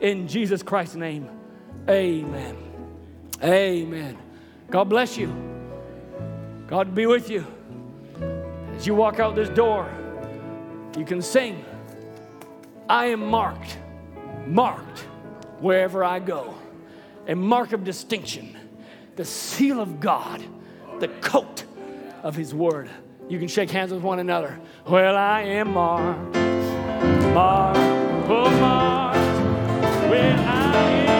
In 0.00 0.26
Jesus 0.26 0.62
Christ's 0.62 0.94
name, 0.94 1.28
amen. 1.86 2.56
Amen. 3.44 4.16
God 4.70 4.84
bless 4.84 5.18
you. 5.18 5.30
God 6.66 6.94
be 6.94 7.04
with 7.04 7.28
you. 7.28 7.46
As 8.74 8.86
you 8.86 8.94
walk 8.94 9.20
out 9.20 9.34
this 9.34 9.50
door, 9.50 9.92
you 10.96 11.04
can 11.04 11.20
sing, 11.20 11.62
I 12.88 13.08
am 13.08 13.20
marked, 13.26 13.76
marked 14.46 15.00
wherever 15.60 16.02
I 16.02 16.20
go. 16.20 16.54
A 17.28 17.34
mark 17.36 17.74
of 17.74 17.84
distinction 17.84 18.56
the 19.16 19.24
seal 19.24 19.80
of 19.80 20.00
God, 20.00 20.42
the 21.00 21.08
coat 21.08 21.64
of 22.22 22.34
His 22.34 22.54
Word. 22.54 22.90
You 23.28 23.38
can 23.38 23.48
shake 23.48 23.70
hands 23.70 23.92
with 23.92 24.02
one 24.02 24.18
another. 24.18 24.58
Well, 24.86 25.16
I 25.16 25.42
am 25.42 25.72
marked, 25.72 26.34
marked, 27.34 27.78
oh, 28.28 28.50
marked. 28.60 29.18
Well, 30.10 30.38
I 30.40 30.90
am. 31.06 31.11